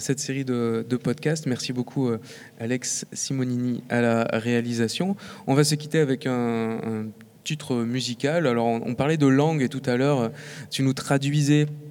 cette 0.00 0.20
série 0.20 0.44
de, 0.44 0.84
podcasts. 1.02 1.46
Merci 1.46 1.72
beaucoup 1.72 2.10
Alex 2.58 3.04
Simonini 3.12 3.84
à 3.90 4.00
la 4.00 4.24
réalisation. 4.32 5.16
On 5.46 5.54
va 5.54 5.62
se 5.62 5.74
quitter 5.74 6.00
avec 6.00 6.26
un 6.26 7.06
titre 7.44 7.76
musical. 7.76 8.46
Alors, 8.46 8.66
on, 8.66 8.80
on 8.86 8.94
parlait 8.94 9.18
de 9.18 9.26
langue 9.26 9.62
et 9.62 9.68
tout 9.68 9.82
à 9.84 9.96
l'heure, 9.96 10.32
tu 10.70 10.82
nous 10.82 10.94
traduisais 10.94 11.66
euh, 11.66 11.83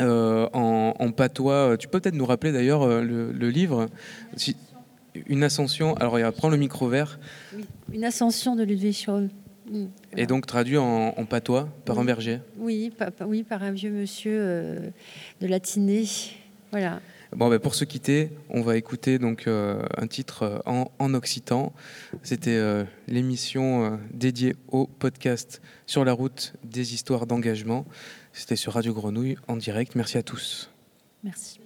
en, 0.00 0.94
en 0.98 1.12
patois. 1.12 1.76
Tu 1.78 1.88
peux 1.88 2.00
peut-être 2.00 2.14
nous 2.14 2.26
rappeler 2.26 2.52
d'ailleurs 2.52 2.82
euh, 2.82 3.02
le, 3.02 3.32
le 3.32 3.50
livre 3.50 3.88
Si- 4.36 4.56
Une 5.28 5.42
ascension. 5.44 5.94
Alors, 5.96 6.18
prends 6.32 6.48
le 6.48 6.56
micro 6.56 6.88
vert. 6.88 7.18
Une 7.92 8.04
ascension 8.04 8.56
de 8.56 8.64
Ludwig 8.64 8.94
Scholl. 8.94 9.30
Mm. 9.70 9.84
Et 10.16 10.26
donc 10.26 10.46
traduit 10.46 10.76
en, 10.76 11.14
en 11.16 11.24
patois 11.24 11.68
par 11.84 11.98
un 11.98 12.04
berger. 12.04 12.40
Oui, 12.58 12.90
pa- 12.96 13.10
oui, 13.26 13.42
par 13.44 13.62
un 13.62 13.70
vieux 13.72 13.90
monsieur 13.90 14.36
euh, 14.38 14.90
de 15.40 15.46
Latiné. 15.46 16.04
Voilà. 16.70 17.00
Bon, 17.34 17.48
ben, 17.48 17.58
pour 17.58 17.74
se 17.74 17.84
quitter, 17.84 18.30
on 18.48 18.60
va 18.62 18.76
écouter 18.76 19.18
donc 19.18 19.46
euh, 19.48 19.82
un 19.96 20.06
titre 20.06 20.42
euh, 20.42 20.58
en, 20.66 20.90
en 21.00 21.14
occitan. 21.14 21.72
C'était 22.22 22.50
euh, 22.56 22.84
l'émission 23.08 23.84
euh, 23.84 23.96
dédiée 24.12 24.54
au 24.68 24.86
podcast 24.86 25.60
sur 25.86 26.04
la 26.04 26.12
route 26.12 26.52
des 26.62 26.94
histoires 26.94 27.26
d'engagement. 27.26 27.86
C'était 28.34 28.56
sur 28.56 28.72
Radio 28.72 28.92
Grenouille 28.92 29.36
en 29.46 29.56
direct. 29.56 29.94
Merci 29.94 30.18
à 30.18 30.22
tous. 30.22 30.70
Merci. 31.22 31.60